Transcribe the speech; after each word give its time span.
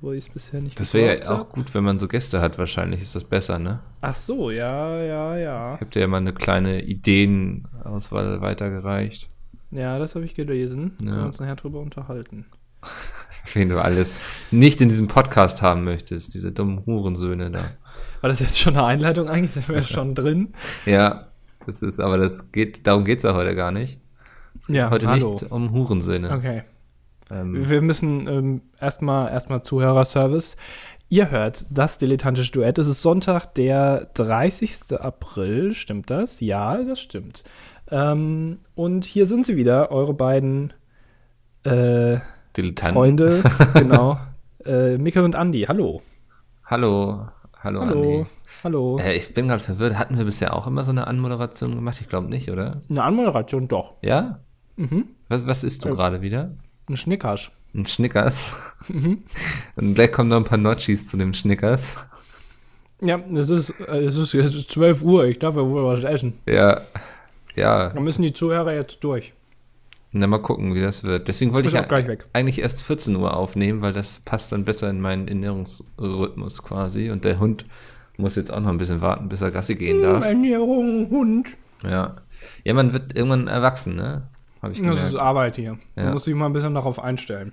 wo 0.00 0.12
ich 0.12 0.26
es 0.26 0.32
bisher 0.32 0.60
nicht 0.60 0.78
Das 0.78 0.94
wäre 0.94 1.20
ja 1.20 1.30
auch 1.30 1.38
hab. 1.40 1.52
gut, 1.52 1.74
wenn 1.74 1.84
man 1.84 1.98
so 1.98 2.06
Gäste 2.08 2.40
hat. 2.40 2.58
Wahrscheinlich 2.58 3.02
ist 3.02 3.14
das 3.14 3.24
besser, 3.24 3.58
ne? 3.58 3.80
Ach 4.00 4.14
so, 4.14 4.50
ja, 4.50 5.02
ja, 5.02 5.36
ja. 5.36 5.74
Ich 5.74 5.80
habe 5.80 5.90
dir 5.90 6.00
ja 6.00 6.06
mal 6.06 6.18
eine 6.18 6.32
kleine 6.32 6.82
Ideenauswahl 6.82 8.40
weitergereicht. 8.40 9.28
Ja, 9.70 9.98
das 9.98 10.14
habe 10.14 10.24
ich 10.24 10.34
gelesen. 10.34 10.96
Können 10.98 11.08
Ja. 11.10 11.16
wir 11.16 11.26
uns 11.26 11.40
nachher 11.40 11.56
drüber 11.56 11.80
unterhalten. 11.80 12.46
Wen 13.54 13.68
du 13.70 13.82
alles 13.82 14.18
nicht 14.50 14.80
in 14.80 14.88
diesem 14.88 15.08
Podcast 15.08 15.62
haben 15.62 15.84
möchtest. 15.84 16.34
Diese 16.34 16.52
dummen 16.52 16.84
Hurensöhne 16.86 17.50
da. 17.50 17.60
War 18.20 18.28
das 18.30 18.40
jetzt 18.40 18.58
schon 18.58 18.76
eine 18.76 18.84
Einleitung? 18.86 19.28
Eigentlich 19.28 19.52
sind 19.52 19.68
wir 19.68 19.82
schon 19.82 20.14
drin. 20.14 20.52
Ja, 20.86 21.26
das 21.66 21.82
ist, 21.82 22.00
aber 22.00 22.16
das 22.18 22.50
geht, 22.52 22.86
darum 22.86 23.04
geht's 23.04 23.24
ja 23.24 23.34
heute 23.34 23.54
gar 23.54 23.72
nicht. 23.72 24.00
Ja, 24.68 24.90
Heute 24.90 25.06
hallo. 25.06 25.32
nicht 25.32 25.50
um 25.50 25.70
Hurensöhne. 25.72 26.30
Okay. 26.30 26.62
Ähm, 27.30 27.68
Wir 27.68 27.82
müssen 27.82 28.26
ähm, 28.28 28.60
erstmal 28.80 29.30
erstmal 29.30 29.62
Zuhörerservice. 29.62 30.56
Ihr 31.10 31.30
hört 31.30 31.64
das 31.70 31.98
dilettantische 31.98 32.52
Duett. 32.52 32.78
Es 32.78 32.88
ist 32.88 33.00
Sonntag, 33.02 33.54
der 33.54 34.10
30. 34.14 35.00
April. 35.00 35.72
Stimmt 35.74 36.10
das? 36.10 36.40
Ja, 36.40 36.82
das 36.82 37.00
stimmt. 37.00 37.44
Ähm, 37.90 38.58
und 38.74 39.04
hier 39.06 39.24
sind 39.26 39.46
sie 39.46 39.56
wieder, 39.56 39.90
eure 39.90 40.14
beiden 40.14 40.72
äh. 41.64 42.18
Freunde. 42.92 43.42
genau. 43.74 44.18
Äh, 44.64 44.98
Micke 44.98 45.22
und 45.22 45.36
Andi. 45.36 45.62
Hallo. 45.68 46.02
Hallo, 46.66 47.28
hallo, 47.62 47.80
Hallo. 47.80 48.02
Andi. 48.02 48.26
Hallo. 48.64 48.98
Äh, 48.98 49.16
ich 49.16 49.32
bin 49.32 49.48
gerade 49.48 49.62
verwirrt. 49.62 49.96
Hatten 49.96 50.18
wir 50.18 50.24
bisher 50.24 50.54
auch 50.54 50.66
immer 50.66 50.84
so 50.84 50.90
eine 50.90 51.06
Anmoderation 51.06 51.74
gemacht? 51.74 51.98
Ich 52.00 52.08
glaube 52.08 52.28
nicht, 52.28 52.50
oder? 52.50 52.82
Eine 52.90 53.02
Anmoderation, 53.04 53.68
doch. 53.68 53.94
Ja? 54.02 54.40
Mhm. 54.76 55.04
Was, 55.28 55.46
was 55.46 55.62
isst 55.64 55.84
du 55.84 55.90
Äh. 55.90 55.92
gerade 55.92 56.20
wieder? 56.20 56.50
Ein 56.88 56.96
Schnickers. 56.96 57.50
Ein 57.74 57.86
Schnickers. 57.86 58.50
Mhm. 58.88 59.24
Und 59.74 59.94
gleich 59.94 60.12
kommen 60.12 60.28
noch 60.30 60.36
ein 60.36 60.44
paar 60.44 60.56
Notchis 60.56 61.04
zu 61.04 61.16
dem 61.16 61.34
Schnickers. 61.34 61.96
Ja, 63.00 63.20
es 63.34 63.50
ist, 63.50 63.74
äh, 63.80 64.04
es 64.04 64.16
ist, 64.16 64.32
es 64.34 64.54
ist 64.54 64.70
12 64.70 65.02
Uhr. 65.02 65.24
Ich 65.24 65.40
darf 65.40 65.56
ja 65.56 65.62
wohl 65.66 65.84
was 65.84 66.04
essen. 66.04 66.34
Ja, 66.46 66.80
ja. 67.56 67.88
Da 67.90 68.00
müssen 68.00 68.22
die 68.22 68.32
Zuhörer 68.32 68.72
jetzt 68.72 69.02
durch. 69.02 69.32
Na, 70.12 70.26
mal 70.26 70.38
gucken, 70.38 70.74
wie 70.74 70.80
das 70.80 71.04
wird. 71.04 71.28
Deswegen 71.28 71.52
wollte 71.52 71.68
ich 71.68 71.74
ja 71.74 71.86
eigentlich 72.32 72.60
erst 72.60 72.82
14 72.82 73.16
Uhr 73.16 73.36
aufnehmen, 73.36 73.82
weil 73.82 73.92
das 73.92 74.20
passt 74.20 74.52
dann 74.52 74.64
besser 74.64 74.88
in 74.88 75.00
meinen 75.00 75.28
Ernährungsrhythmus 75.28 76.62
quasi. 76.62 77.10
Und 77.10 77.24
der 77.24 77.40
Hund 77.40 77.66
muss 78.16 78.36
jetzt 78.36 78.52
auch 78.52 78.60
noch 78.60 78.70
ein 78.70 78.78
bisschen 78.78 79.00
warten, 79.00 79.28
bis 79.28 79.42
er 79.42 79.50
Gassi 79.50 79.74
gehen 79.74 80.02
darf. 80.02 80.24
Ernährung, 80.24 81.10
Hund. 81.10 81.48
Ja. 81.82 82.16
Ja, 82.64 82.74
man 82.74 82.92
wird 82.92 83.14
irgendwann 83.14 83.48
erwachsen, 83.48 83.96
ne? 83.96 84.28
Habe 84.62 84.72
ich 84.72 84.78
Das 84.80 84.86
gemerkt. 84.88 85.08
ist 85.08 85.14
Arbeit 85.16 85.56
hier. 85.56 85.78
Du 85.96 86.02
Ja. 86.02 86.10
musst 86.12 86.26
dich 86.26 86.34
mal 86.34 86.46
ein 86.46 86.52
bisschen 86.52 86.74
darauf 86.74 86.98
einstellen. 87.02 87.52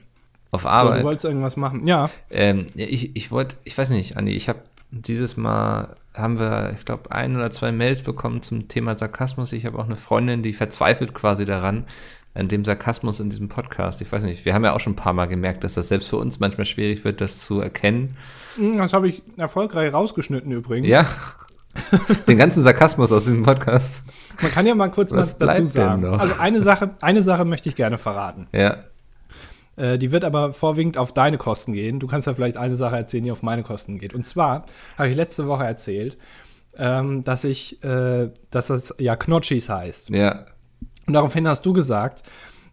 Auf 0.52 0.62
So, 0.64 0.68
Arbeit. 0.70 1.00
du 1.02 1.04
wolltest 1.06 1.26
irgendwas 1.26 1.58
machen. 1.58 1.86
Ja. 1.86 2.10
Ähm, 2.32 2.66
ich 2.76 3.16
ich 3.16 3.32
wollte, 3.32 3.58
ich 3.64 3.78
weiß 3.78 3.90
nicht, 3.92 4.18
Andi, 4.18 4.32
ich 4.34 4.48
habe 4.50 4.60
dieses 4.92 5.36
Mal, 5.36 5.96
haben 6.14 6.40
wir, 6.40 6.76
ich 6.80 6.86
glaube, 6.86 7.12
ein 7.12 7.36
oder 7.36 7.52
zwei 7.52 7.72
Mails 7.72 8.02
bekommen 8.02 8.42
zum 8.42 8.68
Thema 8.70 8.98
Sarkasmus. 8.98 9.52
Ich 9.52 9.66
habe 9.66 9.78
auch 9.78 9.86
eine 9.86 9.98
Freundin, 9.98 10.42
die 10.44 10.54
verzweifelt 10.54 11.14
quasi 11.14 11.46
daran, 11.46 11.86
an 12.34 12.48
dem 12.48 12.64
Sarkasmus 12.64 13.20
in 13.20 13.30
diesem 13.30 13.50
Podcast. 13.50 14.02
Ich 14.02 14.12
weiß 14.12 14.24
nicht, 14.24 14.46
wir 14.46 14.54
haben 14.54 14.64
ja 14.64 14.74
auch 14.74 14.80
schon 14.80 14.94
ein 14.94 14.98
paar 14.98 15.14
Mal 15.14 15.26
gemerkt, 15.28 15.64
dass 15.64 15.74
das 15.74 15.90
selbst 15.90 16.10
für 16.10 16.18
uns 16.18 16.40
manchmal 16.40 16.66
schwierig 16.66 17.04
wird, 17.04 17.20
das 17.22 17.46
zu 17.46 17.60
erkennen. 17.60 18.16
Hm, 18.56 18.78
Das 18.78 18.94
habe 18.94 19.08
ich 19.10 19.22
erfolgreich 19.38 19.94
rausgeschnitten 19.94 20.52
übrigens. 20.52 20.88
Ja, 20.88 21.06
den 22.28 22.38
ganzen 22.38 22.64
Sarkasmus 22.64 23.12
aus 23.12 23.24
diesem 23.24 23.44
Podcast. 23.44 24.04
Man 24.42 24.52
kann 24.52 24.66
ja 24.66 24.76
mal 24.76 24.90
kurz 24.90 25.12
Was 25.12 25.38
dazu 25.38 25.66
sagen. 25.66 26.06
Also 26.06 26.36
eine 26.40 26.62
Sache, 26.62 26.92
eine 27.02 27.22
Sache 27.24 27.46
möchte 27.46 27.70
ich 27.70 27.76
gerne 27.76 27.98
verraten. 27.98 28.48
Ja, 28.52 28.78
Äh, 29.78 29.98
die 29.98 30.12
wird 30.14 30.24
aber 30.24 30.54
vorwiegend 30.54 30.98
auf 30.98 31.12
deine 31.12 31.38
Kosten 31.38 31.74
gehen. 31.74 32.00
Du 32.00 32.08
kannst 32.08 32.28
ja 32.28 32.34
vielleicht 32.34 32.56
eine 32.58 32.76
Sache 32.78 32.96
erzählen, 32.96 33.26
die 33.26 33.32
auf 33.32 33.44
meine 33.44 33.62
Kosten 33.64 33.98
geht. 34.00 34.14
Und 34.14 34.26
zwar 34.26 34.66
habe 34.98 35.10
ich 35.10 35.16
letzte 35.18 35.48
Woche 35.48 35.66
erzählt, 35.66 36.18
ähm, 36.78 37.24
dass 37.24 37.44
ich, 37.44 37.84
äh, 37.84 38.30
dass 38.52 38.68
das 38.68 38.94
ja 39.00 39.16
Knotschis 39.18 39.68
heißt. 39.70 40.10
ja, 40.12 40.46
Und 41.08 41.14
daraufhin 41.14 41.46
hast 41.48 41.66
du 41.66 41.74
gesagt, 41.74 42.24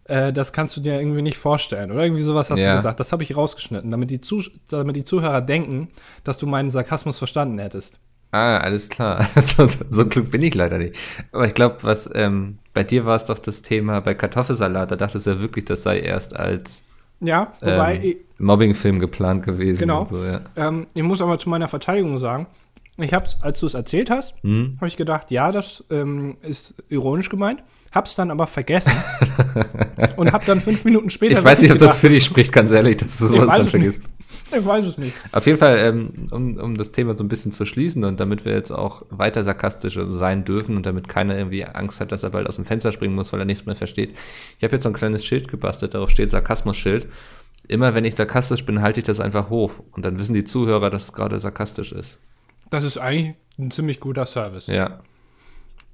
äh, 0.05 0.31
das 0.31 0.53
kannst 0.53 0.75
du 0.77 0.81
dir 0.81 0.97
irgendwie 0.99 1.21
nicht 1.21 1.37
vorstellen. 1.37 1.91
Oder 1.91 2.03
irgendwie 2.03 2.21
sowas 2.21 2.49
hast 2.49 2.59
Ja. 2.59 2.71
du 2.71 2.75
gesagt. 2.77 2.99
Das 3.01 3.11
habe 3.11 3.23
ich 3.23 3.35
rausgeschnitten, 3.35 3.91
damit 3.91 4.09
die, 4.09 4.21
Zus 4.21 4.49
damit 4.69 4.95
die 4.95 5.03
Zuhörer 5.03 5.41
denken, 5.41 5.89
dass 6.23 6.37
du 6.37 6.47
meinen 6.47 6.69
Sarkasmus 6.69 7.17
verstanden 7.17 7.59
hättest. 7.59 7.99
Ah, 8.33 8.57
alles 8.57 8.89
klar. 8.89 9.27
So, 9.41 9.67
so 9.89 10.05
klug 10.07 10.31
bin 10.31 10.41
ich 10.41 10.55
leider 10.55 10.79
nicht. 10.79 10.95
Aber 11.31 11.45
ich 11.45 11.53
glaube, 11.53 11.77
was 11.81 12.09
ähm, 12.15 12.57
bei 12.73 12.83
dir 12.83 13.05
war 13.05 13.15
es 13.15 13.25
doch 13.25 13.37
das 13.37 13.61
Thema 13.61 13.99
bei 13.99 14.15
Kartoffelsalat. 14.15 14.89
Da 14.91 14.95
dachtest 14.95 15.27
du 15.27 15.31
ja 15.31 15.39
wirklich, 15.41 15.65
das 15.65 15.83
sei 15.83 15.99
erst 15.99 16.35
als 16.35 16.83
Ja, 17.19 17.53
wobei, 17.61 17.99
ähm, 18.03 18.15
Mobbingfilm 18.39 18.97
geplant 18.99 19.43
gewesen. 19.43 19.79
Genau. 19.79 20.05
So, 20.07 20.23
ja. 20.25 20.41
ähm, 20.55 20.87
ich 20.95 21.03
muss 21.03 21.21
aber 21.21 21.37
zu 21.37 21.47
meiner 21.47 21.67
Verteidigung 21.67 22.17
sagen, 22.17 22.47
ich 22.97 23.13
hab's, 23.13 23.37
als 23.41 23.59
du 23.59 23.67
es 23.67 23.75
erzählt 23.75 24.09
hast, 24.09 24.33
Hm? 24.41 24.77
habe 24.77 24.87
ich 24.87 24.97
gedacht, 24.97 25.29
ja, 25.29 25.51
das 25.51 25.83
ähm, 25.91 26.37
ist 26.41 26.73
ironisch 26.89 27.29
gemeint, 27.29 27.61
hab's 27.91 28.15
dann 28.15 28.31
aber 28.31 28.47
vergessen 28.47 28.91
und 30.15 30.31
hab 30.31 30.45
dann 30.45 30.59
fünf 30.59 30.83
Minuten 30.85 31.09
später 31.11 31.37
Ich 31.39 31.43
weiß 31.43 31.61
nicht, 31.61 31.71
ob 31.71 31.77
das 31.77 31.87
gedacht, 31.87 31.99
für 31.99 32.09
dich 32.09 32.25
spricht, 32.25 32.51
ganz 32.51 32.71
ehrlich, 32.71 32.97
dass 32.97 33.17
du 33.17 33.27
sowas 33.27 33.69
dann 33.71 33.81
nicht. 33.81 34.01
Ich 34.51 34.65
weiß 34.65 34.85
es 34.85 34.97
nicht. 34.97 35.13
Auf 35.31 35.45
jeden 35.45 35.57
Fall, 35.57 35.77
ähm, 35.79 36.27
um, 36.31 36.57
um 36.57 36.77
das 36.77 36.91
Thema 36.91 37.17
so 37.17 37.23
ein 37.23 37.27
bisschen 37.27 37.51
zu 37.51 37.65
schließen 37.65 38.03
und 38.03 38.19
damit 38.19 38.45
wir 38.45 38.53
jetzt 38.53 38.71
auch 38.71 39.03
weiter 39.09 39.43
sarkastisch 39.43 39.97
sein 40.09 40.45
dürfen 40.45 40.75
und 40.75 40.85
damit 40.85 41.07
keiner 41.07 41.37
irgendwie 41.37 41.65
Angst 41.65 41.99
hat, 41.99 42.11
dass 42.11 42.23
er 42.23 42.29
bald 42.29 42.47
aus 42.47 42.55
dem 42.55 42.65
Fenster 42.65 42.91
springen 42.91 43.15
muss, 43.15 43.33
weil 43.33 43.39
er 43.39 43.45
nichts 43.45 43.65
mehr 43.65 43.75
versteht. 43.75 44.15
Ich 44.57 44.63
habe 44.63 44.73
jetzt 44.73 44.83
so 44.83 44.89
ein 44.89 44.93
kleines 44.93 45.25
Schild 45.25 45.47
gebastelt, 45.47 45.93
darauf 45.93 46.09
steht 46.09 46.29
Sarkasmus-Schild. 46.29 47.07
Immer 47.67 47.95
wenn 47.95 48.05
ich 48.05 48.15
sarkastisch 48.15 48.65
bin, 48.65 48.81
halte 48.81 48.99
ich 48.99 49.05
das 49.05 49.19
einfach 49.19 49.49
hoch 49.49 49.73
und 49.91 50.05
dann 50.05 50.19
wissen 50.19 50.33
die 50.33 50.43
Zuhörer, 50.43 50.89
dass 50.89 51.05
es 51.05 51.13
gerade 51.13 51.39
sarkastisch 51.39 51.91
ist. 51.91 52.19
Das 52.69 52.83
ist 52.83 52.97
eigentlich 52.97 53.35
ein 53.57 53.71
ziemlich 53.71 53.99
guter 53.99 54.25
Service. 54.25 54.67
Ja. 54.67 54.99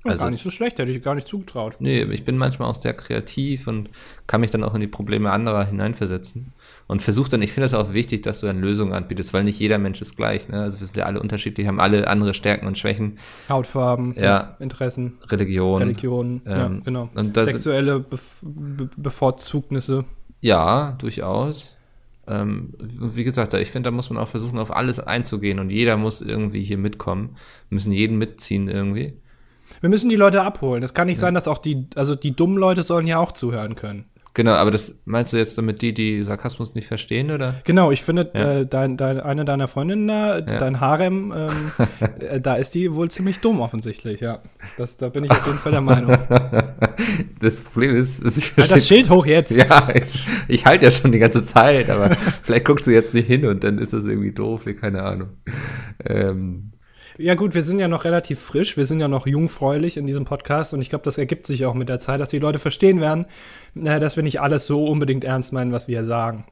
Ja, 0.05 0.11
also- 0.11 0.23
gar 0.23 0.31
nicht 0.31 0.43
so 0.43 0.49
schlecht, 0.49 0.79
hätte 0.79 0.91
ich 0.91 1.03
gar 1.03 1.13
nicht 1.15 1.27
zugetraut. 1.27 1.75
Nee, 1.79 2.03
ich 2.03 2.23
bin 2.23 2.37
manchmal 2.37 2.69
auch 2.69 2.75
sehr 2.81 2.93
kreativ 2.93 3.67
und 3.67 3.89
kann 4.27 4.39
mich 4.41 4.49
dann 4.49 4.63
auch 4.63 4.73
in 4.73 4.79
die 4.79 4.87
Probleme 4.87 5.29
anderer 5.31 5.65
hineinversetzen. 5.65 6.53
Und 6.87 7.01
versuche 7.01 7.29
dann, 7.29 7.41
ich 7.41 7.51
finde 7.51 7.65
es 7.65 7.73
auch 7.73 7.93
wichtig, 7.93 8.21
dass 8.21 8.39
du 8.39 8.47
dann 8.47 8.61
Lösungen 8.61 8.93
anbietest, 8.93 9.33
weil 9.33 9.43
nicht 9.43 9.59
jeder 9.59 9.77
Mensch 9.77 10.01
ist 10.01 10.15
gleich. 10.15 10.47
Ne? 10.47 10.61
Also 10.61 10.79
wir 10.79 10.87
sind 10.87 10.95
ja 10.97 11.05
alle 11.05 11.19
unterschiedlich, 11.19 11.67
haben 11.67 11.79
alle 11.81 12.07
andere 12.07 12.33
Stärken 12.33 12.65
und 12.65 12.77
Schwächen. 12.77 13.19
Hautfarben, 13.49 14.15
Ja. 14.17 14.55
Interessen, 14.59 15.17
Religion. 15.27 15.81
Religionen, 15.81 16.41
ja, 16.45 16.65
ähm, 16.67 16.81
genau. 16.83 17.09
und 17.15 17.35
das- 17.35 17.45
Sexuelle 17.47 17.99
Bef 17.99 18.39
Be 18.41 18.89
Bevorzugnisse. 18.97 20.05
Ja, 20.41 20.95
durchaus. 20.99 21.75
Ähm, 22.27 22.73
wie 22.79 23.23
gesagt, 23.23 23.53
ich 23.55 23.69
finde, 23.71 23.87
da 23.89 23.91
muss 23.91 24.09
man 24.09 24.17
auch 24.17 24.29
versuchen, 24.29 24.59
auf 24.59 24.73
alles 24.75 24.99
einzugehen 24.99 25.59
und 25.59 25.69
jeder 25.71 25.97
muss 25.97 26.21
irgendwie 26.21 26.63
hier 26.63 26.77
mitkommen. 26.77 27.35
Wir 27.69 27.75
müssen 27.75 27.91
jeden 27.91 28.17
mitziehen 28.17 28.69
irgendwie. 28.69 29.13
Wir 29.81 29.89
müssen 29.89 30.09
die 30.09 30.15
Leute 30.15 30.41
abholen. 30.41 30.83
Es 30.83 30.93
kann 30.93 31.07
nicht 31.07 31.19
sein, 31.19 31.33
dass 31.33 31.47
auch 31.47 31.57
die, 31.59 31.87
also 31.95 32.15
die 32.15 32.35
dummen 32.35 32.57
Leute 32.57 32.81
sollen 32.83 33.07
ja 33.07 33.17
auch 33.19 33.31
zuhören 33.31 33.75
können. 33.75 34.05
Genau, 34.35 34.51
aber 34.53 34.69
das 34.71 35.01
meinst 35.05 35.33
du 35.33 35.37
jetzt 35.37 35.57
damit 35.57 35.81
die, 35.81 35.93
die 35.93 36.23
Sarkasmus 36.23 36.75
nicht 36.75 36.87
verstehen, 36.87 37.31
oder? 37.31 37.55
Genau, 37.65 37.91
ich 37.91 38.03
finde, 38.03 38.29
Ja. 38.33 38.59
äh, 38.59 38.65
dein, 38.65 38.95
dein, 38.95 39.19
eine 39.19 39.43
deiner 39.43 39.67
Freundinnen 39.67 40.07
da, 40.07 40.39
dein 40.39 40.79
Harem, 40.79 41.33
ähm, 41.35 41.49
äh, 42.19 42.39
da 42.39 42.55
ist 42.55 42.75
die 42.75 42.93
wohl 42.95 43.09
ziemlich 43.09 43.39
dumm 43.39 43.59
offensichtlich, 43.59 44.21
ja. 44.21 44.39
Das, 44.77 44.97
da 44.97 45.09
bin 45.09 45.23
ich 45.25 45.31
auf 45.31 45.45
jeden 45.45 45.57
Fall 45.57 45.71
der 45.73 45.81
Meinung. 45.81 46.17
Das 47.39 47.61
Problem 47.61 47.95
ist, 47.95 48.21
ich 48.37 48.51
Halt 48.57 48.71
das 48.71 48.85
Schild 48.87 49.09
hoch 49.09 49.25
jetzt. 49.25 49.55
Ja, 49.55 49.87
ich, 49.95 50.19
ich 50.49 50.65
halte 50.65 50.85
ja 50.85 50.91
schon 50.91 51.13
die 51.13 51.19
ganze 51.19 51.45
Zeit, 51.45 51.89
aber 51.89 52.09
vielleicht 52.43 52.65
guckt 52.65 52.83
sie 52.83 52.93
jetzt 52.93 53.13
nicht 53.13 53.27
hin 53.27 53.45
und 53.45 53.63
dann 53.63 53.77
ist 53.77 53.93
das 53.93 54.03
irgendwie 54.05 54.33
doof, 54.33 54.65
keine 54.79 55.03
Ahnung. 55.03 55.29
Ähm, 56.05 56.71
Ja 57.21 57.35
gut, 57.35 57.53
wir 57.53 57.63
sind 57.63 57.79
ja 57.79 57.89
noch 57.89 58.05
relativ 58.05 58.39
frisch, 58.39 58.77
wir 58.77 58.85
sind 58.85 59.01
ja 59.01 59.09
noch 59.09 59.27
jungfräulich 59.27 59.97
in 59.97 60.07
diesem 60.07 60.23
Podcast 60.23 60.73
und 60.73 60.79
ich 60.79 60.89
glaube, 60.89 61.03
das 61.03 61.17
ergibt 61.17 61.45
sich 61.45 61.65
auch 61.65 61.73
mit 61.73 61.89
der 61.89 61.99
Zeit, 61.99 62.21
dass 62.21 62.29
die 62.29 62.37
Leute 62.37 62.59
verstehen 62.59 63.01
werden, 63.01 63.25
äh, 63.75 63.99
dass 63.99 64.15
wir 64.15 64.23
nicht 64.23 64.39
alles 64.39 64.65
so 64.65 64.87
unbedingt 64.87 65.25
ernst 65.25 65.51
meinen, 65.51 65.73
was 65.73 65.89
wir 65.89 66.05
sagen. 66.05 66.45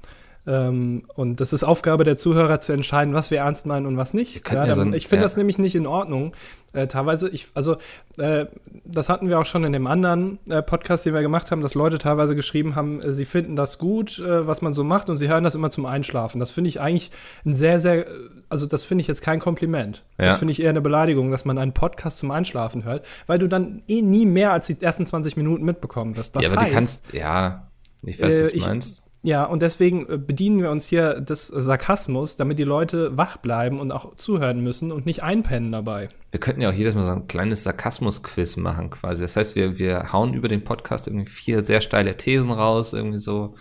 Ähm, 0.47 1.03
und 1.16 1.41
das 1.41 1.52
ist 1.52 1.63
Aufgabe 1.66 2.06
der 2.06 2.16
Zuhörer 2.16 2.59
zu 2.62 2.72
entscheiden, 2.72 3.13
was 3.13 3.31
wir 3.31 3.39
ernst 3.39 3.66
meinen 3.66 3.86
und 3.86 3.98
was 3.98 4.13
nicht. 4.13 4.50
Ja, 4.50 4.66
dann- 4.66 4.94
ich 4.94 5.07
finde 5.10 5.18
ja. 5.18 5.24
das 5.24 5.36
nämlich 5.36 5.57
nicht 5.60 5.75
in 5.75 5.86
Ordnung. 5.86 6.33
Äh, 6.74 6.88
teilweise, 6.88 7.27
ich, 7.30 7.48
also 7.54 7.77
äh, 8.18 8.45
das 8.86 9.10
hatten 9.10 9.27
wir 9.30 9.39
auch 9.39 9.45
schon 9.45 9.63
in 9.66 9.74
dem 9.74 9.88
anderen 9.88 10.39
äh, 10.50 10.62
Podcast, 10.62 11.06
den 11.06 11.13
wir 11.13 11.21
gemacht 11.21 11.51
haben, 11.51 11.62
dass 11.62 11.74
Leute 11.74 11.98
teilweise 11.98 12.36
geschrieben 12.36 12.75
haben, 12.75 13.01
äh, 13.01 13.12
sie 13.12 13.25
finden 13.25 13.56
das 13.57 13.77
gut, 13.77 14.19
äh, 14.19 14.48
was 14.48 14.62
man 14.62 14.71
so 14.74 14.83
macht 14.86 15.10
und 15.10 15.18
sie 15.18 15.27
hören 15.27 15.44
das 15.44 15.54
immer 15.56 15.69
zum 15.71 15.86
Einschlafen. 15.86 16.39
Das 16.39 16.51
finde 16.51 16.69
ich 16.69 16.80
eigentlich 16.80 17.12
ein 17.45 17.54
sehr, 17.54 17.80
sehr, 17.80 18.07
äh, 18.07 18.12
also 18.48 18.68
das 18.68 18.86
finde 18.86 19.01
ich 19.01 19.07
jetzt 19.07 19.21
kein 19.21 19.39
Kompliment. 19.39 20.04
Das 20.18 20.27
Ja. 20.33 20.38
finde 20.38 20.54
ich 20.54 20.62
eher 20.62 20.69
eine 20.69 20.81
Beleidigung, 20.81 21.30
dass 21.31 21.44
man 21.45 21.57
einen 21.57 21.74
Podcast 21.74 22.19
zum 22.19 22.31
Einschlafen 22.31 22.86
hört, 22.86 23.06
weil 23.25 23.39
du 23.39 23.48
dann 23.48 23.81
eh 23.88 24.01
nie 24.01 24.25
mehr 24.25 24.51
als 24.54 24.68
die 24.68 24.81
ersten 24.81 25.06
20 25.06 25.36
Minuten 25.36 25.66
mitbekommen 25.66 26.16
wirst. 26.16 26.36
Das 26.38 26.44
ja, 26.44 26.51
aber 26.51 26.62
heißt, 26.62 26.69
du 26.71 26.75
kannst, 26.75 27.13
ja, 27.13 27.68
ich 28.04 28.21
weiß, 28.21 28.39
was 28.39 28.50
du 28.51 28.56
ich- 28.57 28.66
meinst. 28.66 29.04
Ja, 29.24 29.44
und 29.46 29.62
deswegen 29.62 30.08
äh, 30.08 30.18
bedienen 30.18 30.62
wir 30.62 30.69
uns 30.72 30.88
hier 30.88 31.19
des 31.19 31.48
Sarkasmus, 31.48 32.36
damit 32.36 32.60
die 32.60 32.64
Leute 32.64 33.18
wach 33.18 33.38
bleiben 33.38 33.80
und 33.80 33.92
auch 33.92 34.16
zuhören 34.16 34.62
müssen 34.62 34.92
und 34.92 35.06
nicht 35.06 35.24
einpennen 35.24 35.72
dabei. 35.72 36.08
Wir 36.31 36.40
könnten 36.40 36.62
ja 36.62 36.69
auch 36.69 36.74
jedes 36.74 36.96
Mal 36.96 37.04
so 37.06 37.12
ein 37.12 37.28
kleines 37.28 37.64
Sarkasmus-Quiz 37.64 38.58
machen 38.58 38.90
quasi. 38.90 39.22
Das 39.24 39.36
heißt, 39.36 39.56
wir, 39.56 39.80
wir 39.80 40.14
hauen 40.14 40.34
über 40.34 40.48
den 40.48 40.64
Podcast 40.64 41.08
irgendwie 41.08 41.30
vier 41.31 41.62
sehr 41.62 41.81
steile 41.81 42.16
Thesen 42.18 42.52
raus, 42.52 42.94
irgendwie 42.94 43.19
so. 43.19 43.56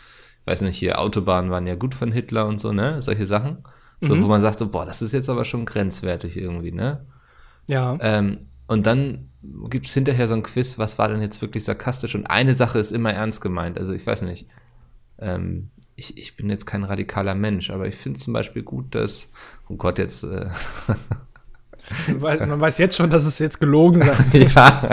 weiß 0.44 0.60
nicht, 0.60 0.76
hier 0.76 1.00
Autobahnen 1.00 1.50
waren 1.50 1.66
ja 1.66 1.74
gut 1.74 1.94
von 1.94 2.12
Hitler 2.12 2.46
und 2.46 2.60
so, 2.60 2.72
ne? 2.72 3.02
Solche 3.02 3.26
Sachen. 3.26 3.64
So, 4.00 4.14
Mhm. 4.14 4.22
wo 4.22 4.26
man 4.28 4.40
sagt 4.40 4.58
so, 4.60 4.68
boah, 4.68 4.86
das 4.86 5.02
ist 5.02 5.12
jetzt 5.12 5.28
aber 5.30 5.44
schon 5.44 5.64
grenzwertig 5.64 6.36
irgendwie, 6.36 6.70
ne? 6.70 7.06
Ja. 7.68 7.96
Ähm, 8.00 8.46
und 8.68 8.86
dann 8.86 9.30
gibt's 9.70 9.94
hinterher 9.94 10.28
so 10.28 10.34
ein 10.34 10.42
Quiz, 10.44 10.78
was 10.78 10.98
war 10.98 11.08
denn 11.08 11.22
jetzt 11.22 11.40
wirklich 11.42 11.64
sarkastisch? 11.64 12.14
Und 12.14 12.26
eine 12.26 12.54
Sache 12.54 12.78
ist 12.78 12.92
immer 12.92 13.12
ernst 13.12 13.40
gemeint. 13.40 13.78
Also 13.78 13.92
ich 13.92 14.06
weiß 14.06 14.22
nicht, 14.22 14.46
ähm, 15.18 15.70
ich, 15.96 16.18
ich 16.18 16.36
bin 16.36 16.50
jetzt 16.50 16.66
kein 16.66 16.84
radikaler 16.84 17.34
Mensch, 17.34 17.70
aber 17.70 17.86
ich 17.88 17.94
finde 17.94 18.20
zum 18.20 18.32
Beispiel 18.32 18.62
gut, 18.62 18.94
dass, 18.94 19.28
oh 19.68 19.76
Gott, 19.76 19.98
jetzt, 19.98 20.24
äh, 20.24 20.50
man 22.18 22.60
weiß 22.60 22.78
jetzt 22.78 22.96
schon, 22.96 23.10
dass 23.10 23.24
es 23.24 23.38
jetzt 23.38 23.60
gelogen 23.60 24.02
sein 24.02 24.48
ja, 24.54 24.90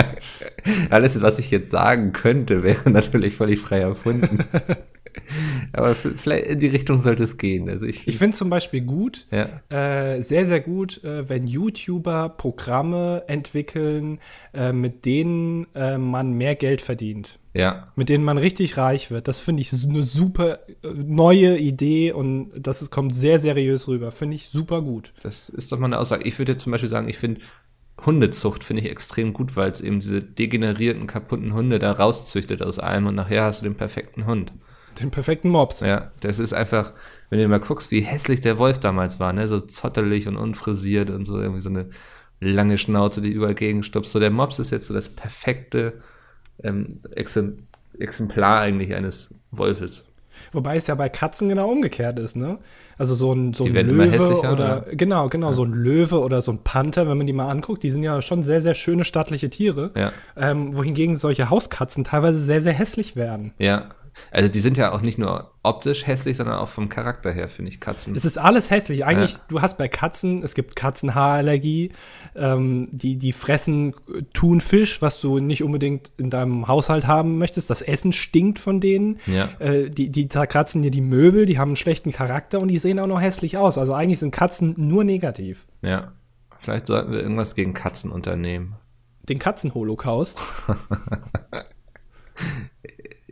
alles, 0.89 1.21
was 1.21 1.39
ich 1.39 1.51
jetzt 1.51 1.71
sagen 1.71 2.13
könnte, 2.13 2.63
wäre 2.63 2.89
natürlich 2.89 3.35
völlig 3.35 3.59
frei 3.59 3.79
erfunden. 3.79 4.45
aber 5.73 5.95
vielleicht 5.95 6.45
in 6.47 6.59
die 6.59 6.67
Richtung 6.67 6.99
sollte 6.99 7.23
es 7.23 7.37
gehen. 7.37 7.69
Also 7.69 7.85
ich, 7.85 8.07
Ich 8.07 8.17
finde 8.17 8.37
zum 8.37 8.49
Beispiel 8.49 8.81
gut, 8.81 9.27
ja, 9.31 9.61
äh, 9.69 10.21
sehr, 10.21 10.45
sehr 10.45 10.61
gut, 10.61 11.03
äh, 11.03 11.27
wenn 11.29 11.47
YouTuber 11.47 12.29
Programme 12.29 13.23
entwickeln, 13.27 14.19
äh, 14.53 14.71
mit 14.71 15.05
denen 15.05 15.67
äh, 15.75 15.97
man 15.97 16.33
mehr 16.33 16.55
Geld 16.55 16.81
verdient. 16.81 17.39
Ja, 17.53 17.91
Mit 17.95 18.09
denen 18.09 18.23
man 18.23 18.39
richtig 18.39 18.77
reich 18.77 19.11
wird. 19.11 19.27
Das 19.27 19.38
finde 19.38 19.61
ich 19.61 19.71
eine 19.71 20.01
super 20.01 20.59
äh, 20.67 20.88
neue 20.88 21.57
Idee 21.57 22.11
und 22.11 22.51
das 22.57 22.81
ist, 22.81 22.89
kommt 22.89 23.13
sehr 23.13 23.39
seriös 23.39 23.88
rüber. 23.88 24.11
Finde 24.11 24.35
ich 24.35 24.50
super 24.50 24.81
gut. 24.81 25.13
das 25.21 25.50
ist 25.50 25.71
doch 25.71 25.77
mal 25.77 25.85
eine 25.85 26.00
Aussage. 26.00 26.23
Ich 26.23 26.39
würde 26.39 26.53
jetzt 26.53 26.63
zum 26.63 26.71
Beispiel 26.71 26.89
sagen, 26.89 27.09
ich 27.09 27.17
finde 27.17 27.41
Hundezucht 28.05 28.63
finde 28.63 28.81
ich 28.81 28.89
extrem 28.89 29.33
gut, 29.33 29.55
weil 29.55 29.71
es 29.71 29.81
eben 29.81 30.00
diese 30.00 30.21
degenerierten, 30.21 31.07
kaputten 31.07 31.53
Hunde 31.53 31.79
da 31.79 31.91
rauszüchtet 31.91 32.61
aus 32.63 32.79
einem 32.79 33.07
und 33.07 33.15
nachher 33.15 33.44
hast 33.44 33.61
du 33.61 33.65
den 33.65 33.75
perfekten 33.75 34.25
Hund. 34.25 34.51
Den 35.00 35.11
perfekten 35.11 35.50
Mops. 35.50 35.79
Ja, 35.79 36.11
das 36.19 36.39
ist 36.39 36.53
einfach, 36.53 36.94
wenn 37.29 37.39
du 37.39 37.47
mal 37.47 37.59
guckst, 37.59 37.91
wie 37.91 38.01
hässlich 38.01 38.41
der 38.41 38.57
Wolf 38.57 38.79
damals 38.79 39.19
war, 39.19 39.31
ne, 39.31 39.47
so 39.47 39.59
zottelig 39.59 40.27
und 40.27 40.38
unfrisiert 40.38 41.11
und 41.11 41.25
so 41.25 41.39
irgendwie 41.39 41.61
so 41.61 41.69
eine 41.69 41.89
lange 42.39 42.77
Schnauze, 42.77 43.21
die 43.21 43.31
überall 43.31 43.55
gegenstupst. 43.55 44.11
So 44.11 44.19
der 44.19 44.31
Mops 44.31 44.59
ist 44.59 44.71
jetzt 44.71 44.88
so 44.88 44.94
das 44.94 45.09
perfekte 45.09 46.01
ähm, 46.61 46.88
Exemp 47.15 47.63
Exemplar 48.00 48.61
eigentlich 48.61 48.95
eines 48.95 49.35
Wolfes. 49.51 50.05
Wobei 50.51 50.75
es 50.75 50.88
ja 50.88 50.95
bei 50.95 51.09
Katzen 51.09 51.50
genau 51.50 51.69
umgekehrt 51.69 52.17
ist, 52.19 52.35
ne? 52.35 52.57
Also 52.97 53.15
so 53.15 53.33
ein, 53.33 53.53
so 53.53 53.65
ein 53.65 53.73
Löwe 53.73 54.39
oder 54.39 54.85
genau, 54.91 55.29
genau, 55.29 55.51
so 55.51 55.63
ein 55.63 55.73
Löwe 55.73 56.19
oder 56.19 56.41
so 56.41 56.51
ein 56.51 56.63
Panther, 56.63 57.07
wenn 57.07 57.17
man 57.17 57.27
die 57.27 57.33
mal 57.33 57.50
anguckt, 57.50 57.83
die 57.83 57.89
sind 57.89 58.03
ja 58.03 58.21
schon 58.21 58.44
sehr, 58.44 58.61
sehr 58.61 58.73
schöne 58.73 59.03
stattliche 59.03 59.50
Tiere. 59.50 59.91
Ja. 59.95 60.11
Ähm, 60.35 60.75
wohingegen 60.75 61.17
solche 61.17 61.50
Hauskatzen 61.50 62.03
teilweise 62.03 62.39
sehr, 62.39 62.61
sehr 62.61 62.73
hässlich 62.73 63.15
werden. 63.15 63.53
Ja. 63.57 63.89
Also 64.31 64.50
die 64.50 64.60
sind 64.60 64.77
ja 64.77 64.92
auch 64.92 65.01
nicht 65.01 65.18
nur 65.18 65.51
optisch 65.63 66.06
hässlich, 66.06 66.38
sondern 66.38 66.57
auch 66.57 66.69
vom 66.69 66.89
Charakter 66.89 67.31
her, 67.31 67.48
finde 67.50 67.71
ich, 67.71 67.80
Katzen. 67.80 68.15
Es 68.15 68.25
ist 68.25 68.38
alles 68.38 68.69
hässlich. 68.69 69.06
Eigentlich, 69.06 69.33
Ja. 69.33 69.39
du 69.48 69.62
hast 69.62 69.77
bei 69.77 69.88
Katzen, 69.88 70.44
es 70.44 70.54
gibt 70.56 70.75
Katzenhaarallergie, 70.75 71.92
ähm, 72.36 72.89
die, 72.92 73.18
die 73.18 73.31
fressen 73.31 73.95
Thunfisch, 74.33 75.01
was 75.01 75.21
du 75.21 75.39
nicht 75.39 75.63
unbedingt 75.63 76.12
in 76.18 76.30
deinem 76.30 76.68
Haushalt 76.68 77.07
haben 77.07 77.38
möchtest. 77.38 77.69
Das 77.69 77.81
Essen 77.81 78.13
stinkt 78.13 78.60
von 78.60 78.81
denen. 78.81 79.19
Ja. 79.25 79.50
Äh, 79.60 79.89
die, 79.89 80.10
die 80.10 80.27
zerkratzen 80.27 80.81
dir 80.81 80.92
die 80.92 81.01
Möbel, 81.01 81.45
die 81.45 81.57
haben 81.57 81.69
einen 81.69 81.75
schlechten 81.75 82.12
Charakter 82.12 82.60
und 82.60 82.68
die 82.68 82.77
sehen 82.77 83.00
auch 83.00 83.07
noch 83.07 83.21
hässlich 83.21 83.57
aus. 83.57 83.77
Also 83.77 83.94
eigentlich 83.94 84.19
sind 84.19 84.31
Katzen 84.31 84.74
nur 84.77 85.04
negativ. 85.04 85.65
Ja. 85.81 86.12
Vielleicht 86.60 86.88
sollten 86.88 87.12
wir 87.12 87.21
irgendwas 87.21 87.56
gegen 87.56 87.74
Katzen 87.74 88.12
unternehmen. 88.12 88.75
Den 89.27 89.39
Katzenholocaust. 89.39 90.42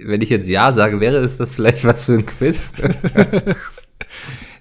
Wenn 0.06 0.22
ich 0.22 0.30
jetzt 0.30 0.50
Ja 0.50 0.72
sage, 0.74 1.00
wäre 1.00 1.18
es 1.18 1.38
das 1.38 1.54
vielleicht 1.54 1.86
was 1.86 2.06
für 2.06 2.14
ein 2.14 2.26
Quiz? 2.26 2.74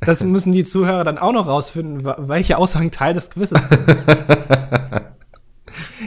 Das 0.02 0.22
müssen 0.24 0.52
die 0.52 0.64
Zuhörer 0.64 1.04
dann 1.04 1.18
auch 1.18 1.32
noch 1.32 1.46
rausfinden, 1.46 2.04
welche 2.26 2.56
Aussagen 2.56 2.90
Teil 2.90 3.12
des 3.12 3.28
Quizzes 3.30 3.68
sind. 3.68 3.86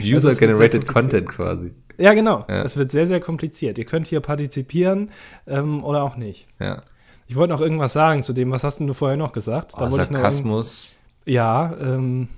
User-generated 0.02 0.82
sehr 0.82 0.82
kompliziert. 0.82 0.86
Content 0.88 1.28
quasi. 1.28 1.74
Ja, 1.98 2.12
genau. 2.14 2.44
Ja. 2.48 2.62
Es 2.64 2.76
wird 2.76 2.90
sehr, 2.90 3.06
sehr 3.06 3.20
kompliziert. 3.20 3.78
Ihr 3.78 3.84
könnt 3.84 4.08
hier 4.08 4.18
partizipieren 4.20 5.10
ähm, 5.46 5.84
oder 5.84 6.02
auch 6.02 6.16
nicht. 6.16 6.48
Ja. 6.58 6.82
Ich 7.26 7.36
wollte 7.36 7.52
noch 7.52 7.60
irgendwas 7.60 7.92
sagen 7.92 8.22
zu 8.22 8.32
dem, 8.32 8.50
was 8.50 8.64
hast 8.64 8.80
du 8.80 8.92
vorher 8.92 9.16
noch 9.16 9.32
gesagt? 9.32 9.72
Oh, 9.76 9.80
noch 9.84 9.92
irgend- 9.92 10.12
Sarkasmus. 10.12 10.94
Ja, 11.24 11.74
ähm, 11.80 12.28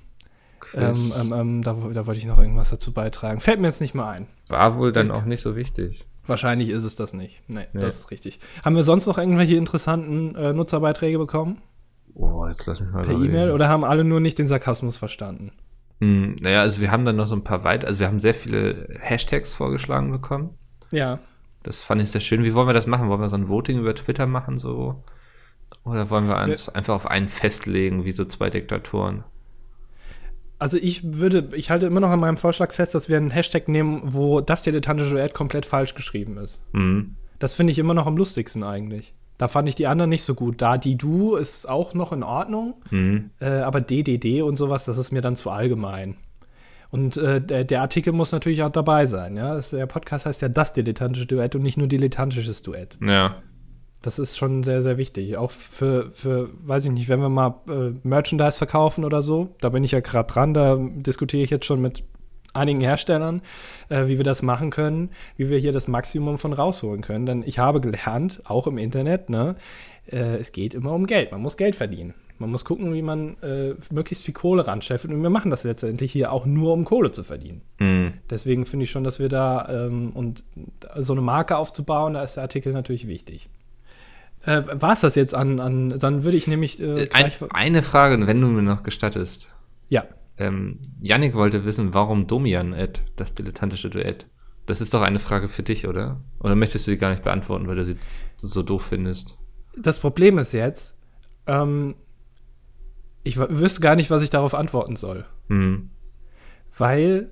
ähm, 0.74 0.94
ähm, 1.20 1.32
ähm, 1.32 1.62
da, 1.62 1.74
da 1.92 2.06
wollte 2.06 2.20
ich 2.20 2.26
noch 2.26 2.38
irgendwas 2.38 2.70
dazu 2.70 2.92
beitragen. 2.92 3.40
Fällt 3.40 3.60
mir 3.60 3.68
jetzt 3.68 3.80
nicht 3.80 3.94
mal 3.94 4.10
ein. 4.10 4.26
War 4.48 4.76
wohl 4.76 4.92
dann 4.92 5.10
auch 5.10 5.24
nicht 5.24 5.40
so 5.40 5.56
wichtig. 5.56 6.06
Wahrscheinlich 6.26 6.70
ist 6.70 6.84
es 6.84 6.96
das 6.96 7.12
nicht. 7.14 7.42
Nee, 7.48 7.66
Nee. 7.72 7.80
das 7.80 8.00
ist 8.00 8.10
richtig. 8.10 8.40
Haben 8.64 8.76
wir 8.76 8.82
sonst 8.82 9.06
noch 9.06 9.18
irgendwelche 9.18 9.56
interessanten 9.56 10.34
äh, 10.34 10.52
Nutzerbeiträge 10.52 11.18
bekommen? 11.18 11.62
Oh, 12.14 12.46
jetzt 12.46 12.66
lass 12.66 12.80
mich 12.80 12.90
mal 12.90 13.02
Per. 13.02 13.12
E-Mail? 13.14 13.50
Oder 13.50 13.68
haben 13.68 13.84
alle 13.84 14.04
nur 14.04 14.20
nicht 14.20 14.38
den 14.38 14.46
Sarkasmus 14.46 14.96
verstanden? 14.96 15.52
Hm, 16.00 16.36
naja, 16.40 16.60
also 16.60 16.80
wir 16.80 16.90
haben 16.90 17.04
dann 17.04 17.16
noch 17.16 17.26
so 17.26 17.34
ein 17.36 17.44
paar 17.44 17.64
weit, 17.64 17.84
also 17.84 18.00
wir 18.00 18.06
haben 18.06 18.20
sehr 18.20 18.34
viele 18.34 18.88
Hashtags 19.00 19.54
vorgeschlagen 19.54 20.10
bekommen. 20.10 20.50
Ja. 20.90 21.18
Das 21.62 21.82
fand 21.82 22.00
ich 22.02 22.10
sehr 22.10 22.20
schön. 22.20 22.44
Wie 22.44 22.54
wollen 22.54 22.68
wir 22.68 22.74
das 22.74 22.86
machen? 22.86 23.08
Wollen 23.08 23.20
wir 23.20 23.28
so 23.30 23.36
ein 23.36 23.48
Voting 23.48 23.78
über 23.78 23.94
Twitter 23.94 24.26
machen 24.26 24.56
so? 24.58 25.02
Oder 25.84 26.10
wollen 26.10 26.28
wir 26.28 26.36
uns 26.38 26.68
einfach 26.68 26.94
auf 26.94 27.06
einen 27.06 27.28
festlegen, 27.28 28.04
wie 28.04 28.12
so 28.12 28.24
zwei 28.24 28.50
Diktatoren? 28.50 29.24
Also 30.58 30.78
ich 30.78 31.02
würde, 31.18 31.48
ich 31.54 31.70
halte 31.70 31.86
immer 31.86 32.00
noch 32.00 32.10
an 32.10 32.20
meinem 32.20 32.36
Vorschlag 32.38 32.72
fest, 32.72 32.94
dass 32.94 33.08
wir 33.08 33.16
einen 33.18 33.30
Hashtag 33.30 33.68
nehmen, 33.68 34.00
wo 34.04 34.40
das 34.40 34.62
dilettantische 34.62 35.10
Duett 35.10 35.34
komplett 35.34 35.66
falsch 35.66 35.94
geschrieben 35.94 36.38
ist. 36.38 36.62
Hm. 36.72 37.14
Das 37.38 37.52
finde 37.52 37.72
ich 37.72 37.78
immer 37.78 37.92
noch 37.94 38.06
am 38.06 38.16
lustigsten 38.16 38.62
eigentlich. 38.64 39.12
Da 39.36 39.48
fand 39.48 39.68
ich 39.68 39.74
die 39.74 39.86
anderen 39.86 40.08
nicht 40.08 40.22
so 40.22 40.34
gut. 40.34 40.62
Da 40.62 40.78
die 40.78 40.96
Du 40.96 41.36
ist 41.36 41.68
auch 41.68 41.92
noch 41.92 42.12
in 42.12 42.22
Ordnung, 42.22 42.74
Hm. 42.88 43.30
äh, 43.40 43.48
aber 43.48 43.82
DDD 43.82 44.40
und 44.40 44.56
sowas, 44.56 44.86
das 44.86 44.96
ist 44.96 45.12
mir 45.12 45.20
dann 45.20 45.36
zu 45.36 45.50
allgemein. 45.50 46.16
Und 46.90 47.18
äh, 47.18 47.42
der, 47.42 47.64
der 47.64 47.82
Artikel 47.82 48.14
muss 48.14 48.32
natürlich 48.32 48.62
auch 48.62 48.70
dabei 48.70 49.04
sein. 49.04 49.36
Ja? 49.36 49.54
Das, 49.54 49.70
der 49.70 49.86
Podcast 49.86 50.24
heißt 50.24 50.40
ja 50.40 50.48
das 50.48 50.72
dilettantische 50.72 51.26
Duett 51.26 51.54
und 51.54 51.62
nicht 51.62 51.76
nur 51.76 51.88
dilettantisches 51.88 52.62
Duett. 52.62 52.96
Ja. 53.02 53.42
Das 54.02 54.18
ist 54.18 54.36
schon 54.36 54.62
sehr, 54.62 54.82
sehr 54.82 54.98
wichtig. 54.98 55.36
Auch 55.36 55.50
für, 55.50 56.10
für 56.10 56.50
weiß 56.60 56.84
ich 56.84 56.90
nicht, 56.92 57.08
wenn 57.08 57.20
wir 57.20 57.28
mal 57.28 57.60
äh, 57.68 57.92
Merchandise 58.06 58.58
verkaufen 58.58 59.04
oder 59.04 59.22
so, 59.22 59.54
da 59.60 59.70
bin 59.70 59.84
ich 59.84 59.92
ja 59.92 60.00
gerade 60.00 60.32
dran, 60.32 60.54
da 60.54 60.76
diskutiere 60.78 61.42
ich 61.42 61.50
jetzt 61.50 61.64
schon 61.64 61.80
mit 61.80 62.04
einigen 62.56 62.80
Herstellern, 62.80 63.42
äh, 63.88 64.06
wie 64.06 64.16
wir 64.16 64.24
das 64.24 64.42
machen 64.42 64.70
können, 64.70 65.10
wie 65.36 65.50
wir 65.50 65.58
hier 65.58 65.72
das 65.72 65.88
Maximum 65.88 66.38
von 66.38 66.52
rausholen 66.52 67.02
können. 67.02 67.26
Denn 67.26 67.42
ich 67.46 67.58
habe 67.58 67.80
gelernt, 67.80 68.42
auch 68.44 68.66
im 68.66 68.78
Internet, 68.78 69.30
ne, 69.30 69.56
äh, 70.10 70.36
es 70.36 70.52
geht 70.52 70.74
immer 70.74 70.92
um 70.92 71.06
Geld. 71.06 71.32
Man 71.32 71.42
muss 71.42 71.56
Geld 71.56 71.76
verdienen. 71.76 72.14
Man 72.38 72.50
muss 72.50 72.66
gucken, 72.66 72.92
wie 72.92 73.02
man 73.02 73.36
äh, 73.42 73.74
möglichst 73.90 74.24
viel 74.24 74.34
Kohle 74.34 74.66
ranscheffelt. 74.66 75.12
Und 75.12 75.22
wir 75.22 75.30
machen 75.30 75.50
das 75.50 75.64
letztendlich 75.64 76.12
hier 76.12 76.32
auch 76.32 76.44
nur, 76.44 76.74
um 76.74 76.84
Kohle 76.84 77.10
zu 77.10 77.24
verdienen. 77.24 77.62
Hm. 77.78 78.12
Deswegen 78.28 78.66
finde 78.66 78.84
ich 78.84 78.90
schon, 78.90 79.04
dass 79.04 79.18
wir 79.18 79.30
da 79.30 79.86
ähm, 79.86 80.10
und 80.12 80.44
so 80.96 81.14
eine 81.14 81.22
Marke 81.22 81.56
aufzubauen, 81.56 82.14
da 82.14 82.22
ist 82.22 82.36
der 82.36 82.42
Artikel 82.42 82.74
natürlich 82.74 83.06
wichtig. 83.06 83.48
Äh, 84.46 84.62
War 84.80 84.92
es 84.92 85.00
das 85.00 85.14
jetzt 85.16 85.34
an, 85.34 85.60
an, 85.60 85.90
dann 85.98 86.24
würde 86.24 86.36
ich 86.38 86.46
nämlich 86.46 86.80
äh, 86.80 87.02
Ein, 87.12 87.28
gleich, 87.30 87.38
eine 87.50 87.82
Frage, 87.82 88.26
wenn 88.26 88.40
du 88.40 88.46
mir 88.48 88.62
noch 88.62 88.82
gestattest. 88.82 89.54
ja, 89.88 90.04
Ähm, 90.38 90.80
Yannick 91.00 91.34
wollte 91.34 91.64
wissen, 91.64 91.92
warum 91.94 92.26
Domian 92.26 92.72
Ed, 92.72 93.02
das 93.16 93.34
dilettantische 93.34 93.90
Duett? 93.90 94.26
Das 94.66 94.80
ist 94.80 94.92
doch 94.94 95.02
eine 95.02 95.18
Frage 95.20 95.48
für 95.48 95.62
dich, 95.62 95.86
oder? 95.86 96.20
Oder 96.40 96.54
möchtest 96.56 96.86
du 96.86 96.90
die 96.92 96.98
gar 96.98 97.10
nicht 97.10 97.22
beantworten, 97.22 97.68
weil 97.68 97.76
du 97.76 97.84
sie 97.84 97.96
so 98.36 98.62
doof 98.62 98.86
findest? 98.88 99.36
das 99.78 100.00
Problem 100.00 100.38
ist 100.38 100.52
jetzt, 100.52 100.96
ähm, 101.46 101.94
ich 103.24 103.36
wüsste 103.38 103.80
gar 103.80 103.94
nicht, 103.96 104.10
was 104.10 104.22
ich 104.22 104.30
darauf 104.30 104.54
antworten 104.54 104.96
soll, 104.96 105.26
Hm. 105.48 105.90
weil 106.78 107.30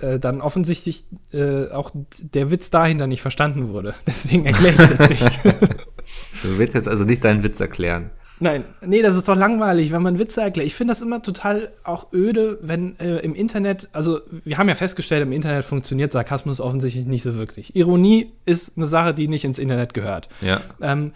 äh, 0.00 0.18
dann 0.18 0.40
offensichtlich 0.40 1.04
äh, 1.32 1.68
auch 1.68 1.90
der 2.20 2.50
Witz 2.50 2.70
dahinter 2.70 3.06
nicht 3.06 3.22
verstanden 3.22 3.68
wurde. 3.70 3.94
Deswegen 4.06 4.44
erkläre 4.46 4.74
ich 4.74 4.80
es 4.80 4.90
jetzt 4.90 5.10
nicht. 5.10 5.30
Du 6.42 6.58
willst 6.58 6.74
jetzt 6.74 6.88
also 6.88 7.04
nicht 7.04 7.24
deinen 7.24 7.42
Witz 7.42 7.60
erklären. 7.60 8.10
Nein, 8.40 8.64
nee, 8.80 9.02
das 9.02 9.16
ist 9.16 9.26
doch 9.28 9.34
langweilig, 9.36 9.90
wenn 9.90 10.02
man 10.02 10.18
Witze 10.18 10.42
erklärt. 10.42 10.66
Ich 10.66 10.74
finde 10.74 10.92
das 10.92 11.02
immer 11.02 11.22
total 11.22 11.72
auch 11.82 12.12
öde, 12.12 12.58
wenn 12.62 12.98
äh, 13.00 13.18
im 13.18 13.34
Internet, 13.34 13.88
also 13.92 14.20
wir 14.44 14.58
haben 14.58 14.68
ja 14.68 14.76
festgestellt, 14.76 15.22
im 15.22 15.32
Internet 15.32 15.64
funktioniert 15.64 16.12
Sarkasmus 16.12 16.60
offensichtlich 16.60 17.06
nicht 17.06 17.24
so 17.24 17.36
wirklich. 17.36 17.74
Ironie 17.74 18.32
ist 18.44 18.76
eine 18.76 18.86
Sache, 18.86 19.12
die 19.12 19.26
nicht 19.26 19.44
ins 19.44 19.58
Internet 19.58 19.92
gehört. 19.92 20.28
Ja. 20.40 20.60
Ähm, 20.80 21.12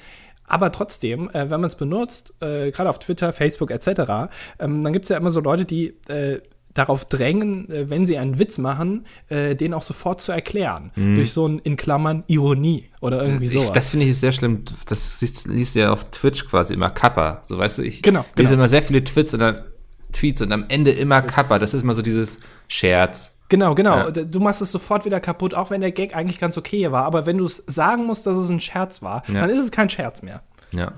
aber 0.47 0.73
trotzdem, 0.73 1.31
äh, 1.31 1.49
wenn 1.49 1.61
man 1.61 1.65
es 1.65 1.77
benutzt, 1.77 2.35
äh, 2.41 2.73
gerade 2.73 2.91
auf 2.91 2.99
Twitter, 2.99 3.33
Facebook 3.33 3.71
etc., 3.71 4.33
ähm, 4.59 4.83
dann 4.83 4.93
gibt 4.93 5.05
es 5.05 5.09
ja 5.09 5.17
immer 5.17 5.31
so 5.31 5.41
Leute, 5.41 5.65
die 5.65 5.95
äh, 6.09 6.41
darauf 6.75 7.05
drängen, 7.05 7.69
äh, 7.71 7.91
wenn 7.91 8.07
sie 8.07 8.19
einen 8.19 8.39
Witz 8.39 8.59
machen, 8.59 9.07
äh, 9.29 9.55
den 9.55 9.75
auch 9.75 9.83
sofort 9.83 10.21
zu 10.21 10.33
erklären. 10.33 10.91
Durch 10.95 11.33
so 11.33 11.47
ein 11.47 11.59
in 11.61 11.77
Klammern 11.77 12.25
Ironie 12.29 12.85
oder 13.01 13.23
irgendwie 13.25 13.47
Ich, 13.47 13.53
sowas. 13.53 13.73
das 13.73 13.89
finde 13.91 14.07
ich 14.07 14.19
sehr 14.19 14.33
schlimm. 14.33 14.65
Das 14.87 15.21
liest 15.47 15.75
du 15.75 15.81
ja 15.81 15.93
auf 15.93 16.11
Twitch 16.11 16.47
quasi 16.49 16.75
immer 16.75 16.91
Kappa. 16.91 17.41
So 17.43 17.59
weißt 17.59 17.79
du, 17.79 17.83
ich 17.83 18.03
Genau, 18.03 18.25
lese 18.37 18.51
genau. 18.51 18.61
immer 18.63 18.69
sehr 18.69 18.83
viele 18.83 19.05
Tweets 19.05 19.35
und, 19.35 19.41
dann, 19.41 19.65
Tweets 20.13 20.41
und 20.43 20.53
am 20.53 20.65
Ende 20.69 20.91
immer 20.93 21.23
Kappa. 21.23 21.59
Das 21.59 21.75
ist 21.75 21.83
immer 21.83 21.95
so 21.95 22.03
dieses 22.03 22.39
Scherz, 22.69 23.31
Genau, 23.49 23.75
genau. 23.75 23.97
Ja. 23.99 24.11
Du 24.11 24.41
machst 24.41 24.63
es 24.63 24.73
sofort 24.73 25.05
wieder 25.05 25.21
kaputt, 25.21 25.53
auch 25.55 25.69
wenn 25.71 25.83
der 25.83 25.93
Gag 25.93 26.17
eigentlich 26.17 26.39
ganz 26.39 26.57
okay 26.57 26.91
war. 26.91 27.05
Aber 27.05 27.27
wenn 27.27 27.37
du 27.37 27.45
es 27.45 27.63
sagen 27.67 28.07
musst, 28.07 28.27
dass 28.27 28.39
es 28.39 28.49
ein 28.49 28.61
Scherz 28.61 29.03
war, 29.03 29.23
Ja. 29.29 29.41
dann 29.41 29.51
ist 29.51 29.59
es 29.61 29.71
kein 29.71 29.91
Scherz 29.91 30.23
mehr. 30.23 30.43
Ja. 30.73 30.93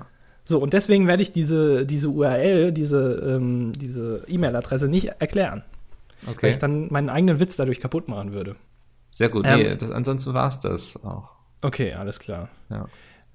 So, 0.47 0.59
und 0.59 0.73
deswegen 0.73 1.07
werde 1.07 1.23
ich 1.23 1.31
diese, 1.31 1.85
diese 1.85 2.09
URL, 2.09 2.71
diese 2.71 3.15
ähm, 3.35 3.73
diese 3.73 4.23
E-Mail-Adresse 4.27 4.87
nicht 4.87 5.07
erklären. 5.19 5.63
Weil 6.23 6.33
Okay. 6.35 6.49
ich 6.51 6.57
dann 6.57 6.87
meinen 6.91 7.09
eigenen 7.09 7.39
Witz 7.39 7.55
dadurch 7.55 7.79
kaputt 7.79 8.07
machen 8.07 8.31
würde. 8.31 8.55
Sehr 9.11 9.29
gut. 9.29 9.45
Ähm, 9.47 9.57
nee, 9.59 9.75
das, 9.75 9.91
ansonsten 9.91 10.33
war 10.33 10.47
es 10.47 10.59
das 10.59 11.03
auch. 11.03 11.31
Okay, 11.61 11.93
alles 11.93 12.19
klar. 12.19 12.49
Ja. 12.69 12.85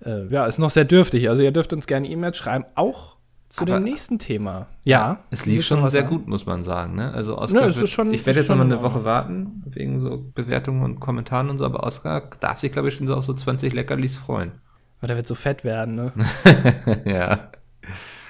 Äh, 0.04 0.26
ja, 0.28 0.46
ist 0.46 0.58
noch 0.58 0.70
sehr 0.70 0.84
dürftig. 0.84 1.28
Also 1.28 1.42
ihr 1.42 1.52
dürft 1.52 1.72
uns 1.72 1.86
gerne 1.86 2.08
E-Mails 2.08 2.36
schreiben, 2.36 2.64
auch 2.74 3.16
zu 3.48 3.62
Aber- 3.62 3.74
dem 3.74 3.84
nächsten 3.84 4.18
Thema. 4.20 4.68
Ja. 4.84 5.18
Es 5.30 5.46
lief 5.46 5.64
schon 5.66 5.80
sehr 5.90 6.02
sagen? 6.02 6.08
gut, 6.08 6.28
muss 6.28 6.46
man 6.46 6.62
sagen. 6.64 6.94
Ne? 6.94 7.12
Also 7.12 7.36
Oscar, 7.38 7.62
wird- 7.66 7.76
ist 7.76 7.90
schon- 7.90 8.14
ich 8.14 8.24
werde 8.24 8.38
jetzt 8.40 8.48
noch 8.48 8.56
mal 8.56 8.62
schon 8.62 8.72
eine 8.72 8.80
in 8.80 8.82
Woche 8.84 9.04
warten, 9.04 9.62
wegen 9.66 9.98
so 10.00 10.24
Bewertungen 10.34 10.82
und 10.84 11.00
Kommentaren 11.00 11.50
und 11.50 11.58
so, 11.58 11.64
aber 11.64 11.82
Oscar 11.82 12.30
darf 12.38 12.58
sich, 12.58 12.70
glaube 12.72 12.88
ich, 12.88 12.94
schon 12.96 13.06
so 13.08 13.16
auf 13.16 13.24
so 13.24 13.34
20 13.34 13.72
Leckerlis 13.72 14.16
freuen. 14.16 14.52
Aber 15.00 15.08
der 15.08 15.16
wird 15.16 15.26
so 15.26 15.34
fett 15.34 15.64
werden, 15.64 15.94
ne? 15.94 16.12
ja, 17.04 17.50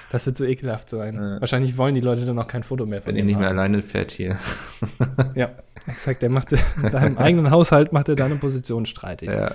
Das 0.09 0.25
wird 0.25 0.37
so 0.37 0.45
ekelhaft 0.45 0.89
sein. 0.89 1.15
Ja. 1.15 1.39
Wahrscheinlich 1.41 1.77
wollen 1.77 1.95
die 1.95 2.01
Leute 2.01 2.25
dann 2.25 2.39
auch 2.39 2.47
kein 2.47 2.63
Foto 2.63 2.85
mehr 2.85 3.01
von 3.01 3.13
wenn 3.13 3.19
ihm 3.19 3.25
nicht 3.27 3.39
mehr 3.39 3.49
haben. 3.49 3.57
alleine 3.59 3.83
fährt 3.83 4.11
hier. 4.11 4.37
Ja, 5.35 5.51
exakt. 5.87 6.21
Der 6.21 6.29
macht 6.29 6.51
in 6.83 6.91
deinem 6.91 7.17
eigenen 7.17 7.51
Haushalt 7.51 7.91
macht 7.93 8.09
er 8.09 8.15
deine 8.15 8.35
Position 8.35 8.85
streitig. 8.85 9.29
ja. 9.29 9.51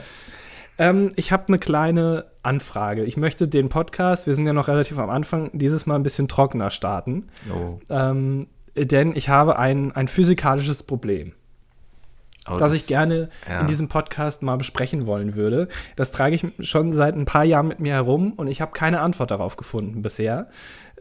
Ähm, 0.79 1.11
ich 1.17 1.33
habe 1.33 1.45
eine 1.49 1.59
kleine 1.59 2.27
Anfrage. 2.43 3.05
Ich 3.05 3.17
möchte 3.17 3.49
den 3.49 3.71
Podcast, 3.71 4.27
wir 4.27 4.35
sind 4.35 4.47
ja 4.47 4.53
noch 4.53 4.69
relativ 4.69 4.99
am 4.99 5.09
Anfang, 5.09 5.49
dieses 5.55 5.87
Mal 5.87 5.95
ein 5.95 6.03
bisschen 6.03 6.29
trockener 6.29 6.69
starten. 6.71 7.29
Oh. 7.51 7.79
Ähm, 7.89 8.49
denn 8.77 9.17
ich 9.17 9.31
habe 9.31 9.59
ein, 9.59 9.93
ein 9.93 10.07
physikalisches 10.07 10.83
Problem, 10.83 11.33
Aber 12.47 12.59
das 12.59 12.73
ich 12.73 12.87
gerne 12.87 13.29
ja. 13.49 13.61
in 13.61 13.67
diesem 13.67 13.89
Podcast 13.89 14.43
mal 14.43 14.57
besprechen 14.57 15.07
wollen 15.07 15.35
würde. 15.35 15.69
Das 15.97 16.13
trage 16.13 16.35
ich 16.35 16.45
schon 16.61 16.93
seit 16.93 17.17
ein 17.17 17.25
paar 17.25 17.45
Jahren 17.45 17.69
mit 17.69 17.81
mir 17.81 17.93
herum 17.93 18.33
und 18.33 18.49
ich 18.49 18.61
habe 18.61 18.73
keine 18.73 19.01
Antwort 19.01 19.31
darauf 19.31 19.57
gefunden 19.57 20.03
bisher 20.03 20.49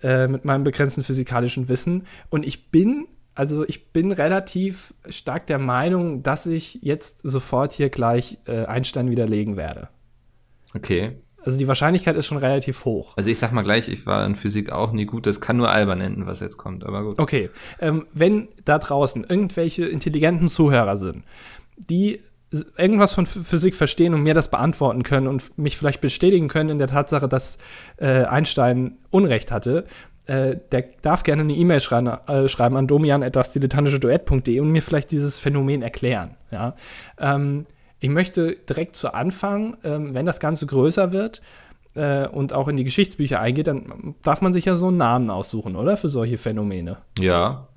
äh, 0.01 0.27
mit 0.27 0.45
meinem 0.45 0.63
begrenzten 0.63 1.03
physikalischen 1.03 1.69
Wissen. 1.69 2.05
Und 2.29 2.45
ich 2.45 2.71
bin, 2.71 3.07
also 3.33 3.65
ich 3.67 3.91
bin 3.91 4.11
relativ 4.11 4.93
stark 5.07 5.47
der 5.47 5.59
Meinung, 5.59 6.23
dass 6.23 6.47
ich 6.47 6.79
jetzt 6.81 7.21
sofort 7.21 7.73
hier 7.73 7.89
gleich 7.89 8.37
äh, 8.45 8.65
Einstein 8.65 9.09
widerlegen 9.09 9.57
werde. 9.57 9.89
Okay. 10.73 11.17
Also 11.45 11.57
die 11.57 11.67
Wahrscheinlichkeit 11.67 12.15
ist 12.15 12.25
schon 12.25 12.37
relativ 12.37 12.83
hoch. 12.85 13.13
Also 13.15 13.29
ich 13.29 13.39
sag 13.39 13.51
mal 13.51 13.61
gleich, 13.61 13.87
ich 13.87 14.05
war 14.05 14.25
in 14.25 14.35
Physik 14.35 14.71
auch 14.71 14.91
nie 14.91 15.05
gut. 15.05 15.25
Das 15.27 15.39
kann 15.39 15.57
nur 15.57 15.69
albern 15.69 16.01
enden, 16.01 16.25
was 16.25 16.39
jetzt 16.39 16.57
kommt, 16.57 16.83
aber 16.83 17.03
gut. 17.03 17.19
Okay, 17.19 17.49
ähm, 17.79 18.05
wenn 18.13 18.47
da 18.65 18.79
draußen 18.79 19.23
irgendwelche 19.23 19.85
intelligenten 19.85 20.47
Zuhörer 20.47 20.97
sind, 20.97 21.23
die 21.77 22.21
irgendwas 22.77 23.13
von 23.13 23.25
Ph- 23.25 23.43
Physik 23.43 23.75
verstehen 23.75 24.13
und 24.13 24.23
mir 24.23 24.33
das 24.33 24.49
beantworten 24.49 25.03
können 25.03 25.27
und 25.27 25.57
mich 25.57 25.77
vielleicht 25.77 25.99
bestätigen 26.01 26.47
können 26.47 26.69
in 26.69 26.79
der 26.79 26.87
Tatsache, 26.87 27.27
dass 27.27 27.57
äh, 27.97 28.23
Einstein 28.23 28.97
Unrecht 29.09 29.51
hatte, 29.51 29.85
äh, 30.27 30.55
der 30.71 30.85
darf 31.01 31.23
gerne 31.23 31.41
eine 31.41 31.53
E-Mail 31.53 31.81
schreiben, 31.81 32.07
äh, 32.27 32.47
schreiben 32.47 32.77
an 32.77 32.87
domian.dasdilettantische-duett.de 32.87 34.59
und 34.59 34.71
mir 34.71 34.81
vielleicht 34.81 35.11
dieses 35.11 35.37
Phänomen 35.37 35.81
erklären. 35.81 36.35
Ja? 36.51 36.75
Ähm, 37.19 37.65
ich 37.99 38.09
möchte 38.09 38.55
direkt 38.69 38.95
zu 38.95 39.13
Anfang, 39.13 39.77
ähm, 39.83 40.13
wenn 40.13 40.25
das 40.25 40.39
Ganze 40.39 40.65
größer 40.65 41.11
wird, 41.11 41.41
äh, 41.95 42.27
und 42.27 42.53
auch 42.53 42.67
in 42.67 42.77
die 42.77 42.83
Geschichtsbücher 42.83 43.39
eingeht, 43.39 43.67
dann 43.67 44.15
darf 44.21 44.41
man 44.41 44.53
sich 44.53 44.65
ja 44.65 44.75
so 44.75 44.89
einen 44.89 44.97
Namen 44.97 45.29
aussuchen, 45.29 45.75
oder? 45.75 45.97
Für 45.97 46.09
solche 46.09 46.37
Phänomene. 46.37 46.97
Ja, 47.19 47.67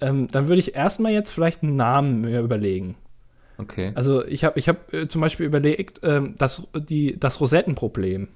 Ähm, 0.00 0.28
dann 0.30 0.46
würde 0.48 0.60
ich 0.60 0.76
erstmal 0.76 1.12
jetzt 1.12 1.32
vielleicht 1.32 1.64
einen 1.64 1.74
Namen 1.74 2.20
mir 2.20 2.40
überlegen. 2.40 2.94
okay. 3.58 3.90
Also 3.96 4.24
ich 4.24 4.44
habe 4.44 4.58
ich 4.58 4.68
hab, 4.68 4.92
äh, 4.94 5.08
zum 5.08 5.20
Beispiel 5.20 5.44
überlegt, 5.44 6.00
ähm, 6.04 6.36
das, 6.38 6.68
die, 6.76 7.18
das 7.18 7.40
Rosettenproblem. 7.40 8.28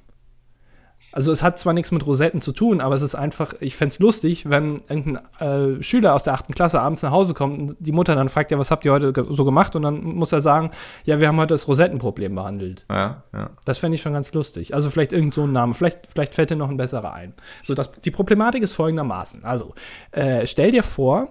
Also 1.13 1.31
es 1.31 1.43
hat 1.43 1.59
zwar 1.59 1.75
nichts 1.75 1.93
mit 1.93 2.07
Rosetten 2.07 2.41
zu 2.41 2.53
tun, 2.53 2.81
aber 2.81 2.95
es 2.95 3.03
ist 3.03 3.15
einfach, 3.15 3.55
ich 3.61 3.77
fände 3.77 3.93
es 3.93 3.99
lustig, 3.99 4.49
wenn 4.49 4.83
irgendein 4.89 5.79
äh, 5.79 5.83
Schüler 5.83 6.15
aus 6.15 6.25
der 6.25 6.35
achten 6.35 6.55
Klasse 6.55 6.81
abends 6.81 7.03
nach 7.03 7.11
Hause 7.11 7.35
kommt 7.35 7.59
und 7.59 7.77
die 7.79 7.93
Mutter 7.93 8.15
dann 8.15 8.29
fragt, 8.29 8.51
ja, 8.51 8.59
was 8.59 8.71
habt 8.71 8.85
ihr 8.85 8.93
heute 8.93 9.13
so 9.29 9.45
gemacht? 9.45 9.77
Und 9.77 9.83
dann 9.83 10.03
muss 10.03 10.33
er 10.33 10.41
sagen, 10.41 10.71
ja, 11.05 11.21
wir 11.21 11.29
haben 11.29 11.39
heute 11.39 11.55
das 11.55 11.69
Rosettenproblem 11.69 12.35
behandelt. 12.35 12.87
Ja, 12.91 13.23
ja. 13.33 13.51
Das 13.65 13.79
fände 13.79 13.97
ich 13.97 14.03
schon 14.03 14.15
ganz 14.15 14.33
lustig. 14.33 14.75
Also 14.75 14.91
vielleicht 14.91 15.13
irgend 15.13 15.35
so 15.35 15.43
ein 15.43 15.53
Name. 15.53 15.75
Vielleicht, 15.75 16.07
vielleicht 16.07 16.35
fällt 16.35 16.51
dir 16.51 16.57
noch 16.57 16.71
ein 16.71 16.77
besserer 16.79 17.13
ein. 17.13 17.35
So, 17.63 17.75
das, 17.75 17.93
die 17.93 18.11
Problematik 18.11 18.63
ist 18.63 18.73
folgendermaßen. 18.73 19.45
Also, 19.45 19.75
äh, 20.13 20.47
stell 20.47 20.71
dir 20.71 20.83
vor, 20.83 21.29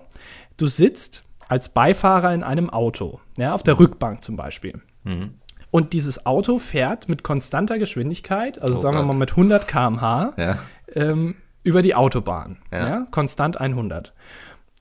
du 0.58 0.68
sitzt 0.68 1.24
als 1.48 1.70
Beifahrer 1.70 2.34
in 2.34 2.44
einem 2.44 2.70
Auto, 2.70 3.20
ja, 3.38 3.54
auf 3.54 3.64
der 3.64 3.78
Rückbank 3.80 4.24
zum 4.24 4.36
Beispiel. 4.36 4.82
Mhm. 5.04 5.36
Und 5.72 5.94
dieses 5.94 6.26
Auto 6.26 6.60
fährt 6.60 7.08
mit 7.10 7.24
konstanter 7.24 7.80
Geschwindigkeit, 7.80 8.62
also 8.62 8.78
Oh 8.78 8.82
sagen 8.82 8.96
wir 8.98 9.00
Gott. 9.04 9.08
mal 9.14 9.18
mit 9.18 9.32
100 9.32 9.68
km/h, 9.68 10.34
Ja, 10.38 10.60
ähm, 10.94 11.36
über 11.64 11.82
die 11.82 11.96
Autobahn. 11.96 12.58
Ja. 12.72 12.88
Ja. 12.88 13.06
konstant 13.12 13.60
100. 13.60 14.14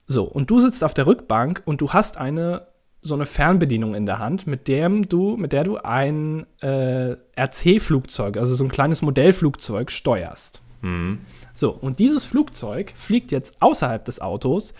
So, 0.07 0.23
und 0.25 0.49
du 0.49 0.59
sitzt 0.59 0.83
auf 0.83 0.93
der 0.93 1.07
Rückbank 1.07 1.61
und 1.65 1.79
du 1.81 1.91
hast 1.93 2.17
eine 2.17 2.67
so 3.03 3.15
eine 3.15 3.25
Fernbedienung 3.25 3.95
in 3.95 4.05
der 4.05 4.19
Hand, 4.19 4.45
mit 4.45 4.67
dem 4.67 5.09
du, 5.09 5.35
mit 5.35 5.53
der 5.53 5.63
du 5.63 5.77
ein 5.77 6.45
äh, 6.61 7.15
RC-Flugzeug, 7.35 8.37
also 8.37 8.53
so 8.53 8.63
ein 8.63 8.69
kleines 8.69 9.01
Modellflugzeug, 9.01 9.89
steuerst. 9.91 10.61
mhm. 10.81 11.19
So, 11.53 11.71
und 11.71 11.97
dieses 11.99 12.25
Flugzeug 12.25 12.93
fliegt 12.95 13.31
jetzt 13.31 13.59
außerhalb 13.61 14.05
des 14.05 14.21
Autos, 14.21 14.73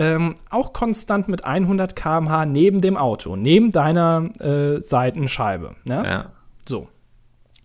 ähm, 0.00 0.34
auch 0.48 0.72
konstant 0.72 1.28
mit 1.28 1.44
100 1.44 1.94
km/h 1.94 2.46
neben 2.46 2.80
dem 2.80 2.96
Auto, 2.96 3.36
neben 3.36 3.70
deiner 3.70 4.30
äh, 4.40 4.80
Seitenscheibe. 4.80 5.76
Ne? 5.84 6.02
ja. 6.04 6.32
So, 6.68 6.88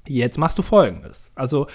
jetzt 0.07 0.37
machst 0.37 0.57
du 0.57 0.61
folgendes. 0.61 1.31
Also 1.35 1.67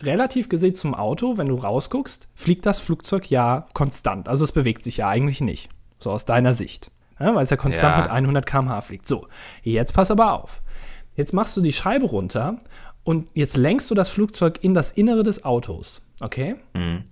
relativ 0.00 0.48
gesehen 0.48 0.74
zum 0.74 0.94
Auto, 0.94 1.36
wenn 1.36 1.48
du 1.48 1.56
rausguckst, 1.56 2.28
fliegt 2.34 2.64
das 2.64 2.78
Flugzeug 2.78 3.28
ja 3.30 3.66
konstant. 3.74 4.28
Also 4.28 4.44
es 4.44 4.52
bewegt 4.52 4.84
sich 4.84 4.98
ja 4.98 5.08
eigentlich 5.08 5.40
nicht. 5.40 5.68
So 5.98 6.10
aus 6.10 6.24
deiner 6.24 6.54
Sicht. 6.54 6.90
Ja, 7.18 7.34
weil 7.34 7.42
es 7.44 7.50
ja 7.50 7.56
konstant 7.56 7.96
Ja. 7.96 8.02
mit 8.02 8.10
100 8.10 8.46
km/h 8.46 8.80
fliegt. 8.82 9.06
So, 9.06 9.26
jetzt 9.62 9.94
pass 9.94 10.10
aber 10.10 10.32
auf. 10.34 10.62
Jetzt 11.16 11.32
machst 11.32 11.56
du 11.56 11.60
die 11.60 11.72
Scheibe 11.72 12.06
runter 12.06 12.58
und 13.02 13.28
jetzt 13.34 13.56
lenkst 13.56 13.90
du 13.90 13.94
das 13.94 14.08
Flugzeug 14.10 14.58
in 14.62 14.74
das 14.74 14.92
Innere 14.92 15.22
des 15.24 15.44
Autos. 15.44 16.02
Okay? 16.20 16.56
Mhm. 16.74 17.04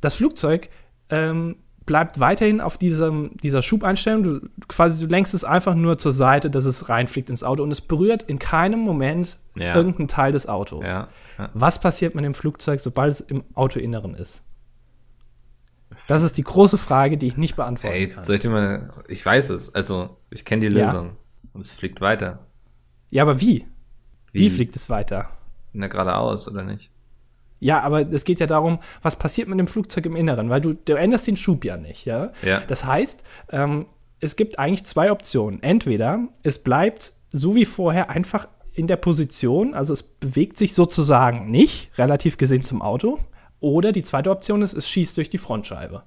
das 0.00 0.14
Flugzeug 0.14 0.68
ähm, 1.10 1.56
bleibt 1.88 2.20
weiterhin 2.20 2.60
auf 2.60 2.76
diesem, 2.78 3.30
dieser 3.42 3.62
Schubeinstellung. 3.62 4.22
Du, 4.22 4.40
quasi, 4.68 5.04
du 5.04 5.10
lenkst 5.10 5.32
es 5.34 5.42
einfach 5.42 5.74
nur 5.74 5.98
zur 5.98 6.12
Seite, 6.12 6.50
dass 6.50 6.64
es 6.66 6.88
reinfliegt 6.88 7.30
ins 7.30 7.42
Auto 7.42 7.62
und 7.62 7.70
es 7.70 7.80
berührt 7.80 8.22
in 8.24 8.38
keinem 8.38 8.78
Moment 8.80 9.38
Ja. 9.56 9.74
irgendeinen 9.74 10.06
Teil 10.06 10.30
des 10.30 10.46
Autos. 10.46 10.86
Ja, 10.86 11.08
ja. 11.38 11.50
Was 11.54 11.80
passiert 11.80 12.14
mit 12.14 12.24
dem 12.24 12.34
Flugzeug, 12.34 12.80
sobald 12.80 13.12
es 13.12 13.20
im 13.20 13.42
Autoinneren 13.54 14.14
ist? 14.14 14.42
Das 16.06 16.22
ist 16.22 16.36
die 16.36 16.44
große 16.44 16.78
Frage, 16.78 17.16
die 17.16 17.26
ich 17.26 17.36
nicht 17.36 17.56
beantworten 17.56 17.96
Ey, 17.96 18.08
kann. 18.10 18.24
soll 18.24 18.34
ich 18.36 18.40
dir 18.42 18.50
mal. 18.50 18.90
Ich 19.08 19.24
weiß 19.24 19.50
es. 19.50 19.74
Also, 19.74 20.18
ich 20.30 20.44
kenne 20.44 20.68
die. 20.68 20.74
Lösung. 20.74 21.16
Und 21.54 21.62
es 21.62 21.72
fliegt 21.72 22.00
weiter. 22.00 22.46
Ja, 23.10 23.22
aber 23.22 23.40
wie? 23.40 23.66
wie? 24.32 24.50
fliegt 24.50 24.76
es 24.76 24.90
weiter? 24.90 25.30
Na, 25.72 25.88
geradeaus, 25.88 26.46
oder 26.48 26.62
nicht? 26.62 26.90
Ja, 27.60 27.80
aber 27.82 28.12
es 28.12 28.24
geht 28.24 28.40
ja 28.40 28.46
darum, 28.46 28.78
was 29.02 29.16
passiert 29.16 29.48
mit 29.48 29.58
dem 29.58 29.66
Flugzeug 29.66 30.06
im 30.06 30.16
Inneren, 30.16 30.48
weil 30.48 30.60
du, 30.60 30.74
du 30.74 30.94
änderst 30.94 31.26
den 31.26 31.36
Schub 31.36 31.64
ja 31.64 31.76
nicht, 31.76 32.04
ja? 32.04 32.32
Ja. 32.42 32.62
Das 32.68 32.84
heißt, 32.84 33.24
ähm, 33.50 33.86
es 34.20 34.36
gibt 34.36 34.58
eigentlich 34.58 34.84
zwei 34.84 35.10
Optionen. 35.10 35.62
Entweder 35.62 36.28
es 36.42 36.58
bleibt 36.58 37.12
so 37.32 37.54
wie 37.54 37.64
vorher 37.64 38.10
einfach 38.10 38.48
in 38.74 38.86
der 38.86 38.96
Position, 38.96 39.74
also 39.74 39.92
es 39.92 40.02
bewegt 40.02 40.56
sich 40.56 40.72
sozusagen 40.72 41.50
nicht, 41.50 41.90
relativ 41.98 42.36
gesehen 42.36 42.62
zum 42.62 42.80
Auto, 42.80 43.18
oder 43.60 43.90
die 43.90 44.04
zweite 44.04 44.30
Option 44.30 44.62
ist, 44.62 44.74
es 44.74 44.88
schießt 44.88 45.16
durch 45.16 45.30
die 45.30 45.38
Frontscheibe. 45.38 46.04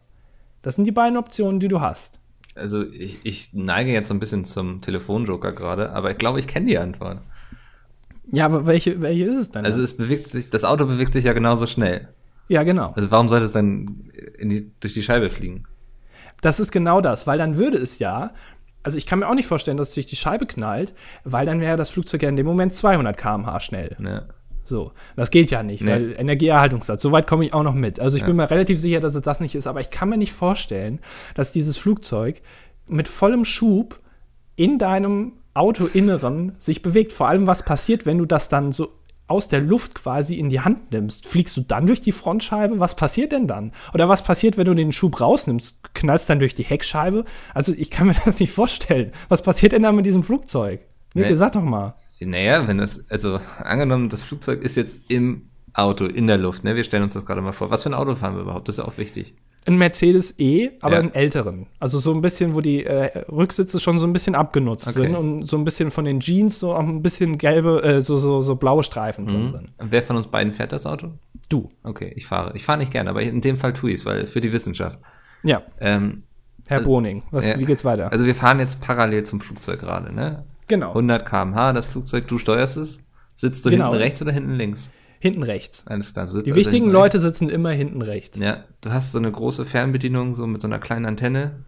Das 0.62 0.76
sind 0.76 0.86
die 0.86 0.92
beiden 0.92 1.18
Optionen, 1.18 1.60
die 1.60 1.68
du 1.68 1.82
hast. 1.82 2.20
Also, 2.56 2.86
ich, 2.90 3.20
ich 3.24 3.54
neige 3.54 3.92
jetzt 3.92 4.10
so 4.10 4.14
ein 4.14 4.20
bisschen 4.20 4.46
zum 4.46 4.82
Telefonjoker 4.82 5.54
gerade, 5.54 5.92
aber 5.92 6.12
ich 6.12 6.18
glaube, 6.18 6.40
ich 6.40 6.48
kenne 6.48 6.68
die 6.68 6.78
Antwort. 6.78 7.20
Ja, 8.32 8.46
aber 8.46 8.66
welche, 8.66 9.02
welche 9.02 9.26
ist 9.26 9.36
es 9.38 9.52
denn? 9.52 9.66
Also, 9.66 9.82
es 9.82 9.96
bewegt 9.96 10.28
sich, 10.28 10.50
das 10.50 10.64
Auto 10.64 10.86
bewegt 10.86 11.14
sich 11.14 11.26
ja 11.26 11.34
genauso 11.34 11.68
schnell. 11.68 12.08
ja, 12.48 12.64
genau. 12.64 12.94
Also, 12.96 13.12
warum 13.12 13.30
sollte 13.30 13.46
es 13.46 13.52
dann 13.54 14.10
die, 14.42 14.72
durch 14.80 14.94
die 14.94 15.04
Scheibe 15.04 15.30
fliegen? 15.30 15.66
Das 16.42 16.60
ist 16.60 16.72
genau 16.72 17.02
das, 17.02 17.28
weil 17.28 17.38
dann 17.38 17.58
würde 17.58 17.78
es 17.78 18.00
ja, 18.00 18.34
also 18.84 18.98
ich 18.98 19.06
kann 19.06 19.20
mir 19.20 19.28
auch 19.30 19.36
nicht 19.36 19.46
vorstellen, 19.48 19.78
dass 19.78 19.90
es 19.90 19.94
durch 19.94 20.08
die 20.08 20.16
Scheibe 20.16 20.48
knallt, 20.48 20.94
weil 21.24 21.46
dann 21.46 21.62
wäre 21.62 21.78
das 21.78 21.90
Flugzeug 21.92 22.24
ja 22.24 22.30
in 22.30 22.36
dem 22.36 22.48
Moment 22.48 22.74
200 22.74 23.16
km/h 23.16 23.60
schnell. 23.60 23.96
Ne? 24.00 24.28
So, 24.64 24.92
das 25.16 25.30
geht 25.30 25.52
ja 25.52 25.62
nicht, 25.62 25.84
Nee. 25.84 25.92
weil 25.92 26.16
Energieerhaltungssatz, 26.18 27.02
soweit 27.02 27.28
komme 27.28 27.46
ich 27.46 27.54
auch 27.54 27.62
noch 27.64 27.76
mit. 27.76 28.00
Also 28.00 28.16
ich 28.18 28.22
Ja. 28.22 28.28
bin 28.28 28.38
mir 28.38 28.50
relativ 28.50 28.80
sicher, 28.80 29.00
dass 29.02 29.14
es 29.14 29.22
das 29.22 29.40
nicht 29.40 29.54
ist, 29.54 29.68
aber 29.68 29.82
ich 29.82 29.92
kann 29.92 30.10
mir 30.10 30.18
nicht 30.18 30.34
vorstellen, 30.34 31.00
dass 31.36 31.52
dieses 31.52 31.78
Flugzeug 31.78 32.42
mit 32.88 33.08
vollem 33.08 33.46
Schub 33.46 34.00
in 34.56 34.80
deinem 34.80 35.34
Autoinneren 35.54 36.54
sich 36.58 36.82
bewegt. 36.82 37.14
Vor 37.14 37.28
allem, 37.28 37.48
was 37.48 37.64
passiert, 37.64 38.06
wenn 38.06 38.18
du 38.18 38.26
das 38.26 38.50
dann 38.50 38.72
so 38.72 38.90
aus 39.28 39.48
der 39.48 39.62
Luft 39.62 39.96
quasi 39.96 40.36
in 40.36 40.50
die 40.50 40.60
Hand 40.60 40.92
nimmst, 40.92 41.26
fliegst 41.26 41.56
du 41.56 41.62
dann 41.62 41.88
durch 41.88 42.02
die 42.02 42.12
Frontscheibe? 42.12 42.80
Was 42.80 42.96
passiert 42.96 43.32
denn 43.32 43.48
dann? 43.48 43.72
Oder 43.94 44.10
was 44.10 44.24
passiert, 44.24 44.58
wenn 44.58 44.66
du 44.66 44.74
den 44.74 44.92
Schub 44.92 45.22
rausnimmst? 45.22 45.94
Knallst 45.94 46.30
dann 46.30 46.40
durch 46.40 46.54
die 46.54 46.64
Heckscheibe? 46.64 47.24
Also 47.54 47.74
ich 47.74 47.90
kann 47.90 48.08
mir 48.08 48.16
das 48.26 48.40
nicht 48.40 48.52
vorstellen. 48.52 49.12
Was 49.30 49.42
passiert 49.42 49.72
denn 49.72 49.84
da 49.84 49.92
mit 49.92 50.06
diesem 50.06 50.24
Flugzeug? 50.24 50.82
Mir 51.14 51.28
Nee. 51.28 51.36
sag 51.36 51.54
doch 51.54 51.64
mal. 51.64 51.96
Naja, 52.20 52.68
wenn 52.68 52.78
das, 52.78 53.10
also 53.10 53.40
angenommen, 53.64 54.10
das 54.10 54.22
Flugzeug 54.22 54.62
ist 54.62 54.78
jetzt 54.78 54.98
im 55.08 55.48
Auto, 55.74 56.06
in 56.06 56.28
der 56.28 56.38
Luft, 56.38 56.64
ne? 56.64 56.76
Wir 56.76 56.84
stellen 56.84 57.04
uns 57.04 57.14
das 57.14 57.26
gerade 57.26 57.42
mal 57.42 57.52
vor. 57.54 57.72
Was 57.72 57.84
für 57.84 57.90
ein 57.90 57.94
Auto 57.94 58.16
fahren 58.16 58.36
wir 58.36 58.42
überhaupt? 58.42 58.68
Das 58.68 58.78
ist 58.78 58.84
auch 58.84 58.98
wichtig. 58.98 59.34
Ein 59.68 59.78
Mercedes 59.78 60.40
E, 60.40 60.72
aber 60.82 60.96
Ja. 60.96 61.00
einen 61.02 61.14
älteren. 61.14 61.68
Also 61.80 62.00
so 62.00 62.12
ein 62.14 62.22
bisschen, 62.22 62.56
wo 62.56 62.62
die 62.62 62.84
äh, 62.84 63.26
Rücksitze 63.32 63.80
schon 63.80 64.00
so 64.00 64.08
ein 64.08 64.14
bisschen 64.14 64.34
abgenutzt 64.34 64.88
Okay. 64.88 65.02
sind 65.04 65.16
und 65.16 65.44
so 65.46 65.56
ein 65.58 65.64
bisschen 65.64 65.92
von 65.92 66.06
den 66.06 66.20
Jeans 66.20 66.60
so 66.60 66.74
auch 66.74 66.80
ein 66.80 67.04
bisschen 67.04 67.38
gelbe, 67.38 67.84
äh, 67.84 68.02
so, 68.02 68.18
so, 68.18 68.42
so 68.42 68.56
blaue 68.56 68.84
Streifen 68.84 69.26
Mhm. 69.26 69.30
drin 69.30 69.48
sind. 69.48 69.70
Und 69.78 69.92
wer 69.92 70.02
von 70.02 70.16
uns 70.16 70.28
beiden 70.28 70.54
fährt 70.54 70.72
das 70.72 70.86
Auto? 70.88 71.12
Du. 71.50 71.70
Okay, 71.84 72.12
ich 72.16 72.26
fahre. 72.26 72.54
Ich 72.56 72.64
fahre 72.66 72.80
nicht 72.80 72.92
gerne, 72.92 73.12
aber 73.12 73.22
in 73.22 73.42
dem 73.42 73.58
Fall 73.60 73.74
tue 73.74 73.92
ich 73.92 74.00
es, 74.00 74.06
weil 74.06 74.26
für 74.26 74.42
die 74.42 74.52
Wissenschaft. 74.52 75.00
Ja, 75.44 75.62
Ähm, 75.80 76.24
Herr 76.68 76.78
Also- 76.80 76.90
Boning. 76.90 77.24
Was, 77.32 77.48
ja. 77.48 77.60
Wie 77.60 77.66
geht's 77.66 77.84
weiter? 77.84 78.12
also 78.12 78.26
wir 78.26 78.34
fahren 78.36 78.60
jetzt 78.60 78.80
parallel 78.82 79.24
zum 79.26 79.42
Flugzeug 79.42 79.80
gerade, 79.80 80.14
ne? 80.14 80.46
genau. 80.68 80.94
100 80.94 81.26
km/h, 81.28 81.74
das 81.74 81.86
Flugzeug, 81.86 82.28
du 82.28 82.38
steuerst 82.38 82.78
es. 82.78 83.04
Sitzt 83.36 83.66
du 83.66 83.70
Genau. 83.72 83.88
hinten 83.90 83.98
rechts 84.02 84.22
oder 84.22 84.32
hinten 84.32 84.54
links? 84.56 84.90
Hinten 85.22 85.44
rechts. 85.44 85.84
Alles 85.88 86.14
klar. 86.14 86.26
Die 86.26 86.32
also 86.32 86.56
wichtigen 86.56 86.86
hinten 86.86 86.92
Leute 86.92 87.20
sitzen 87.20 87.48
immer 87.50 87.70
hinten 87.70 88.02
rechts. 88.02 88.40
Ja, 88.40 88.64
du 88.82 88.92
hast 88.92 89.12
so 89.14 89.20
eine 89.20 89.32
große 89.32 89.66
Fernbedienung, 89.66 90.34
so 90.34 90.48
mit 90.48 90.62
so 90.62 90.68
einer 90.68 90.80
kleinen 90.80 91.06
Antenne. 91.06 91.64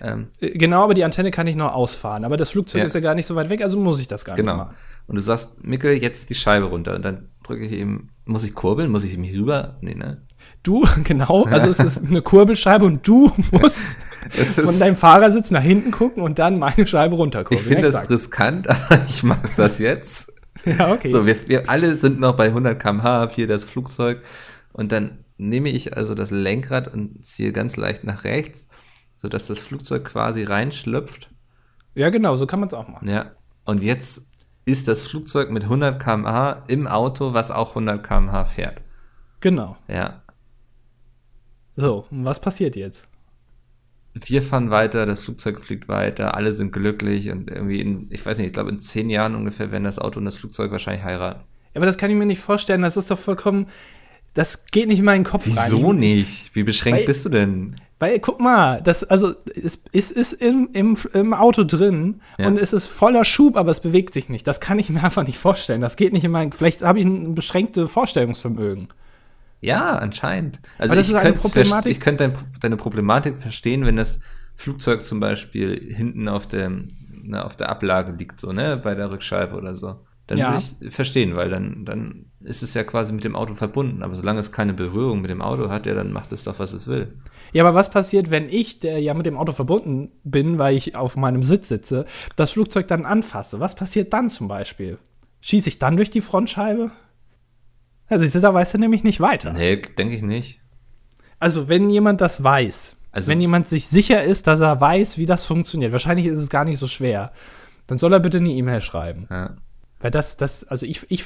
Ähm, 0.00 0.28
Äh, 0.40 0.50
Genau, 0.56 0.84
aber 0.84 0.94
die 0.94 1.04
Antenne 1.04 1.30
kann 1.32 1.46
ich 1.48 1.56
noch 1.56 1.72
ausfahren. 1.74 2.24
Aber 2.24 2.36
das 2.36 2.50
Flugzeug 2.50 2.78
Ja. 2.80 2.86
ist 2.86 2.94
ja 2.94 3.00
gar 3.00 3.14
nicht 3.14 3.26
so 3.26 3.34
weit 3.34 3.48
weg, 3.50 3.60
also 3.62 3.78
muss 3.78 4.00
ich 4.00 4.06
das 4.08 4.24
gar 4.24 4.36
genau. 4.36 4.52
nicht 4.54 4.64
machen. 4.66 4.76
Und 5.08 5.16
du 5.16 5.20
sagst, 5.20 5.64
Mickel, 5.64 5.92
jetzt 6.00 6.30
die 6.30 6.34
Scheibe 6.34 6.66
runter. 6.66 6.94
Und 6.94 7.04
dann 7.04 7.28
drücke 7.44 7.64
ich 7.64 7.72
eben, 7.72 8.10
muss 8.24 8.44
ich 8.44 8.54
kurbeln? 8.54 8.90
Muss 8.90 9.04
ich 9.04 9.12
hier 9.14 9.40
rüber? 9.40 9.76
Nee, 9.80 9.94
ne? 9.94 10.22
Du, 10.62 10.84
genau, 11.04 11.44
also 11.44 11.68
es 11.68 11.80
ist 11.80 12.06
eine 12.06 12.22
Kurbelscheibe 12.22 12.84
und 12.84 13.06
du 13.06 13.32
musst 13.50 13.82
von 14.54 14.78
deinem 14.78 14.96
Fahrersitz 14.96 15.50
nach 15.50 15.62
hinten 15.62 15.90
gucken 15.90 16.22
und 16.22 16.38
dann 16.38 16.58
meine 16.60 16.86
Scheibe 16.86 17.14
ich 17.14 17.20
runterkurbeln. 17.20 17.66
finde 17.66 17.90
das 17.90 18.08
riskant, 18.08 18.68
aber 18.70 19.00
ich 19.08 19.22
mache 19.24 19.48
das 19.56 19.78
jetzt. 19.80 20.32
Ja, 20.64 20.92
okay. 20.92 21.10
So, 21.10 21.26
wir, 21.26 21.48
wir 21.48 21.70
alle 21.70 21.96
sind 21.96 22.18
noch 22.20 22.36
bei 22.36 22.46
100 22.46 22.80
km/h, 22.80 23.30
hier 23.32 23.46
das 23.46 23.64
Flugzeug. 23.64 24.22
Und 24.72 24.92
dann 24.92 25.24
nehme 25.38 25.68
ich 25.68 25.96
also 25.96 26.14
das 26.14 26.30
Lenkrad 26.30 26.92
und 26.92 27.24
ziehe 27.24 27.52
ganz 27.52 27.76
leicht 27.76 28.04
nach 28.04 28.24
rechts, 28.24 28.68
sodass 29.16 29.46
das 29.46 29.58
Flugzeug 29.58 30.04
quasi 30.04 30.44
reinschlüpft. 30.44 31.30
ja, 31.94 32.10
genau, 32.10 32.36
so 32.36 32.46
kann 32.46 32.60
man 32.60 32.68
es 32.68 32.74
auch 32.74 32.88
machen. 32.88 33.08
Ja. 33.08 33.32
Und 33.64 33.82
jetzt 33.82 34.26
ist 34.64 34.88
das 34.88 35.02
Flugzeug 35.02 35.50
mit 35.50 35.64
100 35.64 36.02
km/h 36.02 36.64
im 36.68 36.86
Auto, 36.86 37.32
was 37.32 37.50
auch 37.50 37.70
100 37.70 38.02
km/h 38.06 38.44
fährt. 38.46 38.80
Genau. 39.40 39.76
Ja. 39.88 40.22
So, 41.76 42.06
was 42.10 42.40
passiert 42.40 42.74
jetzt? 42.74 43.06
Wir 44.24 44.42
fahren 44.42 44.70
weiter, 44.70 45.04
das 45.04 45.20
Flugzeug 45.20 45.62
fliegt 45.62 45.88
weiter, 45.88 46.34
alle 46.34 46.52
sind 46.52 46.72
glücklich 46.72 47.30
und 47.30 47.50
irgendwie 47.50 47.80
in, 47.80 48.06
ich 48.10 48.24
weiß 48.24 48.38
nicht, 48.38 48.46
ich 48.46 48.52
glaube 48.54 48.70
in 48.70 48.80
zehn 48.80 49.10
Jahren 49.10 49.34
ungefähr 49.34 49.70
werden 49.70 49.84
das 49.84 49.98
Auto 49.98 50.18
und 50.18 50.24
das 50.24 50.38
Flugzeug 50.38 50.70
wahrscheinlich 50.72 51.04
heiraten. 51.04 51.40
Aber 51.74 51.84
das 51.84 51.98
kann 51.98 52.10
ich 52.10 52.16
mir 52.16 52.24
nicht 52.24 52.40
vorstellen, 52.40 52.80
das 52.80 52.96
ist 52.96 53.10
doch 53.10 53.18
vollkommen, 53.18 53.66
das 54.32 54.64
geht 54.66 54.88
nicht 54.88 55.00
in 55.00 55.04
meinen 55.04 55.24
Kopf 55.24 55.46
rein. 55.46 55.56
Wieso 55.66 55.92
Ich- 55.92 55.98
nicht? 55.98 56.54
Wie 56.54 56.62
beschränkt 56.62 57.00
Weil- 57.00 57.06
bist 57.06 57.24
du 57.26 57.28
denn? 57.28 57.76
Weil, 57.98 58.18
guck 58.20 58.40
mal, 58.40 58.82
das, 58.82 59.04
also, 59.04 59.32
es, 59.54 59.80
es 59.92 60.10
ist 60.10 60.34
im, 60.34 60.68
im, 60.74 60.98
im 61.14 61.32
Auto 61.32 61.64
drin 61.64 62.20
Ja. 62.38 62.46
und 62.46 62.58
es 62.58 62.74
ist 62.74 62.86
voller 62.86 63.24
Schub, 63.24 63.56
aber 63.56 63.70
es 63.70 63.80
bewegt 63.80 64.12
sich 64.12 64.28
nicht. 64.28 64.46
Das 64.46 64.60
kann 64.60 64.78
ich 64.78 64.90
mir 64.90 65.02
einfach 65.04 65.26
nicht 65.26 65.38
vorstellen. 65.38 65.80
Das 65.80 65.96
geht 65.96 66.12
nicht 66.12 66.24
in 66.24 66.30
meinen, 66.30 66.52
vielleicht 66.52 66.82
habe 66.82 67.00
ich 67.00 67.06
ein 67.06 67.34
beschränktes 67.34 67.90
Vorstellungsvermögen. 67.90 68.88
Ja, 69.66 69.98
anscheinend. 69.98 70.60
Also 70.78 70.94
ich 70.94 71.12
könnte 71.12 71.40
Problematik- 71.40 71.90
ich 71.90 71.98
könnte 72.00 72.28
dein, 72.28 72.38
deine 72.60 72.76
Problematik 72.76 73.36
verstehen, 73.38 73.84
wenn 73.84 73.96
das 73.96 74.20
Flugzeug 74.54 75.02
zum 75.02 75.18
Beispiel 75.18 75.92
hinten 75.92 76.28
auf 76.28 76.46
der, 76.46 76.70
na, 77.10 77.44
auf 77.44 77.56
der 77.56 77.68
Ablage 77.68 78.12
liegt, 78.12 78.40
so, 78.40 78.52
ne, 78.52 78.76
bei 78.82 78.94
der 78.94 79.10
Rückscheibe 79.10 79.56
oder 79.56 79.76
so. 79.76 79.96
Dann 80.28 80.38
Ja. 80.38 80.52
würde 80.52 80.62
ich 80.80 80.94
verstehen, 80.94 81.34
weil 81.34 81.50
dann, 81.50 81.84
dann 81.84 82.26
ist 82.44 82.62
es 82.62 82.74
ja 82.74 82.84
quasi 82.84 83.12
mit 83.12 83.24
dem 83.24 83.34
Auto 83.34 83.54
verbunden. 83.56 84.02
Aber 84.04 84.14
solange 84.14 84.38
es 84.38 84.52
keine 84.52 84.72
Berührung 84.72 85.20
mit 85.20 85.30
dem 85.30 85.42
Auto 85.42 85.68
hat, 85.68 85.86
ja, 85.86 85.94
dann 85.94 86.12
macht 86.12 86.32
es 86.32 86.44
doch, 86.44 86.58
was 86.60 86.72
es 86.72 86.86
will. 86.86 87.14
Ja, 87.52 87.64
aber 87.64 87.74
was 87.74 87.90
passiert, 87.90 88.30
wenn 88.30 88.48
ich, 88.48 88.78
der 88.78 89.00
ja 89.00 89.14
mit 89.14 89.26
dem 89.26 89.36
Auto 89.36 89.50
verbunden 89.52 90.12
bin, 90.22 90.58
weil 90.60 90.76
ich 90.76 90.94
auf 90.96 91.16
meinem 91.16 91.42
Sitz 91.42 91.68
sitze, 91.68 92.06
das 92.36 92.52
Flugzeug 92.52 92.86
dann 92.88 93.04
anfasse? 93.04 93.58
Was 93.58 93.74
passiert 93.74 94.12
dann 94.12 94.28
zum 94.28 94.46
Beispiel? 94.46 94.98
Schieße 95.40 95.68
ich 95.68 95.78
dann 95.80 95.96
durch 95.96 96.10
die 96.10 96.20
Frontscheibe? 96.20 96.90
Ja, 98.08 98.18
siehst 98.18 98.34
du, 98.34 98.40
da 98.40 98.52
weißt 98.54 98.74
du 98.74 98.78
nämlich 98.78 99.02
nicht 99.04 99.20
weiter. 99.20 99.52
Nee, 99.52 99.76
denke 99.76 100.14
ich 100.14 100.22
nicht. 100.22 100.60
Also, 101.38 101.68
wenn 101.68 101.88
jemand 101.90 102.20
das 102.20 102.42
weiß, 102.42 102.96
Also- 103.12 103.28
wenn 103.28 103.40
jemand 103.40 103.68
sich 103.68 103.88
sicher 103.88 104.22
ist, 104.22 104.46
dass 104.46 104.60
er 104.60 104.80
weiß, 104.80 105.18
wie 105.18 105.26
das 105.26 105.44
funktioniert, 105.44 105.92
wahrscheinlich 105.92 106.26
ist 106.26 106.38
es 106.38 106.48
gar 106.48 106.64
nicht 106.64 106.78
so 106.78 106.86
schwer, 106.88 107.32
dann 107.86 107.98
soll 107.98 108.12
er 108.12 108.20
bitte 108.20 108.38
eine 108.38 108.50
E-Mail 108.50 108.80
schreiben. 108.80 109.26
Ja. 109.30 109.56
Weil 110.00 110.10
das, 110.10 110.36
das, 110.36 110.64
also 110.64 110.86
ich, 110.86 111.04
ich, 111.10 111.24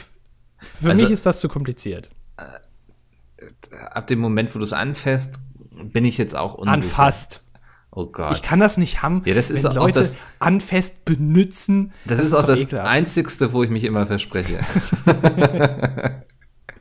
für 0.58 0.90
Also- 0.90 1.02
mich 1.02 1.10
ist 1.10 1.26
das 1.26 1.40
zu 1.40 1.48
kompliziert. 1.48 2.10
Ab 3.90 4.06
dem 4.06 4.18
Moment, 4.18 4.54
wo 4.54 4.58
du 4.58 4.64
es 4.64 4.72
anfasst, 4.72 5.34
bin 5.84 6.04
ich 6.04 6.18
jetzt 6.18 6.36
auch 6.36 6.54
unsicher. 6.54 6.72
Anfasst. 6.74 7.42
Oh 7.92 8.06
Gott. 8.06 8.36
Ich 8.36 8.42
kann 8.42 8.60
das 8.60 8.76
nicht 8.76 9.02
haben, 9.02 9.22
Ja, 9.24 9.34
das 9.34 9.50
ist 9.50 9.64
wenn 9.64 9.70
auch 9.72 9.74
Leute 9.76 9.98
das- 10.00 10.16
anfest 10.38 11.04
benutzen. 11.04 11.92
Das, 12.04 12.20
ist 12.20 12.32
auch 12.32 12.40
doch 12.42 12.48
das 12.48 12.60
ekelhaft. 12.60 12.88
Einzigste, 12.88 13.52
wo 13.52 13.62
ich 13.64 13.70
mich 13.70 13.84
immer 13.84 14.06
verspreche. 14.06 14.58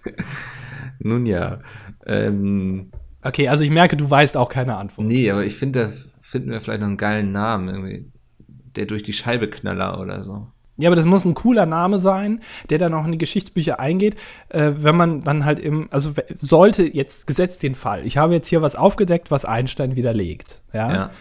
Nun 0.99 1.25
ja. 1.25 1.59
Ähm, 2.05 2.91
Okay, 3.21 3.49
also 3.49 3.63
ich 3.63 3.69
merke, 3.69 3.97
du 3.97 4.09
weißt 4.09 4.37
auch 4.37 4.49
keine 4.49 4.77
Antwort. 4.77 5.07
nee, 5.07 5.29
aber 5.29 5.43
ich 5.43 5.57
finde, 5.57 5.87
da 5.87 5.93
finden 6.21 6.51
wir 6.51 6.61
vielleicht 6.61 6.79
noch 6.81 6.87
einen 6.87 6.97
geilen 6.97 7.31
Namen. 7.31 7.67
Irgendwie. 7.67 8.05
Der 8.75 8.85
durch 8.85 9.03
die 9.03 9.13
Scheibe 9.13 9.49
Knaller 9.49 9.99
oder 9.99 10.23
so. 10.23 10.47
Ja, 10.77 10.87
aber 10.87 10.95
das 10.95 11.05
muss 11.05 11.25
ein 11.25 11.33
cooler 11.33 11.65
Name 11.65 11.97
sein, 11.97 12.41
der 12.69 12.77
dann 12.77 12.93
auch 12.93 13.03
in 13.03 13.11
die 13.11 13.17
Geschichtsbücher 13.17 13.81
eingeht, 13.81 14.15
äh, 14.47 14.71
wenn 14.77 14.95
man 14.95 15.21
dann 15.21 15.43
halt 15.43 15.59
im, 15.59 15.89
also 15.91 16.13
sollte 16.37 16.83
jetzt 16.83 17.27
gesetzt 17.27 17.63
den 17.63 17.75
Fall, 17.75 18.05
ich 18.05 18.17
habe 18.17 18.33
jetzt 18.33 18.47
hier 18.47 18.61
was 18.61 18.77
aufgedeckt, 18.77 19.29
was 19.29 19.43
Einstein 19.43 19.97
widerlegt, 19.97 20.61
ja, 20.71 20.93
Ja. 20.93 21.11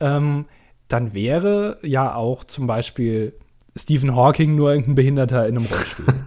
Ähm, 0.00 0.46
dann 0.88 1.12
wäre 1.12 1.78
ja 1.82 2.14
auch 2.14 2.44
zum 2.44 2.66
Beispiel 2.66 3.34
Stephen 3.76 4.16
Hawking 4.16 4.56
nur 4.56 4.70
irgendein 4.70 4.94
Behinderter 4.94 5.46
in 5.46 5.58
einem 5.58 5.66
Rollstuhl. 5.66 6.06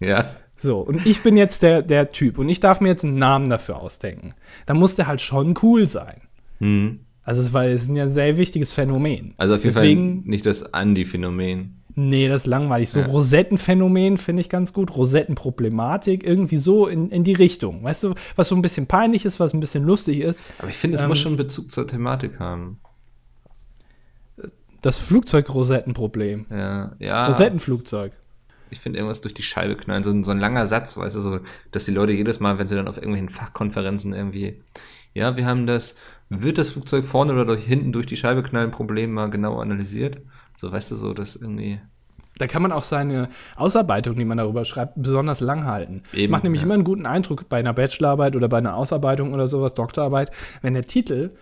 ja. 0.00 0.08
Ja. 0.08 0.30
So, 0.62 0.78
und 0.78 1.04
ich 1.06 1.22
bin 1.22 1.36
jetzt 1.36 1.62
der, 1.62 1.82
der 1.82 2.12
Typ 2.12 2.38
und 2.38 2.48
ich 2.48 2.60
darf 2.60 2.80
mir 2.80 2.88
jetzt 2.88 3.04
einen 3.04 3.18
Namen 3.18 3.48
dafür 3.48 3.76
ausdenken. 3.80 4.30
Dann 4.66 4.78
muss 4.78 4.94
der 4.94 5.08
halt 5.08 5.20
schon 5.20 5.54
cool 5.62 5.88
sein. 5.88 6.22
Hm. 6.58 7.00
Also 7.24 7.40
es, 7.42 7.52
war, 7.52 7.64
es 7.64 7.82
ist 7.82 7.96
ja 7.96 8.04
ein 8.04 8.08
sehr 8.08 8.38
wichtiges 8.38 8.72
Phänomen. 8.72 9.34
Also 9.36 9.54
auf 9.54 9.64
jeden 9.64 9.74
Deswegen, 9.74 10.22
Fall 10.22 10.30
nicht 10.30 10.46
das 10.46 10.72
Andi-Phänomen. 10.72 11.78
Nee, 11.94 12.28
das 12.28 12.42
ist 12.42 12.46
langweilig. 12.46 12.90
So 12.90 13.00
Ja. 13.00 13.06
Rosettenphänomen 13.06 14.16
finde 14.18 14.40
ich 14.40 14.48
ganz 14.48 14.72
gut. 14.72 14.96
Rosettenproblematik, 14.96 16.24
irgendwie 16.24 16.56
so 16.58 16.86
in, 16.86 17.10
in 17.10 17.22
die 17.24 17.34
Richtung. 17.34 17.82
Weißt 17.82 18.04
du, 18.04 18.14
was 18.36 18.48
so 18.48 18.54
ein 18.54 18.62
bisschen 18.62 18.86
peinlich 18.86 19.24
ist, 19.24 19.40
was 19.40 19.52
ein 19.52 19.60
bisschen 19.60 19.84
lustig 19.84 20.20
ist. 20.20 20.42
Aber 20.58 20.68
ich 20.68 20.76
finde, 20.76 20.96
es 20.96 21.02
Ähm, 21.02 21.08
muss 21.08 21.18
schon 21.18 21.36
Bezug 21.36 21.70
zur 21.70 21.86
Thematik 21.86 22.38
haben. 22.40 22.78
Das 24.80 24.98
Flugzeug-Rosettenproblem. 24.98 26.46
Ja, 26.50 26.92
ja. 26.98 27.26
Rosettenflugzeug. 27.26 28.12
Ich 28.72 28.80
finde 28.80 28.98
irgendwas 28.98 29.20
durch 29.20 29.34
die 29.34 29.42
Scheibe 29.42 29.76
knallen. 29.76 30.02
So, 30.04 30.10
ein- 30.10 30.24
so 30.24 30.30
ein 30.32 30.38
langer 30.38 30.66
Satz, 30.66 30.96
weißt 30.96 31.16
du, 31.16 31.20
so, 31.20 31.40
dass 31.70 31.84
die 31.84 31.90
Leute 31.92 32.12
jedes 32.12 32.40
Mal, 32.40 32.58
wenn 32.58 32.68
sie 32.68 32.74
dann 32.76 32.88
auf 32.88 32.96
irgendwelchen 32.96 33.28
Fachkonferenzen 33.28 34.12
irgendwie, 34.12 34.60
ja, 35.14 35.36
wir 35.36 35.46
haben 35.46 35.66
das, 35.66 35.96
wird 36.28 36.58
das 36.58 36.70
Flugzeug 36.70 37.04
vorne 37.04 37.32
oder 37.32 37.44
durch, 37.44 37.64
hinten 37.64 37.92
durch 37.92 38.06
die 38.06 38.16
Scheibe 38.16 38.42
knallen, 38.42 38.70
Problem 38.70 39.12
mal 39.12 39.28
genau 39.30 39.60
analysiert. 39.60 40.18
So, 40.56 40.72
weißt 40.72 40.90
du, 40.92 40.94
so, 40.94 41.12
das 41.12 41.36
irgendwie. 41.36 41.80
Da 42.38 42.46
kann 42.46 42.62
man 42.62 42.72
auch 42.72 42.82
seine 42.82 43.28
Ausarbeitung, 43.56 44.16
die 44.16 44.24
man 44.24 44.38
darüber 44.38 44.64
schreibt, 44.64 44.94
besonders 44.96 45.40
lang 45.40 45.66
halten. 45.66 46.02
Eben, 46.14 46.30
macht 46.30 46.44
nämlich 46.44 46.62
ja. 46.62 46.66
immer 46.66 46.74
einen 46.74 46.84
guten 46.84 47.04
Eindruck 47.04 47.48
bei 47.50 47.58
einer 47.58 47.74
Bachelorarbeit 47.74 48.36
oder 48.36 48.48
bei 48.48 48.58
einer 48.58 48.74
Ausarbeitung 48.74 49.34
oder 49.34 49.46
sowas, 49.48 49.74
Doktorarbeit, 49.74 50.30
wenn 50.62 50.72
der 50.72 50.86
Titel 50.86 51.32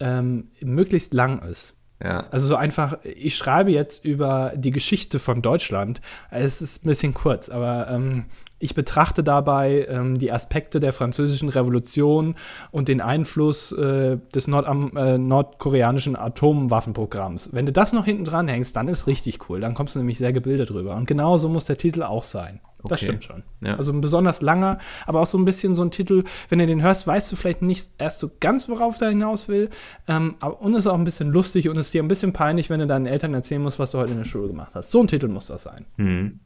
ähm, 0.00 0.48
möglichst 0.60 1.14
lang 1.14 1.40
ist. 1.42 1.74
Ja, 2.02 2.26
Also 2.30 2.48
so 2.48 2.56
einfach, 2.56 2.98
ich 3.04 3.36
schreibe 3.36 3.70
jetzt 3.70 4.04
über 4.04 4.52
die 4.56 4.72
Geschichte 4.72 5.20
von 5.20 5.40
Deutschland. 5.40 6.00
Es 6.30 6.60
ist 6.60 6.84
ein 6.84 6.88
bisschen 6.88 7.14
kurz, 7.14 7.48
aber 7.48 7.88
ähm, 7.88 8.24
ich 8.58 8.74
betrachte 8.74 9.22
dabei 9.22 9.86
ähm, 9.88 10.18
die 10.18 10.32
Aspekte 10.32 10.80
der 10.80 10.92
französischen 10.92 11.48
Revolution 11.48 12.34
und 12.72 12.88
den 12.88 13.00
Einfluss 13.00 13.70
äh, 13.72 14.18
des 14.34 14.48
Nordam 14.48 14.96
äh, 14.96 15.16
nordkoreanischen 15.16 16.16
Atomwaffenprogramms. 16.16 17.50
Wenn 17.52 17.66
du 17.66 17.72
das 17.72 17.92
noch 17.92 18.04
hinten 18.04 18.24
dran 18.24 18.48
hängst, 18.48 18.74
dann 18.74 18.88
ist 18.88 19.06
richtig 19.06 19.48
cool. 19.48 19.60
Dann 19.60 19.74
kommst 19.74 19.94
du 19.94 20.00
nämlich 20.00 20.18
sehr 20.18 20.32
gebildet 20.32 20.70
drüber. 20.70 20.96
Und 20.96 21.06
genau 21.06 21.36
so 21.36 21.48
muss 21.48 21.66
der 21.66 21.78
Titel 21.78 22.02
auch 22.02 22.24
sein. 22.24 22.60
Das 22.84 22.98
Okay. 22.98 23.06
stimmt 23.06 23.24
schon. 23.24 23.42
Ja. 23.62 23.76
Also 23.76 23.92
ein 23.92 24.00
besonders 24.00 24.42
langer, 24.42 24.78
aber 25.06 25.20
auch 25.20 25.26
so 25.26 25.38
ein 25.38 25.44
bisschen 25.44 25.74
so 25.74 25.82
ein 25.84 25.90
Titel, 25.90 26.24
wenn 26.48 26.58
du 26.58 26.66
den 26.66 26.82
hörst, 26.82 27.06
weißt 27.06 27.30
du 27.30 27.36
vielleicht 27.36 27.62
nicht 27.62 27.90
erst 27.98 28.18
so 28.18 28.30
ganz, 28.40 28.68
worauf 28.68 28.98
der 28.98 29.10
hinaus 29.10 29.48
will. 29.48 29.70
Ähm, 30.08 30.34
aber, 30.40 30.60
und 30.60 30.72
es 30.74 30.80
ist 30.80 30.86
auch 30.88 30.94
ein 30.98 31.04
bisschen 31.04 31.30
lustig 31.30 31.68
und 31.68 31.76
es 31.78 31.86
ist 31.86 31.94
dir 31.94 32.02
ein 32.02 32.08
bisschen 32.08 32.32
peinlich, 32.32 32.70
wenn 32.70 32.80
du 32.80 32.86
deinen 32.86 33.06
Eltern 33.06 33.34
erzählen 33.34 33.62
musst, 33.62 33.78
was 33.78 33.92
du 33.92 33.98
heute 33.98 34.12
in 34.12 34.18
der 34.18 34.24
Schule 34.24 34.48
gemacht 34.48 34.74
hast. 34.74 34.90
So 34.90 35.00
ein 35.00 35.06
Titel 35.08 35.28
muss 35.28 35.46
das 35.46 35.62
sein. 35.62 35.86
hm. 35.96 36.40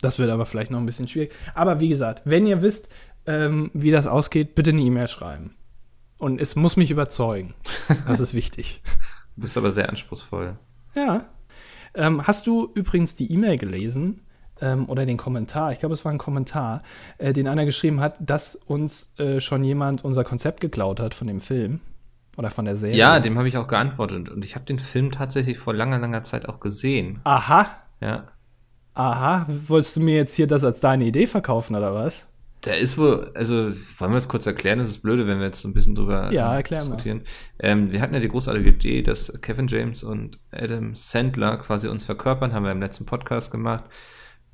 Das 0.00 0.18
wird 0.18 0.30
aber 0.30 0.46
vielleicht 0.46 0.72
noch 0.72 0.80
ein 0.80 0.86
bisschen 0.86 1.06
schwierig. 1.06 1.32
Aber 1.54 1.78
wie 1.78 1.88
gesagt, 1.88 2.22
wenn 2.24 2.44
ihr 2.44 2.60
wisst, 2.60 2.88
ähm, 3.26 3.70
wie 3.72 3.92
das 3.92 4.08
ausgeht, 4.08 4.56
bitte 4.56 4.70
eine 4.70 4.80
E-Mail 4.82 5.06
schreiben. 5.06 5.54
Und 6.18 6.40
es 6.40 6.56
muss 6.56 6.76
mich 6.76 6.90
überzeugen. 6.90 7.54
Das 8.06 8.18
ist 8.20 8.34
wichtig. 8.34 8.82
Du 9.36 9.42
bist 9.42 9.56
aber 9.56 9.70
sehr 9.70 9.88
anspruchsvoll. 9.88 10.58
Ja. 10.94 11.24
Ähm, 11.94 12.26
hast 12.26 12.46
du 12.46 12.70
übrigens 12.74 13.14
die 13.16 13.32
E-Mail 13.32 13.56
gelesen 13.56 14.20
ähm, 14.62 14.88
oder 14.88 15.04
den 15.04 15.18
Kommentar? 15.18 15.72
Ich 15.72 15.80
glaube, 15.80 15.92
es 15.92 16.04
war 16.06 16.12
ein 16.12 16.18
Kommentar, 16.18 16.82
äh, 17.18 17.34
den 17.34 17.46
einer 17.48 17.66
geschrieben 17.66 18.00
hat, 18.00 18.16
dass 18.20 18.56
uns 18.56 19.10
äh, 19.18 19.40
schon 19.40 19.62
jemand 19.64 20.04
unser 20.04 20.24
Konzept 20.24 20.60
geklaut 20.60 21.00
hat 21.00 21.14
von 21.14 21.26
dem 21.26 21.40
Film 21.40 21.80
oder 22.38 22.50
von 22.50 22.64
der 22.64 22.76
Serie. 22.76 22.96
Ja, 22.96 23.20
dem 23.20 23.36
habe 23.36 23.48
ich 23.48 23.58
auch 23.58 23.68
geantwortet. 23.68 24.30
Und 24.30 24.44
ich 24.44 24.54
habe 24.54 24.64
den 24.64 24.78
Film 24.78 25.10
tatsächlich 25.10 25.58
vor 25.58 25.74
langer, 25.74 25.98
langer 25.98 26.24
Zeit 26.24 26.48
auch 26.48 26.60
gesehen. 26.60 27.20
Aha. 27.24 27.66
Ja. 28.00 28.28
Aha. 28.94 29.46
Wolltest 29.66 29.96
du 29.96 30.00
mir 30.00 30.16
jetzt 30.16 30.34
hier 30.34 30.46
das 30.46 30.64
als 30.64 30.80
deine 30.80 31.04
Idee 31.04 31.26
verkaufen 31.26 31.76
oder 31.76 31.94
was? 31.94 32.26
Der 32.64 32.78
ist 32.78 32.96
wohl, 32.96 33.32
also 33.34 33.54
wollen 33.98 34.12
wir 34.12 34.18
es 34.18 34.28
kurz 34.28 34.46
erklären? 34.46 34.78
Das 34.78 34.88
ist 34.88 35.02
blöde, 35.02 35.26
wenn 35.26 35.38
wir 35.38 35.46
jetzt 35.46 35.62
so 35.62 35.68
ein 35.68 35.74
bisschen 35.74 35.96
drüber 35.96 36.32
Ja, 36.32 36.52
äh, 36.52 36.56
erklär 36.58 36.78
mal. 36.78 36.84
diskutieren. 36.84 37.22
Ähm, 37.58 37.90
wir 37.90 38.00
hatten 38.00 38.14
ja 38.14 38.20
die 38.20 38.28
großartige 38.28 38.70
Idee, 38.70 39.02
dass 39.02 39.32
Kevin 39.42 39.66
James 39.66 40.04
und 40.04 40.38
Adam 40.52 40.94
Sandler 40.94 41.56
quasi 41.58 41.88
uns 41.88 42.04
verkörpern, 42.04 42.52
haben 42.52 42.64
wir 42.64 42.70
im 42.70 42.80
letzten 42.80 43.04
Podcast 43.04 43.50
gemacht. 43.50 43.84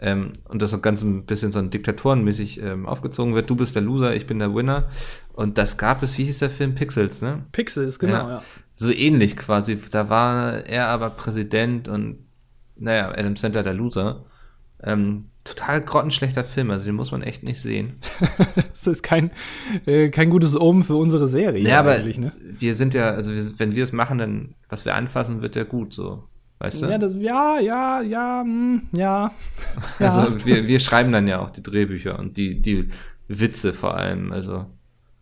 Ähm, 0.00 0.32
und 0.48 0.62
das 0.62 0.80
Ganze 0.80 1.06
ein 1.08 1.26
bisschen 1.26 1.50
so 1.50 1.58
ein 1.58 1.70
diktatorenmäßig 1.70 2.62
ähm, 2.62 2.86
aufgezogen 2.86 3.34
wird. 3.34 3.50
Du 3.50 3.56
bist 3.56 3.74
der 3.74 3.82
Loser, 3.82 4.14
ich 4.14 4.26
bin 4.26 4.38
der 4.38 4.54
Winner. 4.54 4.88
Und 5.32 5.58
das 5.58 5.76
gab 5.76 6.02
es, 6.02 6.16
wie 6.18 6.24
hieß 6.24 6.38
der 6.38 6.50
Film? 6.50 6.74
Pixels, 6.74 7.20
ne? 7.20 7.44
Pixels, 7.52 7.98
genau, 7.98 8.12
Ja. 8.12 8.30
ja. 8.30 8.42
So 8.74 8.90
ähnlich 8.92 9.36
quasi. 9.36 9.76
Da 9.90 10.08
war 10.08 10.64
er 10.66 10.86
aber 10.86 11.10
Präsident 11.10 11.88
und, 11.88 12.18
naja, 12.76 13.10
Adam 13.10 13.34
Sandler 13.36 13.64
der 13.64 13.74
Loser. 13.74 14.24
Ähm, 14.84 15.30
total 15.42 15.80
grottenschlechter 15.82 16.44
Film, 16.44 16.70
also 16.70 16.84
den 16.84 16.94
muss 16.94 17.10
man 17.10 17.22
echt 17.22 17.42
nicht 17.42 17.60
sehen. 17.60 17.94
Das 18.70 18.86
ist 18.86 19.02
kein, 19.02 19.32
äh, 19.86 20.08
kein 20.10 20.30
gutes 20.30 20.58
Omen 20.58 20.84
für 20.84 20.94
unsere 20.94 21.26
Serie 21.26 21.66
Ja, 21.66 21.80
aber 21.80 21.98
ne? 21.98 22.32
wir 22.38 22.74
sind 22.76 22.94
ja, 22.94 23.08
also 23.10 23.32
wir, 23.32 23.42
wenn 23.58 23.74
wir 23.74 23.82
es 23.82 23.92
machen, 23.92 24.18
dann, 24.18 24.54
was 24.68 24.84
wir 24.84 24.94
anfassen, 24.94 25.42
wird 25.42 25.56
ja 25.56 25.64
gut, 25.64 25.92
so. 25.94 26.28
Weißt 26.58 26.82
du? 26.82 26.86
Ja, 26.86 26.98
das, 26.98 27.14
ja, 27.14 27.60
ja, 27.60 28.02
ja, 28.02 28.42
hm, 28.42 28.82
ja. 28.92 29.30
ja. 29.98 30.06
Also 30.06 30.44
wir, 30.44 30.66
wir 30.66 30.80
schreiben 30.80 31.12
dann 31.12 31.28
ja 31.28 31.40
auch 31.40 31.50
die 31.50 31.62
Drehbücher 31.62 32.18
und 32.18 32.36
die, 32.36 32.60
die 32.60 32.88
Witze 33.28 33.72
vor 33.72 33.96
allem, 33.96 34.32
also 34.32 34.66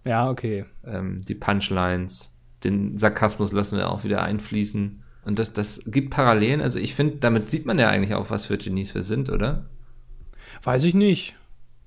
ja, 0.05 0.31
okay. 0.31 0.64
ähm, 0.87 1.18
die 1.27 1.35
Punchlines, 1.35 2.35
den 2.64 2.96
Sarkasmus 2.96 3.53
lassen 3.53 3.77
wir 3.77 3.90
auch 3.90 4.05
wieder 4.05 4.22
einfließen. 4.22 5.03
Und 5.25 5.38
das, 5.40 5.53
das 5.53 5.83
gibt 5.87 6.11
Parallelen, 6.11 6.61
also 6.61 6.79
ich 6.79 6.94
finde, 6.94 7.16
damit 7.16 7.51
sieht 7.51 7.66
man 7.66 7.79
ja 7.79 7.88
eigentlich 7.88 8.14
auch, 8.14 8.31
was 8.31 8.46
für 8.46 8.57
Genies 8.57 8.94
wir 8.94 9.03
sind, 9.03 9.29
oder? 9.29 9.66
Weiß 10.62 10.85
ich 10.85 10.94
nicht. 10.94 11.35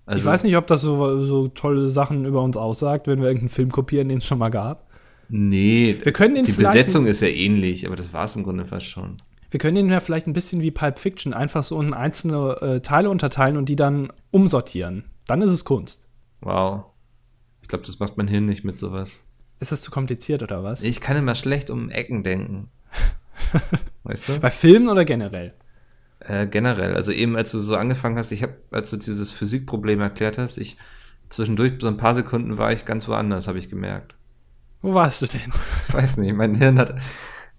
Also, 0.06 0.20
ich 0.20 0.26
weiß 0.26 0.44
nicht, 0.44 0.58
ob 0.58 0.68
das 0.68 0.82
so, 0.82 1.24
so 1.24 1.48
tolle 1.48 1.90
Sachen 1.90 2.26
über 2.26 2.44
uns 2.44 2.58
aussagt, 2.58 3.08
wenn 3.08 3.20
wir 3.20 3.28
irgendeinen 3.28 3.50
Film 3.50 3.72
kopieren, 3.72 4.10
den 4.10 4.18
es 4.18 4.26
schon 4.26 4.40
mal 4.40 4.50
gab. 4.50 4.90
Nee, 5.30 5.98
Wir 6.02 6.12
können 6.12 6.36
den 6.36 6.44
die 6.44 6.52
Besetzung 6.52 7.06
ist 7.06 7.22
ja 7.22 7.28
ähnlich, 7.28 7.86
aber 7.86 7.96
das 7.96 8.12
war 8.12 8.26
es 8.26 8.36
im 8.36 8.44
Grunde 8.44 8.66
fast 8.66 8.88
schon. 8.88 9.18
Wir 9.52 9.60
können 9.60 9.76
den 9.76 9.90
ja 9.90 10.00
vielleicht 10.00 10.28
ein 10.28 10.34
bisschen 10.34 10.62
wie 10.62 10.72
Pulp 10.72 11.00
Fiction 11.00 11.34
einfach 11.34 11.64
so 11.64 11.82
in 11.82 11.94
einzelne 11.94 12.62
äh, 12.62 12.80
Teile 12.82 13.10
unterteilen 13.10 13.58
und 13.58 13.68
die 13.68 13.76
dann 13.76 14.12
umsortieren. 14.32 15.06
Dann 15.26 15.42
ist 15.42 15.52
es 15.52 15.66
Kunst. 15.66 16.08
Wow. 16.42 16.86
Ich 17.62 17.68
glaube, 17.68 17.86
das 17.86 18.00
macht 18.00 18.18
mein 18.18 18.28
Hirn 18.28 18.46
nicht 18.46 18.64
mit 18.64 18.80
sowas. 18.80 19.20
Ist 19.60 19.72
das 19.72 19.82
zu 19.82 19.92
kompliziert 19.92 20.44
oder 20.44 20.64
was? 20.64 20.84
Ich 20.84 21.02
kann 21.02 21.18
immer 21.18 21.36
schlecht 21.36 21.70
um 21.70 21.90
Ecken 21.90 22.24
denken. 22.24 22.70
weißt 24.04 24.30
du? 24.30 24.40
Bei 24.40 24.50
Filmen 24.50 24.90
oder 24.90 25.04
generell? 25.04 25.54
Äh, 26.20 26.48
generell. 26.48 26.96
Also 26.96 27.12
eben, 27.12 27.36
als 27.36 27.52
du 27.52 27.60
so 27.60 27.76
angefangen 27.76 28.18
hast, 28.18 28.32
ich 28.32 28.44
habe, 28.44 28.56
als 28.72 28.90
du 28.90 28.98
dieses 28.98 29.32
Physikproblem 29.32 30.02
erklärt 30.02 30.38
hast, 30.38 30.58
ich 30.58 30.78
zwischendurch 31.30 31.74
so 31.80 31.88
ein 31.88 31.98
paar 31.98 32.16
Sekunden 32.16 32.58
war 32.58 32.72
ich 32.72 32.86
ganz 32.86 33.08
woanders, 33.08 33.48
habe 33.48 33.60
ich 33.60 33.70
gemerkt. 33.70 34.16
Wo 34.82 34.94
warst 34.94 35.22
du 35.22 35.28
denn? 35.28 35.52
Ich 35.88 35.94
weiß 35.94 36.18
nicht, 36.18 36.34
mein 36.34 36.56
Hirn 36.56 36.80
hat 36.80 36.96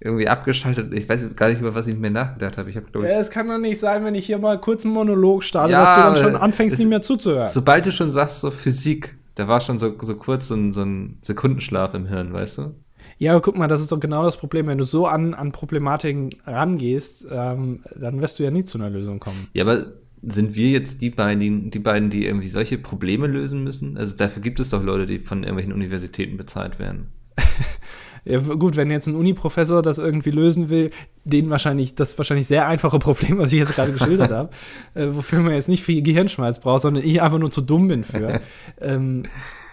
irgendwie 0.00 0.28
abgeschaltet. 0.28 0.92
Ich 0.94 1.08
weiß 1.08 1.34
gar 1.36 1.50
nicht, 1.50 1.60
über 1.60 1.74
was 1.74 1.86
ich 1.86 1.96
mehr 1.96 2.10
nachgedacht 2.10 2.56
habe. 2.58 2.70
Ich 2.70 2.76
habe, 2.76 2.86
glaube 2.90 3.06
ich, 3.06 3.12
Ja, 3.12 3.20
es 3.20 3.30
kann 3.30 3.48
doch 3.48 3.58
nicht 3.58 3.78
sein, 3.78 4.04
wenn 4.04 4.14
ich 4.14 4.26
hier 4.26 4.38
mal 4.38 4.58
kurz 4.58 4.84
einen 4.84 4.94
Monolog 4.94 5.44
starte, 5.44 5.72
Ja, 5.72 5.84
dass 5.84 5.94
du 6.14 6.22
dann 6.22 6.32
schon 6.32 6.40
anfängst, 6.40 6.78
nicht 6.78 6.88
mehr 6.88 7.02
zuzuhören. 7.02 7.48
sobald 7.48 7.84
du 7.86 7.92
schon 7.92 8.10
sagst, 8.10 8.40
so 8.40 8.50
Physik, 8.50 9.16
da 9.34 9.46
war 9.46 9.60
schon 9.60 9.78
so, 9.78 9.94
so 10.00 10.16
kurz 10.16 10.48
so 10.48 10.54
ein, 10.54 10.72
so 10.72 10.82
ein 10.82 11.18
Sekundenschlaf 11.22 11.94
im 11.94 12.06
Hirn, 12.06 12.32
weißt 12.32 12.58
du? 12.58 12.74
Ja, 13.18 13.32
aber 13.32 13.42
guck 13.42 13.58
mal, 13.58 13.68
das 13.68 13.82
ist 13.82 13.92
doch 13.92 14.00
genau 14.00 14.24
das 14.24 14.38
Problem. 14.38 14.66
Wenn 14.66 14.78
du 14.78 14.84
so 14.84 15.06
an, 15.06 15.34
an 15.34 15.52
Problematiken 15.52 16.30
rangehst, 16.46 17.26
ähm, 17.30 17.80
dann 17.94 18.22
wirst 18.22 18.38
du 18.38 18.42
ja 18.42 18.50
nie 18.50 18.64
zu 18.64 18.78
einer 18.78 18.88
Lösung 18.88 19.20
kommen. 19.20 19.48
Ja, 19.52 19.64
aber 19.64 19.84
sind 20.22 20.54
wir 20.54 20.70
jetzt 20.70 21.02
die 21.02 21.10
beiden, 21.10 21.40
die, 21.40 21.70
die 21.70 21.78
beiden, 21.78 22.08
die 22.08 22.24
irgendwie 22.24 22.48
solche 22.48 22.78
Probleme 22.78 23.26
lösen 23.26 23.62
müssen? 23.62 23.98
Also 23.98 24.16
dafür 24.16 24.40
gibt 24.42 24.60
es 24.60 24.70
doch 24.70 24.82
Leute, 24.82 25.04
die 25.04 25.18
von 25.18 25.42
irgendwelchen 25.42 25.74
Universitäten 25.74 26.38
bezahlt 26.38 26.78
werden. 26.78 27.08
Ja, 28.24 28.38
gut, 28.38 28.76
wenn 28.76 28.90
jetzt 28.90 29.06
ein 29.06 29.14
Uni-Professor 29.14 29.82
das 29.82 29.98
irgendwie 29.98 30.30
lösen 30.30 30.70
will, 30.70 30.90
den 31.24 31.50
wahrscheinlich, 31.50 31.94
das 31.94 32.16
wahrscheinlich 32.18 32.46
sehr 32.46 32.66
einfache 32.66 32.98
Problem, 32.98 33.38
was 33.38 33.52
ich 33.52 33.58
jetzt 33.58 33.74
gerade 33.74 33.92
geschildert 33.92 34.30
habe, 34.32 34.50
äh, 34.94 35.08
wofür 35.10 35.40
man 35.40 35.54
jetzt 35.54 35.68
nicht 35.68 35.82
viel 35.82 36.02
Gehirnschmalz 36.02 36.60
braucht, 36.60 36.82
sondern 36.82 37.04
ich 37.04 37.22
einfach 37.22 37.38
nur 37.38 37.50
zu 37.50 37.60
dumm 37.60 37.88
bin 37.88 38.04
für, 38.04 38.40
ähm, 38.80 39.24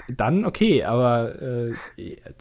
dann 0.10 0.46
okay, 0.46 0.84
aber 0.84 1.42
äh, 1.42 1.74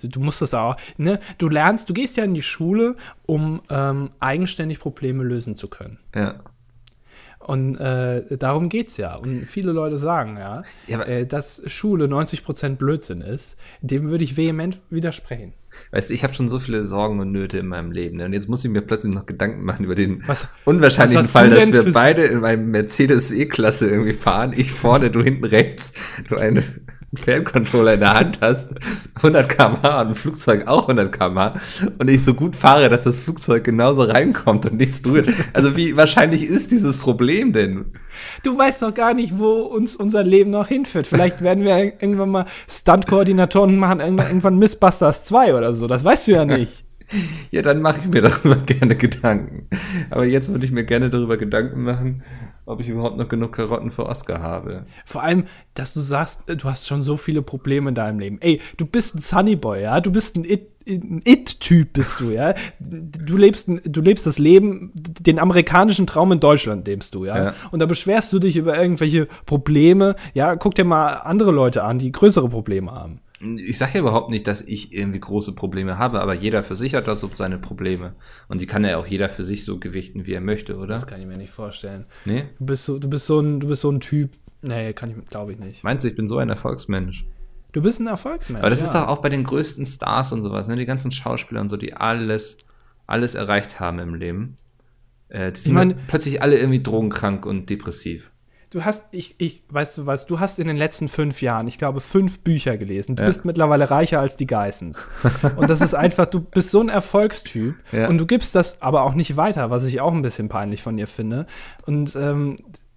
du, 0.01 0.09
du 0.09 0.21
musst 0.21 0.41
das 0.41 0.55
auch, 0.55 0.77
ne? 0.99 1.19
Du 1.39 1.49
lernst, 1.49 1.91
du 1.91 1.95
gehst 1.95 2.17
ja 2.17 2.25
in 2.25 2.35
die 2.35 2.43
Schule, 2.43 2.95
um 3.27 3.61
ähm, 3.71 4.11
eigenständig 4.21 4.79
Probleme 4.79 5.25
lösen 5.25 5.57
zu 5.57 5.69
können. 5.69 5.99
Ja. 6.15 6.37
Und 7.47 7.77
äh, 7.79 8.37
darum 8.39 8.69
geht's 8.69 8.97
ja. 8.97 9.15
Und 9.15 9.45
viele 9.47 9.71
Leute 9.71 9.99
sagen 9.99 10.37
ja, 10.37 10.65
Ja, 10.89 11.03
äh, 11.03 11.27
dass 11.27 11.63
Schule 11.67 12.07
90% 12.07 12.75
Blödsinn 12.75 13.21
ist. 13.21 13.57
Dem 13.83 14.11
würde 14.11 14.25
ich 14.25 14.37
vehement 14.37 14.81
widersprechen. 14.91 15.53
Weißt 15.93 16.11
du, 16.11 16.15
ich 16.15 16.25
habe 16.25 16.35
schon 16.35 16.49
so 16.49 16.59
viele 16.59 16.85
Sorgen 16.87 17.21
und 17.21 17.31
Nöte 17.31 17.59
in 17.59 17.67
meinem 17.69 17.93
Leben. 17.93 18.17
Ne? 18.17 18.25
Und 18.25 18.33
jetzt 18.33 18.49
muss 18.49 18.65
ich 18.65 18.71
mir 18.71 18.81
plötzlich 18.81 19.15
noch 19.15 19.27
Gedanken 19.27 19.63
machen 19.63 19.85
über 19.85 19.95
den 19.95 20.27
Was- 20.27 20.49
unwahrscheinlichen 20.65 21.25
was 21.25 21.31
Fall, 21.31 21.51
dass 21.51 21.71
wir 21.73 21.93
beide 21.93 22.23
in 22.25 22.41
meinem 22.41 22.71
Mercedes 22.73 23.31
E-Klasse 23.31 23.89
irgendwie 23.89 24.15
fahren. 24.15 24.53
Ich 24.57 24.73
vorne, 24.73 25.11
du 25.11 25.23
hinten 25.23 25.45
rechts, 25.45 25.93
du 26.29 26.37
einen 27.15 27.23
Ferncontroller 27.25 27.95
in 27.95 28.01
der 28.01 28.15
Hand 28.15 28.39
hast, 28.41 28.71
100 29.17 29.49
km/h 29.49 30.01
und 30.03 30.09
ein 30.09 30.15
Flugzeug 30.17 30.67
auch 30.67 30.83
100 30.89 31.13
km/h 31.17 31.55
und 31.99 32.11
ich 32.11 32.25
so 32.25 32.35
gut 32.35 32.57
fahre, 32.57 32.89
dass 32.89 33.03
das 33.05 33.17
Flugzeug 33.17 33.63
genauso 33.65 34.03
reinkommt 34.03 34.67
und 34.67 34.75
nichts 34.77 35.01
berührt. 35.01 35.29
Also 35.53 35.77
wie 35.77 35.97
wahrscheinlich 35.97 36.43
ist 36.43 36.73
dieses 36.73 36.97
Problem 36.97 37.53
denn? 37.53 37.87
Du 38.43 38.59
weißt 38.59 38.83
doch 38.83 38.93
gar 38.93 39.15
nicht, 39.15 39.39
wo 39.39 39.53
uns 39.63 39.95
unser 39.97 40.25
Leben 40.25 40.51
noch 40.51 40.67
hinführt. 40.69 41.07
Vielleicht 41.07 41.43
werden 41.43 41.63
wir 41.65 41.77
ir- 41.77 41.93
irgendwann 42.01 42.31
mal 42.31 42.47
Stunt-Koordinatoren 42.69 43.79
machen 43.79 44.01
irgendwann, 44.01 44.59
Mythbusters 44.59 45.25
2 45.25 45.55
oder 45.55 45.75
so. 45.75 45.87
Das 45.87 46.03
weißt 46.05 46.27
du 46.29 46.33
ja 46.33 46.45
nicht. 46.45 46.85
Ja, 47.53 47.63
dann 47.63 47.83
mache 47.83 48.01
ich 48.03 48.11
mir 48.11 48.21
darüber 48.21 48.57
gerne 48.67 48.97
Gedanken. 48.97 49.69
Aber 50.11 50.27
jetzt 50.27 50.49
würde 50.51 50.65
ich 50.65 50.73
mir 50.73 50.83
gerne 50.83 51.09
darüber 51.09 51.37
Gedanken 51.37 51.85
machen, 51.85 52.25
ob 52.67 52.81
ich 52.81 52.89
überhaupt 52.89 53.17
noch 53.17 53.29
genug 53.29 53.53
Karotten 53.53 53.91
für 53.91 54.07
Oscar 54.07 54.41
habe. 54.43 54.85
Vor 55.05 55.23
allem, 55.23 55.45
dass 55.75 55.95
du 55.95 56.01
sagst, 56.01 56.49
äh, 56.51 56.57
du 56.57 56.69
hast 56.69 56.87
schon 56.87 57.01
so 57.03 57.17
viele 57.17 57.41
Probleme 57.43 57.89
in 57.89 57.95
deinem 57.95 58.19
Leben. 58.19 58.39
Ey, 58.41 58.61
du 58.77 58.85
bist 58.85 59.15
ein 59.15 59.21
Sunnyboy, 59.21 59.83
ja? 59.83 60.01
Du 60.01 60.11
bist 60.13 60.37
ein 60.37 60.45
It- 60.45 60.71
ein 60.89 61.21
It-Typ, 61.25 61.95
bist 61.95 62.21
du, 62.21 62.31
ja? 62.31 62.55
Du 62.79 63.37
lebst, 63.37 63.67
du 63.69 64.01
lebst 64.01 64.25
das 64.25 64.39
Leben, 64.39 64.93
den 64.95 65.41
amerikanischen 65.41 66.07
Traum 66.07 66.31
in 66.31 66.39
Deutschland 66.39 66.87
lebst 66.87 67.13
du, 67.17 67.25
ja? 67.25 67.47
Ja. 67.47 67.55
Und 67.73 67.81
da 67.81 67.87
beschwerst 67.87 68.33
du 68.33 68.39
dich 68.39 68.57
über 68.57 68.81
irgendwelche 68.81 69.27
Probleme. 69.47 70.15
Ja, 70.33 70.55
guck 70.55 70.77
dir 70.77 70.85
mal 70.85 71.15
andere 71.15 71.51
Leute 71.51 71.83
an, 71.83 71.99
die 71.99 72.13
größere 72.13 72.49
Probleme 72.49 72.93
haben. 72.93 73.19
Ich 73.41 73.77
sage 73.77 73.93
ja 73.95 74.01
überhaupt 74.01 74.31
nicht, 74.31 74.47
dass 74.47 74.63
ich 74.63 74.95
irgendwie 74.95 75.21
große 75.21 75.55
Probleme 75.55 75.99
habe, 75.99 76.23
aber 76.23 76.33
jeder 76.35 76.63
für 76.63 76.75
sich 76.75 76.95
hat 76.95 77.07
da 77.07 77.15
so 77.15 77.31
seine 77.35 77.59
Probleme. 77.59 78.15
Und 78.49 78.63
die 78.63 78.67
kann 78.67 78.83
ja 78.85 78.97
auch 78.97 79.07
jeder 79.07 79.29
für 79.29 79.45
sich 79.45 79.65
so 79.65 79.79
gewichten, 79.79 80.27
wie 80.27 80.33
er 80.33 80.41
möchte, 80.41 80.77
oder? 80.77 80.95
Das 80.95 81.07
kann 81.07 81.21
ich 81.21 81.27
mir 81.27 81.37
nicht 81.37 81.51
vorstellen. 81.53 82.07
Nee? 82.25 82.47
Du 82.59 82.67
bist 82.67 82.87
so, 82.87 82.99
du 82.99 83.11
bist 83.11 83.27
so 83.27 83.41
ein, 83.41 83.61
du 83.61 83.69
bist 83.69 83.83
so 83.83 83.91
ein 83.91 84.01
Typ. 84.01 84.31
Nee, 84.63 84.95
kann 84.95 85.11
ich, 85.11 85.29
glaube 85.29 85.53
ich 85.53 85.59
nicht. 85.59 85.85
Meinst 85.85 86.03
du, 86.05 86.09
ich 86.09 86.17
bin 86.17 86.27
so 86.27 86.39
ein 86.39 86.49
Erfolgsmensch? 86.49 87.27
Du 87.73 87.83
bist 87.83 88.01
ein 88.01 88.07
Erfolgsmensch. 88.07 88.61
Aber 88.63 88.71
das 88.71 88.81
ja. 88.81 88.87
ist 88.87 88.95
doch 88.95 89.07
auch 89.07 89.19
bei 89.19 89.29
den 89.29 89.45
größten 89.45 89.85
Stars 89.85 90.33
und 90.33 90.41
sowas, 90.43 90.67
ne? 90.67 90.77
Die 90.77 90.87
ganzen 90.87 91.11
Schauspieler 91.13 91.61
und 91.61 91.69
so, 91.69 91.77
die 91.77 91.93
alles, 91.93 92.57
alles 93.07 93.35
erreicht 93.35 93.81
haben 93.81 93.99
im 93.99 94.15
Leben. 94.15 94.57
Äh, 95.29 95.53
die 95.53 95.61
sind 95.61 95.75
meine- 95.75 95.95
dann 95.95 96.07
plötzlich 96.07 96.41
alle 96.41 96.57
irgendwie 96.57 96.83
drogenkrank 96.83 97.45
und 97.45 97.69
depressiv. 97.69 98.33
Du 98.77 98.85
hast, 98.85 99.07
ich, 99.11 99.35
ich, 99.39 99.63
weißt 99.71 99.97
du 99.97 100.07
was, 100.07 100.27
du 100.27 100.39
hast 100.39 100.59
in 100.59 100.67
den 100.67 100.77
letzten 100.77 101.09
fünf 101.09 101.41
Jahren, 101.41 101.67
ich 101.67 101.79
glaube, 101.79 102.03
fünf 102.03 102.41
Bücher 102.41 102.77
gelesen. 102.77 103.17
Du 103.17 103.23
Ja. 103.23 103.27
bist 103.27 103.47
mittlerweile 103.47 103.91
reicher 103.91 104.21
als 104.21 104.37
die 104.37 104.47
Geissens. 104.47 105.09
und 105.57 105.71
das 105.71 105.81
ist 105.81 105.95
einfach, 105.95 106.27
du 106.27 106.41
bist 106.41 106.71
so 106.73 106.81
ein 106.83 106.91
Erfolgstyp 106.91 107.75
Ja. 107.91 108.07
und 108.09 108.19
du 108.19 108.27
gibst 108.27 108.55
das 108.55 108.83
aber 108.83 109.05
auch 109.05 109.15
nicht 109.15 109.39
weiter, 109.39 109.71
was 109.71 109.87
ich 109.87 110.03
auch 110.03 110.13
ein 110.13 110.21
bisschen 110.21 110.51
peinlich 110.51 110.83
von 110.83 110.95
dir 110.99 111.07
finde. 111.07 111.47
Und 111.87 112.15
ähm, 112.17 112.57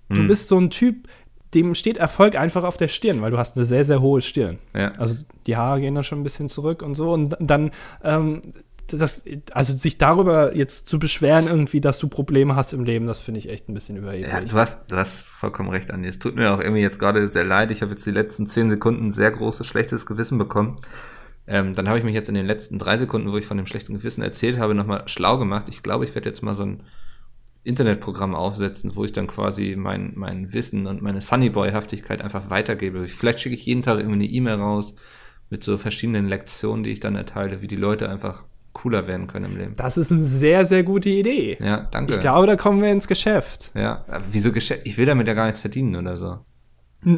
du 0.10 0.18
Hm. 0.18 0.28
bist 0.28 0.50
so 0.50 0.58
ein 0.60 0.70
Typ, 0.70 1.08
dem 1.54 1.74
steht 1.76 1.96
Erfolg 1.96 2.36
einfach 2.38 2.66
auf 2.66 2.76
der 2.76 2.90
Stirn, 2.90 3.22
weil 3.22 3.32
du 3.32 3.38
hast 3.38 3.56
eine 3.56 3.66
sehr, 3.66 3.86
sehr 3.86 4.02
hohe 4.02 4.20
Stirn. 4.22 4.60
Ja. 4.76 4.92
Also 4.98 5.24
die 5.48 5.56
Haare 5.56 5.80
gehen 5.80 5.96
da 5.96 6.04
schon 6.04 6.20
ein 6.20 6.24
bisschen 6.24 6.50
zurück 6.50 6.82
und 6.84 6.96
so. 6.96 7.14
Und 7.14 7.38
dann 7.40 7.72
ähm, 8.04 8.42
das, 8.98 9.24
also 9.52 9.76
sich 9.76 9.98
darüber 9.98 10.56
jetzt 10.56 10.90
zu 10.90 11.00
beschweren 11.00 11.48
irgendwie, 11.48 11.82
dass 11.82 12.00
du 12.00 12.08
Probleme 12.08 12.56
hast 12.56 12.74
im 12.74 12.84
Leben, 12.84 13.08
das 13.08 13.20
finde 13.20 13.40
ich 13.40 13.50
echt 13.50 13.70
ein 13.70 13.74
bisschen 13.74 13.98
überheblich. 13.98 14.32
Ja, 14.32 14.42
du 14.42 14.54
hast, 14.54 14.92
du 14.92 14.96
hast 14.96 15.18
vollkommen 15.18 15.70
recht, 15.70 15.92
Andi. 15.92 16.08
Es 16.08 16.20
tut 16.20 16.36
mir 16.36 16.54
auch 16.54 16.60
irgendwie 16.60 16.82
jetzt 16.82 17.00
gerade 17.00 17.28
sehr 17.28 17.44
leid. 17.44 17.72
Ich 17.72 17.82
habe 17.82 17.92
jetzt 17.92 18.06
die 18.06 18.12
letzten 18.12 18.48
zehn 18.48 18.70
Sekunden 18.70 19.12
sehr 19.12 19.32
großes, 19.32 19.66
schlechtes 19.68 20.06
Gewissen 20.06 20.38
bekommen. 20.38 20.76
Ähm, 21.48 21.74
dann 21.74 21.88
habe 21.88 21.98
ich 21.98 22.06
mich 22.06 22.14
jetzt 22.14 22.30
in 22.30 22.36
den 22.36 22.46
letzten 22.46 22.78
drei 22.78 22.98
Sekunden, 22.98 23.32
wo 23.32 23.38
ich 23.38 23.46
von 23.46 23.58
dem 23.58 23.66
schlechten 23.66 23.96
Gewissen 23.96 24.22
erzählt 24.22 24.60
habe, 24.60 24.76
nochmal 24.76 25.08
schlau 25.08 25.38
gemacht. 25.38 25.66
Ich 25.70 25.82
glaube, 25.82 26.06
ich 26.06 26.14
werde 26.14 26.30
jetzt 26.30 26.44
mal 26.44 26.56
so 26.56 26.64
ein 26.64 26.84
Internetprogramm 27.64 28.36
aufsetzen, 28.36 28.96
wo 28.96 29.04
ich 29.04 29.14
dann 29.14 29.28
quasi 29.28 29.76
mein, 29.76 30.14
mein 30.16 30.54
Wissen 30.54 30.88
und 30.88 31.02
meine 31.02 31.22
Sunnyboy-Haftigkeit 31.22 32.22
einfach 32.22 32.50
weitergebe. 32.50 33.08
Vielleicht 33.08 33.42
schicke 33.42 33.56
ich 33.56 33.66
jeden 33.66 33.84
Tag 33.84 33.98
irgendwie 33.98 34.26
eine 34.26 34.26
E-Mail 34.26 34.56
raus 34.56 34.96
mit 35.50 35.64
so 35.64 35.78
verschiedenen 35.78 36.28
Lektionen, 36.28 36.84
die 36.84 36.92
ich 36.92 37.00
dann 37.00 37.16
erteile, 37.16 37.62
wie 37.62 37.68
die 37.68 37.76
Leute 37.76 38.10
einfach 38.10 38.44
cooler 38.82 39.08
werden 39.08 39.28
können 39.28 39.46
im 39.52 39.58
Leben. 39.58 39.74
Das 39.76 39.98
ist 39.98 40.12
eine 40.12 40.24
sehr, 40.24 40.64
sehr 40.66 40.84
gute 40.84 41.10
Idee. 41.10 41.58
Ja, 41.60 41.88
danke. 41.92 42.14
Ich 42.14 42.20
glaube, 42.20 42.48
da 42.48 42.56
kommen 42.56 42.82
wir 42.82 42.92
ins 42.92 43.08
Geschäft. 43.08 43.72
Ja, 43.76 44.06
aber 44.08 44.24
wieso 44.32 44.52
Geschäft? 44.52 44.82
Ich 44.86 44.98
will 44.98 45.06
damit 45.06 45.28
ja 45.28 45.34
gar 45.34 45.46
nichts 45.46 45.60
verdienen 45.60 45.96
oder 45.96 46.16
so. 46.18 46.40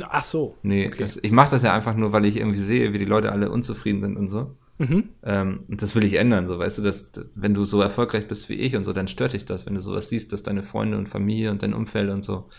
Ach 0.09 0.23
so. 0.23 0.55
Nee, 0.63 0.87
Okay. 0.87 0.97
das, 0.99 1.17
ich 1.21 1.31
mache 1.31 1.51
das 1.51 1.63
ja 1.63 1.73
einfach 1.73 1.95
nur, 1.95 2.11
weil 2.11 2.25
ich 2.25 2.37
irgendwie 2.37 2.59
sehe, 2.59 2.93
wie 2.93 2.99
die 2.99 3.05
Leute 3.05 3.31
alle 3.31 3.49
unzufrieden 3.51 4.01
sind 4.01 4.17
und 4.17 4.27
so. 4.27 4.55
Mhm. 4.77 5.09
Ähm, 5.23 5.59
und 5.67 5.81
das 5.81 5.95
will 5.95 6.03
ich 6.03 6.15
ändern, 6.15 6.47
so 6.47 6.57
weißt 6.57 6.79
du, 6.79 6.81
dass 6.81 7.11
wenn 7.35 7.53
du 7.53 7.65
so 7.65 7.81
erfolgreich 7.81 8.27
bist 8.27 8.49
wie 8.49 8.55
ich 8.55 8.75
und 8.75 8.83
so, 8.83 8.93
dann 8.93 9.07
stört 9.07 9.33
dich 9.33 9.45
das, 9.45 9.65
wenn 9.67 9.75
du 9.75 9.79
sowas 9.81 10.09
siehst, 10.09 10.33
dass 10.33 10.41
deine 10.43 10.63
Freunde 10.63 10.97
und 10.97 11.07
Familie 11.09 11.51
und 11.51 11.61
dein 11.61 11.73
Umfeld 11.73 12.09
und 12.09 12.23
so, 12.23 12.49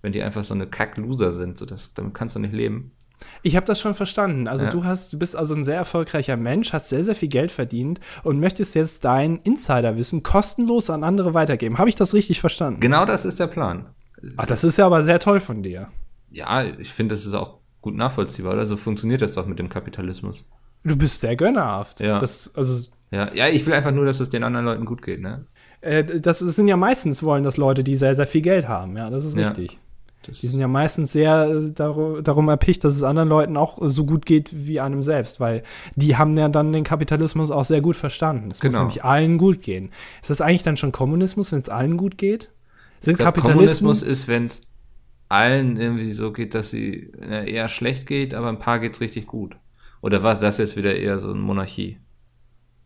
wenn 0.00 0.12
die 0.12 0.22
einfach 0.22 0.44
so 0.44 0.54
eine 0.54 0.66
Kack-Loser 0.68 1.32
sind, 1.32 1.58
so 1.58 1.66
das, 1.66 1.94
damit 1.94 2.14
kannst 2.14 2.36
du 2.36 2.40
nicht 2.40 2.54
leben. 2.54 2.92
Ich 3.42 3.56
habe 3.56 3.66
das 3.66 3.80
schon 3.80 3.94
verstanden. 3.94 4.48
Also 4.48 4.64
Ja. 4.66 4.70
du 4.70 4.84
hast, 4.84 5.12
du 5.12 5.18
bist 5.18 5.36
also 5.36 5.54
ein 5.54 5.64
sehr 5.64 5.76
erfolgreicher 5.76 6.36
Mensch, 6.36 6.72
hast 6.72 6.88
sehr, 6.88 7.02
sehr 7.04 7.14
viel 7.14 7.28
Geld 7.28 7.50
verdient 7.52 8.00
und 8.22 8.40
möchtest 8.40 8.74
jetzt 8.74 9.04
dein 9.04 9.36
Insiderwissen 9.44 10.22
kostenlos 10.22 10.90
an 10.90 11.04
andere 11.04 11.34
weitergeben. 11.34 11.78
Habe 11.78 11.88
ich 11.88 11.96
das 11.96 12.14
richtig 12.14 12.40
verstanden? 12.40 12.80
Genau 12.80 13.04
das 13.04 13.24
ist 13.24 13.40
der 13.40 13.46
Plan. 13.48 13.86
Ach, 14.36 14.46
das 14.46 14.62
ist 14.64 14.78
ja 14.78 14.86
aber 14.86 15.02
sehr 15.02 15.18
toll 15.18 15.40
von 15.40 15.62
dir. 15.62 15.88
Ja, 16.30 16.64
ich 16.64 16.92
finde, 16.92 17.14
das 17.14 17.26
ist 17.26 17.34
auch 17.34 17.58
gut 17.80 17.96
nachvollziehbar, 17.96 18.52
oder? 18.54 18.66
So 18.66 18.76
funktioniert 18.76 19.20
das 19.22 19.34
doch 19.34 19.46
mit 19.46 19.58
dem 19.58 19.68
Kapitalismus. 19.68 20.44
Du 20.84 20.96
bist 20.96 21.20
sehr 21.20 21.36
gönnerhaft. 21.36 22.00
Ja. 22.00 22.18
Das, 22.18 22.50
also, 22.54 22.88
Ja, 23.10 23.32
ja, 23.34 23.48
ich 23.48 23.66
will 23.66 23.74
einfach 23.74 23.90
nur, 23.92 24.04
dass 24.04 24.20
es 24.20 24.30
den 24.30 24.42
anderen 24.44 24.64
Leuten 24.66 24.84
gut 24.84 25.02
geht, 25.02 25.20
ne? 25.20 25.46
äh, 25.80 26.04
das 26.04 26.38
sind 26.38 26.68
ja 26.68 26.76
meistens 26.76 27.22
wollen 27.24 27.42
das 27.42 27.56
Leute, 27.56 27.82
die 27.84 27.96
sehr, 27.96 28.14
sehr 28.14 28.26
viel 28.28 28.40
Geld 28.40 28.68
haben. 28.68 28.96
Ja, 28.96 29.10
das 29.10 29.24
ist 29.24 29.36
Ja. 29.36 29.48
richtig. 29.48 29.78
Das, 30.22 30.38
Die 30.38 30.48
sind 30.48 30.60
ja 30.60 30.68
meistens 30.68 31.12
sehr 31.12 31.44
äh, 31.48 31.72
darum, 31.72 32.22
darum 32.22 32.48
erpicht, 32.48 32.84
dass 32.84 32.94
es 32.96 33.02
anderen 33.02 33.28
Leuten 33.28 33.56
auch 33.56 33.80
äh, 33.82 33.90
so 33.90 34.04
gut 34.04 34.26
geht 34.26 34.66
wie 34.66 34.80
einem 34.80 35.02
selbst, 35.02 35.40
weil 35.40 35.62
die 35.96 36.16
haben 36.16 36.36
ja 36.36 36.48
dann 36.48 36.72
den 36.72 36.84
Kapitalismus 36.84 37.50
auch 37.50 37.64
sehr 37.64 37.80
gut 37.80 37.96
verstanden. 37.96 38.50
Es 38.50 38.58
muss 38.62 38.70
Genau. 38.72 38.78
nämlich 38.80 39.04
allen 39.04 39.38
gut 39.38 39.62
gehen. 39.62 39.90
Ist 40.20 40.30
das 40.30 40.40
eigentlich 40.40 40.62
dann 40.62 40.76
schon 40.76 40.92
Kommunismus, 40.92 41.52
wenn 41.52 41.58
es 41.60 41.68
allen 41.68 41.96
gut 41.96 42.18
geht? 42.18 42.50
Sind 43.00 43.16
glaub, 43.18 43.34
Kapitalismus 43.34 43.80
Kommunismus 43.80 44.02
ist, 44.02 44.28
wenn 44.28 44.44
es 44.44 44.68
allen 45.28 45.76
irgendwie 45.76 46.12
so 46.12 46.32
geht, 46.32 46.54
dass 46.54 46.70
sie 46.70 47.10
äh, 47.20 47.50
eher 47.50 47.68
schlecht 47.68 48.06
geht, 48.06 48.34
aber 48.34 48.48
ein 48.48 48.58
paar 48.58 48.78
geht's 48.78 49.00
richtig 49.00 49.26
gut. 49.26 49.56
Oder 50.02 50.22
war 50.22 50.38
das 50.38 50.58
jetzt 50.58 50.76
wieder 50.76 50.94
eher 50.94 51.18
so 51.18 51.30
eine 51.30 51.40
Monarchie? 51.40 51.98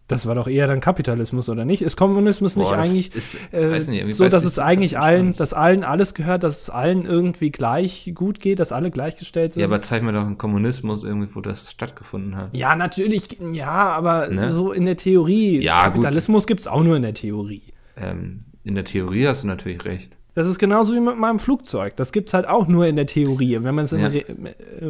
Das 0.09 0.25
war 0.27 0.37
doch 0.37 0.47
eher 0.47 0.69
dann 0.69 0.81
Kapitalismus, 0.81 1.49
oder 1.49 1.65
nicht? 1.65 1.83
Ist 1.83 1.97
Kommunismus 1.97 2.55
nicht 2.55 2.69
Boah, 2.69 2.77
das 2.77 2.87
eigentlich 2.89 3.15
ist, 3.15 3.37
äh, 3.53 3.77
nicht, 4.05 4.15
so, 4.15 4.29
dass 4.29 4.45
es 4.45 4.57
nicht, 4.57 4.65
eigentlich 4.65 4.99
allen, 5.01 5.33
dass 5.33 5.53
allen 5.53 5.83
alles 5.83 6.15
gehört, 6.15 6.45
dass 6.45 6.63
es 6.63 6.71
allen 6.71 7.05
irgendwie 7.05 7.51
gleich 7.51 8.13
gut 8.15 8.39
geht, 8.39 8.61
dass 8.61 8.71
alle 8.71 8.93
gleichgestellt 8.93 9.55
sind? 9.55 9.63
Ja, 9.63 9.67
aber 9.67 9.83
zeig 9.83 10.05
mir 10.05 10.13
doch 10.13 10.21
einen 10.21 10.39
Kommunismus 10.39 11.03
irgendwie, 11.03 11.35
wo 11.35 11.41
das 11.41 11.73
stattgefunden 11.73 12.37
hat. 12.37 12.55
Ja, 12.55 12.77
natürlich, 12.77 13.39
ja, 13.53 13.67
aber 13.73 14.29
Ne? 14.29 14.49
so 14.49 14.71
in 14.71 14.85
der 14.87 14.97
Theorie. 14.97 15.61
Ja. 15.61 15.83
Kapitalismus 15.85 16.47
gibt 16.47 16.61
es 16.61 16.69
auch 16.69 16.85
nur 16.85 16.95
in 16.97 17.03
der 17.03 17.15
Theorie. 17.15 17.63
Ähm, 17.97 18.45
in 18.63 18.77
der 18.77 18.85
Theorie 18.85 19.27
hast 19.27 19.43
du 19.43 19.49
natürlich 19.49 19.85
recht. 19.85 20.17
Das 20.35 20.47
ist 20.47 20.59
genauso 20.59 20.95
wie 20.95 21.01
mit 21.01 21.17
meinem 21.17 21.39
Flugzeug. 21.41 21.97
Das 21.97 22.13
gibt 22.13 22.29
es 22.29 22.35
halt 22.35 22.47
auch 22.47 22.69
nur 22.69 22.87
in 22.87 22.95
der 22.95 23.07
Theorie. 23.07 23.57
Und 23.57 23.65
wenn 23.65 23.75
man 23.75 23.87
es 23.87 23.93
Ja. 23.93 24.07
re 24.07 24.25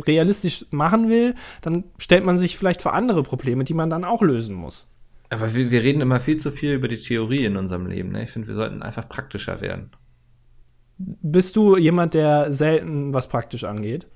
realistisch 0.06 0.66
machen 0.70 1.08
will, 1.08 1.34
dann 1.62 1.84
stellt 1.98 2.24
man 2.24 2.36
sich 2.36 2.58
vielleicht 2.58 2.82
vor 2.82 2.94
andere 2.94 3.22
Probleme, 3.22 3.64
die 3.64 3.74
man 3.74 3.88
dann 3.88 4.04
auch 4.04 4.22
lösen 4.22 4.54
muss. 4.56 4.88
Aber 5.30 5.54
wir, 5.54 5.70
wir 5.70 5.82
reden 5.82 6.00
immer 6.00 6.20
viel 6.20 6.36
zu 6.38 6.50
viel 6.50 6.74
über 6.74 6.88
die 6.88 6.96
Theorie 6.98 7.44
in 7.44 7.56
unserem 7.56 7.86
Leben. 7.86 8.10
Ne? 8.12 8.24
Ich 8.24 8.30
finde, 8.30 8.48
wir 8.48 8.54
sollten 8.54 8.82
einfach 8.82 9.08
praktischer 9.08 9.60
werden. 9.60 9.90
Bist 10.98 11.56
du 11.56 11.76
jemand, 11.76 12.14
der 12.14 12.50
selten 12.52 13.12
was 13.12 13.28
praktisch 13.28 13.64
angeht? 13.64 14.06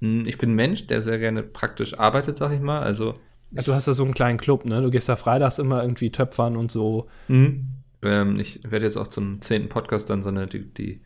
Hm, 0.00 0.24
Ich 0.26 0.38
bin 0.38 0.52
ein 0.52 0.54
Mensch, 0.56 0.86
der 0.86 1.02
sehr 1.02 1.18
gerne 1.18 1.42
praktisch 1.42 1.98
arbeitet, 1.98 2.38
sag 2.38 2.52
ich 2.52 2.60
mal. 2.60 2.82
Also 2.82 3.14
Ja, 3.52 3.62
Du 3.62 3.72
hast 3.74 3.86
ja 3.86 3.92
so 3.92 4.04
einen 4.04 4.14
kleinen 4.14 4.38
Club, 4.38 4.64
ne? 4.64 4.80
Du 4.80 4.90
gehst 4.90 5.08
da 5.08 5.16
freitags 5.16 5.58
immer 5.58 5.82
irgendwie 5.82 6.10
töpfern 6.10 6.56
und 6.56 6.72
so. 6.72 7.08
Ähm, 7.28 8.36
ich 8.38 8.60
werde 8.68 8.86
jetzt 8.86 8.96
auch 8.96 9.06
zum 9.06 9.40
zehnten 9.42 9.68
Podcast 9.68 10.10
dann 10.10 10.22
so 10.22 10.30
eine, 10.30 10.46
die, 10.46 10.72
die 10.72 11.02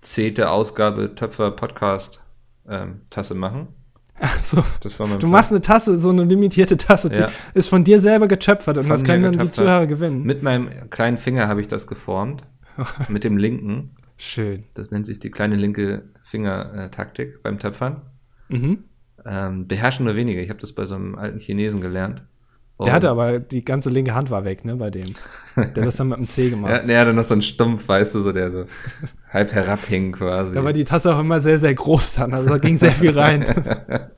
zehnte 0.00 0.50
Ausgabe 0.50 1.14
Töpfer 1.14 1.50
Podcast 1.52 2.22
ähm, 2.68 3.00
Tasse 3.10 3.34
machen. 3.34 3.68
Also, 4.18 4.64
Das 4.80 4.98
war 4.98 5.06
mein 5.06 5.18
du 5.18 5.26
machst 5.26 5.50
eine 5.52 5.60
Tasse, 5.60 5.98
so 5.98 6.10
eine 6.10 6.24
limitierte 6.24 6.76
Tasse, 6.76 7.14
Ja. 7.14 7.26
die 7.54 7.58
ist 7.58 7.68
von 7.68 7.84
dir 7.84 8.00
selber 8.00 8.28
getöpfert 8.28 8.76
und 8.78 8.84
Von 8.84 8.90
das 8.90 9.04
können 9.04 9.22
dann 9.24 9.46
die. 9.46 9.50
Zuhörer 9.50 9.86
gewinnen. 9.86 10.22
Mit 10.22 10.42
meinem 10.42 10.88
kleinen 10.90 11.18
Finger 11.18 11.48
habe 11.48 11.60
ich 11.60 11.68
das 11.68 11.86
geformt. 11.86 12.42
mit 13.08 13.24
dem 13.24 13.36
linken. 13.36 13.90
Schön. 14.18 14.64
Das 14.74 14.90
nennt 14.90 15.06
sich 15.06 15.18
die 15.18 15.30
kleine 15.30 15.56
linke 15.56 16.04
Finger-Taktik 16.24 17.42
beim 17.42 17.58
Töpfern. 17.58 18.02
Mhm. 18.48 18.84
Ähm, 19.24 19.66
beherrschen 19.66 20.06
nur 20.06 20.14
wenige. 20.16 20.40
Ich 20.40 20.50
habe 20.50 20.60
das 20.60 20.72
bei 20.72 20.86
so 20.86 20.94
einem 20.94 21.14
alten 21.16 21.38
Chinesen 21.38 21.80
gelernt. 21.80 22.22
Der 22.84 22.92
hatte 22.92 23.08
aber, 23.08 23.38
die 23.38 23.64
ganze 23.64 23.88
linke 23.88 24.14
Hand 24.14 24.30
war 24.30 24.44
weg, 24.44 24.64
ne, 24.64 24.76
bei 24.76 24.90
dem. 24.90 25.14
Der 25.56 25.64
hat 25.64 25.76
das 25.78 25.96
dann 25.96 26.08
mit 26.08 26.18
dem 26.18 26.28
C 26.28 26.50
gemacht. 26.50 26.70
Ja, 26.70 26.82
nee, 26.84 26.92
er 26.92 27.00
hatte 27.00 27.14
noch 27.14 27.24
so 27.24 27.32
einen 27.32 27.42
Stumpf, 27.42 27.88
weißt 27.88 28.14
du, 28.14 28.22
so 28.22 28.32
der 28.32 28.52
so 28.52 28.64
halb 29.32 29.52
herabhing 29.52 30.12
quasi. 30.12 30.54
Da 30.54 30.62
war 30.62 30.74
die 30.74 30.84
Tasse 30.84 31.14
auch 31.14 31.20
immer 31.20 31.40
sehr, 31.40 31.58
sehr 31.58 31.74
groß 31.74 32.14
dann. 32.14 32.34
Also 32.34 32.50
da 32.50 32.58
ging 32.58 32.76
sehr 32.76 32.92
viel 32.92 33.18
rein. 33.18 33.46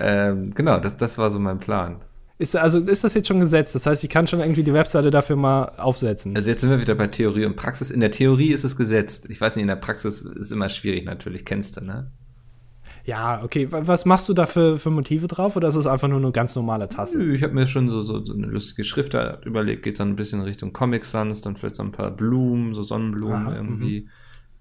ähm, 0.00 0.54
genau, 0.54 0.80
das, 0.80 0.96
das 0.96 1.18
war 1.18 1.30
so 1.30 1.38
mein 1.38 1.60
Plan. 1.60 1.96
Ist, 2.38 2.56
also 2.56 2.80
ist 2.80 3.04
das 3.04 3.14
jetzt 3.14 3.28
schon 3.28 3.40
gesetzt? 3.40 3.74
Das 3.74 3.86
heißt, 3.86 4.02
ich 4.02 4.10
kann 4.10 4.26
schon 4.26 4.40
irgendwie 4.40 4.64
die 4.64 4.72
Webseite 4.72 5.10
dafür 5.10 5.36
mal 5.36 5.66
aufsetzen. 5.76 6.34
Also 6.34 6.50
jetzt 6.50 6.62
sind 6.62 6.70
wir 6.70 6.80
wieder 6.80 6.94
bei 6.94 7.06
Theorie 7.06 7.44
und 7.44 7.56
Praxis. 7.56 7.90
In 7.90 8.00
der 8.00 8.10
Theorie 8.10 8.52
ist 8.52 8.64
es 8.64 8.76
gesetzt. 8.76 9.28
Ich 9.30 9.40
weiß 9.40 9.54
nicht, 9.56 9.62
in 9.62 9.68
der 9.68 9.76
Praxis 9.76 10.22
ist 10.22 10.50
immer 10.50 10.68
schwierig 10.70 11.04
natürlich, 11.04 11.44
kennst 11.44 11.76
du, 11.76 11.84
ne? 11.84 12.10
Ja, 13.04 13.42
okay. 13.44 13.70
Wa- 13.70 13.86
Was 13.86 14.04
machst 14.04 14.28
du 14.28 14.34
da 14.34 14.46
für, 14.46 14.78
für 14.78 14.90
Motive 14.90 15.26
drauf? 15.28 15.56
Oder 15.56 15.68
ist 15.68 15.74
es 15.74 15.86
einfach 15.86 16.08
nur 16.08 16.18
eine 16.18 16.32
ganz 16.32 16.56
normale 16.56 16.88
Tasse? 16.88 17.22
Ich 17.34 17.42
habe 17.42 17.52
mir 17.54 17.66
schon 17.66 17.90
so, 17.90 18.02
so, 18.02 18.16
eine 18.16 18.46
lustige 18.46 18.84
Schrift 18.84 19.14
überlegt, 19.44 19.82
geht 19.82 20.00
dann 20.00 20.08
ein 20.10 20.16
bisschen 20.16 20.40
Richtung 20.40 20.72
Comic 20.72 21.04
Sans, 21.04 21.40
dann 21.40 21.56
vielleicht 21.56 21.76
so 21.76 21.82
ein 21.82 21.92
paar 21.92 22.10
Blumen, 22.10 22.74
so 22.74 22.82
Sonnenblumen 22.82 23.46
Aha, 23.48 23.54
irgendwie, 23.56 24.08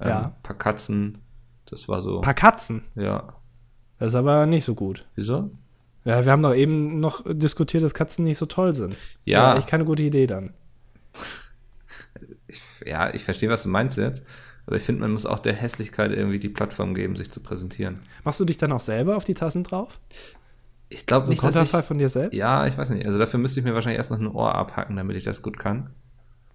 ähm, 0.02 0.08
Ja. 0.10 0.36
paar 0.44 0.58
Katzen. 0.58 1.20
Das 1.70 1.88
war 1.88 2.02
so, 2.02 2.18
Ein 2.18 2.22
paar 2.24 2.34
Katzen. 2.34 2.84
ja. 2.96 3.34
Das 4.00 4.10
ist 4.10 4.16
aber 4.16 4.46
nicht 4.46 4.66
so 4.66 4.76
gut. 4.76 5.06
Wieso? 5.16 5.52
Ja, 6.04 6.26
wir 6.26 6.32
haben 6.34 6.44
doch 6.44 6.54
eben 6.54 7.00
noch 7.00 7.24
diskutiert, 7.26 7.84
dass 7.84 7.94
Katzen 7.94 8.26
nicht 8.26 8.38
so 8.38 8.46
toll 8.46 8.74
sind. 8.74 8.98
Ja. 9.24 9.44
War 9.44 9.58
echt 9.58 9.68
keine 9.68 9.86
gute 9.86 10.04
Idee 10.04 10.28
dann. 10.28 10.54
Ich, 12.48 12.62
ja, 12.86 13.14
ich 13.14 13.24
verstehe, 13.24 13.50
was 13.50 13.64
du 13.64 13.70
meinst 13.70 13.98
jetzt. 13.98 14.24
Aber 14.66 14.78
ich 14.78 14.84
finde, 14.84 15.02
man 15.02 15.12
muss 15.12 15.26
auch 15.26 15.40
der 15.40 15.54
Hässlichkeit 15.54 16.12
irgendwie 16.12 16.40
die 16.40 16.50
Plattform 16.50 16.94
geben, 16.94 17.16
sich 17.16 17.32
zu 17.32 17.42
präsentieren. 17.42 18.00
Machst 18.24 18.40
du 18.40 18.46
dich 18.46 18.58
dann 18.58 18.72
auch 18.72 18.80
selber 18.80 19.18
auf 19.18 19.26
die 19.26 19.34
Tassen 19.34 19.64
drauf? 19.64 20.00
Ich 20.90 21.06
glaube 21.06 21.26
So 21.26 21.32
ein 21.32 21.34
nicht, 21.34 21.44
dass 21.44 21.74
ich, 21.74 21.86
von 21.86 21.98
dir 21.98 22.10
selbst? 22.10 22.36
Ja, 22.36 22.68
ich 22.68 22.78
weiß 22.78 22.92
nicht. 22.92 23.06
Also 23.06 23.18
dafür 23.18 23.40
müsste 23.40 23.60
ich 23.60 23.66
mir 23.66 23.74
wahrscheinlich 23.74 23.98
erst 23.98 24.12
noch 24.12 24.20
ein 24.20 24.28
Ohr 24.28 24.56
abhacken, 24.56 24.96
damit 24.96 25.18
ich 25.18 25.24
das 25.24 25.42
gut 25.42 25.60
kann. 25.60 25.90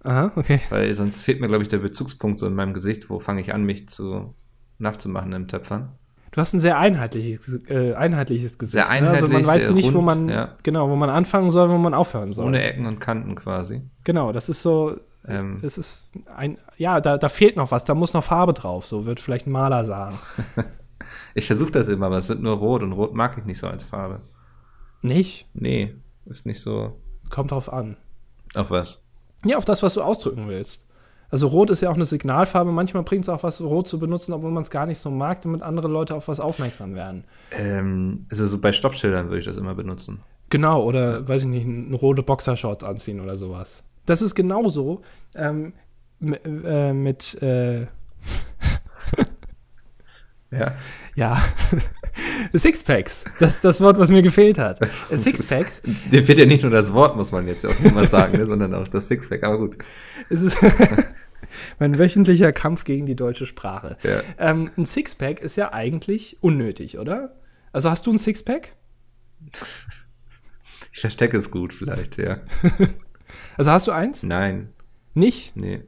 Aha, 0.03 0.31
okay. 0.35 0.61
Weil 0.69 0.93
sonst 0.93 1.21
fehlt 1.21 1.41
mir, 1.41 1.47
glaube 1.47 1.63
ich, 1.63 1.69
der 1.69 1.79
Bezugspunkt 1.79 2.39
so 2.39 2.47
in 2.47 2.55
meinem 2.55 2.73
Gesicht. 2.73 3.09
Wo 3.09 3.19
fange 3.19 3.41
ich 3.41 3.53
an, 3.53 3.65
mich 3.65 3.89
zu 3.89 4.33
nachzumachen 4.77 5.33
im 5.33 5.47
Töpfern? 5.47 5.91
Du 6.31 6.39
hast 6.39 6.53
ein 6.53 6.59
sehr 6.59 6.77
einheitliches, 6.77 7.67
äh, 7.69 7.93
einheitliches 7.95 8.57
Gesicht. 8.57 8.87
Sehr 8.87 9.01
ne? 9.01 9.09
Also 9.09 9.27
man 9.27 9.37
einheitlich, 9.37 9.67
weiß 9.67 9.71
nicht, 9.71 9.93
wo 9.93 9.97
rund, 9.97 10.05
man, 10.05 10.29
ja. 10.29 10.55
genau, 10.63 10.89
wo 10.89 10.95
man 10.95 11.09
anfangen 11.09 11.49
soll, 11.49 11.69
wo 11.69 11.77
man 11.77 11.93
aufhören 11.93 12.31
soll. 12.31 12.45
Ohne 12.45 12.61
Ecken 12.61 12.85
und 12.85 12.99
Kanten 12.99 13.35
quasi. 13.35 13.81
Genau, 14.03 14.31
das 14.31 14.47
ist 14.47 14.61
so, 14.61 14.99
Ähm, 15.29 15.57
das 15.61 15.77
ist 15.77 16.03
ein, 16.35 16.57
ja, 16.77 17.01
da, 17.01 17.17
da 17.17 17.29
fehlt 17.29 17.55
noch 17.55 17.71
was, 17.71 17.85
da 17.85 17.95
muss 17.95 18.13
noch 18.13 18.23
Farbe 18.23 18.53
drauf, 18.53 18.85
so 18.85 19.05
wird 19.05 19.19
vielleicht 19.19 19.47
ein 19.47 19.51
Maler 19.51 19.85
sagen. 19.85 20.17
ich 21.35 21.47
versuche 21.47 21.71
das 21.71 21.87
immer, 21.87 22.07
aber 22.07 22.17
es 22.17 22.29
wird 22.29 22.41
nur 22.41 22.57
rot 22.57 22.83
und 22.83 22.93
rot 22.93 23.13
mag 23.13 23.37
ich 23.37 23.45
nicht 23.45 23.59
so 23.59 23.67
als 23.67 23.83
Farbe. 23.83 24.21
Nicht? 25.01 25.47
Nee, 25.53 25.95
ist 26.25 26.45
nicht 26.45 26.59
so. 26.59 26.99
Kommt 27.29 27.51
drauf 27.51 27.71
an. 27.71 27.97
Auf 28.55 28.71
was? 28.71 29.01
Ja, 29.45 29.57
auf 29.57 29.65
das, 29.65 29.83
was 29.83 29.93
du 29.93 30.01
ausdrücken 30.01 30.47
willst. 30.47 30.85
Also 31.31 31.47
Rot 31.47 31.69
ist 31.69 31.81
ja 31.81 31.89
auch 31.89 31.95
eine 31.95 32.05
Signalfarbe. 32.05 32.71
Manchmal 32.71 33.03
bringt 33.03 33.23
es 33.23 33.29
auch 33.29 33.43
was, 33.43 33.61
Rot 33.61 33.87
zu 33.87 33.99
benutzen, 33.99 34.33
obwohl 34.33 34.51
man 34.51 34.63
es 34.63 34.71
gar 34.71 34.85
nicht 34.85 34.97
so 34.97 35.11
mag, 35.11 35.41
damit 35.41 35.61
andere 35.61 35.87
Leute 35.87 36.15
auf 36.15 36.27
was 36.27 36.39
aufmerksam 36.39 36.95
werden. 36.95 37.23
Ähm, 37.51 38.23
also 38.31 38.47
so 38.47 38.59
bei 38.59 38.71
Stoppschildern 38.71 39.27
würde 39.27 39.39
ich 39.39 39.45
das 39.45 39.57
immer 39.57 39.75
benutzen. 39.75 40.21
Genau, 40.49 40.83
oder 40.83 41.27
weiß 41.27 41.43
ich 41.43 41.47
nicht, 41.47 41.67
eine 41.67 41.95
rote 41.95 42.23
Boxershorts 42.23 42.83
anziehen 42.83 43.19
oder 43.19 43.35
sowas. 43.35 43.83
Das 44.09 44.23
ist 44.23 44.33
genauso 44.33 45.03
ähm, 45.35 45.73
äh, 46.19 46.93
mit, 46.93 47.39
äh, 47.43 47.85
Ja. 50.51 50.75
ja, 51.13 51.43
Sixpacks. 52.55 53.25
Das 53.39 53.53
ist 53.55 53.63
das 53.63 53.81
Wort, 53.81 53.99
was 53.99 54.09
mir 54.09 54.23
gefehlt 54.23 54.57
hat. 54.57 54.79
Sixpacks. 55.11 55.83
Dir 56.11 56.23
fehlt 56.23 56.39
ja 56.39 56.47
nicht 56.47 56.63
nur 56.63 56.71
das 56.71 56.91
Wort, 56.91 57.17
muss 57.17 57.31
man 57.31 57.47
jetzt 57.47 57.63
ja 57.63 57.69
auch 57.69 57.79
mal 57.91 58.09
sagen, 58.09 58.35
ne, 58.35 58.47
sondern 58.47 58.73
auch 58.73 58.87
das 58.87 59.09
Sixpack. 59.09 59.43
Aber 59.43 59.59
gut. 59.59 59.77
Es 60.31 60.41
ist 60.41 60.57
mein 61.77 61.99
wöchentlicher 61.99 62.51
Kampf 62.51 62.85
gegen 62.85 63.05
die 63.05 63.15
deutsche 63.15 63.45
Sprache. 63.45 63.95
Ja. 64.01 64.23
Ähm, 64.39 64.71
ein 64.75 64.87
Sixpack 64.87 65.39
ist 65.39 65.55
ja 65.55 65.71
eigentlich 65.71 66.37
unnötig, 66.41 66.97
oder? 66.97 67.35
Also 67.71 67.91
hast 67.91 68.07
du 68.07 68.11
ein 68.11 68.17
Sixpack? 68.17 68.73
Ich 70.91 70.99
verstecke 70.99 71.37
es 71.37 71.51
gut 71.51 71.75
vielleicht, 71.75 72.17
ja. 72.17 72.39
Also 73.57 73.71
hast 73.71 73.87
du 73.87 73.91
eins? 73.91 74.23
Nein, 74.23 74.69
Nicht? 75.13 75.55
nee. 75.55 75.81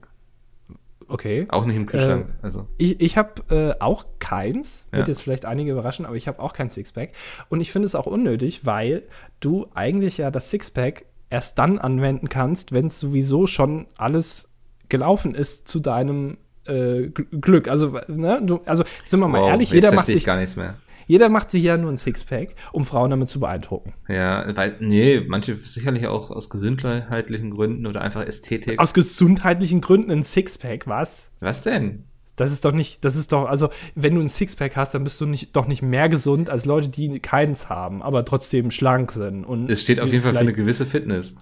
Okay. 1.07 1.45
Auch 1.49 1.65
nicht 1.65 1.75
im 1.75 1.85
Kühlschrank. 1.87 2.27
also. 2.41 2.67
Ich, 2.77 3.01
ich 3.01 3.17
habe 3.17 3.41
äh, 3.77 3.81
auch 3.81 4.05
keins, 4.19 4.85
wird 4.91 5.07
Ja. 5.07 5.11
jetzt 5.11 5.21
vielleicht 5.21 5.45
einige 5.45 5.71
überraschen, 5.73 6.05
aber 6.05 6.15
ich 6.15 6.27
habe 6.29 6.39
auch 6.39 6.53
kein 6.53 6.69
Sixpack. 6.69 7.11
Und 7.49 7.59
ich 7.59 7.71
finde 7.71 7.85
es 7.85 7.95
auch 7.95 8.05
unnötig, 8.05 8.65
weil 8.65 9.03
du 9.41 9.67
eigentlich 9.73 10.17
ja 10.17 10.31
das 10.31 10.49
Sixpack 10.51 11.03
erst 11.29 11.59
dann 11.59 11.79
anwenden 11.79 12.29
kannst, 12.29 12.71
wenn 12.71 12.85
es 12.87 12.99
sowieso 12.99 13.45
schon 13.45 13.87
alles 13.97 14.49
gelaufen 14.87 15.35
ist 15.35 15.67
zu 15.67 15.81
deinem 15.81 16.37
äh, 16.65 17.07
Gl- 17.09 17.41
Glück. 17.41 17.67
Also, 17.67 17.99
ne, 18.07 18.41
du, 18.41 18.61
also 18.65 18.85
sind 19.03 19.19
wir 19.19 19.27
mal 19.27 19.41
Wow, 19.41 19.49
ehrlich, 19.49 19.71
jeder 19.71 19.91
macht, 19.93 20.05
sich, 20.05 20.23
gar 20.23 20.37
nichts 20.37 20.55
mehr. 20.55 20.75
Jeder 21.11 21.27
macht 21.27 21.49
sich 21.49 21.63
ja 21.63 21.75
nur 21.75 21.91
ein 21.91 21.97
Sixpack, 21.97 22.55
um 22.71 22.85
Frauen 22.85 23.09
damit 23.09 23.27
zu 23.27 23.41
beeindrucken. 23.41 23.91
Ja, 24.07 24.55
weil, 24.55 24.77
nee, 24.79 25.21
manche 25.27 25.57
sicherlich 25.57 26.07
auch 26.07 26.31
aus 26.31 26.49
gesundheitlichen 26.49 27.51
Gründen 27.51 27.85
oder 27.85 27.99
einfach 27.99 28.23
Ästhetik. 28.23 28.79
Aus 28.79 28.93
gesundheitlichen 28.93 29.81
Gründen 29.81 30.09
ein 30.09 30.23
Sixpack, 30.23 30.87
was? 30.87 31.31
Was 31.41 31.63
denn? 31.63 32.05
Das 32.37 32.53
ist 32.53 32.63
doch 32.63 32.71
nicht, 32.71 33.03
das 33.03 33.17
ist 33.17 33.33
doch, 33.33 33.49
also 33.49 33.71
wenn 33.93 34.15
du 34.15 34.21
ein 34.21 34.29
Sixpack 34.29 34.77
hast, 34.77 34.93
dann 34.93 35.03
bist 35.03 35.19
du 35.19 35.25
nicht, 35.25 35.53
doch 35.53 35.67
nicht 35.67 35.81
mehr 35.81 36.07
gesund 36.07 36.49
als 36.49 36.63
Leute, 36.63 36.87
die 36.87 37.19
keins 37.19 37.67
haben, 37.67 38.01
aber 38.01 38.23
trotzdem 38.23 38.71
schlank 38.71 39.11
sind. 39.11 39.43
Und 39.43 39.69
Es 39.69 39.81
steht 39.81 39.99
auf 39.99 40.09
jeden 40.09 40.23
Fall 40.23 40.31
für 40.31 40.39
eine 40.39 40.53
gewisse 40.53 40.85
Fitness. 40.85 41.35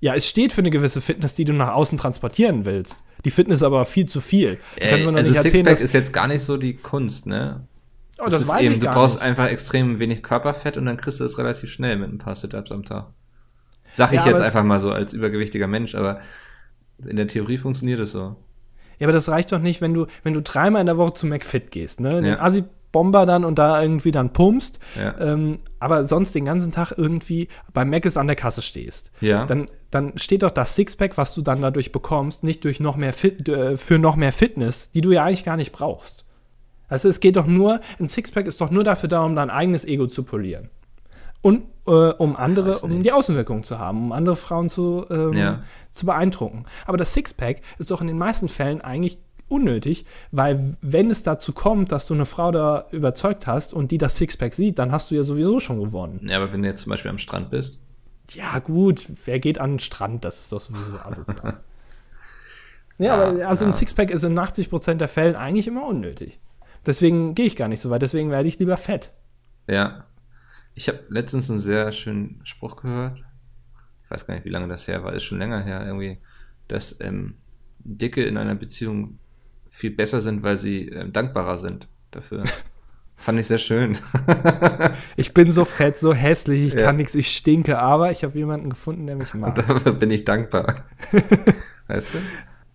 Ja, 0.00 0.14
es 0.14 0.26
steht 0.26 0.52
für 0.52 0.62
eine 0.62 0.70
gewisse 0.70 1.02
Fitness, 1.02 1.34
die 1.34 1.44
du 1.44 1.52
nach 1.52 1.74
außen 1.74 1.98
transportieren 1.98 2.64
willst. 2.64 3.04
Die 3.26 3.30
Fitness 3.30 3.62
aber 3.62 3.84
viel 3.84 4.06
zu 4.06 4.22
viel. 4.22 4.58
Doch 4.76 4.86
also 4.90 5.10
nicht 5.10 5.16
erzählen, 5.16 5.42
Sixpack 5.42 5.64
dass, 5.66 5.82
ist 5.82 5.92
jetzt 5.92 6.14
gar 6.14 6.28
nicht 6.28 6.42
so 6.42 6.56
die 6.56 6.76
Kunst, 6.76 7.26
ne? 7.26 7.66
Oh, 8.18 8.24
das 8.26 8.42
ist 8.42 8.48
weiß 8.48 8.62
eben, 8.62 8.72
ich 8.74 8.78
du 8.80 8.86
gar 8.86 8.94
brauchst 8.94 9.16
nicht. 9.16 9.24
einfach 9.24 9.46
extrem 9.48 9.98
wenig 9.98 10.22
Körperfett 10.22 10.76
und 10.76 10.86
dann 10.86 10.96
kriegst 10.96 11.20
du 11.20 11.24
es 11.24 11.38
relativ 11.38 11.70
schnell 11.70 11.96
mit 11.96 12.12
ein 12.12 12.18
paar 12.18 12.34
Sit-Ups 12.34 12.70
am 12.72 12.84
Tag. 12.84 13.08
Sag 13.90 14.12
ich 14.12 14.18
Ja, 14.20 14.26
jetzt 14.26 14.40
einfach 14.40 14.64
mal 14.64 14.80
so 14.80 14.90
als 14.90 15.12
übergewichtiger 15.12 15.66
Mensch, 15.66 15.94
aber 15.94 16.20
in 17.04 17.16
der 17.16 17.28
Theorie 17.28 17.58
funktioniert 17.58 18.00
es 18.00 18.12
so. 18.12 18.36
Ja, 18.98 19.06
aber 19.06 19.12
das 19.12 19.28
reicht 19.28 19.52
doch 19.52 19.58
nicht, 19.58 19.80
wenn 19.80 19.94
du, 19.94 20.06
wenn 20.22 20.34
du 20.34 20.40
dreimal 20.42 20.80
in 20.80 20.86
der 20.86 20.96
Woche 20.96 21.12
zu 21.14 21.26
McFit 21.26 21.70
gehst, 21.70 22.00
ne? 22.00 22.16
Den 22.22 22.24
Ja. 22.32 22.40
Assi-Bomber 22.40 23.26
dann 23.26 23.44
und 23.44 23.58
da 23.58 23.80
irgendwie 23.82 24.10
dann 24.10 24.32
pumpst, 24.32 24.80
Ja. 24.98 25.14
ähm, 25.20 25.58
aber 25.78 26.04
sonst 26.04 26.34
den 26.34 26.46
ganzen 26.46 26.72
Tag 26.72 26.92
irgendwie 26.96 27.48
beim 27.74 27.90
Mc's 27.90 28.16
an 28.16 28.26
der 28.26 28.36
Kasse 28.36 28.62
stehst. 28.62 29.12
Ja. 29.20 29.44
Dann, 29.46 29.66
dann 29.90 30.16
steht 30.18 30.42
doch 30.42 30.50
das 30.50 30.74
Sixpack, 30.74 31.16
was 31.18 31.34
du 31.34 31.42
dann 31.42 31.60
dadurch 31.62 31.92
bekommst, 31.92 32.42
nicht 32.42 32.64
durch 32.64 32.80
noch 32.80 32.96
mehr 32.96 33.12
Fit, 33.12 33.48
äh, 33.48 33.76
für 33.76 33.98
noch 33.98 34.16
mehr 34.16 34.32
Fitness, 34.32 34.90
die 34.90 35.02
du 35.02 35.12
ja 35.12 35.24
eigentlich 35.24 35.44
gar 35.44 35.56
nicht 35.58 35.72
brauchst. 35.72 36.24
Also 36.88 37.08
es 37.08 37.20
geht 37.20 37.36
doch 37.36 37.46
nur, 37.46 37.80
ein 37.98 38.08
Sixpack 38.08 38.46
ist 38.46 38.60
doch 38.60 38.70
nur 38.70 38.84
dafür 38.84 39.08
da, 39.08 39.22
um 39.22 39.34
dein 39.34 39.50
eigenes 39.50 39.84
Ego 39.84 40.06
zu 40.06 40.22
polieren. 40.22 40.70
Und 41.42 41.64
äh, 41.86 41.90
um 41.90 42.34
andere, 42.36 42.78
um 42.80 43.02
die 43.02 43.12
Außenwirkung 43.12 43.62
zu 43.62 43.78
haben, 43.78 44.06
um 44.06 44.12
andere 44.12 44.36
Frauen 44.36 44.68
zu, 44.68 45.06
ähm, 45.10 45.32
Ja. 45.34 45.62
zu 45.92 46.06
beeindrucken. 46.06 46.64
Aber 46.86 46.96
das 46.96 47.12
Sixpack 47.12 47.60
ist 47.78 47.90
doch 47.90 48.00
in 48.00 48.06
den 48.08 48.18
meisten 48.18 48.48
Fällen 48.48 48.80
eigentlich 48.80 49.18
unnötig, 49.48 50.06
weil 50.32 50.76
wenn 50.80 51.08
es 51.08 51.22
dazu 51.22 51.52
kommt, 51.52 51.92
dass 51.92 52.06
du 52.06 52.14
eine 52.14 52.26
Frau 52.26 52.50
da 52.50 52.86
überzeugt 52.90 53.46
hast 53.46 53.74
und 53.74 53.92
die 53.92 53.98
das 53.98 54.16
Sixpack 54.16 54.54
sieht, 54.54 54.78
dann 54.80 54.90
hast 54.90 55.10
du 55.12 55.14
ja 55.14 55.22
sowieso 55.22 55.60
schon 55.60 55.78
gewonnen. 55.78 56.26
ja, 56.28 56.36
aber 56.36 56.52
wenn 56.52 56.62
du 56.62 56.68
jetzt 56.68 56.82
zum 56.82 56.90
Beispiel 56.90 57.10
am 57.12 57.18
Strand 57.18 57.50
bist, 57.50 57.80
Ja, 58.32 58.58
gut, 58.58 59.06
wer 59.24 59.38
geht 59.38 59.60
an 59.60 59.74
den 59.74 59.78
Strand? 59.78 60.24
Das 60.24 60.40
ist 60.40 60.52
doch 60.52 60.60
sowieso 60.60 60.98
asozial. 60.98 61.58
ja, 62.98 63.06
Ja, 63.06 63.14
aber 63.14 63.46
also 63.48 63.64
ein 63.66 63.70
ja. 63.70 63.76
Sixpack 63.76 64.10
ist 64.10 64.24
in 64.24 64.36
80% 64.36 64.94
der 64.94 65.06
Fällen 65.06 65.36
eigentlich 65.36 65.68
immer 65.68 65.86
unnötig. 65.86 66.40
Deswegen 66.86 67.34
gehe 67.34 67.46
ich 67.46 67.56
gar 67.56 67.68
nicht 67.68 67.80
so 67.80 67.90
weit, 67.90 68.02
deswegen 68.02 68.30
werde 68.30 68.48
ich 68.48 68.58
lieber 68.58 68.76
fett. 68.76 69.12
ja. 69.66 70.04
Ich 70.78 70.88
habe 70.88 70.98
letztens 71.08 71.48
einen 71.50 71.58
sehr 71.58 71.90
schönen 71.90 72.42
Spruch 72.44 72.76
gehört. 72.76 73.24
Ich 74.04 74.10
weiß 74.10 74.26
gar 74.26 74.34
nicht, 74.34 74.44
wie 74.44 74.50
lange 74.50 74.68
das 74.68 74.86
her 74.86 75.02
war, 75.04 75.14
ist 75.14 75.24
schon 75.24 75.38
länger 75.38 75.62
her 75.64 75.86
irgendwie, 75.86 76.18
dass 76.68 77.00
ähm, 77.00 77.36
Dicke 77.78 78.22
in 78.24 78.36
einer 78.36 78.54
Beziehung 78.54 79.18
viel 79.70 79.90
besser 79.90 80.20
sind, 80.20 80.42
weil 80.42 80.58
sie 80.58 80.88
ähm, 80.90 81.14
dankbarer 81.14 81.56
sind 81.56 81.88
dafür. 82.10 82.44
Fand 83.16 83.40
ich 83.40 83.46
sehr 83.46 83.56
schön. 83.56 83.96
Ich 85.16 85.32
bin 85.32 85.50
so 85.50 85.64
fett, 85.64 85.96
so 85.96 86.12
hässlich, 86.12 86.66
ich 86.66 86.74
Ja. 86.74 86.82
kann 86.82 86.96
nichts, 86.96 87.14
ich 87.14 87.34
stinke, 87.34 87.78
aber 87.78 88.10
ich 88.10 88.22
habe 88.22 88.36
jemanden 88.38 88.68
gefunden, 88.68 89.06
der 89.06 89.16
mich 89.16 89.32
mag. 89.32 89.54
Dafür 89.54 89.92
bin 89.94 90.10
ich 90.10 90.26
dankbar. 90.26 90.74
Weißt 91.86 92.12
du? 92.12 92.18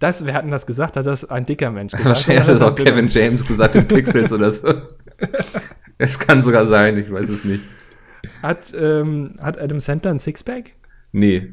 Das, 0.01 0.25
wer 0.25 0.33
hat 0.33 0.43
denn 0.43 0.51
das 0.51 0.65
gesagt? 0.65 0.97
Hat 0.97 1.05
das 1.05 1.29
ein 1.29 1.45
dicker 1.45 1.71
Mensch 1.71 1.93
gesagt? 1.93 2.09
Wahrscheinlich 2.09 2.43
hat 2.43 2.49
das 2.55 2.61
auch 2.61 2.75
Kevin? 2.75 3.07
James 3.07 3.45
gesagt 3.45 3.75
in 3.75 3.87
Pixels 3.87 4.33
oder 4.33 4.51
so. 4.51 4.67
Es 5.97 6.17
kann 6.17 6.41
sogar 6.41 6.65
sein, 6.65 6.97
ich 6.97 7.11
weiß 7.11 7.29
es 7.29 7.43
nicht. 7.43 7.63
Hat, 8.41 8.73
ähm, 8.75 9.35
hat 9.39 9.61
Adam 9.61 9.79
Sandler 9.79 10.09
ein 10.09 10.17
Sixpack? 10.17 10.71
Nee, 11.11 11.43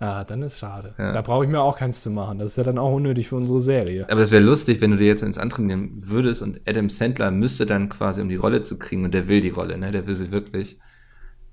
Ah, 0.00 0.22
dann 0.22 0.42
ist 0.42 0.60
schade. 0.60 0.94
Ja. 0.96 1.12
Da 1.12 1.22
brauche 1.22 1.44
ich 1.44 1.50
mir 1.50 1.60
auch 1.60 1.76
keins 1.76 2.02
zu 2.02 2.10
machen. 2.10 2.38
Das 2.38 2.52
ist 2.52 2.56
ja 2.56 2.62
dann 2.62 2.78
auch 2.78 2.94
unnötig 2.94 3.28
für 3.28 3.34
unsere 3.34 3.60
Serie. 3.60 4.06
aber 4.08 4.20
es 4.20 4.30
wäre 4.30 4.44
lustig, 4.44 4.80
wenn 4.80 4.92
du 4.92 4.96
dir 4.96 5.08
jetzt 5.08 5.22
ins 5.22 5.38
andere 5.38 5.62
nehmen 5.62 5.90
würdest 5.96 6.40
und 6.40 6.60
Adam 6.68 6.88
Sandler 6.88 7.32
müsste 7.32 7.66
dann 7.66 7.88
quasi, 7.88 8.20
um 8.20 8.28
die 8.28 8.36
Rolle 8.36 8.62
zu 8.62 8.78
kriegen, 8.78 9.04
und 9.04 9.12
der 9.12 9.26
will 9.28 9.40
die 9.40 9.48
Rolle, 9.48 9.76
ne, 9.76 9.90
der 9.90 10.06
will 10.06 10.14
sie 10.14 10.30
wirklich, 10.30 10.78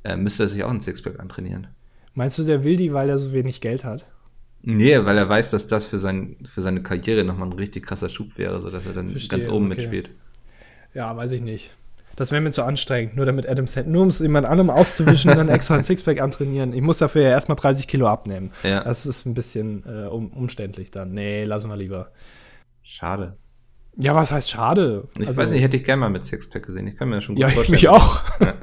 äh, 0.03 0.15
müsste 0.15 0.43
er 0.43 0.49
sich 0.49 0.63
auch 0.63 0.69
ein 0.69 0.79
Sixpack 0.79 1.19
antrainieren. 1.19 1.67
Meinst 2.13 2.37
du, 2.37 2.43
der 2.43 2.63
will 2.63 2.75
die, 2.77 2.93
weil 2.93 3.09
er 3.09 3.17
so 3.17 3.33
wenig 3.33 3.61
Geld 3.61 3.83
hat? 3.83 4.05
Nee, 4.67 5.05
weil 5.05 5.17
er 5.17 5.29
weiß, 5.29 5.51
dass 5.51 5.67
das 5.67 5.85
für, 5.85 5.99
sein, 5.99 6.37
für 6.43 6.61
seine 6.61 6.81
Karriere 6.81 7.23
nochmal 7.23 7.47
ein 7.49 7.53
richtig 7.53 7.85
krasser 7.85 8.09
Schub 8.09 8.37
wäre, 8.37 8.61
sodass 8.61 8.85
er 8.85 8.93
dann 8.93 9.09
Verstehe, 9.09 9.29
ganz 9.39 9.47
oben 9.49 9.67
okay. 9.67 9.75
mitspielt. 9.75 10.09
Ja, 10.93 11.15
weiß 11.15 11.31
ich 11.33 11.41
nicht. 11.41 11.69
Das 12.15 12.31
wäre 12.31 12.41
mir 12.41 12.51
zu 12.51 12.63
anstrengend, 12.63 13.15
nur 13.17 13.25
damit 13.25 13.47
Adam 13.47 13.67
Sandler, 13.67 13.91
nur 13.91 14.01
um 14.03 14.07
es 14.07 14.19
jemand 14.19 14.47
anderem 14.47 14.69
auszuwischen 14.69 15.29
und 15.31 15.37
dann 15.37 15.49
extra 15.49 15.75
ein 15.75 15.83
Sixpack 15.85 16.19
antrainieren. 16.21 16.73
Ich 16.73 16.81
muss 16.81 16.97
dafür 16.97 17.21
ja 17.23 17.29
erstmal 17.29 17.57
30 17.57 17.87
Kilo 17.87 18.07
abnehmen. 18.07 18.51
Ja, 18.63 18.83
Das 18.83 19.05
ist 19.05 19.25
ein 19.25 19.33
bisschen 19.33 19.83
äh, 19.85 20.07
um, 20.07 20.31
umständlich 20.31 20.89
dann. 20.91 21.11
Nee, 21.13 21.43
lassen 21.43 21.69
wir 21.69 21.75
lieber. 21.77 22.11
schade. 22.81 23.37
Ja, 23.97 24.13
was 24.15 24.31
heißt 24.31 24.49
schade? 24.49 25.07
Ich 25.19 25.27
Also- 25.27 25.37
weiß 25.41 25.51
nicht, 25.51 25.61
hätte 25.61 25.77
ich 25.77 25.83
gerne 25.83 25.99
mal 26.01 26.09
mit 26.09 26.25
Sixpack 26.25 26.65
gesehen. 26.65 26.87
Ich 26.87 26.95
kann 26.97 27.07
mir 27.09 27.15
das 27.15 27.23
schon 27.25 27.35
gut 27.35 27.41
Ja, 27.43 27.47
ich 27.49 27.53
vorstellen. 27.53 27.75
mich 27.75 27.87
auch. 27.89 28.23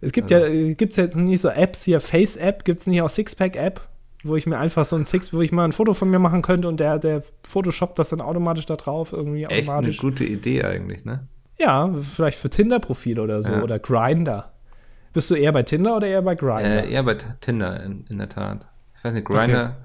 es 0.00 0.12
gibt 0.12 0.30
ja, 0.30 0.40
äh, 0.46 0.74
gibt's 0.74 0.96
jetzt 0.96 1.16
nicht 1.16 1.40
so 1.40 1.48
Apps 1.48 1.82
hier, 1.84 2.00
Face-App, 2.00 2.64
gibt 2.64 2.80
es 2.80 2.86
nicht 2.86 3.02
auch 3.02 3.08
Sixpack-App, 3.08 3.87
wo 4.24 4.36
ich 4.36 4.46
mir 4.46 4.58
einfach 4.58 4.84
so 4.84 4.96
ein 4.96 5.04
Six, 5.04 5.32
wo 5.32 5.40
ich 5.42 5.52
mal 5.52 5.64
ein 5.64 5.72
Foto 5.72 5.94
von 5.94 6.10
mir 6.10 6.18
machen 6.18 6.42
könnte 6.42 6.68
und 6.68 6.80
der, 6.80 6.98
der 6.98 7.22
Photoshop 7.44 7.94
das 7.96 8.08
dann 8.08 8.20
automatisch 8.20 8.66
da 8.66 8.76
drauf, 8.76 9.12
irgendwie 9.12 9.44
Echt 9.44 9.68
eine 9.68 9.78
automatisch. 9.78 9.98
gute 9.98 10.24
Idee 10.24 10.64
eigentlich, 10.64 11.04
ne? 11.04 11.26
Ja, 11.58 11.92
vielleicht 12.00 12.38
für 12.38 12.50
Tinder-Profil 12.50 13.18
oder 13.20 13.42
so 13.42 13.52
Ja. 13.54 13.62
oder 13.62 13.78
Grinder. 13.78 14.52
Bist 15.12 15.30
du 15.30 15.34
eher 15.34 15.52
bei 15.52 15.62
Tinder 15.62 15.96
oder 15.96 16.06
eher 16.06 16.22
bei 16.22 16.34
Grinder? 16.34 16.84
Äh, 16.84 16.92
eher 16.92 17.02
bei 17.02 17.14
Tinder, 17.14 17.82
in, 17.82 18.04
in 18.08 18.18
der 18.18 18.28
Tat. 18.28 18.66
Ich 18.96 19.04
weiß 19.04 19.14
nicht, 19.14 19.26
Grinder 19.26 19.76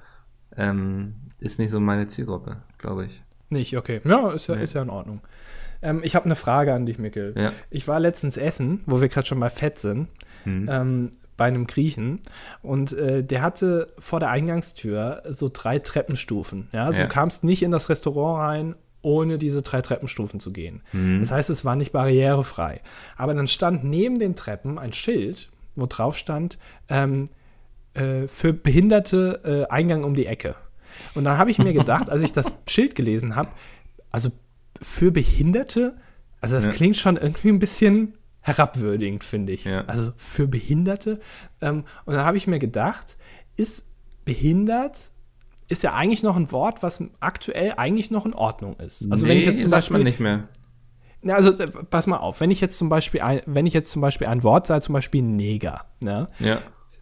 ähm, 0.55 1.15
ist 1.39 1.59
nicht 1.59 1.71
so 1.71 1.79
meine 1.79 2.07
Zielgruppe, 2.07 2.57
glaube 2.77 3.05
ich. 3.05 3.21
Nicht, 3.49 3.77
okay. 3.77 4.01
Ja, 4.03 4.31
ist 4.31 4.47
ja, 4.47 4.55
Nee. 4.55 4.63
ist 4.63 4.73
ja 4.73 4.81
in 4.81 4.89
Ordnung. 4.89 5.21
Ähm, 5.81 6.01
ich 6.03 6.15
habe 6.15 6.25
eine 6.25 6.35
Frage 6.35 6.73
an 6.73 6.85
dich, 6.85 6.97
Mikkel. 6.97 7.33
Ja. 7.37 7.51
Ich 7.69 7.87
war 7.87 7.99
letztens 7.99 8.37
essen, 8.37 8.81
wo 8.85 9.01
wir 9.01 9.09
gerade 9.09 9.27
schon 9.27 9.39
bei 9.39 9.49
Fett 9.49 9.77
sind, 9.79 10.07
Hm. 10.43 10.67
ähm, 10.71 11.11
bei 11.37 11.45
einem 11.45 11.65
Griechen 11.67 12.21
und 12.61 12.93
äh, 12.93 13.23
der 13.23 13.41
hatte 13.41 13.93
vor 13.97 14.19
der 14.19 14.29
Eingangstür 14.29 15.23
so 15.29 15.49
drei 15.51 15.79
Treppenstufen. 15.79 16.69
Ja, 16.71 16.85
also 16.85 16.99
Ja. 16.99 17.05
du 17.05 17.09
kamst 17.13 17.43
nicht 17.43 17.63
in 17.63 17.71
das 17.71 17.89
Restaurant 17.89 18.39
rein, 18.41 18.75
ohne 19.01 19.37
diese 19.37 19.61
drei 19.61 19.81
Treppenstufen 19.81 20.39
zu 20.39 20.51
gehen. 20.51 20.81
Mhm. 20.93 21.19
Das 21.19 21.31
heißt, 21.31 21.49
es 21.49 21.65
war 21.65 21.75
nicht 21.75 21.91
barrierefrei. 21.91 22.81
Aber 23.17 23.33
dann 23.33 23.47
stand 23.47 23.83
neben 23.83 24.19
den 24.19 24.35
Treppen 24.35 24.77
ein 24.79 24.93
Schild, 24.93 25.49
wo 25.75 25.85
drauf 25.87 26.15
stand, 26.17 26.57
ähm, 26.87 27.27
äh, 27.95 28.27
für 28.27 28.53
Behinderte 28.53 29.67
äh, 29.67 29.71
Eingang 29.71 30.03
um 30.03 30.15
die 30.15 30.25
Ecke. 30.27 30.55
Und 31.15 31.23
dann 31.25 31.37
habe 31.37 31.51
ich 31.51 31.57
mir 31.57 31.73
gedacht, 31.73 32.09
als 32.09 32.21
ich 32.21 32.31
das 32.31 32.53
Schild 32.67 32.95
gelesen 32.95 33.35
habe, 33.35 33.49
also 34.11 34.29
für 34.81 35.11
Behinderte, 35.11 35.97
also 36.41 36.55
das 36.55 36.67
Ja. 36.67 36.71
klingt 36.71 36.95
schon 36.97 37.17
irgendwie 37.17 37.49
ein 37.49 37.59
bisschen 37.59 38.13
herabwürdigend, 38.43 39.23
finde 39.23 39.51
ich. 39.53 39.63
Ja. 39.65 39.85
Also 39.85 40.11
für 40.17 40.47
Behinderte. 40.47 41.19
Ähm, 41.61 41.83
und 42.05 42.13
dann 42.13 42.25
habe 42.25 42.37
ich 42.37 42.45
mir 42.47 42.59
gedacht, 42.59 43.17
ist 43.57 43.87
behindert 44.25 45.11
ist 45.69 45.81
ja 45.81 45.93
eigentlich 45.93 46.21
noch 46.23 46.35
ein 46.35 46.51
Wort, 46.51 46.83
was 46.83 47.01
aktuell 47.19 47.73
eigentlich 47.77 48.11
noch 48.11 48.25
in 48.25 48.35
Ordnung 48.35 48.75
ist. 48.79 49.07
Also 49.09 49.27
wenn 49.27 49.37
ich 49.37 49.45
jetzt 49.45 49.61
zum 49.61 49.69
sagt 49.69 49.89
man 49.89 50.01
Beispiel 50.01 50.11
nicht 50.11 50.19
mehr. 50.19 50.47
na, 51.21 51.33
also 51.35 51.51
äh, 51.57 51.67
pass 51.67 52.05
mal 52.05 52.17
auf, 52.17 52.41
wenn 52.41 52.51
ich 52.51 52.61
jetzt 52.61 52.77
zum 52.77 52.89
Beispiel 52.89 53.21
ein, 53.21 53.41
wenn 53.45 53.65
ich 53.65 53.73
jetzt 53.73 53.89
zum 53.89 54.01
Beispiel 54.01 54.27
ein 54.27 54.43
Wort 54.43 54.67
sage, 54.67 54.81
zum 54.81 54.93
Beispiel 54.93 55.21
Neger, 55.23 55.85
ne, 56.03 56.27
Ja. 56.39 56.59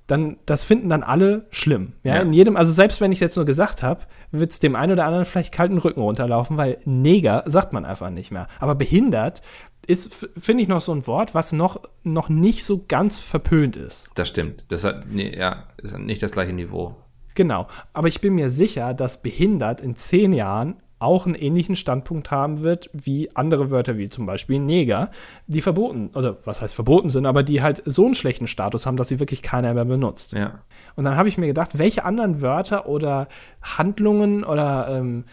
dann 0.07 0.37
das 0.45 0.63
finden 0.63 0.89
dann 0.89 1.03
alle 1.03 1.47
schlimm. 1.49 1.93
Ja, 2.03 2.17
Ja. 2.17 2.21
in 2.21 2.31
jedem, 2.33 2.55
also 2.55 2.71
selbst 2.71 3.01
wenn 3.01 3.11
ich 3.11 3.19
jetzt 3.19 3.35
nur 3.35 3.45
gesagt 3.45 3.81
habe, 3.83 4.01
wird 4.31 4.51
es 4.51 4.59
dem 4.59 4.75
einen 4.75 4.93
oder 4.93 5.05
anderen 5.05 5.25
vielleicht 5.25 5.53
kalten 5.53 5.77
Rücken 5.79 5.99
runterlaufen, 6.01 6.55
weil 6.55 6.77
Neger 6.85 7.43
sagt 7.47 7.73
man 7.73 7.83
einfach 7.83 8.09
nicht 8.11 8.31
mehr. 8.31 8.47
Aber 8.59 8.75
behindert 8.75 9.41
ist, 9.87 10.29
finde 10.37 10.63
ich, 10.63 10.69
noch 10.69 10.81
so 10.81 10.93
ein 10.93 11.07
Wort, 11.07 11.33
was 11.33 11.53
noch, 11.53 11.81
noch 12.03 12.29
nicht 12.29 12.63
so 12.63 12.85
ganz 12.87 13.19
verpönt 13.19 13.75
ist. 13.75 14.09
Das 14.15 14.29
stimmt. 14.29 14.65
Das 14.69 14.83
hat, 14.83 15.05
nee, 15.09 15.35
ja, 15.35 15.67
ist 15.81 15.97
nicht 15.97 16.21
das 16.21 16.31
gleiche 16.31 16.53
Niveau. 16.53 16.95
Genau. 17.35 17.67
Aber 17.93 18.07
ich 18.07 18.21
bin 18.21 18.35
mir 18.35 18.49
sicher, 18.49 18.93
dass 18.93 19.21
behindert 19.21 19.81
in 19.81 19.95
zehn 19.95 20.33
Jahren 20.33 20.81
auch 21.01 21.25
einen 21.25 21.35
ähnlichen 21.35 21.75
Standpunkt 21.75 22.29
haben 22.29 22.61
wird 22.61 22.89
wie 22.93 23.35
andere 23.35 23.71
Wörter, 23.71 23.97
wie 23.97 24.07
zum 24.07 24.27
Beispiel 24.27 24.59
Neger, 24.59 25.09
die 25.47 25.61
verboten, 25.61 26.11
also 26.13 26.37
was 26.45 26.61
heißt 26.61 26.75
verboten 26.75 27.09
sind, 27.09 27.25
aber 27.25 27.41
die 27.41 27.63
halt 27.63 27.81
so 27.85 28.05
einen 28.05 28.13
schlechten 28.13 28.45
Status 28.45 28.85
haben, 28.85 28.97
dass 28.97 29.07
sie 29.07 29.19
wirklich 29.19 29.41
keiner 29.41 29.73
mehr 29.73 29.85
benutzt. 29.85 30.33
Ja. 30.33 30.61
Und 30.95 31.05
dann 31.05 31.15
habe 31.15 31.27
ich 31.27 31.39
mir 31.39 31.47
gedacht, 31.47 31.79
welche 31.79 32.05
anderen 32.05 32.41
Wörter 32.41 32.87
oder 32.87 33.27
Handlungen 33.63 34.43
oder 34.43 34.89
ähm, 34.89 35.25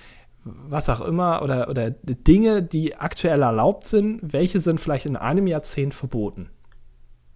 was 0.69 0.89
auch 0.89 1.01
immer 1.01 1.43
oder, 1.43 1.69
oder 1.69 1.91
Dinge, 1.91 2.63
die 2.63 2.97
aktuell 2.97 3.43
erlaubt 3.43 3.87
sind, 3.87 4.21
welche 4.23 4.61
sind 4.61 4.81
vielleicht 4.81 5.07
in 5.07 5.17
einem 5.17 5.47
Jahrzehnt 5.47 5.95
verboten? 5.95 6.51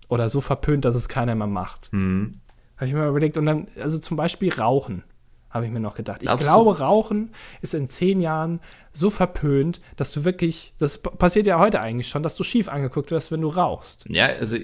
Oder 0.09 0.29
so 0.29 0.41
verpönt, 0.41 0.85
dass 0.85 0.95
es 0.95 1.09
keiner 1.09 1.35
mehr 1.35 1.47
macht. 1.47 1.93
Mhm. 1.93 2.33
Habe 2.77 2.87
ich 2.87 2.93
mir 2.93 3.01
mal 3.01 3.09
überlegt. 3.09 3.37
Und 3.37 3.47
dann, 3.47 3.69
also 3.81 3.99
zum 3.99 4.17
Beispiel 4.17 4.53
Rauchen, 4.53 5.05
habe 5.49 5.67
ich 5.67 5.73
mir 5.73 5.81
noch 5.81 5.95
gedacht. 5.95 6.23
Ich 6.23 6.27
Glaubst 6.27 6.45
glaube, 6.45 6.79
Rauchen 6.79 7.31
ist 7.61 7.75
in 7.75 7.87
zehn 7.87 8.21
Jahren 8.21 8.61
so 8.93 9.11
verpönt, 9.11 9.81
dass 9.97 10.13
du 10.13 10.25
wirklich, 10.25 10.75
das 10.79 10.99
passiert 10.99 11.47
ja 11.47 11.59
heute 11.59 11.81
eigentlich 11.81 12.09
schon, 12.09 12.23
dass 12.23 12.37
du 12.37 12.45
schief 12.45 12.69
angeguckt 12.69 13.11
wirst, 13.11 13.31
wenn 13.33 13.43
du 13.43 13.49
rauchst. 13.49 14.05
Ja, 14.09 14.27
also 14.27 14.57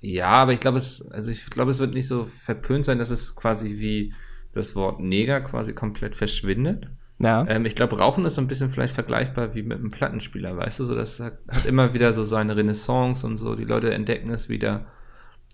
ja, 0.00 0.28
aber 0.28 0.52
ich 0.52 0.60
glaube, 0.60 0.78
es, 0.78 1.06
also 1.10 1.30
ich 1.30 1.46
glaube, 1.50 1.70
es 1.70 1.78
wird 1.78 1.92
nicht 1.92 2.08
so 2.08 2.24
verpönt 2.24 2.86
sein, 2.86 2.98
dass 2.98 3.10
es 3.10 3.36
quasi 3.36 3.78
wie 3.78 4.14
das 4.52 4.74
Wort 4.74 5.00
Neger 5.00 5.40
quasi 5.42 5.74
komplett 5.74 6.16
verschwindet. 6.16 6.90
Ja. 7.22 7.46
Ähm, 7.46 7.66
ich 7.66 7.74
glaube, 7.74 7.98
Rauchen 7.98 8.24
ist 8.24 8.36
so 8.36 8.40
ein 8.40 8.48
bisschen 8.48 8.70
vielleicht 8.70 8.94
vergleichbar 8.94 9.54
wie 9.54 9.62
mit 9.62 9.78
einem 9.78 9.90
Plattenspieler, 9.90 10.56
weißt 10.56 10.80
du? 10.80 10.84
So, 10.84 10.94
das 10.94 11.20
hat, 11.20 11.38
hat 11.48 11.66
immer 11.66 11.92
wieder 11.92 12.12
so 12.14 12.24
seine 12.24 12.56
Renaissance 12.56 13.26
und 13.26 13.36
so. 13.36 13.54
Die 13.54 13.64
Leute 13.64 13.92
entdecken 13.92 14.30
es 14.30 14.48
wieder. 14.48 14.86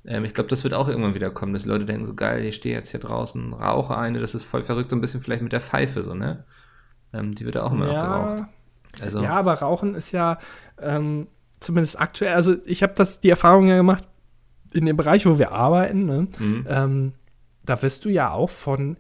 Ähm, 0.07 0.25
ich 0.25 0.33
glaube, 0.33 0.49
das 0.49 0.63
wird 0.63 0.75
auch 0.75 0.89
irgendwann 0.89 1.15
wieder 1.15 1.31
kommen, 1.31 1.53
dass 1.53 1.65
die 1.65 1.69
Leute 1.69 1.85
denken, 1.85 2.07
so 2.07 2.15
geil, 2.15 2.45
ich 2.45 2.55
stehe 2.55 2.75
jetzt 2.75 2.93
hier 2.93 3.01
draußen, 3.01 3.53
rauche 3.53 3.97
eine, 3.97 4.21
das 4.21 4.37
ist 4.37 4.45
voll 4.45 4.63
verrückt, 4.63 4.91
so 4.91 4.97
ein 4.97 5.01
bisschen 5.01 5.21
vielleicht 5.21 5.43
mit 5.43 5.53
der 5.53 5.61
Pfeife, 5.61 6.03
so, 6.03 6.15
ne? 6.15 6.45
Ähm, 7.13 7.35
die 7.35 7.45
wird 7.45 7.57
auch 7.57 7.73
immer 7.73 7.87
noch 7.87 7.95
geraucht. 7.95 8.39
ja, 8.39 9.05
Also, 9.05 9.23
ja, 9.23 9.31
aber 9.31 9.55
Rauchen 9.55 9.97
ist 9.97 10.13
ja 10.13 10.39
ähm, 10.81 11.27
zumindest 11.59 12.01
aktuell, 12.01 12.35
also 12.35 12.55
ich 12.65 12.85
habe 12.85 12.95
das 12.95 13.19
die 13.19 13.31
Erfahrung 13.31 13.67
ja 13.67 13.77
gemacht 13.77 14.07
in 14.73 14.87
dem 14.87 14.97
Bereich, 14.97 15.27
wo 15.27 15.39
wir 15.39 15.51
arbeiten, 15.51 16.07
ne? 16.07 16.29
mhm. 16.39 16.67
ähm, 16.69 17.13
da 17.65 17.83
wirst 17.83 18.05
du 18.05 18.09
ja 18.09 18.31
auch 18.31 18.51
von 18.51 18.97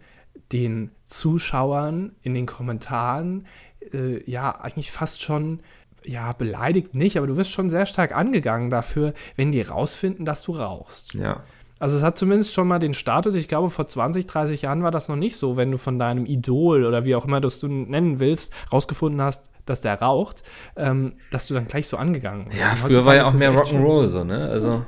den 0.53 0.91
Zuschauern 1.07 2.13
in 2.23 2.35
den 2.35 2.47
Kommentaren 2.47 3.47
äh, 3.93 4.29
ja 4.31 4.51
eigentlich 4.61 4.91
fast 4.93 5.23
schon 5.23 5.61
ja 6.05 6.33
beleidigt 6.33 6.95
nicht, 6.95 7.17
aber 7.17 7.27
du 7.27 7.37
wirst 7.37 7.51
schon 7.51 7.71
sehr 7.71 7.87
stark 7.87 8.15
angegangen 8.15 8.71
dafür, 8.71 9.13
wenn 9.37 9.51
die 9.51 9.63
rausfinden, 9.63 10.25
dass 10.25 10.43
du 10.43 10.53
rauchst. 10.53 11.15
ja. 11.15 11.43
Also 11.79 11.99
es 11.99 12.03
hat 12.03 12.17
zumindest 12.17 12.55
schon 12.55 12.69
mal 12.69 12.79
den 12.79 12.95
Status, 12.95 13.35
ich 13.35 13.49
glaube 13.49 13.69
vor 13.69 13.87
20, 13.87 14.27
30 14.27 14.63
Jahren 14.63 14.83
war 14.83 14.91
das 14.91 15.09
noch 15.09 15.17
nicht 15.17 15.37
so, 15.37 15.59
wenn 15.59 15.71
du 15.71 15.77
von 15.77 15.99
deinem 15.99 16.25
Idol 16.25 16.85
oder 16.85 17.05
wie 17.05 17.15
auch 17.15 17.27
immer 17.27 17.43
du 17.43 17.49
es 17.49 17.61
du 17.61 17.69
nennen 17.69 18.19
willst, 18.19 18.51
rausgefunden 18.73 19.21
hast, 19.21 19.51
dass 19.67 19.83
der 19.83 20.01
raucht, 20.01 20.43
ähm, 20.77 21.15
dass 21.31 21.49
du 21.49 21.55
dann 21.55 21.69
gleich 21.69 21.87
so 21.87 21.99
angegangen 21.99 22.47
wirst. 22.47 22.59
Ja, 22.59 22.77
früher 22.77 23.05
war 23.05 23.15
ja 23.15 23.25
auch 23.25 23.35
mehr 23.35 23.53
Rock'n'Roll 23.55 24.07
so, 24.07 24.25
ne? 24.25 24.49
Also, 24.49 24.87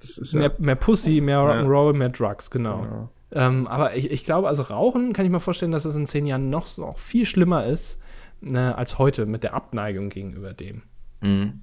das 0.00 0.16
ist 0.16 0.32
ja. 0.32 0.40
Mehr, 0.40 0.52
mehr 0.58 0.76
Pussy, 0.76 1.20
mehr 1.20 1.40
Rock'n'Roll, 1.40 1.92
mehr 1.92 2.08
Drugs, 2.08 2.50
genau. 2.50 2.82
Genau. 2.82 3.08
Ähm, 3.32 3.66
aber 3.66 3.96
ich, 3.96 4.10
ich 4.10 4.24
glaube, 4.24 4.48
also 4.48 4.62
Rauchen 4.62 5.12
kann 5.12 5.24
ich 5.24 5.30
mir 5.30 5.40
vorstellen, 5.40 5.72
dass 5.72 5.84
es 5.84 5.94
in 5.94 6.06
zehn 6.06 6.26
Jahren 6.26 6.50
noch, 6.50 6.76
noch 6.78 6.98
viel 6.98 7.26
schlimmer 7.26 7.64
ist 7.64 7.98
ne, 8.40 8.76
als 8.76 8.98
heute 8.98 9.26
mit 9.26 9.44
der 9.44 9.54
Abneigung 9.54 10.08
gegenüber 10.08 10.52
dem. 10.52 10.82
Mhm. 11.20 11.60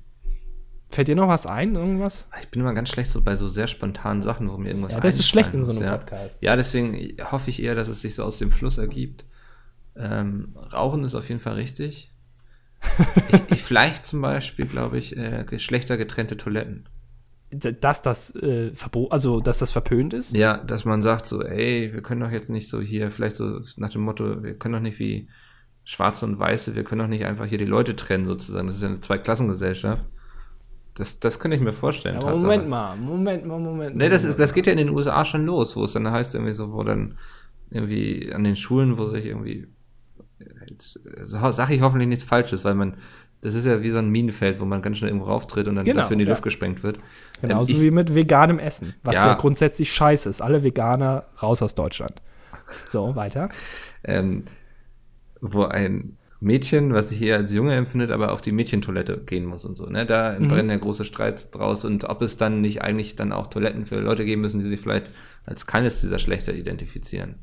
Fällt 0.89 1.09
dir 1.09 1.15
noch 1.15 1.27
was 1.27 1.45
ein, 1.45 1.75
irgendwas? 1.75 2.27
Ich 2.41 2.49
bin 2.49 2.61
immer 2.61 2.73
ganz 2.73 2.89
schlecht 2.89 3.11
so 3.11 3.21
bei 3.21 3.35
so 3.35 3.49
sehr 3.49 3.67
spontanen 3.67 4.21
Sachen, 4.21 4.49
wo 4.49 4.57
mir 4.57 4.69
irgendwas 4.69 4.93
Ja, 4.93 5.01
das 5.01 5.19
ist 5.19 5.27
schlecht 5.27 5.53
in 5.53 5.63
so 5.63 5.71
einem 5.71 5.83
ja. 5.83 5.97
Podcast. 5.97 6.37
Ja, 6.39 6.55
deswegen 6.55 7.17
hoffe 7.29 7.49
ich 7.49 7.61
eher, 7.61 7.75
dass 7.75 7.89
es 7.89 8.01
sich 8.01 8.15
so 8.15 8.23
aus 8.23 8.37
dem 8.37 8.53
Fluss 8.53 8.77
ergibt. 8.77 9.25
Ähm, 9.97 10.55
Rauchen 10.71 11.03
ist 11.03 11.15
auf 11.15 11.27
jeden 11.27 11.41
Fall 11.41 11.55
richtig. 11.55 12.13
ich, 13.29 13.51
ich, 13.51 13.63
vielleicht 13.63 14.05
zum 14.05 14.21
Beispiel, 14.21 14.65
glaube 14.65 14.97
ich, 14.97 15.17
äh, 15.17 15.43
geschlechtergetrennte 15.45 16.37
Toiletten. 16.37 16.87
Dass 17.49 18.01
das 18.01 18.35
äh, 18.35 18.73
Verbot, 18.73 19.11
also 19.11 19.39
dass 19.39 19.59
das 19.59 19.71
verpönt 19.71 20.13
ist? 20.13 20.35
Ja, 20.35 20.57
dass 20.57 20.83
man 20.83 21.01
sagt 21.01 21.27
so, 21.27 21.41
ey, 21.43 21.93
wir 21.93 22.01
können 22.01 22.21
doch 22.21 22.31
jetzt 22.31 22.49
nicht 22.49 22.67
so 22.67 22.81
hier, 22.81 23.09
vielleicht 23.09 23.37
so 23.37 23.61
nach 23.77 23.89
dem 23.89 24.01
Motto, 24.01 24.43
wir 24.43 24.55
können 24.55 24.73
doch 24.73 24.81
nicht 24.81 24.99
wie 24.99 25.29
Schwarze 25.85 26.25
und 26.25 26.37
Weiße, 26.37 26.75
wir 26.75 26.83
können 26.83 26.99
doch 26.99 27.07
nicht 27.07 27.25
einfach 27.25 27.45
hier 27.45 27.57
die 27.57 27.65
Leute 27.65 27.95
trennen 27.95 28.25
sozusagen. 28.25 28.67
Das 28.67 28.75
ist 28.75 28.81
ja 28.81 28.89
eine 28.89 28.99
Zweiklassengesellschaft. 28.99 30.03
Das, 30.95 31.19
das 31.19 31.39
könnte 31.39 31.55
ich 31.55 31.63
mir 31.63 31.73
vorstellen. 31.73 32.19
Tatsache. 32.19 32.41
Moment 32.41 32.67
mal, 32.67 32.97
Moment 32.97 33.45
mal, 33.45 33.59
Moment 33.59 33.95
mal. 33.95 34.03
Nee, 34.03 34.09
das, 34.09 34.35
das 34.35 34.53
geht 34.53 34.65
ja 34.65 34.73
in 34.73 34.79
den 34.79 34.89
USA 34.89 35.23
schon 35.23 35.45
los, 35.45 35.75
wo 35.75 35.85
es 35.85 35.93
dann 35.93 36.09
heißt 36.09 36.35
irgendwie 36.35 36.53
so, 36.53 36.73
wo 36.73 36.83
dann 36.83 37.17
irgendwie 37.69 38.33
an 38.33 38.43
den 38.43 38.55
Schulen, 38.55 38.97
wo 38.97 39.05
sich 39.05 39.25
irgendwie, 39.25 39.67
jetzt 40.69 40.99
so, 41.21 41.51
sag 41.51 41.69
ich 41.69 41.81
hoffentlich 41.81 42.09
nichts 42.09 42.23
Falsches, 42.23 42.65
weil 42.65 42.75
man, 42.75 42.97
das 43.41 43.53
ist 43.53 43.65
ja 43.65 43.83
wie 43.83 43.91
so 43.91 43.99
ein 43.99 44.09
Minenfeld, 44.09 44.59
wo 44.59 44.65
man 44.65 44.81
ganz 44.81 44.97
schnell 44.97 45.11
irgendwo 45.11 45.27
rauftritt 45.27 45.67
und 45.67 45.75
dann 45.75 45.85
Genau, 45.85 46.01
dafür 46.01 46.13
in 46.13 46.19
die 46.19 46.25
ja. 46.25 46.31
Luft 46.31 46.43
gesprengt 46.43 46.81
wird. 46.83 46.99
Genauso 47.41 47.71
Ähm, 47.71 47.77
ich- 47.77 47.83
wie 47.83 47.91
mit 47.91 48.15
veganem 48.15 48.59
Essen, 48.59 48.95
was 49.03 49.15
ja, 49.15 49.27
Ja. 49.27 49.33
grundsätzlich 49.35 49.93
scheiße 49.93 50.29
ist. 50.29 50.41
Alle 50.41 50.63
Veganer 50.63 51.25
raus 51.41 51.61
aus 51.61 51.75
Deutschland. 51.75 52.21
So, 52.87 53.15
weiter. 53.15 53.49
ähm, 54.03 54.43
wo 55.41 55.63
ein 55.63 56.17
Mädchen, 56.39 56.93
was 56.93 57.09
sich 57.09 57.21
eher 57.21 57.37
als 57.37 57.53
Junge 57.53 57.75
empfindet, 57.75 58.11
aber 58.11 58.31
auf 58.31 58.41
die 58.41 58.51
Mädchentoilette 58.51 59.17
gehen 59.25 59.45
muss 59.45 59.65
und 59.65 59.75
so. 59.75 59.87
Ne? 59.87 60.05
Da 60.05 60.33
entbrennen 60.33 60.69
ja 60.69 60.77
große 60.77 61.03
Streits 61.05 61.49
draus 61.51 61.83
und 61.85 62.03
ob 62.03 62.21
es 62.21 62.37
dann 62.37 62.61
nicht 62.61 62.81
eigentlich 62.83 63.15
dann 63.15 63.31
auch 63.31 63.47
Toiletten 63.47 63.85
für 63.85 63.99
Leute 63.99 64.23
geben 64.25 64.41
müssen, 64.41 64.59
die 64.59 64.67
sich 64.67 64.79
vielleicht 64.79 65.09
als 65.45 65.65
keines 65.65 66.01
dieser 66.01 66.19
Schlechter 66.19 66.53
identifizieren. 66.53 67.35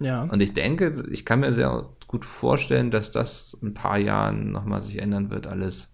Ja. 0.00 0.24
Und 0.24 0.40
ich 0.40 0.52
denke, 0.52 1.04
ich 1.10 1.24
kann 1.24 1.40
mir 1.40 1.52
sehr 1.52 1.88
gut 2.06 2.24
vorstellen, 2.26 2.90
dass 2.90 3.10
das 3.10 3.56
in 3.62 3.68
ein 3.68 3.74
paar 3.74 3.96
Jahren 3.98 4.52
nochmal 4.52 4.82
sich 4.82 4.98
ändern 5.00 5.30
wird, 5.30 5.46
alles. 5.46 5.88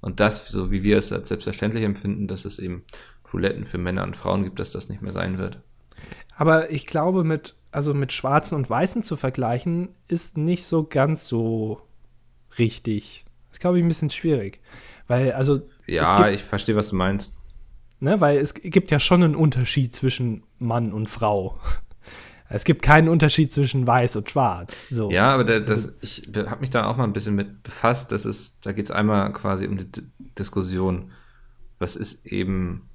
Und 0.00 0.20
das, 0.20 0.46
so 0.46 0.70
wie 0.70 0.82
wir 0.82 0.98
es 0.98 1.12
als 1.12 1.28
selbstverständlich 1.28 1.84
empfinden, 1.84 2.28
dass 2.28 2.44
es 2.44 2.58
eben 2.58 2.84
Toiletten 3.30 3.64
für 3.64 3.78
Männer 3.78 4.04
und 4.04 4.16
Frauen 4.16 4.44
gibt, 4.44 4.60
dass 4.60 4.72
das 4.72 4.88
nicht 4.88 5.02
mehr 5.02 5.12
sein 5.12 5.38
wird. 5.38 5.60
Aber 6.36 6.70
ich 6.70 6.86
glaube, 6.86 7.24
mit, 7.24 7.54
also 7.72 7.94
mit 7.94 8.12
Schwarzen 8.12 8.54
und 8.54 8.68
Weißen 8.68 9.02
zu 9.02 9.16
vergleichen, 9.16 9.88
ist 10.08 10.36
nicht 10.36 10.64
so 10.64 10.84
ganz 10.84 11.26
so 11.26 11.80
richtig. 12.58 13.24
Das 13.48 13.56
ist, 13.56 13.60
glaube 13.60 13.78
ich, 13.78 13.84
ein 13.84 13.88
bisschen 13.88 14.10
schwierig. 14.10 14.60
Weil, 15.06 15.32
also, 15.32 15.60
Ja, 15.86 16.16
gibt, 16.16 16.30
ich 16.30 16.44
verstehe, 16.44 16.76
was 16.76 16.88
du 16.90 16.96
meinst. 16.96 17.38
ne, 18.00 18.20
weil 18.20 18.38
es 18.38 18.54
gibt 18.54 18.90
ja 18.90 19.00
schon 19.00 19.22
einen 19.22 19.34
Unterschied 19.34 19.94
zwischen 19.94 20.42
Mann 20.58 20.92
und 20.92 21.08
Frau. 21.08 21.58
Es 22.48 22.64
gibt 22.64 22.82
keinen 22.82 23.08
Unterschied 23.08 23.52
zwischen 23.52 23.86
weiß 23.86 24.16
und 24.16 24.30
schwarz. 24.30 24.86
So. 24.88 25.10
Ja, 25.10 25.34
aber 25.34 25.44
der, 25.44 25.56
Also 25.60 25.88
das, 25.88 25.94
ich 26.00 26.22
habe 26.34 26.60
mich 26.60 26.70
da 26.70 26.86
auch 26.86 26.96
mal 26.96 27.04
ein 27.04 27.12
bisschen 27.12 27.34
mit 27.34 27.62
befasst. 27.62 28.12
Das 28.12 28.24
ist, 28.24 28.64
da 28.66 28.72
geht 28.72 28.86
es 28.86 28.90
einmal 28.90 29.32
quasi 29.32 29.66
um 29.66 29.76
die 29.76 29.90
D 29.90 30.02
Diskussion, 30.38 31.12
was 31.78 31.96
ist 31.96 32.26
eben 32.26 32.90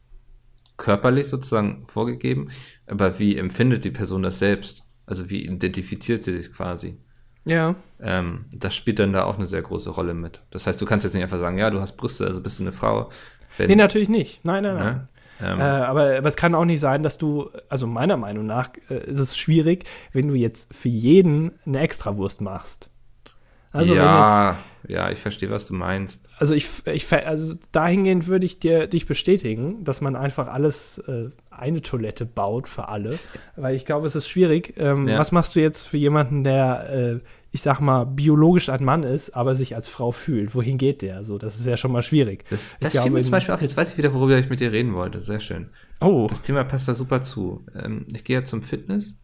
körperlich 0.77 1.27
sozusagen 1.27 1.85
vorgegeben, 1.87 2.49
aber 2.85 3.17
wie 3.19 3.35
empfindet 3.37 3.83
die 3.83 3.91
Person 3.91 4.21
das 4.23 4.37
selbst? 4.39 4.83
Also 5.05 5.29
wie 5.29 5.43
identifiziert 5.43 6.23
sie 6.23 6.33
sich 6.33 6.53
quasi? 6.53 6.99
Ja. 7.45 7.75
Ähm, 7.99 8.45
das 8.53 8.75
spielt 8.75 8.99
dann 8.99 9.13
da 9.13 9.23
auch 9.23 9.37
eine 9.37 9.47
sehr 9.47 9.61
große 9.61 9.89
Rolle 9.89 10.13
mit. 10.13 10.43
Das 10.51 10.67
heißt, 10.67 10.79
du 10.81 10.85
kannst 10.85 11.03
jetzt 11.03 11.13
nicht 11.13 11.23
einfach 11.23 11.39
sagen, 11.39 11.57
ja, 11.57 11.69
du 11.69 11.81
hast 11.81 11.97
Brüste, 11.97 12.25
also 12.25 12.41
bist 12.41 12.59
du 12.59 12.63
eine 12.63 12.71
Frau. 12.71 13.09
Wenn, 13.57 13.67
Nee, 13.69 13.75
natürlich 13.75 14.09
nicht. 14.09 14.45
Nein, 14.45 14.63
nein, 14.63 14.75
nein. 14.75 14.85
ne? 14.85 15.07
Ähm, 15.43 15.59
Äh, 15.59 15.63
aber, 15.63 16.17
aber 16.17 16.27
es 16.27 16.35
kann 16.35 16.55
auch 16.55 16.65
nicht 16.65 16.79
sein, 16.79 17.03
dass 17.03 17.17
du, 17.17 17.49
also 17.69 17.87
meiner 17.87 18.17
Meinung 18.17 18.45
nach 18.45 18.69
äh, 18.89 19.05
ist 19.05 19.19
es 19.19 19.37
schwierig, 19.37 19.85
wenn 20.13 20.27
du 20.27 20.35
jetzt 20.35 20.73
für 20.73 20.89
jeden 20.89 21.51
eine 21.65 21.79
Extrawurst 21.79 22.41
machst. 22.41 22.89
Also 23.73 23.95
wenn 23.95 24.01
jetzt, 24.01 24.07
ja, 24.09 24.57
ja, 24.87 25.11
ich 25.11 25.19
verstehe, 25.19 25.49
was 25.49 25.65
du 25.65 25.73
meinst. 25.73 26.27
also 26.39 26.53
ich, 26.55 26.85
ich 26.87 27.11
also 27.13 27.55
dahingehend 27.71 28.27
würde 28.27 28.45
ich 28.45 28.59
dir 28.59 28.87
dich 28.87 29.05
bestätigen, 29.05 29.85
dass 29.85 30.01
man 30.01 30.17
einfach 30.17 30.47
alles 30.47 30.97
äh, 31.07 31.29
eine 31.51 31.81
Toilette 31.81 32.25
baut 32.25 32.67
für 32.67 32.89
alle, 32.89 33.17
weil 33.55 33.75
ich 33.75 33.85
glaube, 33.85 34.07
es 34.07 34.15
ist 34.15 34.27
schwierig. 34.27 34.73
Ähm, 34.77 35.07
Ja. 35.07 35.17
Was 35.17 35.31
machst 35.31 35.55
du 35.55 35.61
jetzt 35.61 35.87
für 35.87 35.97
jemanden, 35.97 36.43
der, 36.43 36.89
äh, 36.89 37.17
ich 37.53 37.61
sag 37.61 37.81
mal, 37.81 38.05
biologisch 38.05 38.69
ein 38.69 38.83
Mann 38.83 39.03
ist, 39.03 39.31
aber 39.31 39.55
sich 39.55 39.75
als 39.75 39.89
Frau 39.89 40.11
fühlt? 40.11 40.55
Wohin 40.55 40.77
geht 40.77 41.01
der? 41.01 41.25
So, 41.25 41.37
das 41.37 41.59
ist 41.59 41.65
ja 41.65 41.75
schon 41.75 41.91
mal 41.91 42.01
schwierig. 42.01 42.45
Das, 42.49 42.77
das 42.79 42.97
fiel 42.97 43.11
mir 43.11 43.21
zum 43.21 43.31
Beispiel 43.31 43.53
auch, 43.53 43.61
jetzt 43.61 43.75
weiß 43.75 43.91
ich 43.91 43.97
wieder, 43.97 44.13
worüber 44.13 44.37
ich 44.37 44.49
mit 44.49 44.61
dir 44.61 44.71
reden 44.71 44.93
wollte. 44.93 45.21
Sehr 45.21 45.41
schön. 45.41 45.69
Oh, 45.99 46.27
Das 46.29 46.41
Thema 46.41 46.63
passt 46.63 46.87
da 46.87 46.93
super 46.93 47.21
zu. 47.21 47.65
Ähm, 47.75 48.05
ich 48.13 48.23
gehe 48.23 48.39
ja 48.39 48.45
zum 48.45 48.63
Fitness 48.63 49.17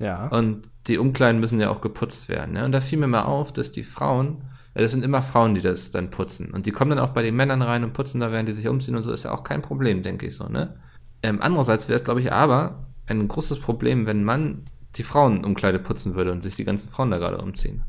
ja. 0.00 0.26
und 0.28 0.68
die 0.88 0.98
Umkleiden 0.98 1.40
müssen 1.40 1.60
ja 1.60 1.70
auch 1.70 1.80
geputzt 1.80 2.28
werden. 2.28 2.54
Ne? 2.54 2.64
Und 2.64 2.72
da 2.72 2.80
fiel 2.80 2.98
mir 2.98 3.06
mal 3.06 3.22
auf, 3.22 3.52
dass 3.52 3.70
die 3.70 3.84
Frauen, 3.84 4.42
ja, 4.74 4.82
das 4.82 4.90
sind 4.90 5.04
immer 5.04 5.22
Frauen, 5.22 5.54
die 5.54 5.60
das 5.60 5.92
dann 5.92 6.10
putzen. 6.10 6.50
Und 6.50 6.66
die 6.66 6.72
kommen 6.72 6.90
dann 6.90 6.98
auch 6.98 7.10
bei 7.10 7.22
den 7.22 7.36
Männern 7.36 7.62
rein 7.62 7.84
und 7.84 7.92
putzen 7.92 8.20
da, 8.20 8.32
während 8.32 8.48
die 8.48 8.52
sich 8.52 8.66
umziehen 8.66 8.96
und 8.96 9.02
so, 9.02 9.12
ist 9.12 9.24
ja 9.24 9.30
auch 9.30 9.44
kein 9.44 9.62
Problem, 9.62 10.02
denke 10.02 10.26
ich 10.26 10.34
so. 10.34 10.48
Ne? 10.48 10.74
Ähm, 11.22 11.38
andererseits 11.40 11.88
wäre 11.88 11.96
es, 11.96 12.04
glaube 12.04 12.20
ich, 12.20 12.32
aber 12.32 12.86
ein 13.06 13.28
großes 13.28 13.60
Problem, 13.60 14.06
wenn 14.06 14.24
man 14.24 14.64
die 14.96 15.04
Frauenumkleide 15.04 15.78
putzen 15.78 16.14
würde 16.14 16.32
und 16.32 16.42
sich 16.42 16.56
die 16.56 16.64
ganzen 16.64 16.90
Frauen 16.90 17.10
da 17.10 17.18
gerade 17.18 17.38
umziehen. 17.38 17.84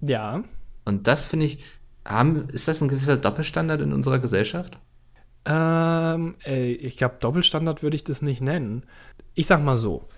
Ja. 0.00 0.42
Und 0.84 1.06
das 1.06 1.24
finde 1.24 1.46
ich, 1.46 1.62
Haben, 2.04 2.48
ist 2.50 2.68
das 2.68 2.80
ein 2.80 2.88
gewisser 2.88 3.16
Doppelstandard 3.16 3.80
in 3.80 3.92
unserer 3.92 4.18
Gesellschaft? 4.18 4.78
Ähm, 5.44 6.34
ey, 6.42 6.72
ich 6.72 6.96
glaube, 6.96 7.16
Doppelstandard 7.20 7.82
würde 7.82 7.96
ich 7.96 8.04
das 8.04 8.22
nicht 8.22 8.40
nennen. 8.40 8.82
Ich 9.34 9.46
sag 9.46 9.62
mal 9.62 9.76
so: 9.76 10.08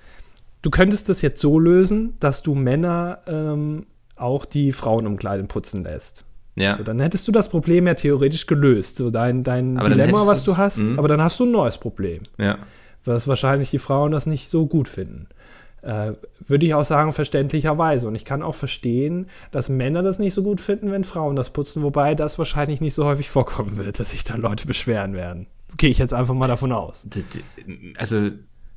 Du 0.62 0.70
könntest 0.70 1.08
das 1.08 1.22
jetzt 1.22 1.40
so 1.40 1.58
lösen, 1.58 2.14
dass 2.20 2.42
du 2.42 2.54
Männer 2.54 3.20
ähm, 3.26 3.86
auch 4.16 4.44
die 4.44 4.72
Frauenumkleiden 4.72 5.48
putzen 5.48 5.84
lässt. 5.84 6.24
Ja. 6.56 6.76
So, 6.76 6.82
dann 6.82 6.98
hättest 6.98 7.28
du 7.28 7.32
das 7.32 7.48
Problem 7.48 7.86
ja 7.86 7.94
theoretisch 7.94 8.46
gelöst. 8.46 8.96
So 8.96 9.10
dein, 9.10 9.44
dein 9.44 9.78
Aber 9.78 9.90
Dilemma, 9.90 10.26
was 10.26 10.44
du 10.44 10.56
hast, 10.56 10.78
mhm. 10.78 10.98
aber 10.98 11.08
dann 11.08 11.22
hast 11.22 11.38
du 11.38 11.44
ein 11.44 11.52
neues 11.52 11.78
Problem. 11.78 12.24
Ja. 12.38 12.58
Was 13.04 13.28
wahrscheinlich 13.28 13.70
die 13.70 13.78
Frauen 13.78 14.12
das 14.12 14.26
nicht 14.26 14.48
so 14.48 14.66
gut 14.66 14.88
finden. 14.88 15.28
Äh, 15.82 16.12
würde 16.40 16.66
ich 16.66 16.74
auch 16.74 16.84
sagen, 16.84 17.12
verständlicherweise. 17.12 18.08
Und 18.08 18.14
ich 18.14 18.24
kann 18.24 18.42
auch 18.42 18.54
verstehen, 18.54 19.28
dass 19.52 19.68
Männer 19.68 20.02
das 20.02 20.18
nicht 20.18 20.34
so 20.34 20.42
gut 20.42 20.60
finden, 20.60 20.90
wenn 20.90 21.04
Frauen 21.04 21.36
das 21.36 21.50
putzen, 21.50 21.82
wobei 21.82 22.14
das 22.14 22.38
wahrscheinlich 22.38 22.80
nicht 22.80 22.94
so 22.94 23.04
häufig 23.04 23.30
vorkommen 23.30 23.76
wird, 23.76 24.00
dass 24.00 24.10
sich 24.10 24.24
da 24.24 24.34
Leute 24.36 24.66
beschweren 24.66 25.14
werden. 25.14 25.46
Gehe 25.76 25.90
ich 25.90 25.98
jetzt 25.98 26.14
einfach 26.14 26.34
mal 26.34 26.48
davon 26.48 26.72
aus. 26.72 27.06
Also, 27.96 28.30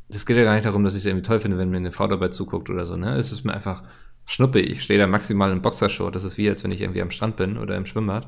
das 0.09 0.25
geht 0.25 0.37
ja 0.37 0.43
gar 0.43 0.53
nicht 0.53 0.65
darum, 0.65 0.83
dass 0.83 0.93
ich 0.93 0.99
es 0.99 1.05
irgendwie 1.05 1.23
toll 1.23 1.39
finde, 1.39 1.57
wenn 1.57 1.69
mir 1.69 1.77
eine 1.77 1.91
Frau 1.91 2.07
dabei 2.07 2.27
zuguckt 2.27 2.69
oder 2.69 2.85
so, 2.85 2.97
ne? 2.97 3.15
Es 3.15 3.31
ist 3.31 3.45
mir 3.45 3.53
einfach 3.53 3.83
Schnuppe. 4.25 4.59
Ich 4.59 4.83
stehe 4.83 4.99
da 4.99 5.07
maximal 5.07 5.51
in 5.51 5.61
Boxershort. 5.61 6.15
Das 6.15 6.23
ist 6.23 6.37
wie, 6.37 6.49
als 6.49 6.63
wenn 6.63 6.71
ich 6.71 6.81
irgendwie 6.81 7.01
am 7.01 7.11
Strand 7.11 7.35
bin 7.37 7.57
oder 7.57 7.75
im 7.77 7.85
Schwimmbad. 7.85 8.27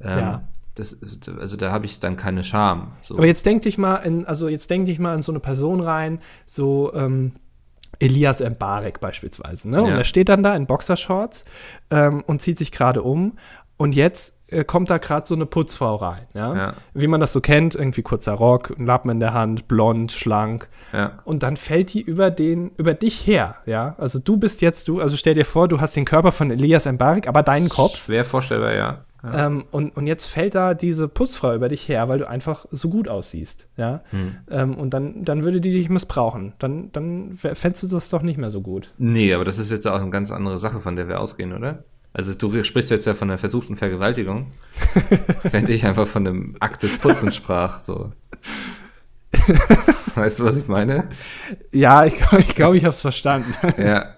Ähm, 0.00 0.18
Ja. 0.18 0.48
Das, 0.76 1.00
also 1.38 1.56
da 1.56 1.72
habe 1.72 1.84
ich 1.84 1.98
dann 1.98 2.16
keine 2.16 2.44
Scham. 2.44 2.92
So. 3.02 3.16
Aber 3.16 3.26
jetzt 3.26 3.44
denk 3.44 3.62
dich 3.62 3.76
mal 3.76 3.96
in, 3.96 4.24
also 4.24 4.48
jetzt 4.48 4.70
denk 4.70 4.86
dich 4.86 4.98
mal 5.00 5.14
in 5.14 5.20
so 5.20 5.32
eine 5.32 5.40
Person 5.40 5.80
rein, 5.80 6.20
so 6.46 6.94
ähm, 6.94 7.32
Elias 7.98 8.40
Mbarek 8.40 9.00
beispielsweise, 9.00 9.68
ne? 9.68 9.82
Und 9.82 9.90
Ja. 9.90 9.98
er 9.98 10.04
steht 10.04 10.28
dann 10.28 10.42
da 10.42 10.54
in 10.56 10.66
Boxershorts 10.66 11.44
ähm, 11.90 12.22
und 12.26 12.40
zieht 12.40 12.56
sich 12.58 12.72
gerade 12.72 13.02
um 13.02 13.36
und 13.80 13.94
jetzt 13.94 14.34
äh, 14.48 14.62
kommt 14.62 14.90
da 14.90 14.98
gerade 14.98 15.26
so 15.26 15.34
eine 15.34 15.46
Putzfrau 15.46 15.96
rein, 15.96 16.26
ja? 16.34 16.54
Ja. 16.54 16.74
Wie 16.92 17.06
man 17.06 17.18
das 17.18 17.32
so 17.32 17.40
kennt, 17.40 17.74
irgendwie 17.74 18.02
kurzer 18.02 18.34
Rock, 18.34 18.74
ein 18.78 18.84
Lappen 18.84 19.10
in 19.10 19.20
der 19.20 19.32
Hand, 19.32 19.68
blond, 19.68 20.12
schlank. 20.12 20.68
ja. 20.92 21.12
Und 21.24 21.42
dann 21.42 21.56
fällt 21.56 21.94
die 21.94 22.02
über 22.02 22.30
den, 22.30 22.72
über 22.76 22.92
dich 22.92 23.26
her, 23.26 23.56
ja? 23.64 23.94
Also 23.96 24.18
du 24.18 24.36
bist 24.36 24.60
jetzt 24.60 24.86
du, 24.88 25.00
also 25.00 25.16
stell 25.16 25.32
dir 25.32 25.46
vor, 25.46 25.66
du 25.66 25.80
hast 25.80 25.96
den 25.96 26.04
Körper 26.04 26.30
von 26.30 26.50
Elias 26.50 26.84
Mbarek, 26.84 27.26
aber 27.26 27.42
deinen 27.42 27.70
Kopf. 27.70 28.04
Schwer 28.04 28.26
vorstellbar, 28.26 28.74
ja. 28.74 29.04
ja. 29.22 29.46
Ähm, 29.46 29.64
und, 29.70 29.96
und 29.96 30.06
jetzt 30.06 30.26
fällt 30.26 30.54
da 30.54 30.74
diese 30.74 31.08
Putzfrau 31.08 31.54
über 31.54 31.70
dich 31.70 31.88
her, 31.88 32.06
weil 32.10 32.18
du 32.18 32.28
einfach 32.28 32.66
so 32.70 32.90
gut 32.90 33.08
aussiehst. 33.08 33.66
Ja? 33.78 34.02
Hm. 34.10 34.36
Ähm, 34.50 34.74
und 34.74 34.92
dann, 34.92 35.24
dann 35.24 35.42
würde 35.42 35.62
die 35.62 35.72
dich 35.72 35.88
missbrauchen. 35.88 36.52
Dann, 36.58 36.92
dann 36.92 37.32
fändest 37.32 37.84
du 37.84 37.86
das 37.86 38.10
doch 38.10 38.20
nicht 38.20 38.36
mehr 38.36 38.50
so 38.50 38.60
gut. 38.60 38.92
Nee, 38.98 39.32
aber 39.32 39.46
das 39.46 39.56
ist 39.56 39.70
jetzt 39.70 39.86
auch 39.86 39.98
eine 39.98 40.10
ganz 40.10 40.30
andere 40.30 40.58
Sache, 40.58 40.80
von 40.80 40.96
der 40.96 41.08
wir 41.08 41.18
ausgehen, 41.18 41.54
oder? 41.54 41.82
Also 42.12 42.34
du 42.34 42.64
sprichst 42.64 42.90
jetzt 42.90 43.06
ja 43.06 43.14
von 43.14 43.30
einer 43.30 43.38
versuchten 43.38 43.76
Vergewaltigung, 43.76 44.50
während 45.44 45.68
ich 45.68 45.86
einfach 45.86 46.08
von 46.08 46.26
einem 46.26 46.54
Akt 46.58 46.82
des 46.82 46.96
Putzens 46.96 47.36
sprach. 47.36 47.80
So. 47.80 48.12
Weißt 50.16 50.40
du, 50.40 50.44
was 50.44 50.56
ich 50.56 50.66
meine? 50.66 51.08
Ja, 51.72 52.04
ich 52.04 52.16
glaube, 52.16 52.40
ich, 52.40 52.54
glaub, 52.54 52.74
ich 52.74 52.84
habe 52.84 52.94
es 52.94 53.00
verstanden. 53.00 53.54
Ja. 53.78 54.16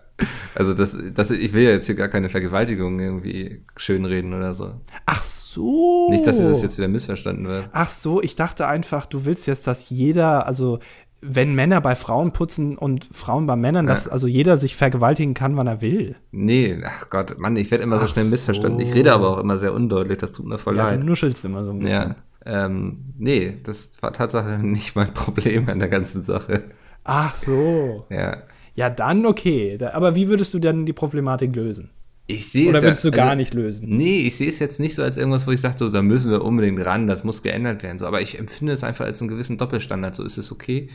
Also 0.55 0.73
das, 0.73 0.97
das, 1.15 1.33
ich 1.33 1.53
will 1.53 1.65
ja 1.65 1.71
jetzt 1.71 1.87
hier 1.87 1.97
gar 1.97 2.09
keine 2.09 2.29
Vergewaltigung 2.29 3.01
irgendwie 3.01 3.65
schönreden 3.77 4.35
oder 4.35 4.55
so. 4.55 4.75
Ach 5.05 5.23
so. 5.23 6.11
Nicht, 6.11 6.27
dass 6.27 6.39
das 6.39 6.63
jetzt 6.63 6.79
wieder 6.79 6.87
missverstanden 6.87 7.49
wird. 7.49 7.69
Ach 7.73 7.89
so, 7.89 8.23
ich 8.23 8.37
dachte 8.37 8.69
einfach, 8.69 9.07
du 9.07 9.25
willst 9.25 9.49
jetzt, 9.49 9.67
dass 9.67 9.91
jeder, 9.91 10.47
also 10.47 10.79
wenn 11.25 11.55
Männer 11.55 11.81
bei 11.81 11.95
Frauen 11.95 12.33
putzen 12.33 12.77
und 12.77 13.09
Frauen 13.13 13.47
bei 13.47 13.55
Männern, 13.57 13.87
dass 13.87 14.09
also 14.09 14.27
jeder 14.27 14.57
sich 14.57 14.75
vergewaltigen 14.77 15.35
kann, 15.35 15.57
wann 15.57 15.69
er 15.69 15.81
will. 15.81 16.17
Nee, 16.33 16.83
ach 16.85 17.09
Gott, 17.11 17.39
Mann, 17.39 17.57
ich 17.57 17.71
werde 17.71 17.85
immer 17.85 17.99
so 17.99 18.07
Ach 18.07 18.09
schnell 18.09 18.25
so. 18.25 18.31
missverstanden. 18.33 18.81
Ich 18.81 18.93
rede 18.93 19.13
aber 19.13 19.29
auch 19.31 19.39
immer 19.39 19.57
sehr 19.57 19.73
undeutlich, 19.73 20.19
das 20.19 20.33
tut 20.33 20.47
mir 20.47 20.59
voll 20.59 20.77
Ja, 20.77 20.89
leid. 20.89 21.03
du 21.03 21.07
nuschelst 21.07 21.45
immer 21.45 21.65
so 21.65 21.71
ein 21.71 21.79
bisschen. 21.79 22.17
Ja, 22.45 22.65
ähm, 22.67 23.15
nee, 23.19 23.59
das 23.63 23.93
war 24.03 24.13
Tatsache 24.13 24.59
nicht 24.63 24.97
mein 24.97 25.15
Problem 25.15 25.69
an 25.69 25.79
der 25.79 25.89
ganzen 25.89 26.23
Sache. 26.23 26.65
Ach 27.05 27.35
so. 27.35 28.05
Ja. 28.11 28.39
Ja, 28.75 28.91
dann 28.91 29.25
okay. 29.27 29.79
Aber 29.93 30.15
wie 30.15 30.29
würdest 30.29 30.55
du 30.55 30.59
denn 30.59 30.87
die 30.87 30.93
Problematik 30.93 31.55
lösen? 31.55 31.91
Ich 32.27 32.51
sehe 32.51 32.69
Oder 32.69 32.79
es 32.79 32.85
würdest 32.85 33.05
ja, 33.05 33.11
du 33.11 33.17
gar 33.17 33.27
also, 33.27 33.37
nicht 33.37 33.55
lösen? 33.55 33.89
Nee, 33.97 34.21
ich 34.21 34.37
sehe 34.37 34.49
es 34.49 34.59
jetzt 34.59 34.79
nicht 34.79 34.95
so 34.95 35.03
als 35.03 35.17
irgendwas, 35.17 35.47
wo 35.47 35.51
ich 35.51 35.61
sage, 35.61 35.77
so, 35.77 35.89
da 35.89 36.03
müssen 36.03 36.31
wir 36.31 36.43
unbedingt 36.43 36.85
ran, 36.85 37.07
das 37.07 37.25
muss 37.25 37.43
geändert 37.43 37.83
werden. 37.83 37.99
So, 37.99 38.07
aber 38.07 38.21
ich 38.21 38.39
empfinde 38.39 38.73
es 38.73 38.85
einfach 38.85 39.05
als 39.05 39.21
einen 39.21 39.29
gewissen 39.29 39.59
Doppelstandard. 39.59 40.15
So 40.15 40.25
ist 40.25 40.39
es 40.39 40.53
okay, 40.53 40.89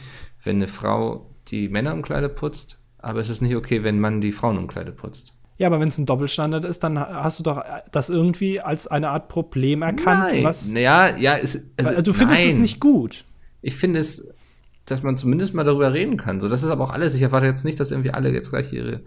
wenn 0.43 0.57
eine 0.57 0.67
Frau 0.67 1.29
die 1.49 1.69
Männerumkleide 1.69 2.29
putzt, 2.29 2.79
aber 2.97 3.19
es 3.19 3.29
ist 3.29 3.41
nicht 3.41 3.55
okay, 3.55 3.83
wenn 3.83 3.99
man 3.99 4.21
die 4.21 4.31
Frauenumkleide 4.31 4.91
putzt. 4.91 5.33
Ja, 5.57 5.67
aber 5.67 5.79
wenn 5.79 5.87
es 5.87 5.97
ein 5.97 6.05
Doppelstandard 6.05 6.65
ist, 6.65 6.83
dann 6.83 6.99
hast 6.99 7.39
du 7.39 7.43
doch 7.43 7.63
das 7.91 8.09
irgendwie 8.09 8.61
als 8.61 8.87
eine 8.87 9.09
Art 9.09 9.27
Problem 9.27 9.81
erkannt. 9.81 10.31
Nein, 10.31 10.43
Was, 10.43 10.71
ja, 10.71 11.17
ja, 11.17 11.37
es, 11.37 11.65
also, 11.77 11.95
Weil 11.95 12.03
du 12.03 12.13
findest 12.13 12.45
es 12.45 12.53
nein. 12.53 12.61
nicht 12.61 12.79
gut. 12.79 13.25
Ich 13.61 13.75
finde 13.75 13.99
es, 13.99 14.29
dass 14.85 15.01
man 15.01 15.17
zumindest 15.17 15.55
mal 15.55 15.63
darüber 15.63 15.93
reden 15.93 16.17
kann. 16.17 16.39
So, 16.39 16.47
das 16.47 16.63
ist 16.63 16.69
aber 16.69 16.83
auch 16.83 16.93
alles. 16.93 17.15
Ich 17.15 17.23
erwarte 17.23 17.47
jetzt 17.47 17.65
nicht, 17.65 17.79
dass 17.79 17.91
irgendwie 17.91 18.11
alle 18.11 18.31
jetzt 18.31 18.51
gleich 18.51 18.71
ihre 18.71 19.01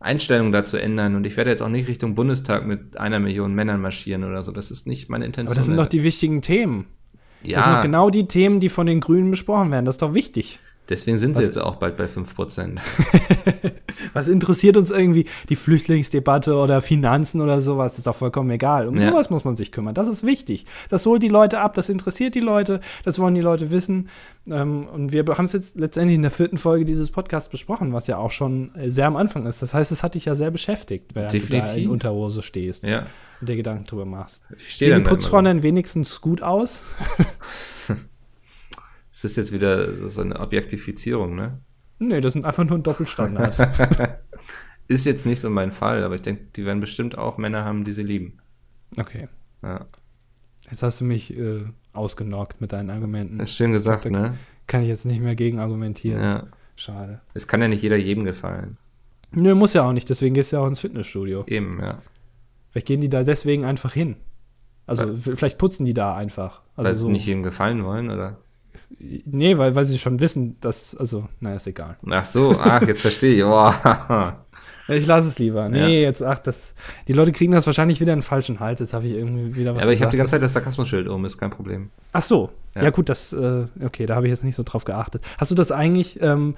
Einstellung 0.00 0.52
dazu 0.52 0.76
ändern. 0.76 1.16
Und 1.16 1.26
ich 1.26 1.36
werde 1.36 1.50
jetzt 1.50 1.62
auch 1.62 1.68
nicht 1.68 1.88
Richtung 1.88 2.14
Bundestag 2.14 2.66
mit 2.66 2.96
einer 2.96 3.18
Million 3.18 3.54
Männern 3.54 3.80
marschieren 3.80 4.24
oder 4.24 4.42
so. 4.42 4.52
Das 4.52 4.70
ist 4.70 4.86
nicht 4.86 5.08
meine 5.08 5.24
Intention. 5.24 5.52
Aber 5.52 5.56
das 5.56 5.66
sind 5.66 5.76
doch 5.76 5.86
die 5.86 6.04
wichtigen 6.04 6.42
Themen. 6.42 6.86
Das 7.42 7.50
sind 7.50 7.58
doch 7.58 7.66
ja, 7.66 7.82
genau 7.82 8.10
die 8.10 8.26
Themen, 8.26 8.60
die 8.60 8.68
von 8.68 8.86
den 8.86 9.00
Grünen 9.00 9.30
besprochen 9.30 9.70
werden. 9.70 9.84
Das 9.84 9.94
ist 9.94 10.02
doch 10.02 10.14
wichtig. 10.14 10.58
Deswegen 10.88 11.18
sind 11.18 11.34
sie 11.34 11.38
Was- 11.40 11.46
jetzt 11.46 11.58
auch 11.58 11.76
bald 11.76 11.96
bei 11.96 12.06
5%. 12.06 12.78
Was 14.14 14.28
interessiert 14.28 14.76
uns 14.76 14.90
irgendwie 14.90 15.26
die 15.48 15.56
Flüchtlingsdebatte 15.56 16.54
oder 16.54 16.80
Finanzen 16.80 17.40
oder 17.40 17.60
sowas? 17.60 17.92
Das 17.92 17.98
ist 17.98 18.06
doch 18.06 18.14
vollkommen 18.14 18.50
egal. 18.50 18.88
Um 18.88 18.96
Ja. 18.96 19.10
sowas 19.10 19.28
muss 19.28 19.44
man 19.44 19.56
sich 19.56 19.70
kümmern. 19.72 19.94
Das 19.94 20.08
ist 20.08 20.24
wichtig. 20.24 20.64
Das 20.88 21.04
holt 21.04 21.22
die 21.22 21.28
Leute 21.28 21.60
ab, 21.60 21.74
das 21.74 21.88
interessiert 21.88 22.34
die 22.34 22.40
Leute, 22.40 22.80
das 23.04 23.18
wollen 23.18 23.34
die 23.34 23.40
Leute 23.40 23.70
wissen. 23.70 24.08
Ähm, 24.46 24.86
und 24.86 25.12
wir 25.12 25.24
haben 25.26 25.44
es 25.44 25.52
jetzt 25.52 25.78
letztendlich 25.78 26.14
in 26.16 26.22
der 26.22 26.30
vierten 26.30 26.58
Folge 26.58 26.84
dieses 26.84 27.10
Podcasts 27.10 27.48
besprochen, 27.50 27.92
was 27.92 28.06
ja 28.06 28.16
auch 28.16 28.30
schon 28.30 28.74
äh, 28.76 28.88
sehr 28.90 29.06
am 29.06 29.16
Anfang 29.16 29.46
ist. 29.46 29.60
Das 29.62 29.74
heißt, 29.74 29.92
es 29.92 30.02
hat 30.02 30.14
dich 30.14 30.24
ja 30.24 30.34
sehr 30.34 30.50
beschäftigt, 30.50 31.14
während 31.14 31.32
du 31.32 31.38
da 31.38 31.44
in 31.44 31.50
Definitiv. 31.62 31.90
Unterhose 31.90 32.42
stehst 32.42 32.84
ja. 32.84 33.04
und 33.40 33.48
dir 33.48 33.56
Gedanken 33.56 33.84
drüber 33.84 34.04
machst. 34.06 34.42
Ich 34.56 34.74
stehe 34.74 34.92
Sehen 34.94 35.04
die 35.04 35.08
Putzfrauen 35.10 35.44
dann 35.44 35.62
wenigstens 35.62 36.20
gut 36.20 36.42
aus? 36.42 36.82
Es 39.18 39.24
ist 39.24 39.36
jetzt 39.36 39.52
wieder 39.52 40.10
so 40.12 40.20
eine 40.20 40.38
Objektifizierung, 40.38 41.34
ne? 41.34 41.58
Nee, 41.98 42.20
das 42.20 42.34
sind 42.34 42.44
einfach 42.44 42.64
nur 42.64 42.78
ein 42.78 42.84
Doppelstandard. 42.84 43.56
Ist 44.86 45.04
jetzt 45.06 45.26
nicht 45.26 45.40
so 45.40 45.50
mein 45.50 45.72
Fall, 45.72 46.04
aber 46.04 46.14
ich 46.14 46.22
denke, 46.22 46.44
die 46.54 46.64
werden 46.64 46.78
bestimmt 46.80 47.18
auch 47.18 47.36
Männer 47.36 47.64
haben, 47.64 47.82
die 47.84 47.90
sie 47.92 48.04
lieben. 48.04 48.38
okay. 48.96 49.28
Ja. 49.62 49.86
Jetzt 50.70 50.84
hast 50.84 51.00
du 51.00 51.04
mich 51.04 51.36
äh, 51.36 51.64
ausgenockt 51.92 52.60
mit 52.60 52.72
deinen 52.72 52.90
Argumenten. 52.90 53.40
Ist 53.40 53.56
schön 53.56 53.72
gesagt, 53.72 54.04
Da- 54.04 54.10
ne? 54.10 54.34
Kann 54.68 54.82
ich 54.82 54.88
jetzt 54.88 55.04
nicht 55.04 55.20
mehr 55.20 55.34
gegen 55.34 55.58
argumentieren. 55.58 56.22
Ja. 56.22 56.46
Schade. 56.76 57.20
Es 57.34 57.48
kann 57.48 57.60
ja 57.60 57.66
nicht 57.68 57.82
jeder 57.82 57.96
jedem 57.96 58.24
gefallen. 58.24 58.76
Nö, 59.32 59.54
muss 59.56 59.72
ja 59.74 59.82
auch 59.82 59.92
nicht. 59.92 60.08
Deswegen 60.10 60.34
gehst 60.34 60.52
du 60.52 60.56
ja 60.56 60.62
auch 60.62 60.68
ins 60.68 60.78
Fitnessstudio. 60.80 61.44
Eben, 61.48 61.80
ja. 61.80 62.00
Vielleicht 62.70 62.86
gehen 62.86 63.00
die 63.00 63.08
da 63.08 63.24
deswegen 63.24 63.64
einfach 63.64 63.92
hin. 63.92 64.14
Also 64.86 65.08
Weil- 65.08 65.36
vielleicht 65.36 65.58
putzen 65.58 65.84
die 65.84 65.94
da 65.94 66.14
einfach. 66.14 66.62
Weil 66.76 66.86
Also 66.86 67.00
sie 67.00 67.06
so, 67.06 67.10
nicht 67.10 67.26
jedem 67.26 67.42
gefallen 67.42 67.82
wollen, 67.84 68.10
oder? 68.10 68.38
Nee, 68.98 69.56
weil, 69.58 69.74
weil 69.74 69.84
sie 69.84 69.98
schon 69.98 70.20
wissen, 70.20 70.56
dass, 70.60 70.96
also, 70.96 71.28
naja, 71.40 71.56
ist 71.56 71.66
egal. 71.66 71.96
Ach 72.10 72.24
so, 72.26 72.56
ach, 72.60 72.82
jetzt 72.86 73.00
verstehe 73.00 73.34
ich. 73.36 73.44
Oh. 73.44 73.72
Ich 74.90 75.04
lasse 75.04 75.28
es 75.28 75.38
lieber. 75.38 75.68
Nee, 75.68 75.80
Ja. 75.80 76.06
jetzt, 76.08 76.22
ach, 76.22 76.38
das, 76.38 76.74
die 77.08 77.12
Leute 77.12 77.30
kriegen 77.32 77.52
das 77.52 77.66
wahrscheinlich 77.66 78.00
wieder 78.00 78.14
in 78.14 78.20
den 78.20 78.22
falschen 78.24 78.58
Hals. 78.58 78.80
Jetzt 78.80 78.94
habe 78.94 79.06
ich 79.06 79.12
irgendwie 79.12 79.54
wieder 79.54 79.74
was 79.74 79.82
Ja, 79.82 79.86
aber 79.86 79.92
ich 79.92 79.98
habe 80.00 80.06
gesagt, 80.06 80.12
die 80.14 80.16
ganze 80.16 80.30
Zeit 80.30 80.40
das 80.42 80.54
Sarkasmusschild 80.54 81.08
oben, 81.10 81.26
ist 81.26 81.36
kein 81.36 81.50
Problem. 81.50 81.90
Ach 82.14 82.22
so. 82.22 82.48
Ja, 82.74 82.84
Ja. 82.84 82.90
gut, 82.90 83.10
das, 83.10 83.34
äh, 83.34 83.66
okay, 83.84 84.06
da 84.06 84.14
habe 84.16 84.26
ich 84.26 84.30
jetzt 84.30 84.44
nicht 84.44 84.54
so 84.56 84.62
drauf 84.62 84.84
geachtet. 84.84 85.22
Hast 85.36 85.50
du 85.50 85.54
das 85.54 85.72
eigentlich, 85.72 86.18
ähm, 86.22 86.54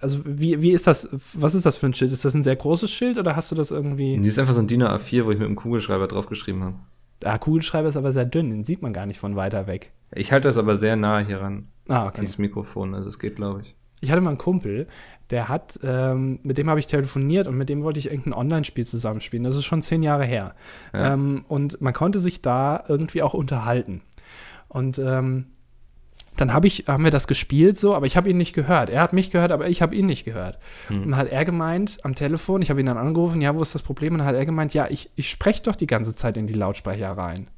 also 0.00 0.22
wie, 0.24 0.60
wie 0.60 0.72
ist 0.72 0.88
das, 0.88 1.08
was 1.34 1.54
ist 1.54 1.66
das 1.66 1.76
für 1.76 1.86
ein 1.86 1.94
Schild? 1.94 2.10
Ist 2.10 2.24
das 2.24 2.34
ein 2.34 2.42
sehr 2.42 2.56
großes 2.56 2.90
Schild 2.90 3.16
oder 3.16 3.36
hast 3.36 3.52
du 3.52 3.54
das 3.54 3.70
irgendwie, 3.70 4.18
Die 4.18 4.28
ist 4.28 4.40
einfach 4.40 4.54
so 4.54 4.60
ein 4.60 4.66
DIN 4.66 4.82
A4, 4.82 5.24
wo 5.24 5.30
ich 5.30 5.38
mit 5.38 5.46
dem 5.46 5.54
Kugelschreiber 5.54 6.08
draufgeschrieben 6.08 6.64
habe. 6.64 6.74
Ah, 7.24 7.38
Kugelschreiber 7.38 7.88
ist 7.88 7.96
aber 7.96 8.12
sehr 8.12 8.24
dünn, 8.24 8.50
den 8.50 8.64
sieht 8.64 8.82
man 8.82 8.92
gar 8.92 9.06
nicht 9.06 9.18
von 9.18 9.36
weiter 9.36 9.66
weg. 9.66 9.92
Ich 10.14 10.32
halte 10.32 10.48
das 10.48 10.56
aber 10.58 10.76
sehr 10.76 10.96
nah 10.96 11.18
hier 11.18 11.40
ran 11.40 11.68
Ah, 11.88 12.06
okay. 12.06 12.18
ans 12.18 12.38
Mikrofon, 12.38 12.94
also 12.94 13.08
es 13.08 13.18
geht, 13.18 13.36
glaube 13.36 13.62
ich. 13.62 13.74
Ich 14.00 14.10
hatte 14.10 14.20
mal 14.20 14.30
einen 14.30 14.38
Kumpel, 14.38 14.86
der 15.30 15.48
hat, 15.48 15.80
ähm, 15.82 16.38
mit 16.42 16.56
dem 16.56 16.70
habe 16.70 16.78
ich 16.78 16.86
telefoniert 16.86 17.48
und 17.48 17.56
mit 17.56 17.68
dem 17.68 17.82
wollte 17.82 17.98
ich 17.98 18.06
irgendein 18.10 18.34
Online-Spiel 18.34 18.86
zusammenspielen. 18.86 19.44
Das 19.44 19.56
ist 19.56 19.64
schon 19.64 19.82
zehn 19.82 20.02
Jahre 20.02 20.24
her. 20.24 20.54
Ja. 20.92 21.14
Ähm, 21.14 21.44
und 21.48 21.80
man 21.80 21.92
konnte 21.92 22.20
sich 22.20 22.40
da 22.40 22.84
irgendwie 22.86 23.22
auch 23.22 23.34
unterhalten. 23.34 24.02
Und 24.68 24.98
ähm, 24.98 25.46
dann 26.40 26.54
hab 26.54 26.64
ich, 26.64 26.84
haben 26.86 27.04
wir 27.04 27.10
das 27.10 27.26
gespielt 27.26 27.76
so, 27.76 27.94
aber 27.94 28.06
ich 28.06 28.16
habe 28.16 28.30
ihn 28.30 28.36
nicht 28.36 28.54
gehört. 28.54 28.90
Er 28.90 29.02
hat 29.02 29.12
mich 29.12 29.30
gehört, 29.30 29.52
aber 29.52 29.68
ich 29.68 29.82
habe 29.82 29.94
ihn 29.94 30.06
nicht 30.06 30.24
gehört. 30.24 30.58
Hm. 30.86 31.02
Und 31.02 31.10
dann 31.10 31.16
hat 31.20 31.28
er 31.28 31.44
gemeint 31.44 31.98
am 32.04 32.14
Telefon, 32.14 32.62
ich 32.62 32.70
habe 32.70 32.80
ihn 32.80 32.86
dann 32.86 32.96
angerufen, 32.96 33.42
ja, 33.42 33.54
wo 33.54 33.60
ist 33.60 33.74
das 33.74 33.82
Problem? 33.82 34.14
Und 34.14 34.20
dann 34.20 34.28
hat 34.28 34.36
er 34.36 34.46
gemeint, 34.46 34.72
ja, 34.72 34.86
ich, 34.88 35.10
ich 35.16 35.28
spreche 35.28 35.62
doch 35.64 35.76
die 35.76 35.86
ganze 35.86 36.14
Zeit 36.14 36.36
in 36.36 36.46
die 36.46 36.54
Lautsprecher 36.54 37.10
rein. 37.10 37.48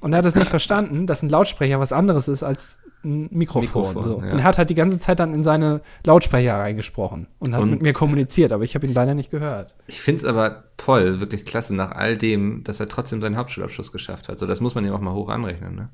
Und 0.00 0.12
er 0.12 0.18
hat 0.18 0.26
es 0.26 0.34
nicht 0.34 0.48
verstanden, 0.50 1.06
dass 1.06 1.22
ein 1.22 1.28
Lautsprecher 1.28 1.80
was 1.80 1.92
anderes 1.92 2.28
ist 2.28 2.42
als 2.42 2.78
ein 3.04 3.28
Mikrofon. 3.30 3.94
Mikrofon, 3.94 4.02
so. 4.02 4.22
ja. 4.24 4.32
Und 4.32 4.38
er 4.40 4.44
hat 4.44 4.58
halt 4.58 4.70
die 4.70 4.74
ganze 4.74 4.98
Zeit 4.98 5.20
dann 5.20 5.32
in 5.32 5.44
seine 5.44 5.80
Lautsprecher 6.04 6.56
reingesprochen 6.56 7.28
und 7.38 7.54
hat 7.54 7.62
Und- 7.62 7.70
mit 7.70 7.82
mir 7.82 7.92
kommuniziert, 7.92 8.50
aber 8.50 8.64
ich 8.64 8.74
habe 8.74 8.86
ihn 8.86 8.94
leider 8.94 9.14
nicht 9.14 9.30
gehört. 9.30 9.76
Ich 9.86 10.00
finde 10.00 10.18
es 10.22 10.24
aber 10.24 10.64
toll, 10.76 11.20
wirklich 11.20 11.44
klasse, 11.44 11.76
nach 11.76 11.92
all 11.92 12.16
dem, 12.18 12.64
dass 12.64 12.80
er 12.80 12.88
trotzdem 12.88 13.20
seinen 13.20 13.36
Hauptschulabschluss 13.36 13.92
geschafft 13.92 14.28
hat. 14.28 14.38
So, 14.38 14.46
das 14.46 14.60
muss 14.60 14.74
man 14.74 14.84
ihm 14.84 14.92
auch 14.92 15.00
mal 15.00 15.14
hoch 15.14 15.28
anrechnen, 15.28 15.76
ne? 15.76 15.88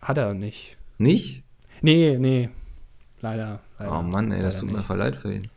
Hat 0.00 0.16
er 0.16 0.32
nicht. 0.32 0.78
Nicht? 0.98 1.44
Nee, 1.82 2.16
nee. 2.18 2.48
Leider. 3.20 3.60
leider 3.78 3.98
Oh 3.98 4.02
Mann, 4.02 4.32
ey, 4.32 4.42
das 4.42 4.60
tut 4.60 4.72
mir 4.72 4.80
voll 4.80 4.98
leid 4.98 5.16
für 5.16 5.32
ihn. 5.34 5.48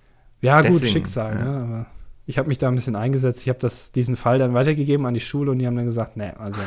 Ja, 0.41 0.61
gut, 0.61 0.75
Deswegen, 0.81 0.91
Schicksal, 0.91 1.35
ja. 1.35 1.43
ne? 1.43 1.63
Aber 1.63 1.85
ich 2.25 2.37
habe 2.37 2.47
mich 2.47 2.57
da 2.57 2.67
ein 2.67 2.75
bisschen 2.75 2.95
eingesetzt. 2.95 3.41
Ich 3.41 3.49
habe 3.49 3.59
das 3.59 3.91
diesen 3.91 4.15
Fall 4.15 4.37
dann 4.37 4.53
weitergegeben 4.53 5.05
an 5.05 5.13
die 5.13 5.19
Schule 5.19 5.51
und 5.51 5.59
die 5.59 5.67
haben 5.67 5.75
dann 5.75 5.85
gesagt, 5.85 6.15
nee, 6.17 6.31
also 6.37 6.59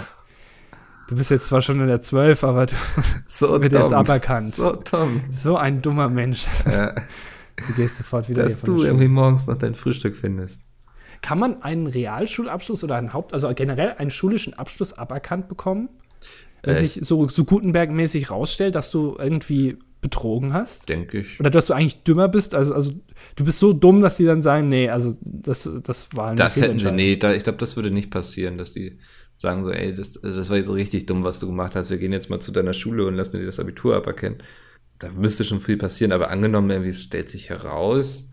du 1.08 1.16
bist 1.16 1.30
jetzt 1.30 1.46
zwar 1.46 1.62
schon 1.62 1.80
in 1.80 1.86
der 1.86 2.02
12, 2.02 2.44
aber 2.44 2.66
du 2.66 2.74
So 3.26 3.60
wird 3.60 3.72
jetzt 3.72 3.92
aberkannt. 3.92 4.54
So 4.54 4.72
dumm. 4.72 5.22
so 5.30 5.56
ein 5.56 5.80
dummer 5.82 6.08
Mensch. 6.08 6.46
Ja, 6.66 6.94
Du 7.68 7.74
gehst 7.74 7.96
sofort 7.96 8.28
wieder 8.28 8.42
dass 8.44 8.52
hier 8.52 8.60
von 8.60 8.66
du 8.66 8.72
der 8.72 8.78
Schule. 8.78 8.88
irgendwie 8.88 9.08
morgens 9.08 9.46
noch 9.46 9.56
dein 9.56 9.74
Frühstück 9.74 10.16
findest. 10.16 10.62
Kann 11.20 11.38
man 11.38 11.62
einen 11.62 11.86
Realschulabschluss 11.86 12.82
oder 12.82 12.96
einen 12.96 13.12
Haupt, 13.12 13.32
also 13.32 13.52
generell 13.54 13.92
einen 13.98 14.10
schulischen 14.10 14.54
Abschluss 14.54 14.92
aberkannt 14.94 15.48
bekommen? 15.48 15.88
Wenn 16.62 16.76
Äh, 16.76 16.80
sich 16.80 16.98
so, 17.02 17.28
so 17.28 17.44
Gutenberg-mäßig 17.44 18.30
rausstellt, 18.30 18.74
dass 18.74 18.90
du 18.90 19.16
irgendwie 19.18 19.78
betrogen 20.00 20.52
hast? 20.52 20.88
Denke 20.88 21.20
ich. 21.20 21.38
Oder 21.40 21.50
dass 21.50 21.66
du 21.66 21.74
eigentlich 21.74 22.02
dümmer 22.02 22.28
bist? 22.28 22.54
Also, 22.54 22.74
also 22.74 22.92
du 23.36 23.44
bist 23.44 23.60
so 23.60 23.72
dumm, 23.72 24.00
dass 24.02 24.16
die 24.16 24.24
dann 24.24 24.42
sagen, 24.42 24.68
nee, 24.68 24.88
also 24.88 25.16
das, 25.22 25.68
das 25.82 26.08
war 26.14 26.28
eine 26.28 26.36
Das 26.36 26.56
hätten 26.60 26.78
sie, 26.78 26.90
nee, 26.90 27.16
da, 27.16 27.32
ich 27.34 27.44
glaube, 27.44 27.58
das 27.58 27.76
würde 27.76 27.90
nicht 27.90 28.10
passieren, 28.10 28.58
dass 28.58 28.72
die 28.72 28.98
sagen 29.34 29.64
so, 29.64 29.70
ey, 29.70 29.94
das, 29.94 30.22
also 30.22 30.36
das 30.36 30.50
war 30.50 30.56
jetzt 30.56 30.70
richtig 30.70 31.06
dumm, 31.06 31.24
was 31.24 31.40
du 31.40 31.46
gemacht 31.46 31.76
hast. 31.76 31.90
Wir 31.90 31.98
gehen 31.98 32.12
jetzt 32.12 32.30
mal 32.30 32.40
zu 32.40 32.52
deiner 32.52 32.74
Schule 32.74 33.06
und 33.06 33.14
lassen 33.14 33.38
dir 33.38 33.46
das 33.46 33.60
Abitur 33.60 33.96
aberkennen. 33.96 34.38
Da 34.98 35.10
müsste 35.10 35.44
schon 35.44 35.60
viel 35.60 35.76
passieren, 35.78 36.12
aber 36.12 36.30
angenommen, 36.30 36.70
irgendwie 36.70 36.92
stellt 36.92 37.28
sich 37.28 37.48
heraus, 37.50 38.31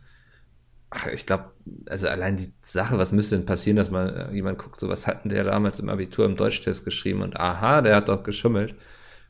ach, 0.90 1.08
ich 1.08 1.26
glaube, 1.26 1.52
also 1.88 2.08
allein 2.08 2.38
die 2.38 2.52
Sache, 2.62 2.98
was 2.98 3.12
müsste 3.12 3.36
denn 3.38 3.46
passieren, 3.46 3.78
dass 3.78 3.92
mal 3.92 4.30
äh, 4.32 4.36
jemand 4.36 4.58
guckt, 4.58 4.80
so 4.80 4.90
was 4.90 5.08
hat 5.08 5.24
denn 5.24 5.30
der 5.30 5.44
damals 5.44 5.80
im 5.80 5.90
Abitur 5.90 6.26
im 6.26 6.36
Deutschtest 6.36 6.86
geschrieben 6.86 7.22
und 7.22 7.40
aha, 7.40 7.82
der 7.82 7.96
hat 7.96 8.10
doch 8.10 8.24
geschummelt. 8.24 8.76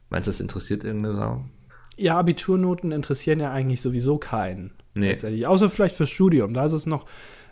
Meinst 0.09 0.27
du, 0.27 0.31
das 0.31 0.39
interessiert 0.39 0.83
irgendeine 0.83 1.13
Sau? 1.13 1.45
Ja, 1.97 2.17
Abiturnoten 2.17 2.91
interessieren 2.91 3.39
ja 3.39 3.51
eigentlich 3.51 3.81
sowieso 3.81 4.17
keinen. 4.17 4.71
Nee. 4.93 5.45
Außer 5.45 5.69
vielleicht 5.69 5.95
fürs 5.95 6.09
Studium. 6.09 6.53
Da 6.53 6.65
ist 6.65 6.73
es 6.73 6.85
noch 6.85 7.05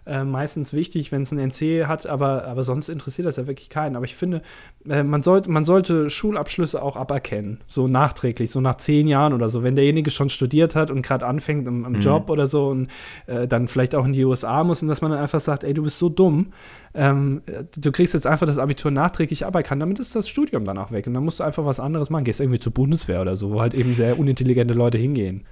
äh, 0.07 0.23
meistens 0.23 0.73
wichtig, 0.73 1.11
wenn 1.11 1.23
es 1.23 1.31
ein 1.31 1.39
NC 1.39 1.85
hat, 1.85 2.07
aber, 2.07 2.45
aber 2.45 2.63
sonst 2.63 2.89
interessiert 2.89 3.27
das 3.27 3.35
ja 3.35 3.45
wirklich 3.47 3.69
keinen. 3.69 3.95
Aber 3.95 4.05
ich 4.05 4.15
finde, 4.15 4.41
äh, 4.87 5.03
man, 5.03 5.21
sollte 5.21 5.51
man 5.51 5.63
sollte 5.63 6.09
Schulabschlüsse 6.09 6.81
auch 6.81 6.95
aberkennen. 6.95 7.61
So 7.67 7.87
nachträglich, 7.87 8.51
so 8.51 8.61
nach 8.61 8.75
zehn 8.75 9.07
Jahren 9.07 9.33
oder 9.33 9.49
so. 9.49 9.63
Wenn 9.63 9.75
derjenige 9.75 10.09
schon 10.09 10.29
studiert 10.29 10.75
hat 10.75 10.91
und 10.91 11.01
gerade 11.01 11.25
anfängt 11.25 11.67
im, 11.67 11.85
im 11.85 11.95
Job 11.95 12.29
oder 12.29 12.47
so 12.47 12.67
und 12.67 12.87
äh, 13.27 13.47
dann 13.47 13.67
vielleicht 13.67 13.95
auch 13.95 14.05
in 14.05 14.13
die 14.13 14.23
USA 14.23 14.63
muss 14.63 14.81
und 14.81 14.87
dass 14.87 15.01
man 15.01 15.11
dann 15.11 15.19
einfach 15.19 15.41
sagt, 15.41 15.63
ey, 15.63 15.73
du 15.73 15.83
bist 15.83 15.97
so 15.97 16.09
dumm, 16.09 16.53
ähm, 16.93 17.41
du 17.77 17.91
kriegst 17.91 18.13
jetzt 18.13 18.27
einfach 18.27 18.47
das 18.47 18.57
Abitur 18.57 18.91
nachträglich 18.91 19.45
aberkannt, 19.45 19.81
damit 19.81 19.99
ist 19.99 20.15
das 20.15 20.29
Studium 20.29 20.65
dann 20.65 20.77
auch 20.77 20.91
weg. 20.91 21.07
Und 21.07 21.13
dann 21.13 21.23
musst 21.23 21.39
du 21.39 21.43
einfach 21.43 21.65
was 21.65 21.79
anderes 21.79 22.09
machen. 22.09 22.23
Gehst 22.23 22.39
irgendwie 22.39 22.59
zur 22.59 22.73
Bundeswehr 22.73 23.21
oder 23.21 23.35
so, 23.35 23.51
wo 23.51 23.61
halt 23.61 23.73
eben 23.73 23.93
sehr 23.93 24.17
unintelligente 24.17 24.73
Leute 24.73 24.97
hingehen. 24.97 25.45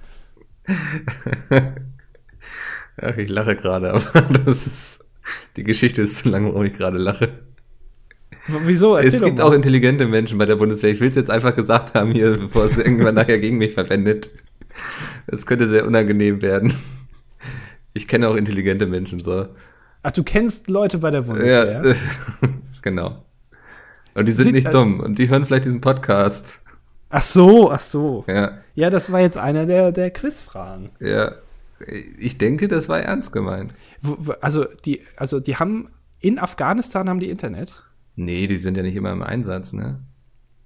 Ach, 3.00 3.16
ich 3.16 3.28
lache 3.28 3.56
gerade, 3.56 3.90
aber 3.92 4.22
das 4.44 4.66
ist, 4.66 4.98
die 5.56 5.64
Geschichte 5.64 6.02
ist 6.02 6.18
zu 6.18 6.28
lang, 6.28 6.46
warum 6.46 6.64
ich 6.64 6.72
gerade 6.72 6.98
lache. 6.98 7.28
Wieso? 8.48 8.96
Es 8.96 9.12
Erzähl 9.14 9.28
gibt 9.28 9.40
doch 9.40 9.46
auch 9.46 9.52
intelligente 9.52 10.06
Menschen 10.06 10.38
bei 10.38 10.46
der 10.46 10.56
Bundeswehr. 10.56 10.90
Ich 10.92 11.00
will 11.00 11.08
es 11.08 11.16
jetzt 11.16 11.30
einfach 11.30 11.54
gesagt 11.56 11.94
haben 11.94 12.12
hier, 12.12 12.30
bevor 12.38 12.64
es 12.66 12.78
irgendwann 12.78 13.16
nachher 13.16 13.38
gegen 13.38 13.58
mich 13.58 13.74
verwendet. 13.74 14.30
Das 15.26 15.46
könnte 15.46 15.66
sehr 15.68 15.86
unangenehm 15.86 16.42
werden. 16.42 16.72
Ich 17.94 18.06
kenne 18.06 18.28
auch 18.28 18.36
intelligente 18.36 18.86
Menschen, 18.86 19.20
so. 19.20 19.46
Ach, 20.02 20.12
du 20.12 20.22
kennst 20.22 20.68
Leute 20.68 20.98
bei 20.98 21.10
der 21.10 21.22
Bundeswehr? 21.22 21.82
Ja, 21.84 22.48
genau. 22.82 23.24
Und 24.14 24.28
die 24.28 24.32
sind 24.32 24.44
Sind- 24.44 24.54
nicht 24.54 24.68
äh, 24.68 24.70
dumm. 24.70 25.00
Und 25.00 25.18
die 25.18 25.28
hören 25.28 25.44
vielleicht 25.44 25.64
diesen 25.64 25.80
Podcast. 25.80 26.60
Ach 27.08 27.22
so, 27.22 27.70
ach 27.70 27.80
so. 27.80 28.24
Ja, 28.28 28.58
Ja, 28.74 28.90
das 28.90 29.10
war 29.10 29.20
jetzt 29.20 29.38
einer 29.38 29.64
der, 29.66 29.90
der 29.92 30.10
Quizfragen. 30.10 30.90
ja. 31.00 31.32
Ich 32.18 32.38
denke, 32.38 32.68
das 32.68 32.88
war 32.88 33.00
ernst 33.00 33.32
gemeint. 33.32 33.72
Also 34.40 34.64
die, 34.84 35.02
also 35.16 35.40
die 35.40 35.56
haben 35.56 35.88
in 36.20 36.38
Afghanistan 36.38 37.08
haben 37.08 37.20
die 37.20 37.30
Internet. 37.30 37.82
Nee, 38.14 38.46
die 38.46 38.56
sind 38.56 38.76
ja 38.76 38.82
nicht 38.82 38.96
immer 38.96 39.12
im 39.12 39.22
Einsatz, 39.22 39.72
ne? 39.72 40.00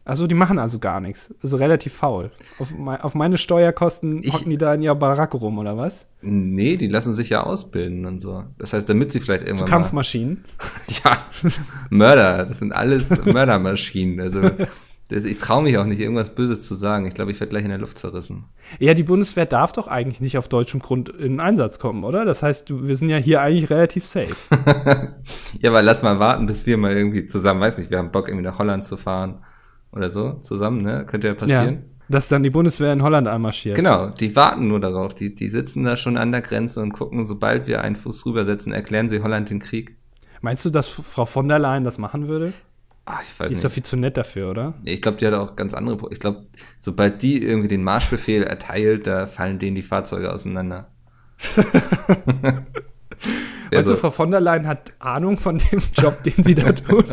Also 0.05 0.27
die 0.27 0.35
machen 0.35 0.59
also 0.59 0.79
gar 0.79 1.01
nichts. 1.01 1.35
Also 1.43 1.57
relativ 1.59 1.93
faul. 1.95 2.31
Auf, 2.59 2.77
mei- 2.77 3.01
auf 3.01 3.15
meine 3.15 3.39
Steuerkosten 3.39 4.23
Ich- 4.23 4.33
hocken 4.33 4.51
die 4.51 4.57
da 4.59 4.73
in 4.75 4.83
ihrer 4.83 4.95
Baracke 4.95 5.37
rum, 5.37 5.59
oder 5.59 5.77
was? 5.77 6.07
Nee, 6.23 6.77
die 6.77 6.89
lassen 6.89 7.13
sich 7.13 7.29
ja 7.31 7.43
ausbilden 7.43 8.07
und 8.07 8.19
so. 8.19 8.45
Das 8.59 8.73
heißt, 8.73 8.89
damit 8.89 9.13
sie 9.13 9.21
vielleicht 9.21 9.43
Zu 9.43 9.49
irgendwann 9.49 9.69
mal 9.69 9.77
Kampfmaschinen. 9.77 10.45
Ja, 11.05 11.19
Mörder, 11.91 12.45
das 12.47 12.59
sind 12.61 12.73
alles 12.73 13.11
Mördermaschinen. 13.25 14.21
Also 14.21 14.41
ich 15.11 15.39
traue 15.39 15.63
mich 15.63 15.77
auch 15.79 15.85
nicht, 15.85 16.01
irgendwas 16.01 16.35
Böses 16.35 16.67
zu 16.67 16.75
sagen. 16.75 17.07
Ich 17.07 17.15
glaube, 17.15 17.31
ich 17.31 17.41
werde 17.41 17.51
gleich 17.51 17.65
in 17.65 17.71
der 17.71 17.79
Luft 17.79 17.99
zerrissen. 17.99 18.45
Ja, 18.79 18.95
die 18.95 19.03
Bundeswehr 19.03 19.47
darf 19.47 19.73
doch 19.73 19.89
eigentlich 19.89 20.21
nicht 20.21 20.39
auf 20.39 20.49
deutschem 20.49 20.81
Grund 20.81 21.09
in 21.09 21.41
Einsatz 21.41 21.79
kommen, 21.79 22.05
oder? 22.05 22.25
Das 22.25 22.43
heißt, 22.43 22.71
wir 22.71 22.97
sind 22.97 23.09
ja 23.09 23.17
hier 23.17 23.41
eigentlich 23.41 23.71
relativ 23.71 24.07
safe. 24.07 24.37
Ja, 25.61 25.71
aber 25.71 25.83
lass 25.83 26.03
mal 26.03 26.19
warten, 26.19 26.47
bis 26.47 26.65
wir 26.67 26.79
mal 26.79 26.93
irgendwie 26.93 27.27
zusammen, 27.27 27.61
weiß 27.61 27.79
nicht, 27.79 27.91
wir 27.91 27.99
haben 27.99 28.11
Bock, 28.11 28.29
irgendwie 28.29 28.47
nach 28.47 28.59
Holland 28.59 28.85
zu 28.85 28.97
fahren 28.97 29.43
oder 29.93 30.09
so, 30.09 30.35
zusammen, 30.35 30.83
ne? 30.83 31.05
Könnte 31.07 31.27
ja 31.27 31.35
passieren. 31.35 31.85
Dass 32.09 32.29
dann 32.29 32.43
die 32.43 32.51
Bundeswehr 32.51 32.93
in 32.93 33.03
Holland 33.03 33.29
einmarschiert. 33.29 33.77
Genau, 33.77 34.11
die 34.11 34.35
warten 34.35 34.69
nur 34.69 34.81
darauf. 34.81 35.15
Die, 35.15 35.35
die 35.35 35.49
sitzen 35.49 35.85
da 35.85 35.97
schon 35.97 36.17
an 36.17 36.33
der 36.33 36.41
Grenze 36.41 36.81
und 36.81 36.93
gucken, 36.93 37.25
sobald 37.25 37.67
wir 37.67 37.83
einen 37.83 37.97
Fuß 37.97 38.27
rübersetzen, 38.27 38.73
erklären 38.73 39.11
sie 39.11 39.23
Holland 39.23 39.51
den 39.51 39.61
Krieg. 39.61 39.97
Meinst 40.41 40.65
du, 40.65 40.71
dass 40.71 40.87
Frau 40.87 41.27
von 41.27 41.49
der 41.49 41.59
Leyen 41.59 41.85
das 41.85 41.99
machen 41.99 42.27
würde? 42.27 42.53
Ah, 43.07 43.18
ich 43.22 43.38
weiß 43.40 43.48
Die 43.48 43.55
ist 43.55 43.59
nicht. 43.59 43.64
doch 43.64 43.70
viel 43.72 43.82
zu 43.82 43.96
nett 43.96 44.16
dafür, 44.16 44.51
oder? 44.51 44.74
Nee, 44.82 44.92
Ich 44.92 45.03
glaube, 45.03 45.18
die 45.18 45.26
hat 45.26 45.34
auch 45.34 45.57
ganz 45.57 45.74
andere. 45.74 45.96
Pro- 45.96 46.11
Ich 46.11 46.20
glaube, 46.20 46.46
sobald 46.78 47.22
die 47.22 47.42
irgendwie 47.42 47.68
den 47.68 47.82
Marschbefehl 47.82 48.42
erteilt, 48.44 49.07
da 49.07 49.26
fallen 49.26 49.59
denen 49.59 49.74
die 49.74 49.82
Fahrzeuge 49.82 50.32
auseinander. 50.32 50.88
Weißt 51.57 52.62
Also- 53.72 53.92
du, 53.94 53.98
Frau 54.01 54.11
von 54.11 54.30
der 54.30 54.40
Leyen 54.40 54.66
hat 54.66 54.92
Ahnung 54.98 55.36
von 55.36 55.59
dem 55.59 55.80
Job, 55.96 56.22
den 56.22 56.42
sie 56.44 56.55
da 56.55 56.72
tut. 56.72 57.07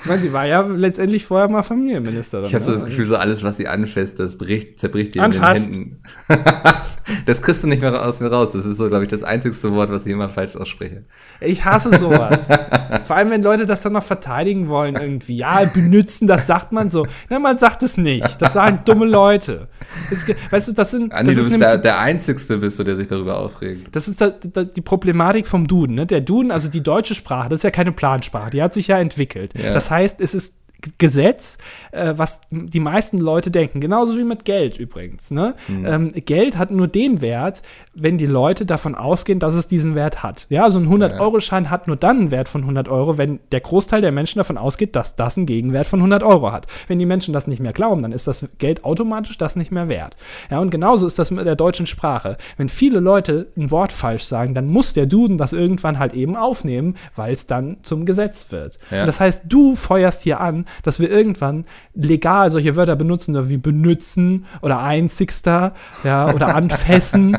ich 0.00 0.06
meine, 0.06 0.20
sie 0.22 0.32
war 0.32 0.46
ja 0.46 0.60
letztendlich 0.62 1.24
vorher 1.24 1.48
mal 1.48 1.62
Familienministerin. 1.62 2.46
Ich 2.46 2.54
habe 2.54 2.64
so 2.64 2.72
ne? 2.72 2.78
das 2.78 2.86
Gefühl, 2.88 3.04
so 3.06 3.16
alles, 3.16 3.42
was 3.42 3.56
sie 3.56 3.68
anfasst, 3.68 4.18
das 4.18 4.36
bricht, 4.38 4.80
zerbricht 4.80 5.18
Anfasst. 5.18 5.66
in 5.68 5.72
den 5.72 5.72
Händen. 5.74 6.02
das 7.26 7.42
kriegst 7.42 7.62
du 7.62 7.68
nicht 7.68 7.82
mehr 7.82 8.04
aus 8.04 8.20
mir 8.20 8.30
raus. 8.30 8.52
Das 8.52 8.64
ist 8.64 8.76
so, 8.76 8.88
glaube 8.88 9.04
ich, 9.04 9.10
das 9.10 9.22
einzigste 9.22 9.72
Wort, 9.72 9.90
was 9.90 10.06
ich 10.06 10.12
immer 10.12 10.28
falsch 10.28 10.56
ausspreche. 10.56 11.04
Ich 11.40 11.64
hasse 11.64 11.96
sowas. 11.96 12.48
Vor 13.04 13.16
allem, 13.16 13.30
wenn 13.30 13.42
Leute 13.42 13.66
das 13.66 13.82
dann 13.82 13.92
noch 13.92 14.02
verteidigen 14.02 14.68
wollen 14.68 14.96
irgendwie. 14.96 15.36
Ja, 15.36 15.64
benutzen, 15.64 16.26
das 16.26 16.46
sagt 16.46 16.72
man 16.72 16.90
so. 16.90 17.06
Nein, 17.28 17.42
man 17.42 17.58
sagt 17.58 17.82
es 17.82 17.96
nicht. 17.96 18.40
Das 18.40 18.52
sagen 18.52 18.80
dumme 18.84 19.06
Leute. 19.06 19.68
Das, 20.10 20.26
weißt 20.50 20.68
du, 20.68 20.72
das 20.72 20.90
sind. 20.90 21.12
Andi, 21.12 21.34
das 21.34 21.36
du 21.36 21.40
ist 21.42 21.58
bist 21.58 21.60
der, 21.60 21.78
der 21.78 21.98
Einzigste, 21.98 22.58
bist 22.58 22.78
du, 22.78 22.84
der 22.84 22.96
sich 22.96 23.08
darüber 23.08 23.38
aufregt. 23.38 23.94
Das 23.94 24.08
ist 24.08 24.20
da, 24.20 24.30
da, 24.30 24.64
die 24.64 24.80
Problematik 24.80 25.46
vom 25.46 25.66
Duden. 25.66 25.96
Ne? 25.96 26.06
Der 26.06 26.20
Duden, 26.20 26.50
also 26.50 26.68
die 26.68 26.82
deutsche 26.82 27.14
Sprache, 27.14 27.48
das 27.48 27.60
ist 27.60 27.64
ja 27.64 27.70
keine 27.70 27.92
Plansprache, 27.92 28.50
die 28.50 28.62
hat 28.62 28.74
sich 28.74 28.88
ja 28.88 28.98
entwickelt. 28.98 29.52
Ja. 29.56 29.72
Das 29.72 29.90
heißt, 29.90 30.20
es 30.20 30.34
ist 30.34 30.54
Gesetz, 30.98 31.58
äh, 31.92 32.14
was 32.16 32.40
die 32.50 32.80
meisten 32.80 33.18
Leute 33.18 33.50
denken. 33.50 33.80
Genauso 33.80 34.16
wie 34.16 34.24
mit 34.24 34.44
Geld 34.44 34.78
übrigens. 34.78 35.30
Ne? 35.30 35.54
Mhm. 35.68 35.86
Ähm, 35.86 36.08
Geld 36.24 36.58
hat 36.58 36.70
nur 36.70 36.88
den 36.88 37.20
Wert, 37.20 37.62
wenn 37.94 38.18
die 38.18 38.26
Leute 38.26 38.66
davon 38.66 38.94
ausgehen, 38.94 39.38
dass 39.38 39.54
es 39.54 39.68
diesen 39.68 39.94
Wert 39.94 40.22
hat. 40.22 40.46
Ja, 40.48 40.70
so 40.70 40.78
ein 40.78 40.88
100-Euro-Schein 40.88 41.70
hat 41.70 41.86
nur 41.86 41.96
dann 41.96 42.18
einen 42.18 42.30
Wert 42.30 42.48
von 42.48 42.62
100 42.62 42.88
Euro, 42.88 43.18
wenn 43.18 43.40
der 43.52 43.60
Großteil 43.60 44.00
der 44.00 44.12
Menschen 44.12 44.38
davon 44.38 44.58
ausgeht, 44.58 44.96
dass 44.96 45.16
das 45.16 45.36
einen 45.36 45.46
Gegenwert 45.46 45.86
von 45.86 46.00
100 46.00 46.22
Euro 46.22 46.52
hat. 46.52 46.66
Wenn 46.88 46.98
die 46.98 47.06
Menschen 47.06 47.32
das 47.32 47.46
nicht 47.46 47.60
mehr 47.60 47.72
glauben, 47.72 48.02
dann 48.02 48.12
ist 48.12 48.26
das 48.26 48.46
Geld 48.58 48.84
automatisch 48.84 49.38
das 49.38 49.56
nicht 49.56 49.70
mehr 49.70 49.88
wert. 49.88 50.16
Ja, 50.50 50.60
und 50.60 50.70
genauso 50.70 51.06
ist 51.06 51.18
das 51.18 51.30
mit 51.30 51.46
der 51.46 51.56
deutschen 51.56 51.86
Sprache. 51.86 52.36
Wenn 52.56 52.68
viele 52.68 53.00
Leute 53.00 53.48
ein 53.56 53.70
Wort 53.70 53.92
falsch 53.92 54.24
sagen, 54.24 54.54
dann 54.54 54.68
muss 54.68 54.92
der 54.92 55.06
Duden 55.06 55.38
das 55.38 55.52
irgendwann 55.52 55.98
halt 55.98 56.14
eben 56.14 56.36
aufnehmen, 56.36 56.96
weil 57.14 57.32
es 57.32 57.46
dann 57.46 57.78
zum 57.82 58.06
Gesetz 58.06 58.50
wird. 58.50 58.78
Ja. 58.90 59.00
Und 59.00 59.06
das 59.06 59.20
heißt, 59.20 59.44
du 59.48 59.74
feuerst 59.74 60.22
hier 60.22 60.40
an, 60.40 60.64
dass 60.82 61.00
wir 61.00 61.10
irgendwann 61.10 61.64
legal 61.94 62.50
solche 62.50 62.76
Wörter 62.76 62.96
benutzen, 62.96 63.48
wie 63.48 63.56
benützen 63.56 64.44
oder 64.60 64.80
einzigster, 64.80 65.74
ja, 66.04 66.32
oder 66.32 66.54
anfassen. 66.54 67.36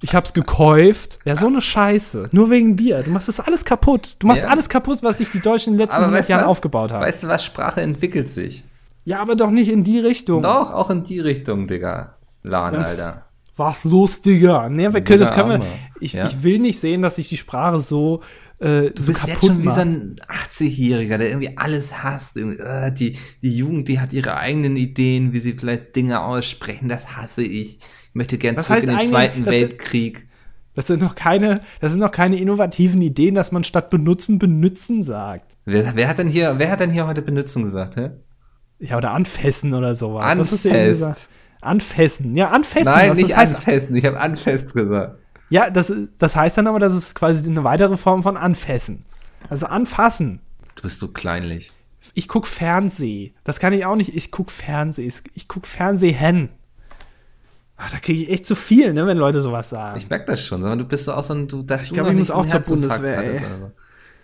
Ich 0.00 0.14
hab's 0.14 0.34
gekäuft. 0.34 1.18
Ja, 1.24 1.34
so 1.34 1.46
eine 1.46 1.62
Scheiße. 1.62 2.26
Nur 2.32 2.50
wegen 2.50 2.76
dir. 2.76 3.02
Du 3.02 3.10
machst 3.10 3.28
das 3.28 3.40
alles 3.40 3.64
kaputt. 3.64 4.16
Du 4.18 4.26
machst 4.26 4.42
Ja. 4.42 4.50
alles 4.50 4.68
kaputt, 4.68 4.98
was 5.02 5.16
sich 5.18 5.30
die 5.30 5.40
Deutschen 5.40 5.72
in 5.72 5.78
den 5.78 5.86
letzten 5.86 6.00
100 6.02 6.18
weißt 6.18 6.28
du 6.28 6.32
Jahren 6.32 6.42
was? 6.44 6.50
aufgebaut 6.50 6.92
haben. 6.92 7.00
Weißt 7.02 7.22
du 7.22 7.28
was? 7.28 7.42
Sprache 7.44 7.80
entwickelt 7.80 8.28
sich. 8.28 8.64
ja, 9.06 9.20
aber 9.20 9.34
doch 9.34 9.50
nicht 9.50 9.70
in 9.70 9.82
die 9.84 9.98
Richtung. 10.00 10.42
Doch, 10.42 10.72
auch 10.72 10.90
in 10.90 11.04
die 11.04 11.20
Richtung, 11.20 11.66
Digga. 11.66 12.14
Lan, 12.42 12.74
Ja. 12.74 12.80
Alter. 12.80 13.22
was 13.56 13.84
lustiger. 13.84 14.68
Nee, 14.68 14.92
wir 14.92 15.00
können, 15.02 15.20
das 15.20 15.32
können 15.32 15.62
wir, 15.62 15.66
ich, 16.00 16.12
Ja. 16.14 16.26
ich 16.26 16.42
will 16.42 16.58
nicht 16.58 16.80
sehen, 16.80 17.00
dass 17.00 17.16
sich 17.16 17.28
die 17.28 17.36
Sprache 17.38 17.78
so, 17.78 18.20
äh, 18.60 18.90
Du 18.90 19.02
so 19.02 19.12
bist 19.12 19.26
jetzt 19.26 19.34
kaputt 19.40 19.48
schon 19.48 19.62
wie 19.62 19.66
macht. 19.66 19.74
so 19.76 19.80
ein 19.82 20.16
80-Jähriger, 20.28 21.18
der 21.18 21.28
irgendwie 21.28 21.56
alles 21.56 22.02
hasst. 22.02 22.36
Irgendwie, 22.36 22.58
äh, 22.58 22.92
die, 22.92 23.16
die 23.42 23.56
Jugend, 23.56 23.88
die 23.88 24.00
hat 24.00 24.12
ihre 24.12 24.36
eigenen 24.36 24.76
Ideen, 24.76 25.32
wie 25.32 25.38
sie 25.40 25.52
vielleicht 25.54 25.94
Dinge 25.96 26.20
aussprechen. 26.22 26.88
Das 26.88 27.16
hasse 27.16 27.42
ich. 27.42 27.78
Ich 27.78 28.14
möchte 28.14 28.38
gern 28.38 28.56
Das 28.56 28.66
zurück 28.66 28.84
in 28.84 28.90
den 28.96 29.06
Zweiten 29.08 29.46
Weltkrieg. 29.46 30.28
Das 30.74 30.88
sind 30.88 31.00
noch 31.00 31.14
keine, 31.14 31.60
das 31.80 31.92
sind 31.92 32.00
noch 32.00 32.10
keine 32.10 32.36
innovativen 32.36 33.00
Ideen, 33.00 33.36
dass 33.36 33.52
man 33.52 33.62
statt 33.62 33.90
benutzen, 33.90 34.38
benützen 34.40 35.02
sagt. 35.04 35.56
Wer, 35.64 35.94
wer, 35.94 36.08
hat 36.08 36.18
denn 36.18 36.28
hier, 36.28 36.54
wer 36.58 36.70
hat 36.70 36.80
denn 36.80 36.90
hier 36.90 37.06
heute 37.06 37.22
benutzen 37.22 37.62
gesagt? 37.62 37.96
Hä? 37.96 38.10
Ja, 38.80 38.96
oder 38.96 39.12
anfessen 39.12 39.72
oder 39.72 39.94
sowas. 39.94 40.36
Was 40.36 40.50
hast 40.52 40.64
du 40.64 40.68
eben 40.68 40.76
Anfest. 40.78 41.00
gesagt? 41.00 41.28
Anfessen. 41.60 42.36
Ja, 42.36 42.48
anfessen. 42.50 42.84
Nein, 42.92 43.10
was 43.10 43.18
nicht 43.18 43.36
anfesten. 43.36 43.96
Ich 43.96 44.04
habe 44.04 44.18
anfest 44.20 44.74
gesagt. 44.74 45.18
Ja, 45.50 45.70
das, 45.70 45.92
das 46.18 46.36
heißt 46.36 46.58
dann 46.58 46.66
aber, 46.66 46.78
das 46.78 46.94
ist 46.94 47.14
quasi 47.14 47.48
eine 47.48 47.64
weitere 47.64 47.96
Form 47.96 48.22
von 48.22 48.36
anfessen. 48.36 49.04
Also 49.48 49.66
anfassen. 49.66 50.40
Du 50.74 50.82
bist 50.82 50.98
so 50.98 51.08
kleinlich. 51.08 51.72
Ich 52.14 52.28
guck 52.28 52.46
Fernseh. 52.46 53.32
Das 53.44 53.58
kann 53.60 53.72
ich 53.72 53.84
auch 53.84 53.96
nicht. 53.96 54.14
Ich 54.14 54.30
guck 54.30 54.50
Fernseh. 54.50 55.10
Ich 55.34 55.48
guck 55.48 55.66
Fernsehen. 55.66 56.50
Ach, 57.76 57.90
da 57.90 57.98
kriege 57.98 58.22
ich 58.22 58.30
echt 58.30 58.46
zu 58.46 58.54
viel, 58.54 58.92
ne, 58.92 59.06
wenn 59.06 59.18
Leute 59.18 59.40
sowas 59.40 59.70
sagen. 59.70 59.98
Ich 59.98 60.08
merke 60.08 60.26
das 60.26 60.44
schon, 60.44 60.60
sondern 60.60 60.78
du 60.78 60.84
bist 60.84 61.04
so 61.04 61.12
auch 61.12 61.24
so 61.24 61.34
ein, 61.34 61.48
du, 61.48 61.62
dass 61.62 61.82
Ich 61.82 61.88
du 61.88 61.94
glaub, 61.96 62.06
ich 62.06 62.12
nicht 62.12 62.20
muss 62.20 62.30
auch 62.30 62.46
zur 62.46 62.60
Bundeswehr, 62.60 63.16
hattest. 63.16 63.42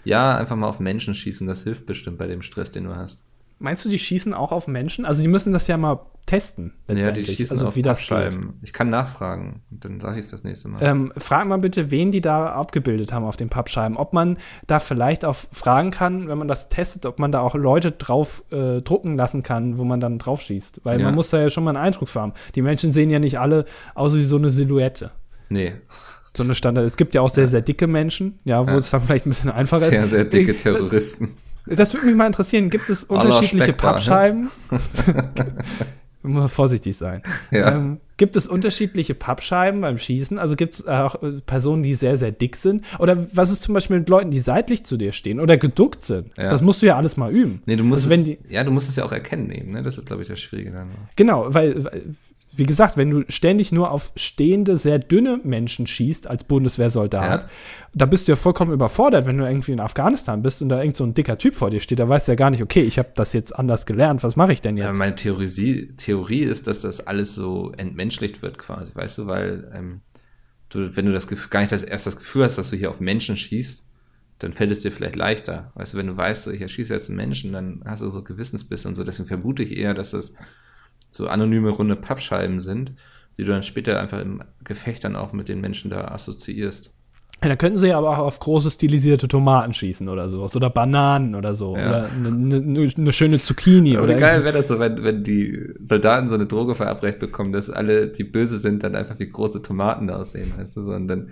Ja, 0.05 0.37
einfach 0.37 0.57
mal 0.57 0.69
auf 0.69 0.79
Menschen 0.79 1.15
schießen, 1.15 1.47
das 1.47 1.65
hilft 1.65 1.85
bestimmt 1.85 2.17
bei 2.19 2.27
dem 2.27 2.43
Stress, 2.43 2.71
den 2.71 2.85
du 2.85 2.95
hast. 2.95 3.25
Meinst 3.63 3.85
du, 3.85 3.91
die 3.91 3.99
schießen 3.99 4.33
auch 4.33 4.53
auf 4.53 4.69
Menschen? 4.69 5.05
Also 5.05 5.21
die 5.21 5.29
müssen 5.29 5.53
das 5.53 5.67
ja 5.67 5.77
mal 5.77 6.01
testen. 6.25 6.73
Ja, 6.89 7.11
die 7.13 7.25
schießen 7.27 7.55
also 7.55 7.69
auf 7.69 7.77
wie 7.77 7.83
das 7.83 8.01
geht. 8.01 8.09
Pappscheiben. 8.09 8.55
Ich 8.63 8.73
kann 8.73 8.89
nachfragen 8.89 9.61
dann 9.71 10.01
sage 10.01 10.19
ich 10.19 10.25
es 10.25 10.31
das 10.31 10.45
nächste 10.45 10.69
Mal. 10.69 10.83
Ähm, 10.83 11.13
frag 11.19 11.47
mal 11.47 11.59
bitte, 11.59 11.91
wen 11.91 12.11
die 12.11 12.23
da 12.23 12.47
abgebildet 12.55 13.13
haben 13.13 13.25
auf 13.27 13.37
den 13.37 13.51
Pappscheiben. 13.51 13.99
Ob 13.99 14.15
man 14.15 14.39
da 14.67 14.81
vielleicht 14.81 15.27
auch 15.27 15.37
fragen 15.53 15.91
kann, 15.91 16.27
wenn 16.29 16.39
man 16.39 16.49
das 16.49 16.71
testet, 16.71 17.05
ob 17.05 17.19
man 17.19 17.33
da 17.33 17.41
auch 17.41 17.55
Leute 17.55 17.93
drauf 17.93 18.45
äh, 18.51 18.81
drucken 18.81 19.17
lassen 19.17 19.43
kann, 19.43 19.77
wo 19.77 19.85
man 19.85 20.01
dann 20.01 20.19
drauf 20.19 20.41
schießt. 20.41 20.81
Weil 20.85 20.99
Ja. 20.99 21.05
man 21.07 21.15
muss 21.15 21.29
da 21.29 21.39
ja 21.41 21.51
schon 21.51 21.65
mal 21.65 21.77
einen 21.77 21.85
Eindruck 21.85 22.15
haben. 22.15 22.33
Die 22.55 22.63
Menschen 22.63 22.93
sehen 22.93 23.11
ja 23.11 23.19
nicht 23.19 23.39
alle 23.39 23.67
aus 23.95 24.15
wie 24.15 24.23
so 24.25 24.37
eine 24.37 24.49
Silhouette. 24.49 25.11
nee, 25.51 25.75
So 26.35 26.45
eine 26.45 26.55
Standard. 26.55 26.87
Es 26.87 26.97
gibt 26.97 27.15
ja 27.15 27.21
auch 27.21 27.29
sehr, 27.31 27.47
sehr 27.49 27.61
dicke 27.61 27.87
Menschen, 27.87 28.39
ja, 28.45 28.67
wo 28.67 28.71
Ja. 28.71 28.77
es 28.79 28.89
dann 28.91 29.03
vielleicht 29.03 29.27
ein 29.27 29.31
bisschen 29.31 29.51
einfacher 29.51 29.91
sehr, 29.91 30.05
ist. 30.05 30.11
sehr 30.11 30.25
dicke 30.25 30.55
Das, 30.55 30.63
Terroristen. 30.63 31.35
Das 31.67 31.95
würde 31.95 32.07
mich 32.07 32.17
mal 32.17 32.27
interessieren. 32.27 32.71
Gibt 32.71 32.91
es 32.91 33.05
unterschiedliche 33.05 33.73
Pappscheiben? 33.73 34.51
Muss 36.23 36.53
vorsichtig 36.53 36.99
sein. 36.99 37.23
Ja. 37.51 37.75
Ähm, 37.75 37.99
gibt 38.19 38.37
es 38.37 38.47
unterschiedliche 38.47 39.15
Pappscheiben 39.15 39.81
beim 39.81 39.97
Schießen? 39.97 40.39
Also 40.39 40.55
gibt 40.55 40.75
es 40.75 40.87
auch 40.87 41.23
äh, 41.23 41.41
Personen, 41.47 41.83
die 41.83 41.95
sehr, 41.95 42.19
sehr 42.19 42.31
dick 42.31 42.57
sind? 42.57 42.85
Oder 42.99 43.27
was 43.35 43.51
ist 43.51 43.63
zum 43.63 43.73
Beispiel 43.73 44.01
mit 44.01 44.09
Leuten, 44.11 44.31
die 44.31 44.41
seitlich 44.41 44.85
zu 44.85 44.99
dir 44.99 45.13
stehen 45.13 45.41
oder 45.41 45.57
geduckt 45.57 46.05
sind? 46.05 46.33
Ja. 46.37 46.51
Das 46.51 46.61
musst 46.61 46.83
du 46.83 46.87
ja 46.87 46.97
alles 46.97 47.17
mal 47.17 47.33
üben. 47.33 47.63
Nee, 47.65 47.77
du 47.77 47.85
musst 47.85 48.11
Also 48.11 48.33
es, 48.33 48.51
ja, 48.51 48.65
du 48.65 48.71
musst 48.71 48.91
es 48.91 48.97
ja 48.97 49.05
auch 49.05 49.13
erkennen 49.13 49.51
eben, 49.51 49.73
ne? 49.73 49.83
Das 49.83 49.97
ist, 49.97 50.07
glaube 50.07 50.21
ich, 50.21 50.29
das 50.29 50.41
Schwierige 50.41 50.73
dann. 50.73 50.89
Genau, 51.17 51.55
weil, 51.55 51.85
weil, 51.85 52.03
wie 52.53 52.67
gesagt, 52.67 52.97
wenn 52.97 53.11
du 53.11 53.25
ständig 53.29 53.71
nur 53.73 53.91
auf 53.91 54.13
stehende, 54.17 54.77
sehr 54.77 54.99
dünne 54.99 55.41
Menschen 55.45 55.87
schießt 55.87 56.27
als 56.29 56.45
Bundeswehrsoldat, 56.45 57.43
Ja. 57.43 57.49
da 57.95 58.07
bist 58.07 58.27
du 58.27 58.33
ja 58.33 58.37
vollkommen 58.37 58.73
überfordert, 58.73 59.27
wenn 59.27 59.39
du 59.39 59.47
irgendwie 59.47 59.73
in 59.73 59.81
Afghanistan 59.81 60.43
bist 60.43 60.61
und 60.61 60.69
da 60.69 60.81
irgend 60.81 60.97
so 60.97 61.05
ein 61.05 61.15
dicker 61.15 61.39
Typ 61.39 61.55
vor 61.55 61.71
dir 61.71 61.81
steht. 61.81 62.01
Da 62.01 62.09
weißt 62.09 62.27
du 62.29 62.33
ja 62.33 62.37
gar 62.37 62.51
nicht, 62.51 62.63
okay, 62.63 62.81
ich 62.83 62.99
habe 62.99 63.11
das 63.15 63.33
jetzt 63.33 63.55
anders 63.57 63.87
gelernt, 63.87 64.23
was 64.23 64.37
mache 64.37 64.53
ich 64.53 64.61
denn 64.61 64.77
jetzt? 64.77 64.99
meine 64.99 65.15
Theorie, 65.15 65.93
Theorie 65.97 66.41
ist, 66.43 66.67
dass 66.67 66.81
das 66.81 67.07
alles 67.07 67.35
so 67.35 67.73
entmenschlicht 67.77 68.43
wird 68.43 68.59
quasi, 68.59 68.95
weißt 68.95 69.19
du, 69.19 69.27
weil 69.27 69.71
ähm, 69.75 70.01
du, 70.71 70.97
wenn 70.97 71.07
du 71.07 71.13
das 71.13 71.29
gar 71.51 71.61
nicht 71.61 71.73
das, 71.73 71.85
erst 71.85 72.07
das 72.07 72.17
Gefühl 72.17 72.45
hast, 72.45 72.59
dass 72.59 72.71
du 72.71 72.77
hier 72.77 72.91
auf 72.91 73.01
Menschen 73.01 73.37
schießt, 73.37 73.87
dann 74.41 74.55
fällt 74.55 74.73
es 74.73 74.81
dir 74.81 74.91
vielleicht 74.91 75.17
leichter. 75.17 75.71
Weißt 75.75 75.93
du, 75.93 75.99
wenn 75.99 76.07
du 76.07 76.17
weißt, 76.17 76.45
so, 76.45 76.51
ich 76.51 76.63
erschieße 76.63 76.95
jetzt 76.95 77.09
einen 77.11 77.17
Menschen, 77.17 77.53
dann 77.53 77.83
hast 77.85 78.01
du 78.03 78.11
so 78.11 78.25
Gewissensbiss 78.25 78.87
und 78.87 78.95
so. 78.95 79.05
Deswegen 79.05 79.29
vermute 79.29 79.63
ich 79.63 79.77
eher, 79.77 79.93
dass 79.93 80.13
das 80.13 80.33
so 81.11 81.27
anonyme 81.27 81.71
runde 81.71 81.97
Pappscheiben 81.97 82.61
sind, 82.61 82.93
die 83.37 83.45
du 83.45 83.53
dann 83.53 83.63
später 83.63 84.01
einfach 84.01 84.21
im 84.21 84.43
Gefecht 84.65 85.05
dann 85.05 85.17
auch 85.17 85.33
mit 85.33 85.49
den 85.49 85.61
Menschen 85.61 85.91
da 85.91 86.09
assoziierst. 86.09 86.95
Ja, 87.43 87.49
da 87.49 87.57
könnten 87.57 87.79
sie 87.79 87.89
ja 87.89 87.97
aber 87.97 88.11
auch 88.11 88.19
auf 88.19 88.39
große 88.39 88.71
stilisierte 88.71 89.27
Tomaten 89.27 89.73
schießen 89.73 90.11
oder 90.11 90.29
sowas. 90.29 90.55
Oder 90.57 90.69
Bananen 90.69 91.35
oder 91.35 91.55
so. 91.55 91.75
Ja. 91.75 91.89
Oder 91.89 92.11
eine 92.15 92.61
ne, 92.61 92.91
ne 92.95 93.13
schöne 93.13 93.41
Zucchini. 93.41 93.97
Aber 93.97 94.05
oder 94.05 94.15
geil 94.17 94.45
wäre 94.45 94.59
das 94.59 94.69
so, 94.69 94.79
wenn, 94.79 95.03
wenn 95.03 95.25
die 95.25 95.59
Soldaten 95.83 96.29
so 96.29 96.35
eine 96.35 96.45
Droge 96.45 96.75
verabreicht 96.75 97.19
bekommen, 97.19 97.53
dass 97.53 97.71
alle, 97.71 98.09
die 98.09 98.25
böse 98.25 98.59
sind, 98.59 98.83
dann 98.83 98.95
einfach 98.95 99.19
wie 99.19 99.29
große 99.29 99.63
Tomaten 99.63 100.09
da 100.09 100.17
aussehen, 100.17 100.53
weißt 100.55 100.77
du, 100.77 100.83
so, 100.83 100.93
und 100.93 101.09
dann 101.09 101.31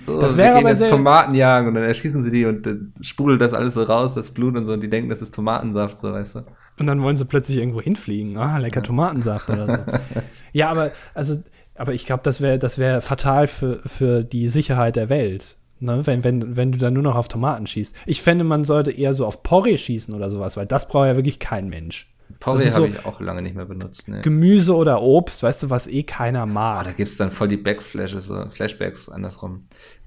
so, 0.00 0.18
Das 0.18 0.38
wäre 0.38 0.56
aber 0.56 0.70
jetzt 0.70 0.88
Tomaten 0.88 1.34
jagen 1.34 1.68
und 1.68 1.74
dann 1.74 1.84
erschießen 1.84 2.22
sie 2.22 2.30
die 2.30 2.46
und 2.46 2.66
sprudelt 3.02 3.42
das 3.42 3.52
alles 3.52 3.74
so 3.74 3.82
raus, 3.82 4.14
das 4.14 4.30
Blut 4.30 4.56
und 4.56 4.64
so, 4.64 4.72
und 4.72 4.80
die 4.80 4.88
denken, 4.88 5.10
das 5.10 5.20
ist 5.20 5.34
Tomatensaft, 5.34 5.98
so, 5.98 6.12
weißt 6.12 6.36
du. 6.36 6.40
Und 6.78 6.86
dann 6.86 7.02
wollen 7.02 7.16
sie 7.16 7.24
plötzlich 7.24 7.58
irgendwo 7.58 7.80
hinfliegen. 7.80 8.36
Ah, 8.36 8.58
lecker 8.58 8.82
Tomatensaft 8.82 9.48
oder 9.50 9.66
so. 9.86 9.92
ja, 10.52 10.70
aber, 10.70 10.90
also, 11.14 11.42
aber 11.76 11.92
ich 11.94 12.04
glaube, 12.06 12.22
das 12.24 12.40
wäre 12.40 12.58
das 12.58 12.78
wär 12.78 13.00
fatal 13.00 13.46
für, 13.46 13.80
für 13.86 14.24
die 14.24 14.48
Sicherheit 14.48 14.96
der 14.96 15.08
Welt. 15.08 15.56
Ne? 15.80 16.00
Wenn, 16.06 16.24
wenn, 16.24 16.56
wenn 16.56 16.72
du 16.72 16.78
dann 16.78 16.94
nur 16.94 17.02
noch 17.02 17.14
auf 17.16 17.28
Tomaten 17.28 17.66
schießt. 17.66 17.94
Ich 18.06 18.22
fände, 18.22 18.44
man 18.44 18.64
sollte 18.64 18.90
eher 18.90 19.14
so 19.14 19.26
auf 19.26 19.42
Porree 19.42 19.76
schießen 19.76 20.14
oder 20.14 20.30
sowas, 20.30 20.56
weil 20.56 20.66
das 20.66 20.88
braucht 20.88 21.06
ja 21.06 21.16
wirklich 21.16 21.38
kein 21.38 21.68
Mensch. 21.68 22.10
Porree 22.40 22.64
habe 22.70 22.72
so- 22.72 22.86
ich 22.86 23.04
auch 23.04 23.20
lange 23.20 23.42
nicht 23.42 23.54
mehr 23.54 23.66
benutzt, 23.66 24.08
ne. 24.08 24.20
Gemüse 24.22 24.74
oder 24.74 25.02
Obst, 25.02 25.42
weißt 25.42 25.64
du, 25.64 25.70
was 25.70 25.86
eh 25.86 26.02
keiner 26.04 26.42
Ah, 26.42 26.46
mag. 26.46 26.84
da 26.86 26.92
gibt's 26.92 27.16
dann 27.18 27.30
voll 27.30 27.48
die 27.48 27.56
Backflashes, 27.58 28.26
so 28.26 28.46
Flashbacks 28.50 29.08
andersrum. 29.08 29.64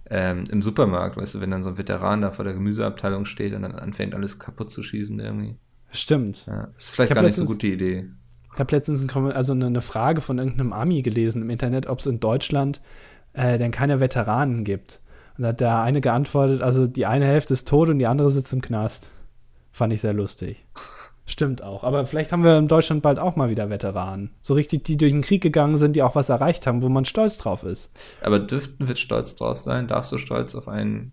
Ähm, 0.10 0.46
Im 0.50 0.62
Supermarkt, 0.62 1.16
weißt 1.18 1.36
du, 1.36 1.42
wenn 1.42 1.52
dann 1.52 1.64
so 1.64 1.70
ein 1.72 1.78
Veteran 1.78 2.22
da 2.22 2.32
vor 2.32 2.44
der 2.46 2.54
Gemüseabteilung 2.54 3.26
steht 3.26 3.54
und 3.54 3.62
dann 3.64 3.76
anfängt, 3.76 4.16
alles 4.16 4.40
kaputt 4.40 4.70
zu 4.70 4.82
schießen 4.82 5.20
irgendwie. 5.20 5.58
Stimmt. 5.92 6.46
Ja, 6.48 6.70
ist 6.78 6.90
vielleicht 6.92 7.14
gar 7.14 7.22
nicht 7.22 7.36
so 7.36 7.44
letztens- 7.44 7.58
gute 7.58 7.68
Idee. 7.68 8.10
Ich 8.54 8.60
habe 8.60 8.76
letztens 8.76 9.04
ein 9.04 9.32
also 9.32 9.54
eine, 9.54 9.68
eine 9.68 9.82
Frage 9.82 10.20
von 10.20 10.40
irgendeinem 10.40 10.74
Ami 10.74 11.04
gelesen 11.04 11.44
im 11.44 11.50
Internet, 11.50 11.86
ob 11.88 12.00
es 12.00 12.08
in 12.08 12.20
Deutschland 12.20 12.82
äh, 13.34 13.58
denn 13.58 13.72
keine 13.72 14.00
Veteranen 14.00 14.64
gibt. 14.64 15.00
Und 15.38 15.44
da 15.44 15.50
hat 15.50 15.60
der 15.60 15.82
eine 15.82 16.02
geantwortet, 16.02 16.64
also 16.64 16.88
die 16.88 17.06
eine 17.06 17.26
Hälfte 17.26 17.54
ist 17.54 17.68
tot 17.68 17.90
und 17.90 18.00
die 18.00 18.08
andere 18.08 18.32
sitzt 18.32 18.54
im 18.54 18.62
Knast. 18.62 19.12
Fand 19.72 19.94
ich 19.94 20.02
sehr 20.02 20.14
lustig. 20.14 20.66
Stimmt 21.28 21.62
auch. 21.62 21.84
Aber 21.84 22.06
vielleicht 22.08 22.32
haben 22.32 22.44
wir 22.44 22.58
in 22.58 22.68
Deutschland 22.68 23.04
bald 23.04 23.20
auch 23.20 23.36
mal 23.36 23.50
wieder 23.50 23.70
Veteranen. 23.70 24.32
So 24.42 24.56
richtig, 24.56 24.86
die 24.86 24.98
durch 24.98 25.12
den 25.12 25.22
Krieg 25.22 25.44
gegangen 25.44 25.78
sind, 25.78 25.96
die 25.96 26.02
auch 26.02 26.16
was 26.16 26.30
erreicht 26.30 26.66
haben, 26.66 26.82
wo 26.82 26.90
man 26.90 27.06
stolz 27.06 27.38
drauf 27.38 27.64
ist. 27.64 27.92
Aber 28.22 28.40
dürften 28.40 28.88
wir 28.88 28.96
stolz 28.96 29.36
drauf 29.36 29.60
sein? 29.60 29.88
Darfst 29.88 30.12
du 30.12 30.18
stolz 30.18 30.56
auf 30.56 30.68
einen 30.68 31.12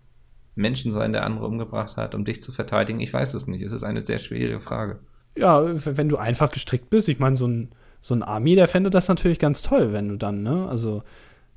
Menschen 0.55 0.91
sein, 0.91 1.13
der 1.13 1.25
andere 1.25 1.45
umgebracht 1.45 1.97
hat, 1.97 2.15
um 2.15 2.25
dich 2.25 2.41
zu 2.41 2.51
verteidigen? 2.51 2.99
Ich 2.99 3.13
weiß 3.13 3.33
es 3.33 3.47
nicht. 3.47 3.61
Es 3.61 3.71
ist 3.71 3.83
eine 3.83 4.01
sehr 4.01 4.19
schwierige 4.19 4.59
Frage. 4.59 4.99
Ja, 5.37 5.61
wenn 5.63 6.09
du 6.09 6.17
einfach 6.17 6.51
gestrickt 6.51 6.89
bist, 6.89 7.09
ich 7.09 7.19
meine, 7.19 7.35
so 7.35 7.47
ein, 7.47 7.71
so 7.99 8.15
ein 8.15 8.23
Army, 8.23 8.55
der 8.55 8.67
fände 8.67 8.89
das 8.89 9.07
natürlich 9.09 9.39
ganz 9.39 9.61
toll, 9.61 9.91
wenn 9.91 10.07
du 10.09 10.17
dann, 10.17 10.43
ne, 10.43 10.67
also 10.69 11.03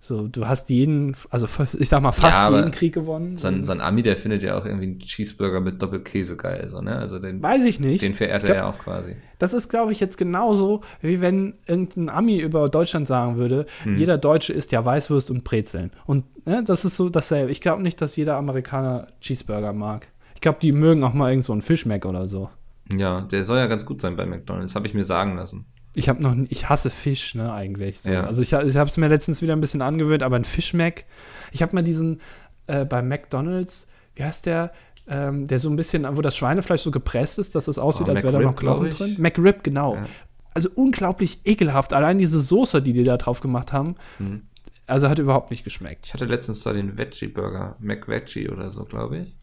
so, 0.00 0.28
du 0.28 0.46
hast 0.46 0.70
jeden, 0.70 1.16
also 1.30 1.46
fast- 1.48 1.74
ich 1.80 1.88
sag 1.88 2.00
mal, 2.02 2.12
fast 2.12 2.42
Ja, 2.42 2.54
jeden 2.56 2.70
Krieg 2.70 2.94
gewonnen. 2.94 3.36
So 3.36 3.48
ein, 3.48 3.64
so 3.64 3.72
ein 3.72 3.80
Ami, 3.80 4.02
der 4.02 4.16
findet 4.16 4.42
ja 4.44 4.56
auch 4.56 4.64
irgendwie 4.64 4.86
einen 4.86 4.98
Cheeseburger 5.00 5.60
mit 5.60 5.82
Doppelkäse 5.82 6.36
geil, 6.36 6.66
so, 6.68 6.80
ne? 6.80 6.96
Also 6.96 7.18
den, 7.18 7.42
Weiß 7.42 7.64
ich 7.64 7.80
nicht. 7.80 8.02
den 8.02 8.14
verehrt 8.14 8.44
Ich 8.44 8.48
er 8.48 8.54
glaub- 8.54 8.64
ja 8.64 8.70
auch 8.70 8.78
quasi. 8.78 9.16
Das 9.40 9.52
ist, 9.52 9.68
glaube 9.68 9.90
ich, 9.92 9.98
jetzt 10.00 10.16
genauso, 10.16 10.82
wie 11.00 11.20
wenn 11.20 11.54
irgendein 11.66 12.08
Ami 12.10 12.38
über 12.38 12.68
Deutschland 12.68 13.06
sagen 13.08 13.38
würde, 13.38 13.66
Hm. 13.82 13.96
jeder 13.96 14.18
Deutsche 14.18 14.52
isst 14.52 14.70
ja 14.72 14.84
Weißwurst 14.84 15.30
und 15.32 15.42
Brezeln. 15.44 15.90
Und 16.06 16.24
ne, 16.46 16.62
das 16.64 16.84
ist 16.84 16.96
so 16.96 17.08
dasselbe. 17.08 17.50
Ich 17.50 17.60
glaube 17.60 17.82
nicht, 17.82 18.00
dass 18.00 18.14
jeder 18.16 18.36
Amerikaner 18.36 19.08
Cheeseburger 19.20 19.72
mag. 19.72 20.08
Ich 20.36 20.40
glaube, 20.40 20.58
die 20.62 20.70
mögen 20.72 21.02
auch 21.02 21.12
mal 21.14 21.30
irgend 21.30 21.44
so 21.44 21.52
einen 21.52 21.62
Fischmeck 21.62 22.06
oder 22.06 22.28
so. 22.28 22.50
Ja, 22.96 23.22
der 23.22 23.42
soll 23.44 23.58
ja 23.58 23.66
ganz 23.66 23.84
gut 23.84 24.00
sein 24.00 24.14
bei 24.16 24.24
McDonalds, 24.26 24.74
habe 24.76 24.86
ich 24.86 24.94
mir 24.94 25.04
sagen 25.04 25.34
lassen. 25.36 25.66
Ich 25.98 26.08
habe 26.08 26.22
noch, 26.22 26.34
ich 26.48 26.68
hasse 26.68 26.90
Fisch, 26.90 27.34
ne, 27.34 27.52
eigentlich. 27.52 28.00
So. 28.00 28.10
Ja. 28.10 28.24
Also 28.24 28.40
ich, 28.40 28.52
ich 28.52 28.76
habe 28.76 28.88
es 28.88 28.96
mir 28.96 29.08
letztens 29.08 29.42
wieder 29.42 29.54
ein 29.54 29.60
bisschen 29.60 29.82
angewöhnt, 29.82 30.22
aber 30.22 30.36
ein 30.36 30.44
Fischmeck. 30.44 31.06
Ich 31.52 31.60
habe 31.60 31.74
mal 31.74 31.82
diesen 31.82 32.20
äh, 32.68 32.84
bei 32.84 33.02
McDonalds, 33.02 33.88
wie 34.14 34.22
heißt 34.24 34.46
der, 34.46 34.72
ähm, 35.08 35.46
der 35.48 35.58
so 35.58 35.68
ein 35.70 35.76
bisschen, 35.76 36.06
wo 36.16 36.22
das 36.22 36.36
Schweinefleisch 36.36 36.82
so 36.82 36.90
gepresst 36.90 37.38
ist, 37.38 37.54
dass 37.54 37.66
es 37.66 37.78
aussieht, 37.78 38.06
Oh, 38.08 38.10
als 38.10 38.22
wäre 38.22 38.32
da 38.32 38.38
noch 38.40 38.54
Knochen 38.56 38.90
drin. 38.90 39.16
McRib, 39.18 39.64
genau. 39.64 39.96
Ja. 39.96 40.06
Also 40.54 40.68
unglaublich 40.74 41.40
ekelhaft. 41.44 41.92
Allein 41.92 42.18
diese 42.18 42.40
Soße, 42.40 42.80
die 42.82 42.92
die 42.92 43.02
da 43.04 43.16
drauf 43.16 43.40
gemacht 43.40 43.72
haben, 43.72 43.96
Hm. 44.18 44.42
also 44.86 45.08
hat 45.08 45.18
überhaupt 45.18 45.50
nicht 45.50 45.64
geschmeckt. 45.64 46.06
Ich 46.06 46.14
hatte 46.14 46.26
letztens 46.26 46.62
da 46.62 46.72
den 46.72 46.96
Veggie-Burger, 46.98 47.76
McVeggie 47.80 48.48
oder 48.50 48.70
so, 48.70 48.84
glaube 48.84 49.18
ich. 49.18 49.36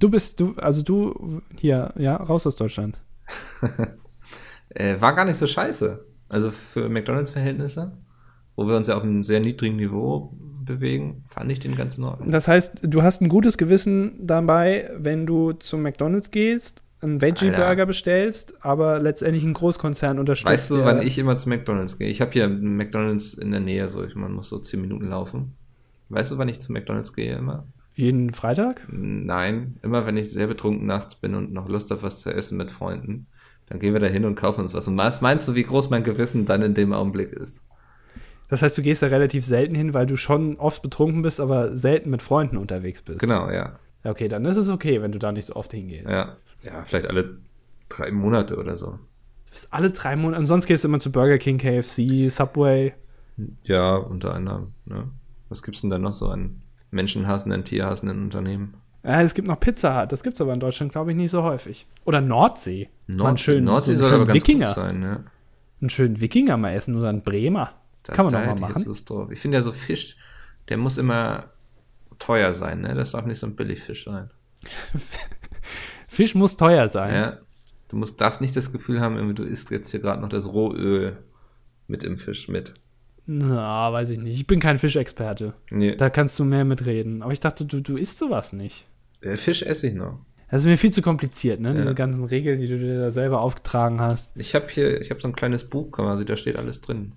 Du 0.00 0.08
bist, 0.08 0.40
du, 0.40 0.54
also 0.56 0.82
du, 0.82 1.42
hier, 1.58 1.92
ja, 1.96 2.16
raus 2.16 2.46
aus 2.46 2.56
Deutschland. 2.56 3.00
Äh, 4.74 5.00
war 5.00 5.14
gar 5.14 5.24
nicht 5.24 5.36
so 5.36 5.46
scheiße. 5.46 6.04
Also 6.28 6.50
für 6.50 6.88
McDonalds-Verhältnisse, 6.88 7.92
wo 8.56 8.66
wir 8.66 8.76
uns 8.76 8.88
ja 8.88 8.96
auf 8.96 9.02
einem 9.02 9.22
sehr 9.22 9.40
niedrigen 9.40 9.76
Niveau 9.76 10.32
bewegen, 10.64 11.24
fand 11.28 11.50
ich 11.52 11.60
den 11.60 11.74
ganz 11.74 11.98
in 11.98 12.04
Ordnung. 12.04 12.30
Das 12.30 12.48
heißt, 12.48 12.80
du 12.82 13.02
hast 13.02 13.20
ein 13.20 13.28
gutes 13.28 13.58
Gewissen 13.58 14.26
dabei, 14.26 14.90
wenn 14.96 15.26
du 15.26 15.52
zum 15.52 15.82
McDonalds 15.82 16.30
gehst, 16.30 16.82
einen 17.00 17.20
Veggie-Burger 17.20 17.84
bestellst, 17.84 18.64
aber 18.64 19.00
letztendlich 19.00 19.42
einen 19.42 19.54
Großkonzern 19.54 20.20
unterstützt. 20.20 20.52
Weißt 20.52 20.70
du, 20.70 20.84
wann 20.84 21.02
ich 21.02 21.18
immer 21.18 21.36
zu 21.36 21.48
McDonalds 21.48 21.98
gehe? 21.98 22.08
Ich 22.08 22.20
habe 22.20 22.30
hier 22.30 22.44
einen 22.44 22.76
McDonalds 22.76 23.34
in 23.34 23.50
der 23.50 23.60
Nähe, 23.60 23.88
so 23.88 24.04
ich, 24.04 24.14
man 24.14 24.32
muss 24.32 24.48
so 24.48 24.58
10 24.58 24.80
Minuten 24.80 25.08
laufen. 25.08 25.54
Weißt 26.10 26.30
du, 26.30 26.38
wann 26.38 26.48
ich 26.48 26.60
zu 26.60 26.72
McDonalds 26.72 27.12
gehe 27.12 27.36
immer? 27.36 27.66
jeden 27.94 28.30
Freitag? 28.30 28.86
Nein, 28.90 29.78
immer 29.82 30.06
wenn 30.06 30.16
ich 30.16 30.30
sehr 30.30 30.46
betrunken 30.46 30.86
nachts 30.86 31.14
bin 31.14 31.34
und 31.34 31.52
noch 31.52 31.68
Lust 31.68 31.90
habe, 31.90 32.02
was 32.02 32.22
zu 32.22 32.32
essen 32.32 32.56
mit 32.56 32.70
Freunden, 32.70 33.26
dann 33.68 33.78
gehen 33.78 33.92
wir 33.92 34.00
da 34.00 34.06
hin 34.06 34.24
und 34.24 34.34
kaufen 34.34 34.60
uns 34.60 34.74
was. 34.74 34.88
Und 34.88 34.96
was 34.96 35.20
meinst 35.20 35.48
du, 35.48 35.54
wie 35.54 35.62
groß 35.62 35.90
mein 35.90 36.04
Gewissen 36.04 36.46
dann 36.46 36.62
in 36.62 36.74
dem 36.74 36.92
Augenblick 36.92 37.32
ist? 37.32 37.62
Das 38.48 38.60
heißt, 38.60 38.76
du 38.76 38.82
gehst 38.82 39.02
da 39.02 39.06
relativ 39.06 39.46
selten 39.46 39.74
hin, 39.74 39.94
weil 39.94 40.04
du 40.04 40.16
schon 40.16 40.56
oft 40.58 40.82
betrunken 40.82 41.22
bist, 41.22 41.40
aber 41.40 41.74
selten 41.74 42.10
mit 42.10 42.20
Freunden 42.20 42.58
unterwegs 42.58 43.00
bist. 43.00 43.20
Genau, 43.20 43.50
ja. 43.50 43.78
Okay, 44.04 44.28
dann 44.28 44.44
ist 44.44 44.56
es 44.56 44.70
okay, 44.70 45.00
wenn 45.00 45.12
du 45.12 45.18
da 45.18 45.32
nicht 45.32 45.46
so 45.46 45.56
oft 45.56 45.72
hingehst. 45.72 46.10
Ja, 46.10 46.36
ja 46.62 46.84
vielleicht 46.84 47.06
alle 47.06 47.38
drei 47.88 48.10
Monate 48.10 48.56
oder 48.56 48.76
so. 48.76 48.86
Du 48.86 49.50
bist 49.50 49.68
alle 49.70 49.90
drei 49.90 50.16
Monate. 50.16 50.40
Und 50.40 50.46
sonst 50.46 50.66
gehst 50.66 50.84
du 50.84 50.88
immer 50.88 51.00
zu 51.00 51.10
Burger 51.10 51.38
King, 51.38 51.58
KFC, 51.58 52.30
Subway. 52.30 52.92
Ja, 53.62 53.96
unter 53.96 54.34
anderem. 54.34 54.72
Ne? 54.84 55.08
Was 55.48 55.62
gibt's 55.62 55.80
denn 55.80 55.90
da 55.90 55.98
noch 55.98 56.12
so 56.12 56.28
an 56.28 56.60
menschenhassenden, 56.90 57.64
tierhassenden 57.64 58.22
Unternehmen? 58.22 58.74
Ja, 59.04 59.20
es 59.22 59.34
gibt 59.34 59.48
noch 59.48 59.58
Pizza 59.58 60.02
Hut. 60.02 60.12
Das 60.12 60.22
gibt 60.22 60.34
es 60.34 60.40
aber 60.40 60.52
in 60.52 60.60
Deutschland, 60.60 60.92
glaube 60.92 61.10
ich, 61.10 61.16
nicht 61.16 61.30
so 61.30 61.42
häufig. 61.42 61.86
Oder 62.04 62.20
Nordsee. 62.20 62.88
Einen 63.20 63.36
schönen, 63.38 63.64
Nordsee 63.64 63.94
so 63.94 64.06
soll 64.06 64.14
aber 64.14 64.26
ganz 64.26 64.36
Wikinger. 64.36 64.66
gut 64.66 64.74
sein, 64.74 65.02
ja. 65.02 65.20
Einen 65.80 65.90
schönen 65.90 66.20
Wikinger 66.20 66.56
mal 66.56 66.72
essen 66.72 66.96
oder 66.96 67.08
einen 67.08 67.22
Bremer. 67.22 67.72
Da, 68.04 68.12
Kann 68.12 68.26
man 68.26 68.32
da 68.34 68.40
doch 68.40 68.46
mal 68.60 68.68
ich 68.70 68.74
machen. 68.74 68.84
Lust 68.86 69.08
drauf. 69.10 69.30
Ich 69.30 69.38
finde 69.40 69.58
ja 69.58 69.62
so 69.62 69.72
Fisch, 69.72 70.16
der 70.68 70.76
muss 70.76 70.98
immer 70.98 71.50
teuer 72.18 72.54
sein, 72.54 72.80
ne? 72.82 72.94
Das 72.94 73.12
darf 73.12 73.26
nicht 73.26 73.38
so 73.38 73.46
ein 73.46 73.56
Billigfisch 73.56 74.04
sein. 74.04 74.30
Fisch 76.08 76.34
muss 76.34 76.56
teuer 76.56 76.88
sein. 76.88 77.14
Ja. 77.14 77.38
Du 77.88 77.96
musst, 77.96 78.20
darfst 78.20 78.40
nicht 78.40 78.56
das 78.56 78.72
Gefühl 78.72 79.00
haben, 79.00 79.34
du 79.34 79.42
isst 79.42 79.70
jetzt 79.70 79.90
hier 79.90 80.00
gerade 80.00 80.20
noch 80.22 80.28
das 80.28 80.46
Rohöl 80.52 81.18
mit 81.88 82.04
im 82.04 82.18
Fisch 82.18 82.48
mit. 82.48 82.74
Na, 83.26 83.92
weiß 83.92 84.10
ich 84.10 84.18
nicht. 84.18 84.34
Ich 84.36 84.46
bin 84.46 84.60
kein 84.60 84.78
Fischexperte. 84.78 85.54
Nee, 85.70 85.94
Da 85.96 86.10
kannst 86.10 86.38
du 86.38 86.44
mehr 86.44 86.64
mitreden. 86.64 87.22
Aber 87.22 87.32
ich 87.32 87.40
dachte, 87.40 87.64
du, 87.64 87.80
du 87.80 87.96
isst 87.96 88.18
sowas 88.18 88.52
nicht. 88.52 88.86
äh, 89.20 89.36
Fisch 89.36 89.62
esse 89.62 89.88
ich 89.88 89.94
noch. 89.94 90.18
Das 90.52 90.60
ist 90.60 90.66
mir 90.66 90.76
viel 90.76 90.90
zu 90.90 91.00
kompliziert, 91.00 91.60
ne? 91.60 91.70
Ja. 91.70 91.80
Diese 91.80 91.94
ganzen 91.94 92.24
Regeln, 92.24 92.60
die 92.60 92.68
du 92.68 92.78
dir 92.78 93.00
da 93.00 93.10
selber 93.10 93.40
aufgetragen 93.40 94.00
hast. 94.02 94.36
Ich 94.36 94.54
habe 94.54 94.66
hier, 94.68 95.00
ich 95.00 95.08
habe 95.10 95.18
so 95.18 95.26
ein 95.28 95.34
kleines 95.34 95.64
Buch 95.64 95.90
quasi, 95.90 96.26
da 96.26 96.36
steht 96.36 96.56
alles 96.56 96.82
drin. 96.82 97.12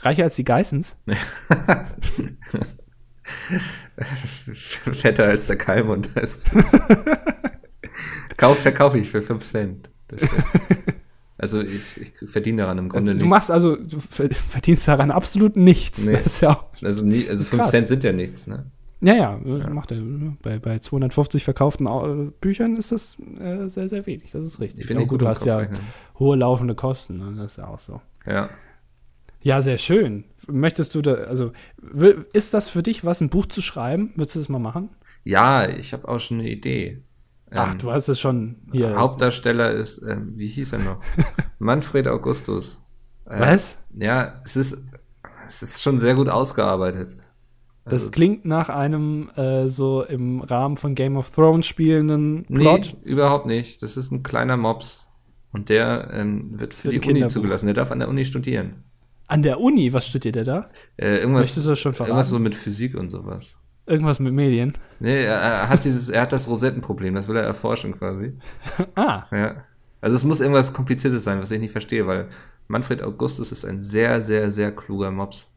Reicher 0.00 0.24
als 0.24 0.36
die 0.36 0.44
Geissens? 0.44 0.94
Fetter 4.92 5.24
als 5.24 5.46
der 5.46 5.56
Kalmund 5.56 6.08
heißt 6.14 6.44
das. 6.52 6.72
Kauf, 8.36 8.58
verkaufe 8.58 8.98
ich 8.98 9.10
für 9.10 9.22
5 9.22 9.44
Cent. 9.44 9.90
Also 11.36 11.60
ich, 11.60 12.00
ich 12.00 12.12
verdiene 12.30 12.62
daran 12.62 12.78
im 12.78 12.88
Grunde 12.88 13.10
Also, 13.10 13.20
du 13.20 13.26
machst 13.26 13.50
also, 13.50 13.74
du 13.76 13.98
ver- 13.98 14.30
verdienst 14.30 14.86
daran 14.86 15.10
absolut 15.10 15.56
nichts. 15.56 16.06
Nee. 16.06 16.12
Das 16.12 16.26
ist 16.26 16.40
ja 16.42 16.50
auch. 16.50 16.66
Also, 16.80 17.04
nie, 17.04 17.28
also 17.28 17.42
ist 17.42 17.48
5 17.48 17.60
krass. 17.60 17.70
Cent 17.72 17.88
sind 17.88 18.04
ja 18.04 18.12
nichts, 18.12 18.46
ne? 18.46 18.66
Ja, 19.04 19.14
ja, 19.14 19.40
das 19.44 19.68
macht 19.68 19.92
er. 19.92 20.00
Bei, 20.42 20.58
bei 20.58 20.78
250 20.78 21.44
verkauften 21.44 21.86
äh, 21.86 22.30
Büchern 22.40 22.76
ist 22.76 22.90
das 22.90 23.18
äh, 23.38 23.68
sehr, 23.68 23.88
sehr 23.88 24.06
wenig. 24.06 24.30
Das 24.30 24.46
ist 24.46 24.60
richtig. 24.60 24.88
Ich 24.88 24.96
nicht 24.96 25.08
gut, 25.08 25.20
du 25.20 25.28
hast 25.28 25.44
ja 25.44 25.66
hohe 26.18 26.36
laufende 26.36 26.74
Kosten. 26.74 27.18
Ne? 27.18 27.34
Das 27.36 27.52
ist 27.52 27.58
ja 27.58 27.68
auch 27.68 27.78
so. 27.78 28.00
Ja. 28.26 28.48
Ja, 29.42 29.60
sehr 29.60 29.76
schön. 29.76 30.24
Möchtest 30.46 30.94
du 30.94 31.02
da, 31.02 31.14
also, 31.14 31.52
ist 32.32 32.54
das 32.54 32.70
für 32.70 32.82
dich 32.82 33.04
was, 33.04 33.20
ein 33.20 33.28
Buch 33.28 33.44
zu 33.44 33.60
schreiben? 33.60 34.12
Würdest 34.16 34.36
du 34.36 34.38
das 34.38 34.48
mal 34.48 34.58
machen? 34.58 34.88
Ja, 35.22 35.68
ich 35.68 35.92
habe 35.92 36.08
auch 36.08 36.18
schon 36.18 36.40
eine 36.40 36.48
Idee. 36.48 37.02
Ach, 37.50 37.72
Ähm, 37.72 37.78
du 37.78 37.92
hast 37.92 38.08
es 38.08 38.18
schon 38.18 38.56
hier. 38.72 38.96
Hauptdarsteller 38.96 39.70
ist, 39.72 40.02
ähm, 40.02 40.32
wie 40.36 40.46
hieß 40.46 40.72
er 40.72 40.78
noch? 40.78 41.00
Manfred 41.58 42.08
Augustus. 42.08 42.82
Äh, 43.26 43.38
Was? 43.38 43.78
Ja, 43.94 44.40
es 44.44 44.56
ist, 44.56 44.86
es 45.46 45.62
ist 45.62 45.82
schon 45.82 45.98
sehr 45.98 46.14
gut 46.14 46.30
ausgearbeitet. 46.30 47.16
Das 47.84 48.02
Also, 48.02 48.10
klingt 48.10 48.44
nach 48.44 48.68
einem 48.70 49.30
äh, 49.36 49.68
so 49.68 50.02
im 50.02 50.40
Rahmen 50.40 50.76
von 50.76 50.94
Game 50.94 51.16
of 51.16 51.30
Thrones 51.30 51.66
spielenden 51.66 52.44
Plot. 52.46 52.96
Nee, 53.02 53.10
überhaupt 53.10 53.46
nicht. 53.46 53.82
Das 53.82 53.96
ist 53.96 54.10
ein 54.10 54.22
kleiner 54.22 54.56
Mops. 54.56 55.08
Und 55.52 55.68
der 55.68 56.10
ähm, 56.12 56.58
wird 56.58 56.74
für 56.74 56.88
die 56.88 57.00
Uni 57.00 57.26
zugelassen. 57.28 57.66
Der 57.66 57.74
darf 57.74 57.92
an 57.92 58.00
der 58.00 58.08
Uni 58.08 58.24
studieren. 58.24 58.82
An 59.28 59.42
der 59.42 59.60
Uni, 59.60 59.92
was 59.92 60.06
studiert 60.06 60.36
er 60.36 60.44
da? 60.44 60.70
Äh, 60.96 61.18
irgendwas, 61.18 61.56
irgendwas 61.56 62.28
so 62.28 62.38
mit 62.38 62.54
Physik 62.54 62.94
und 62.96 63.08
sowas. 63.10 63.56
Irgendwas 63.86 64.18
mit 64.18 64.32
Medien. 64.32 64.72
Nee, 64.98 65.24
er, 65.24 65.36
er 65.36 65.68
hat 65.68 65.84
dieses, 65.84 66.08
er 66.08 66.22
hat 66.22 66.32
das 66.32 66.48
Rosettenproblem, 66.48 67.14
das 67.14 67.28
will 67.28 67.36
er 67.36 67.42
erforschen 67.42 67.92
quasi. 67.92 68.32
Ah, 68.94 69.24
Ja. 69.30 69.64
Also 70.00 70.16
es 70.16 70.24
muss 70.24 70.40
irgendwas 70.40 70.74
Kompliziertes 70.74 71.24
sein, 71.24 71.40
was 71.40 71.50
ich 71.50 71.60
nicht 71.60 71.72
verstehe, 71.72 72.06
weil 72.06 72.28
Manfred 72.68 73.02
Augustus 73.02 73.52
ist 73.52 73.64
ein 73.64 73.80
sehr, 73.80 74.20
sehr, 74.20 74.50
sehr 74.50 74.70
kluger 74.70 75.10
Mops. 75.10 75.50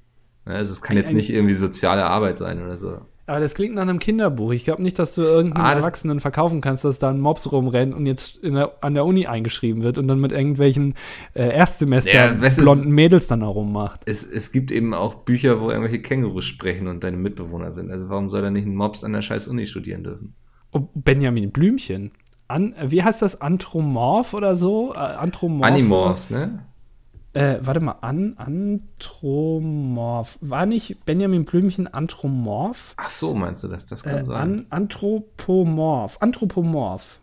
Ja, 0.47 0.55
Also 0.55 0.73
es 0.73 0.81
kann 0.81 0.97
jetzt 0.97 1.13
nicht 1.13 1.29
irgendwie 1.29 1.53
soziale 1.53 2.05
Arbeit 2.05 2.37
sein 2.37 2.63
oder 2.63 2.75
so. 2.77 2.99
aber 3.25 3.39
das 3.41 3.53
klingt 3.55 3.75
nach 3.75 3.81
einem 3.81 3.99
Kinderbuch. 3.99 4.51
Ich 4.53 4.63
glaube 4.63 4.81
nicht, 4.81 4.97
dass 4.99 5.15
du 5.15 5.21
irgendeinem 5.23 5.65
Ah, 5.65 5.73
Erwachsenen 5.73 6.19
verkaufen 6.21 6.61
kannst, 6.61 6.85
dass 6.85 6.99
da 6.99 7.09
ein 7.09 7.19
Mops 7.19 7.51
rumrennt 7.51 7.93
und 7.93 8.05
jetzt 8.05 8.37
in 8.37 8.53
der, 8.53 8.71
an 8.81 8.93
der 8.93 9.03
Uni 9.05 9.27
eingeschrieben 9.27 9.83
wird 9.83 9.97
und 9.97 10.07
dann 10.07 10.19
mit 10.21 10.31
irgendwelchen 10.31 10.93
äh, 11.33 11.49
Erstsemester 11.49 12.13
Ja, 12.13 12.41
was 12.41 12.57
ist- 12.57 12.63
blonden 12.63 12.91
Mädels 12.91 13.27
dann 13.27 13.43
auch 13.43 13.55
rummacht. 13.55 14.01
Es, 14.05 14.23
es 14.23 14.51
gibt 14.53 14.71
eben 14.71 14.93
auch 14.93 15.15
Bücher, 15.15 15.59
wo 15.59 15.69
irgendwelche 15.69 16.01
Kängurus 16.01 16.45
sprechen 16.45 16.87
und 16.87 17.03
deine 17.03 17.17
Mitbewohner 17.17 17.71
sind. 17.71 17.91
Also 17.91 18.07
warum 18.09 18.29
soll 18.29 18.43
er 18.45 18.51
nicht 18.51 18.65
ein 18.65 18.75
Mops 18.75 19.03
an 19.03 19.11
der 19.13 19.21
scheiß 19.21 19.47
Uni 19.49 19.65
studieren 19.65 20.03
dürfen? 20.05 20.33
Oh, 20.71 20.87
Benjamin 20.95 21.51
Blümchen. 21.51 22.11
An, 22.49 22.75
wie 22.81 23.03
heißt 23.03 23.21
das? 23.21 23.41
Anthropomorph 23.41 24.33
oder 24.33 24.55
so? 24.55 24.93
Äh, 24.93 24.99
Anthropomorph. 24.99 25.69
Animorphs, 25.69 26.29
ne? 26.29 26.59
Äh, 27.37 27.59
warte 27.61 27.79
mal, 27.79 27.95
an, 28.01 28.33
Anthropomorph. 28.37 30.37
War 30.41 30.65
nicht 30.65 31.05
Benjamin 31.05 31.45
Blümchen 31.45 31.87
Anthropomorph? 31.87 32.93
Ach 32.97 33.09
so, 33.09 33.33
meinst 33.33 33.63
du 33.63 33.67
das? 33.67 33.85
Das 33.85 34.03
kann 34.03 34.19
Äh, 34.19 34.25
sein. 34.25 34.37
an, 34.41 34.65
Anthropomorph. 34.69 36.17
Anthropomorph. 36.21 37.19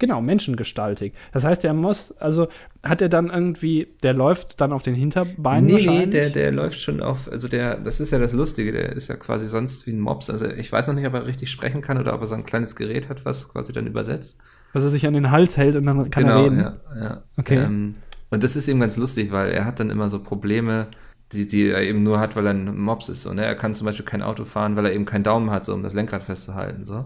Genau, 0.00 0.20
menschengestaltig. 0.20 1.12
Das 1.32 1.42
heißt, 1.42 1.64
der 1.64 1.74
muss, 1.74 2.12
also 2.18 2.46
hat 2.84 3.02
er 3.02 3.08
dann 3.08 3.30
irgendwie, 3.30 3.88
der 4.04 4.14
läuft 4.14 4.60
dann 4.60 4.72
auf 4.72 4.82
den 4.82 4.94
Hinterbeinen 4.94 5.66
Nee, 5.66 5.72
nee, 5.72 5.86
wahrscheinlich? 5.86 6.10
der, 6.10 6.30
der 6.30 6.52
läuft 6.52 6.80
schon 6.80 7.02
auf, 7.02 7.28
also 7.28 7.48
der, 7.48 7.78
das 7.78 7.98
ist 7.98 8.12
ja 8.12 8.20
das 8.20 8.32
Lustige, 8.32 8.70
der 8.70 8.92
ist 8.92 9.08
ja 9.08 9.16
quasi 9.16 9.48
sonst 9.48 9.88
wie 9.88 9.90
ein 9.90 9.98
Mops. 10.00 10.30
Also 10.30 10.46
ich 10.46 10.70
weiß 10.70 10.86
noch 10.86 10.94
nicht, 10.94 11.04
ob 11.06 11.14
er 11.14 11.26
richtig 11.26 11.50
sprechen 11.50 11.80
kann 11.80 11.98
oder 11.98 12.14
ob 12.14 12.20
er 12.20 12.28
so 12.28 12.36
ein 12.36 12.46
kleines 12.46 12.76
Gerät 12.76 13.08
hat, 13.08 13.24
was 13.24 13.48
quasi 13.48 13.72
dann 13.72 13.88
übersetzt. 13.88 14.38
Dass 14.72 14.84
er 14.84 14.90
sich 14.90 15.04
an 15.04 15.14
den 15.14 15.32
Hals 15.32 15.56
hält 15.56 15.74
und 15.74 15.86
dann 15.86 16.08
kann 16.10 16.26
er 16.26 16.44
reden. 16.44 16.60
ja, 16.60 16.76
ja. 16.96 17.22
Okay. 17.36 17.56
Ähm, 17.56 17.96
und 18.30 18.44
das 18.44 18.56
ist 18.56 18.68
eben 18.68 18.80
ganz 18.80 18.96
lustig, 18.96 19.32
weil 19.32 19.50
er 19.50 19.64
hat 19.64 19.80
dann 19.80 19.90
immer 19.90 20.08
so 20.08 20.22
Probleme, 20.22 20.88
die, 21.32 21.46
die 21.46 21.68
er 21.68 21.82
eben 21.82 22.02
nur 22.02 22.20
hat, 22.20 22.36
weil 22.36 22.46
er 22.46 22.54
ein 22.54 22.78
Mops 22.78 23.08
ist. 23.08 23.22
So, 23.22 23.32
ne? 23.34 23.44
Er 23.44 23.54
kann 23.54 23.74
zum 23.74 23.84
Beispiel 23.84 24.06
kein 24.06 24.22
Auto 24.22 24.44
fahren, 24.44 24.76
weil 24.76 24.86
er 24.86 24.92
eben 24.92 25.04
keinen 25.04 25.24
Daumen 25.24 25.50
hat, 25.50 25.64
so, 25.64 25.74
um 25.74 25.82
das 25.82 25.92
Lenkrad 25.94 26.22
festzuhalten. 26.24 26.84
So. 26.84 27.04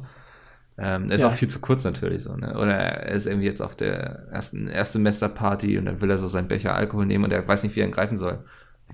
Ähm, 0.79 1.07
er 1.09 1.17
ist 1.17 1.23
Ja. 1.23 1.29
auch 1.29 1.33
viel 1.33 1.49
zu 1.49 1.61
kurz 1.61 1.85
natürlich 1.85 2.23
so, 2.23 2.35
ne? 2.37 2.57
Oder 2.57 2.73
er 2.75 3.15
ist 3.15 3.27
irgendwie 3.27 3.47
jetzt 3.47 3.61
auf 3.61 3.75
der 3.77 4.29
ersten 4.31 4.69
Erstsemesterparty 4.69 5.77
und 5.79 5.87
dann 5.87 6.01
will 6.01 6.11
er 6.11 6.19
so 6.19 6.27
seinen 6.29 6.49
Becher 6.49 6.75
Alkohol 6.75 7.07
nehmen 7.07 7.25
und 7.25 7.33
er 7.33 7.47
weiß 7.47 7.63
nicht, 7.65 7.75
wie 7.77 7.81
er 7.81 7.87
ihn 7.87 7.93
greifen 7.93 8.17
soll. 8.17 8.45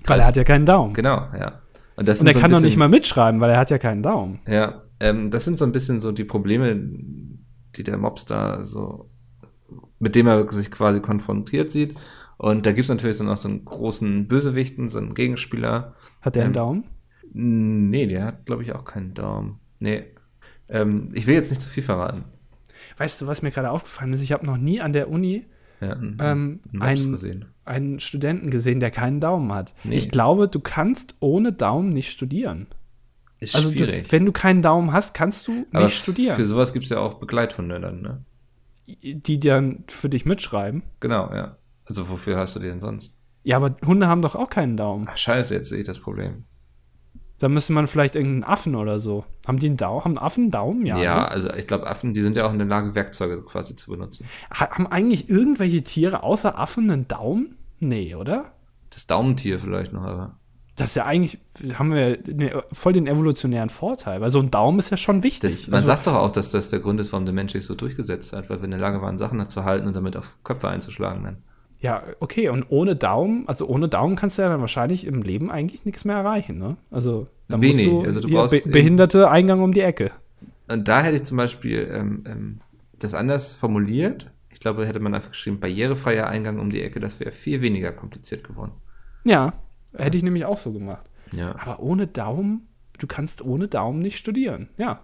Weil 0.05 0.19
er 0.19 0.27
hat 0.27 0.35
ja 0.35 0.43
keinen 0.43 0.65
Daumen. 0.65 0.93
Genau, 0.93 1.27
ja. 1.37 1.61
Und, 1.95 2.07
das 2.07 2.21
Und 2.21 2.27
er 2.27 2.33
so 2.33 2.39
kann 2.39 2.49
doch 2.51 2.57
bisschen- 2.57 2.65
nicht 2.67 2.77
mal 2.77 2.89
mitschreiben, 2.89 3.39
weil 3.41 3.51
er 3.51 3.59
hat 3.59 3.69
ja 3.69 3.77
keinen 3.77 4.01
Daumen. 4.03 4.39
Ja, 4.47 4.81
ähm, 4.99 5.29
das 5.31 5.45
sind 5.45 5.59
so 5.59 5.65
ein 5.65 5.71
bisschen 5.71 5.99
so 5.99 6.11
die 6.11 6.23
Probleme, 6.23 6.75
die 7.75 7.83
der 7.83 7.97
Mobster 7.97 8.65
so, 8.65 9.09
mit 9.99 10.15
dem 10.15 10.27
er 10.27 10.47
sich 10.51 10.71
quasi 10.71 10.99
konfrontiert 11.01 11.71
sieht. 11.71 11.95
Und 12.37 12.65
da 12.65 12.71
gibt's 12.71 12.89
natürlich 12.89 13.17
dann 13.17 13.27
auch 13.29 13.37
so 13.37 13.49
einen 13.49 13.65
großen 13.65 14.27
Bösewichten, 14.27 14.87
so 14.87 14.97
einen 14.99 15.13
Gegenspieler. 15.13 15.95
Hat 16.21 16.35
der 16.35 16.43
einen 16.45 16.51
Ähm, 16.51 16.55
Daumen? 16.55 16.83
Nee, 17.33 18.07
der 18.07 18.25
hat, 18.25 18.45
glaube 18.45 18.63
ich, 18.63 18.73
auch 18.73 18.85
keinen 18.85 19.13
Daumen. 19.13 19.59
Nee. 19.79 20.03
Ähm, 20.67 21.09
ich 21.13 21.27
will 21.27 21.35
jetzt 21.35 21.49
nicht 21.49 21.61
zu 21.61 21.69
viel 21.69 21.83
verraten. 21.83 22.23
Weißt 22.97 23.21
du, 23.21 23.27
was 23.27 23.41
mir 23.41 23.51
gerade 23.51 23.69
aufgefallen 23.71 24.13
ist? 24.13 24.21
Ich 24.21 24.31
habe 24.31 24.45
noch 24.45 24.57
nie 24.57 24.81
an 24.81 24.93
der 24.93 25.09
Uni 25.09 25.45
Ja, 25.81 25.93
einen, 25.93 26.17
ähm, 26.21 26.59
einen 26.79 27.11
gesehen. 27.11 27.45
einen 27.65 27.99
Studenten 27.99 28.49
gesehen, 28.49 28.79
der 28.79 28.91
keinen 28.91 29.19
Daumen 29.19 29.51
hat. 29.53 29.73
Nee. 29.83 29.95
Ich 29.95 30.09
glaube, 30.09 30.47
du 30.47 30.59
kannst 30.59 31.15
ohne 31.19 31.51
Daumen 31.53 31.89
nicht 31.89 32.09
studieren. 32.11 32.67
Ist 33.39 33.55
Also 33.55 33.69
du, 33.69 33.77
schwierig. 33.77 34.11
wenn 34.11 34.25
du 34.25 34.31
keinen 34.31 34.61
Daumen 34.61 34.91
hast, 34.91 35.13
kannst 35.13 35.47
du 35.47 35.51
nicht 35.51 35.67
Aber 35.73 35.89
studieren. 35.89 36.35
für 36.35 36.45
sowas 36.45 36.73
gibt's 36.73 36.89
ja 36.89 36.99
auch 36.99 37.15
Begleithunde 37.15 37.79
dann, 37.79 38.01
ne? 38.01 38.23
Die 39.01 39.39
dann 39.39 39.83
für 39.87 40.09
dich 40.09 40.25
mitschreiben. 40.25 40.83
Genau, 40.99 41.31
ja. 41.33 41.57
Also 41.85 42.09
wofür 42.09 42.37
hast 42.37 42.55
du 42.55 42.59
die 42.59 42.67
denn 42.67 42.81
sonst? 42.81 43.17
Ja, 43.43 43.57
aber 43.57 43.75
Hunde 43.85 44.07
haben 44.07 44.21
doch 44.21 44.35
auch 44.35 44.49
keinen 44.49 44.77
Daumen. 44.77 45.07
Ach, 45.09 45.17
scheiße, 45.17 45.53
jetzt 45.53 45.69
sehe 45.69 45.79
ich 45.79 45.85
das 45.85 45.99
Problem. 45.99 46.43
Da 47.39 47.47
müsste 47.47 47.71
man 47.71 47.87
vielleicht 47.87 48.15
irgendeinen 48.17 48.43
Affen 48.43 48.75
oder 48.75 48.99
so. 48.99 49.23
Haben 49.47 49.59
die 49.59 49.67
einen 49.67 49.77
Daumen? 49.77 50.03
Haben 50.03 50.17
Affen 50.17 50.43
einen 50.45 50.51
Daumen? 50.51 50.85
Ja. 50.85 50.97
Ja, 51.01 51.15
ne? 51.21 51.27
also 51.31 51.53
ich 51.53 51.67
glaube, 51.67 51.87
Affen, 51.87 52.13
die 52.13 52.21
sind 52.21 52.35
ja 52.35 52.45
auch 52.45 52.51
in 52.51 52.59
der 52.59 52.67
Lage, 52.67 52.95
Werkzeuge 52.95 53.41
quasi 53.43 53.75
zu 53.77 53.91
benutzen. 53.91 54.27
Ha- 54.53 54.69
Haben 54.71 54.87
eigentlich 54.87 55.29
irgendwelche 55.29 55.81
Tiere 55.83 56.21
außer 56.23 56.59
Affen 56.59 56.91
einen 56.91 57.07
Daumen? 57.07 57.55
Nee, 57.79 58.13
oder? 58.15 58.51
Das 58.89 59.07
Daumentier 59.07 59.57
vielleicht 59.59 59.93
noch, 59.93 60.03
aber. 60.03 60.38
Das 60.79 60.91
ist 60.91 60.95
ja 60.95 61.05
eigentlich, 61.05 61.37
haben 61.73 61.93
wir 61.93 62.17
ne, 62.25 62.63
voll 62.71 62.93
den 62.93 63.07
evolutionären 63.07 63.69
Vorteil, 63.69 64.21
weil 64.21 64.29
so 64.29 64.39
ein 64.39 64.51
Daumen 64.51 64.79
ist 64.79 64.89
ja 64.89 64.97
schon 64.97 65.23
wichtig. 65.23 65.57
Das, 65.57 65.67
man 65.67 65.79
also, 65.79 65.87
sagt 65.87 66.07
doch 66.07 66.15
auch, 66.15 66.31
dass 66.31 66.51
das 66.51 66.69
der 66.69 66.79
Grund 66.79 66.99
ist, 66.99 67.11
warum 67.11 67.25
der 67.25 67.33
Mensch 67.33 67.53
sich 67.53 67.65
so 67.65 67.75
durchgesetzt 67.75 68.33
hat, 68.33 68.49
weil 68.49 68.59
wir 68.59 68.65
in 68.65 68.71
der 68.71 68.79
Lage 68.79 69.01
waren, 69.01 69.17
Sachen 69.17 69.47
zu 69.49 69.63
halten 69.65 69.87
und 69.87 69.95
damit 69.95 70.15
auf 70.15 70.37
Köpfe 70.43 70.69
einzuschlagen 70.69 71.23
dann. 71.23 71.37
Ja, 71.81 72.03
okay, 72.19 72.49
und 72.49 72.65
ohne 72.69 72.95
Daumen, 72.95 73.47
also 73.47 73.65
ohne 73.65 73.87
Daumen 73.87 74.15
kannst 74.15 74.37
du 74.37 74.41
ja 74.41 74.49
dann 74.49 74.59
wahrscheinlich 74.59 75.07
im 75.07 75.21
Leben 75.21 75.49
eigentlich 75.49 75.85
nichts 75.85 76.03
mehr 76.03 76.17
erreichen, 76.17 76.57
ne? 76.57 76.75
Also, 76.91 77.27
da 77.47 77.61
Wenig. 77.61 77.87
musst 77.87 78.03
du, 78.03 78.05
also 78.05 78.19
du 78.21 78.29
brauchst 78.29 78.63
Be 78.65 78.69
Behinderte 78.69 79.29
Eingang 79.29 79.61
um 79.61 79.73
die 79.73 79.81
Ecke. 79.81 80.11
Und 80.67 80.87
da 80.87 81.01
hätte 81.01 81.15
ich 81.15 81.23
zum 81.23 81.37
Beispiel 81.37 81.89
ähm, 81.91 82.23
ähm, 82.27 82.61
das 82.99 83.13
anders 83.13 83.53
formuliert. 83.53 84.29
Ich 84.51 84.59
glaube, 84.59 84.85
hätte 84.85 84.99
man 84.99 85.15
einfach 85.15 85.31
geschrieben, 85.31 85.59
barrierefreier 85.59 86.27
Eingang 86.27 86.59
um 86.59 86.69
die 86.69 86.81
Ecke, 86.81 86.99
das 86.99 87.19
wäre 87.21 87.31
viel 87.31 87.61
weniger 87.61 87.93
kompliziert 87.93 88.43
geworden. 88.43 88.71
Ja, 89.23 89.53
Hätte 89.95 90.17
ich 90.17 90.23
nämlich 90.23 90.45
auch 90.45 90.57
so 90.57 90.71
gemacht. 90.71 91.09
Ja. 91.31 91.55
Aber 91.59 91.79
ohne 91.79 92.07
Daumen, 92.07 92.67
du 92.97 93.07
kannst 93.07 93.41
ohne 93.41 93.67
Daumen 93.67 93.99
nicht 93.99 94.17
studieren. 94.17 94.69
Ja. 94.77 95.01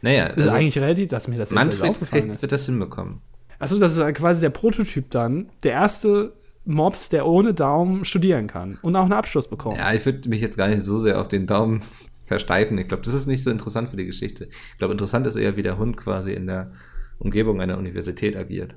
Naja, 0.00 0.28
das 0.28 0.38
ist 0.38 0.46
also 0.46 0.56
eigentlich 0.56 0.78
relativ, 0.78 1.08
dass 1.08 1.28
mir 1.28 1.38
das 1.38 1.50
jetzt 1.50 1.58
also 1.58 1.84
aufgefallen 1.84 2.30
ist. 2.30 2.42
wird 2.42 2.52
das 2.52 2.66
hinbekommen. 2.66 3.20
Also 3.58 3.78
das 3.78 3.96
ist 3.96 4.14
quasi 4.14 4.40
der 4.40 4.50
Prototyp 4.50 5.10
dann, 5.10 5.50
der 5.64 5.72
erste 5.72 6.34
Mobs, 6.64 7.08
der 7.08 7.26
ohne 7.26 7.54
Daumen 7.54 8.04
studieren 8.04 8.46
kann 8.46 8.78
und 8.82 8.94
auch 8.94 9.02
einen 9.02 9.12
Abschluss 9.12 9.48
bekommt. 9.48 9.78
Ja, 9.78 9.92
ich 9.92 10.04
würde 10.04 10.28
mich 10.28 10.40
jetzt 10.40 10.56
gar 10.56 10.68
nicht 10.68 10.82
so 10.82 10.98
sehr 10.98 11.20
auf 11.20 11.26
den 11.26 11.46
Daumen 11.46 11.82
versteifen. 12.26 12.78
Ich 12.78 12.86
glaube, 12.88 13.02
das 13.02 13.14
ist 13.14 13.26
nicht 13.26 13.42
so 13.42 13.50
interessant 13.50 13.88
für 13.88 13.96
die 13.96 14.06
Geschichte. 14.06 14.48
Ich 14.72 14.78
glaube, 14.78 14.92
interessant 14.92 15.26
ist 15.26 15.36
eher, 15.36 15.56
wie 15.56 15.62
der 15.62 15.78
Hund 15.78 15.96
quasi 15.96 16.32
in 16.32 16.46
der 16.46 16.72
Umgebung 17.18 17.60
einer 17.60 17.78
Universität 17.78 18.36
agiert. 18.36 18.76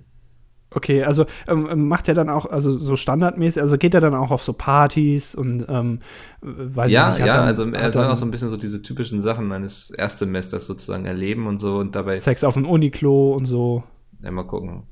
Okay, 0.73 1.03
also 1.03 1.25
ähm, 1.47 1.67
ähm, 1.69 1.87
macht 1.89 2.07
er 2.07 2.13
dann 2.13 2.29
auch, 2.29 2.45
also 2.45 2.71
so 2.71 2.95
standardmäßig, 2.95 3.61
also 3.61 3.77
geht 3.77 3.93
er 3.93 3.99
dann 3.99 4.15
auch 4.15 4.31
auf 4.31 4.41
so 4.41 4.53
Partys 4.53 5.35
und 5.35 5.65
ähm, 5.67 5.99
weiß 6.41 6.89
ja, 6.89 7.11
ich 7.11 7.17
nicht. 7.17 7.27
Ja, 7.27 7.35
ja, 7.35 7.43
also 7.43 7.69
er 7.69 7.91
soll 7.91 8.05
auch 8.05 8.15
so 8.15 8.25
ein 8.25 8.31
bisschen 8.31 8.49
so 8.49 8.55
diese 8.55 8.81
typischen 8.81 9.19
Sachen 9.19 9.51
eines 9.51 9.89
Erstsemesters 9.89 10.65
sozusagen 10.65 11.05
erleben 11.05 11.45
und 11.47 11.57
so 11.57 11.77
und 11.77 11.93
dabei. 11.93 12.17
Sex 12.19 12.45
auf 12.45 12.53
dem 12.53 12.65
Uniklo 12.65 13.33
und 13.33 13.45
so. 13.45 13.83
Ja, 14.23 14.31
mal 14.31 14.43
gucken. 14.43 14.83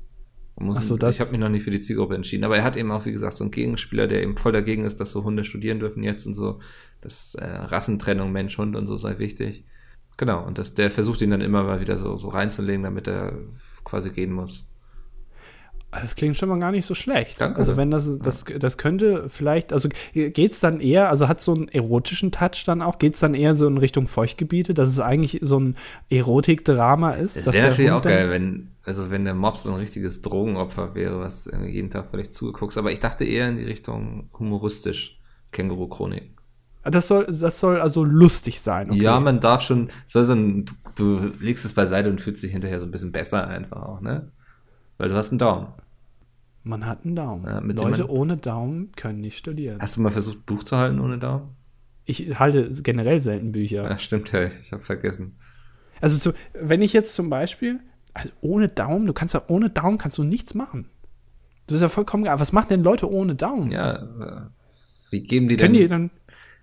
Muss, 0.62 0.86
so, 0.86 0.98
ich 0.98 1.20
habe 1.20 1.30
mich 1.30 1.40
noch 1.40 1.48
nicht 1.48 1.62
für 1.62 1.70
die 1.70 1.80
Zielgruppe 1.80 2.14
entschieden, 2.14 2.44
aber 2.44 2.58
er 2.58 2.64
hat 2.64 2.76
eben 2.76 2.92
auch, 2.92 3.06
wie 3.06 3.12
gesagt, 3.12 3.32
so 3.32 3.44
einen 3.44 3.50
Gegenspieler, 3.50 4.06
der 4.06 4.22
eben 4.22 4.36
voll 4.36 4.52
dagegen 4.52 4.84
ist, 4.84 5.00
dass 5.00 5.12
so 5.12 5.24
Hunde 5.24 5.44
studieren 5.44 5.78
dürfen 5.78 6.02
jetzt 6.02 6.26
und 6.26 6.34
so. 6.34 6.58
Das 7.00 7.34
äh, 7.34 7.46
Rassentrennung 7.46 8.30
Mensch-Hund 8.30 8.76
und 8.76 8.86
so 8.86 8.96
sei 8.96 9.18
wichtig. 9.18 9.64
Genau, 10.18 10.46
und 10.46 10.58
das, 10.58 10.74
der 10.74 10.90
versucht 10.90 11.22
ihn 11.22 11.30
dann 11.30 11.40
immer 11.40 11.62
mal 11.62 11.80
wieder 11.80 11.96
so, 11.96 12.18
so 12.18 12.28
reinzulegen, 12.28 12.82
damit 12.82 13.08
er 13.08 13.38
quasi 13.84 14.10
gehen 14.10 14.32
muss. 14.32 14.69
Das 16.02 16.16
klingt 16.16 16.36
schon 16.36 16.48
mal 16.48 16.58
gar 16.58 16.70
nicht 16.70 16.86
so 16.86 16.94
schlecht. 16.94 17.40
Danke. 17.40 17.58
Also 17.58 17.76
wenn 17.76 17.90
das, 17.90 18.18
das, 18.18 18.44
das 18.44 18.78
könnte 18.78 19.28
vielleicht, 19.28 19.72
also 19.72 19.88
geht 20.12 20.52
es 20.52 20.60
dann 20.60 20.80
eher, 20.80 21.08
also 21.08 21.28
hat 21.28 21.40
so 21.40 21.54
einen 21.54 21.68
erotischen 21.68 22.32
Touch 22.32 22.64
dann 22.66 22.82
auch, 22.82 22.98
geht 22.98 23.14
es 23.14 23.20
dann 23.20 23.34
eher 23.34 23.54
so 23.56 23.66
in 23.66 23.78
Richtung 23.78 24.06
Feuchtgebiete, 24.06 24.74
dass 24.74 24.88
es 24.88 25.00
eigentlich 25.00 25.38
so 25.42 25.58
ein 25.58 25.76
Erotikdrama 26.08 27.12
ist? 27.12 27.36
Es 27.36 27.52
wäre 27.52 27.68
natürlich 27.68 27.90
auch 27.90 28.02
geil, 28.02 28.30
wenn, 28.30 28.70
also 28.84 29.10
wenn 29.10 29.24
der 29.24 29.34
Mob 29.34 29.56
so 29.58 29.70
ein 29.70 29.76
richtiges 29.76 30.22
Drogenopfer 30.22 30.94
wäre, 30.94 31.20
was 31.20 31.50
jeden 31.66 31.90
Tag 31.90 32.08
vielleicht 32.10 32.32
zugeguckt. 32.32 32.76
Aber 32.76 32.92
ich 32.92 33.00
dachte 33.00 33.24
eher 33.24 33.48
in 33.48 33.56
die 33.56 33.64
Richtung 33.64 34.30
humoristisch, 34.38 35.18
Känguru-Chronik. 35.52 36.40
Das 36.82 37.08
soll, 37.08 37.26
das 37.26 37.60
soll 37.60 37.80
also 37.80 38.04
lustig 38.04 38.60
sein. 38.60 38.90
Okay. 38.90 39.02
Ja, 39.02 39.20
man 39.20 39.40
darf 39.40 39.60
schon, 39.62 39.90
soll 40.06 40.24
so 40.24 40.32
ein, 40.32 40.64
du, 40.96 41.18
du 41.18 41.32
legst 41.40 41.64
es 41.64 41.74
beiseite 41.74 42.08
und 42.08 42.20
fühlst 42.20 42.42
dich 42.42 42.52
hinterher 42.52 42.80
so 42.80 42.86
ein 42.86 42.90
bisschen 42.90 43.12
besser 43.12 43.46
einfach 43.46 43.82
auch, 43.82 44.00
ne? 44.00 44.32
Weil 44.96 45.10
du 45.10 45.14
hast 45.14 45.30
einen 45.30 45.38
Daumen. 45.38 45.68
Man 46.62 46.86
hat 46.86 47.04
einen 47.04 47.16
Daumen. 47.16 47.44
Ja, 47.46 47.60
Leute 47.60 48.10
ohne 48.10 48.36
Daumen 48.36 48.92
können 48.92 49.20
nicht 49.20 49.38
studieren. 49.38 49.80
Hast 49.80 49.96
du 49.96 50.02
mal 50.02 50.10
versucht, 50.10 50.44
Buch 50.44 50.62
zu 50.62 50.76
halten 50.76 51.00
ohne 51.00 51.18
Daumen? 51.18 51.56
Ich 52.04 52.38
halte 52.38 52.70
generell 52.82 53.20
selten 53.20 53.52
Bücher. 53.52 53.84
Ja, 53.84 53.98
stimmt, 53.98 54.32
ja, 54.32 54.44
ich 54.44 54.72
habe 54.72 54.82
vergessen. 54.82 55.38
Also, 56.00 56.18
zu, 56.18 56.32
wenn 56.54 56.82
ich 56.82 56.92
jetzt 56.92 57.14
zum 57.14 57.30
Beispiel, 57.30 57.80
also 58.14 58.30
ohne 58.40 58.68
Daumen, 58.68 59.06
du 59.06 59.12
kannst 59.12 59.34
ja 59.34 59.42
ohne 59.48 59.70
Daumen 59.70 59.98
kannst 59.98 60.18
du 60.18 60.24
nichts 60.24 60.54
machen. 60.54 60.90
Du 61.66 61.74
bist 61.74 61.82
ja 61.82 61.88
vollkommen 61.88 62.24
geil. 62.24 62.40
Was 62.40 62.52
machen 62.52 62.68
denn 62.70 62.82
Leute 62.82 63.10
ohne 63.10 63.36
Daumen? 63.36 63.70
Ja, 63.70 63.96
äh, 63.96 64.40
wie 65.10 65.22
geben 65.22 65.48
die 65.48 65.56
Können 65.56 65.74
denn? 65.74 65.82
Die 65.82 65.88
dann 65.88 66.10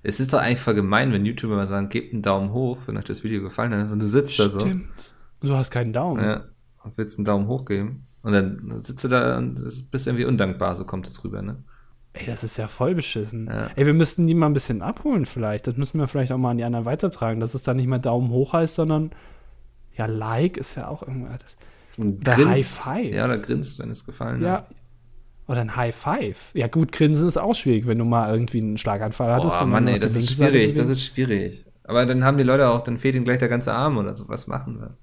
es 0.04 0.20
ist 0.20 0.32
doch 0.32 0.40
eigentlich 0.40 0.60
voll 0.60 0.76
gemein, 0.76 1.12
wenn 1.12 1.26
YouTuber 1.26 1.56
mal 1.56 1.68
sagen, 1.68 1.90
gebt 1.90 2.14
einen 2.14 2.22
Daumen 2.22 2.54
hoch, 2.54 2.78
wenn 2.86 2.98
euch 2.98 3.04
das 3.04 3.24
Video 3.24 3.42
gefallen 3.42 3.74
hat, 3.74 3.92
und 3.92 4.00
du 4.00 4.08
sitzt 4.08 4.34
Stimmt. 4.34 4.48
da 4.48 4.54
so. 4.54 4.60
Stimmt. 4.62 5.16
Und 5.42 5.50
du 5.50 5.56
hast 5.56 5.72
keinen 5.72 5.92
Daumen. 5.92 6.24
Ja, 6.24 6.46
und 6.84 6.98
willst 6.98 7.20
einen 7.20 7.26
Daumen 7.26 7.48
hoch 7.48 7.66
geben. 7.66 8.07
Und 8.28 8.34
dann 8.34 8.82
sitzt 8.82 9.06
du 9.06 9.08
da 9.08 9.38
und 9.38 9.56
bist 9.90 10.06
irgendwie 10.06 10.26
undankbar, 10.26 10.76
so 10.76 10.84
kommt 10.84 11.08
es 11.08 11.24
rüber, 11.24 11.42
ne? 11.42 11.64
Ey, 12.12 12.26
das 12.26 12.44
ist 12.44 12.58
ja 12.58 12.68
voll 12.68 12.94
beschissen. 12.94 13.48
Ja. 13.48 13.70
Ey, 13.78 13.86
wir 13.86 13.94
müssten 13.94 14.26
die 14.26 14.34
mal 14.34 14.48
ein 14.48 14.54
bisschen 14.54 14.82
abholen 14.82 15.26
vielleicht. 15.26 15.66
Das 15.66 15.78
müssen 15.78 15.98
wir 15.98 16.08
vielleicht 16.08 16.34
auch 16.34 16.38
mal 16.38 16.52
an 16.52 16.58
die 16.58 16.66
anderen 16.66 16.84
weitertragen, 16.84 17.40
dass 17.40 17.54
es 17.54 17.64
dann 17.64 17.78
nicht 17.78 17.88
mehr 17.88 18.00
Daumen 18.00 18.30
hoch 18.30 18.52
heißt, 18.52 18.76
sondern 18.76 19.12
ja, 19.96 20.08
Like 20.08 20.58
ist 20.58 20.76
ja 20.76 20.90
auch 20.90 21.04
irgendwas. 21.04 21.40
Oder 21.98 22.36
High 22.36 22.68
Five. 22.68 23.16
Ja, 23.16 23.24
oder 23.24 23.38
grinst, 23.38 23.80
wenn 23.80 23.92
es 23.92 24.06
gefallen 24.06 24.42
ja. 24.42 24.52
hat. 24.56 24.72
Oder 25.48 25.62
ein 25.62 25.78
High 25.78 25.96
Five. 25.96 26.52
Ja, 26.54 26.68
gut, 26.68 26.92
grinsen 26.92 27.30
ist 27.30 27.38
auch 27.38 27.56
schwierig, 27.56 27.88
wenn 27.88 27.98
du 27.98 28.04
mal 28.04 28.30
irgendwie 28.30 28.60
einen 28.60 28.78
Schlaganfall 28.78 29.32
hattest. 29.32 29.56
Oh 29.62 29.66
Mann, 29.66 29.88
ey, 29.88 30.00
das 30.00 30.16
ist 30.16 30.34
schwierig, 30.34 30.76
das 30.76 30.90
ist 30.90 31.06
schwierig. 31.06 31.66
Aber 31.86 32.06
dann 32.06 32.26
haben 32.26 32.38
die 32.38 32.44
Leute 32.44 32.68
auch, 32.68 32.82
dann 32.82 32.98
fehlt 32.98 33.16
ihnen 33.16 33.24
gleich 33.24 33.40
der 33.40 33.48
ganze 33.48 33.72
Arm 33.72 33.98
oder 33.98 34.14
so. 34.16 34.28
Was 34.28 34.48
machen 34.48 34.82
wir? 34.82 34.98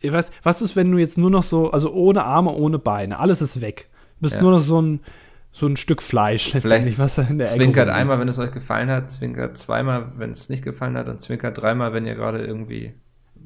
Ich 0.00 0.12
weiß, 0.12 0.30
was 0.42 0.62
ist, 0.62 0.76
wenn 0.76 0.90
du 0.90 0.98
jetzt 0.98 1.18
nur 1.18 1.30
noch 1.30 1.42
so, 1.42 1.70
also 1.70 1.92
ohne 1.92 2.24
Arme, 2.24 2.52
ohne 2.52 2.78
Beine, 2.78 3.18
alles 3.18 3.42
ist 3.42 3.60
weg. 3.60 3.88
Du 4.16 4.22
bist 4.22 4.34
ja. 4.34 4.42
nur 4.42 4.52
noch 4.52 4.60
so 4.60 4.80
ein, 4.80 5.00
so 5.50 5.66
ein 5.66 5.76
Stück 5.76 6.02
Fleisch 6.02 6.52
letztendlich, 6.52 6.96
Vielleicht 6.96 6.98
was 6.98 7.14
da 7.16 7.22
in 7.22 7.38
der 7.38 7.46
Zwinkert 7.48 7.88
Ecke 7.88 7.96
einmal, 7.96 8.20
wenn 8.20 8.28
es 8.28 8.38
euch 8.38 8.52
gefallen 8.52 8.90
hat, 8.90 9.10
zwinkert 9.10 9.56
zweimal, 9.58 10.12
wenn 10.16 10.30
es 10.30 10.48
nicht 10.48 10.62
gefallen 10.62 10.96
hat 10.96 11.08
und 11.08 11.20
zwinkert 11.20 11.60
dreimal, 11.60 11.92
wenn 11.92 12.06
ihr 12.06 12.14
gerade 12.14 12.44
irgendwie 12.44 12.92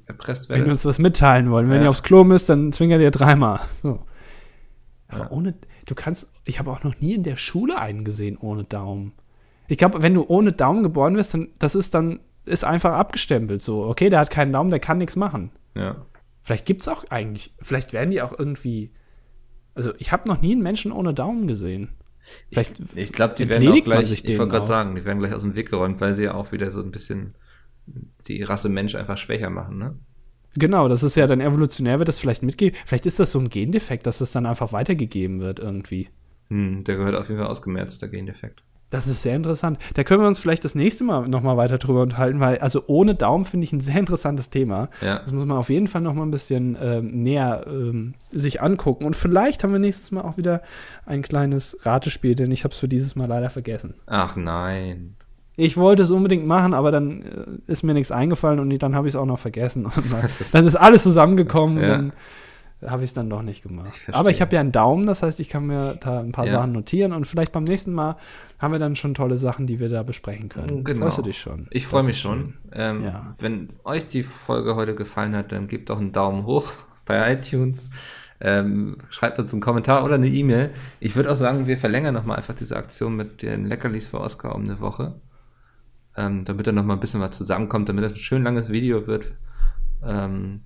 erpresst 0.07 0.49
werdet. 0.49 0.63
Wenn 0.63 0.67
wir 0.69 0.73
uns 0.73 0.85
was 0.85 0.99
mitteilen 0.99 1.51
wollen. 1.51 1.71
Wenn 1.71 1.79
ja. 1.79 1.85
ihr 1.85 1.91
aufs 1.91 2.03
Klo 2.03 2.25
müsst, 2.25 2.49
dann 2.49 2.73
zwinkert 2.73 3.01
ihr 3.01 3.11
dreimal. 3.11 3.61
So. 3.83 4.01
Aber 5.09 5.25
ja. 5.25 5.31
ohne, 5.31 5.55
du 5.85 5.95
kannst, 5.95 6.29
ich 6.45 6.59
habe 6.59 6.71
auch 6.71 6.85
noch 6.85 6.99
nie 7.01 7.15
in 7.15 7.23
der 7.23 7.37
Schule 7.37 7.79
einen 7.79 8.03
gesehen 8.03 8.39
ohne 8.39 8.65
Daumen. 8.65 9.13
Ich 9.69 9.77
glaube, 9.77 10.01
wenn 10.03 10.15
du 10.15 10.25
ohne 10.27 10.53
Daumen 10.53 10.83
geboren 10.83 11.17
wirst, 11.17 11.35
dann, 11.35 11.49
das 11.59 11.75
ist 11.75 11.95
dann, 11.95 12.21
ist 12.47 12.65
einfach 12.65 12.93
abgestempelt 12.93 13.61
so. 13.61 13.85
Okay, 13.85 14.09
der 14.09 14.21
hat 14.21 14.31
keinen 14.31 14.53
Daumen, 14.53 14.71
der 14.71 14.81
kann 14.81 14.99
nichts 14.99 15.17
machen. 15.17 15.51
Ja. 15.75 15.97
Vielleicht 16.43 16.66
gibt 16.66 16.82
es 16.82 16.88
auch 16.88 17.05
eigentlich, 17.11 17.55
vielleicht 17.61 17.93
werden 17.93 18.11
die 18.11 18.22
auch 18.22 18.36
irgendwie. 18.38 18.93
Also, 19.74 19.93
ich 19.99 20.12
habe 20.12 20.28
noch 20.28 20.40
nie 20.43 20.53
einen 20.53 20.62
Menschen 20.62 20.93
ohne 20.93 21.14
Daumen 21.14 21.47
gesehen. 21.47 21.90
Vielleicht 22.51 22.78
ich, 22.78 22.97
ich 22.97 23.12
glaube, 23.12 23.34
die 23.36 23.49
werden 23.49 23.68
auch 23.68 23.82
gleich, 23.82 24.12
ich 24.12 24.38
wollte 24.38 24.51
gerade 24.51 24.66
sagen, 24.66 24.95
die 24.95 25.05
werden 25.05 25.18
gleich 25.18 25.32
aus 25.32 25.43
dem 25.43 25.57
Weg 25.57 25.70
geräumt, 25.70 26.01
weil 26.01 26.14
sie 26.14 26.24
ja 26.24 26.34
auch 26.34 26.53
wieder 26.53 26.70
so 26.70 26.80
ein 26.82 26.90
bisschen 26.90 27.34
die 28.28 28.43
Rasse 28.43 28.68
Mensch 28.68 28.95
einfach 28.95 29.18
schwächer 29.18 29.51
machen, 29.51 29.78
ne? 29.78 29.99
Genau, 30.55 30.86
das 30.88 31.03
ist 31.03 31.16
ja 31.16 31.26
dann 31.26 31.40
evolutionär, 31.40 31.99
wird 31.99 32.09
das 32.09 32.18
vielleicht 32.18 32.43
mitgegeben. 32.43 32.78
Vielleicht 32.84 33.07
ist 33.07 33.18
das 33.18 33.32
so 33.32 33.38
ein 33.38 33.49
Gendefekt, 33.49 34.07
dass 34.07 34.18
das 34.18 34.32
dann 34.32 34.45
einfach 34.45 34.72
weitergegeben 34.72 35.40
wird 35.40 35.59
irgendwie. 35.59 36.11
Hm, 36.49 36.84
der 36.84 36.97
gehört 36.97 37.14
auf 37.14 37.28
jeden 37.28 37.40
Fall 37.40 37.49
ausgemerzt, 37.49 38.03
der 38.03 38.11
Gendefekt. 38.11 38.62
Das 38.93 39.07
ist 39.07 39.22
sehr 39.22 39.34
interessant. 39.34 39.78
Da 39.95 40.05
können 40.05 40.20
wir 40.20 40.28
uns 40.28 40.38
vielleicht 40.38 40.66
das 40.66 40.74
nächste 40.74 41.03
Mal 41.03 41.26
nochmal 41.26 41.57
weiter 41.57 41.78
drüber 41.78 42.03
unterhalten, 42.03 42.40
weil 42.40 42.59
also 42.59 42.84
ohne 42.86 43.14
Daumen 43.14 43.47
finde 43.47 43.64
ich 43.64 43.72
ein 43.72 43.80
sehr 43.80 43.99
interessantes 43.99 44.51
Thema. 44.51 44.90
Ja. 45.01 45.18
Das 45.18 45.32
muss 45.32 45.47
man 45.47 45.57
auf 45.57 45.70
jeden 45.70 45.88
Fall 45.88 46.03
nochmal 46.03 46.26
ein 46.26 46.30
bisschen 46.30 46.76
ähm, 46.80 47.22
näher 47.22 47.64
ähm, 47.66 48.12
sich 48.32 48.61
angucken. 48.61 49.07
Und 49.07 49.16
vielleicht 49.16 49.64
haben 49.64 49.72
wir 49.72 49.78
nächstes 49.78 50.12
Mal 50.12 50.20
auch 50.20 50.36
wieder 50.36 50.61
ein 51.07 51.22
kleines 51.22 51.78
Ratespiel, 51.80 52.34
denn 52.34 52.53
ich 52.53 52.64
habe 52.64 52.72
es 52.72 52.78
für 52.78 52.88
dieses 52.88 53.16
Mal 53.16 53.26
leider 53.26 53.49
vergessen. 53.49 53.95
Ach 54.07 54.36
nein. 54.36 55.16
Ich 55.57 55.78
wollte 55.78 56.03
es 56.03 56.11
unbedingt 56.11 56.47
machen, 56.47 56.74
aber 56.74 56.90
dann 56.90 57.22
äh, 57.22 57.72
ist 57.72 57.82
mir 57.82 57.95
nichts 57.95 58.12
eingefallen 58.12 58.61
und 58.61 58.76
dann 58.82 58.95
habe 58.95 59.09
ich 59.09 59.14
es 59.14 59.16
auch 59.18 59.24
noch 59.24 59.38
vergessen. 59.38 59.86
Und 59.86 59.97
dann, 60.12 60.28
dann 60.53 60.66
ist 60.66 60.76
alles 60.76 61.03
zusammengekommen. 61.03 61.82
Ja. 61.82 61.95
Und, 61.95 62.12
habe 62.87 63.03
ich 63.03 63.11
es 63.11 63.14
dann 63.14 63.30
doch 63.30 63.43
nicht 63.43 63.62
gemacht. 63.62 63.93
Ich 64.09 64.14
Aber 64.14 64.30
ich 64.30 64.41
habe 64.41 64.55
ja 64.55 64.61
einen 64.61 64.72
Daumen, 64.72 65.07
das 65.07 65.22
heißt, 65.22 65.41
ich 65.41 65.49
kann 65.49 65.66
mir 65.66 65.97
da 66.01 66.20
ein 66.20 66.33
paar 66.33 66.47
ja. 66.47 66.53
Sachen 66.53 66.72
notieren 66.72 67.12
und 67.12 67.26
vielleicht 67.26 67.53
beim 67.53 67.64
nächsten 67.64 67.93
Mal 67.93 68.16
haben 68.59 68.72
wir 68.72 68.78
dann 68.78 68.97
schon 68.97 69.14
tolle 69.14 69.37
Sachen, 69.37 69.66
die 69.66 69.80
wir 69.80 69.89
da 69.89 70.03
besprechen 70.03 70.49
können. 70.49 70.85
Genau. 70.85 71.05
Freust 71.05 71.18
du 71.18 71.22
dich 71.22 71.39
schon? 71.39 71.66
Ich 71.70 71.87
freue 71.87 72.03
mich 72.03 72.20
schon. 72.20 72.55
Ähm, 72.72 73.05
ja. 73.05 73.28
Wenn 73.41 73.68
euch 73.85 74.07
die 74.09 74.22
Folge 74.22 74.74
heute 74.76 74.95
gefallen 74.95 75.35
hat, 75.37 75.53
dann 75.53 75.68
gebt 75.68 75.91
doch 75.91 75.99
einen 75.99 76.12
Daumen 76.12 76.45
hoch 76.45 76.72
bei 77.05 77.33
iTunes. 77.33 77.91
Ähm, 78.41 78.97
schreibt 79.11 79.39
uns 79.39 79.53
einen 79.53 79.62
Kommentar 79.62 80.05
oder 80.05 80.16
eine 80.16 80.28
E-Mail. 80.28 80.70
Ich 80.99 81.14
würde 81.14 81.30
auch 81.30 81.37
sagen, 81.37 81.68
wir 81.68 81.78
verlängern 81.78 82.14
nochmal 82.14 82.39
einfach 82.39 82.55
diese 82.55 82.76
Aktion 82.76 83.14
mit 83.14 83.43
den 83.43 83.66
Leckerlis 83.66 84.09
für 84.09 84.20
Oscar 84.20 84.57
um 84.57 84.64
eine 84.64 84.80
Woche. 84.80 85.20
Ähm, 86.16 86.45
damit 86.45 86.66
da 86.66 86.72
nochmal 86.72 86.97
ein 86.97 87.01
bisschen 87.01 87.20
was 87.20 87.30
zusammenkommt, 87.30 87.89
damit 87.89 88.05
das 88.05 88.12
ein 88.12 88.18
schön 88.18 88.43
langes 88.43 88.68
Video 88.68 89.07
wird. 89.07 89.33
Ähm, 90.05 90.62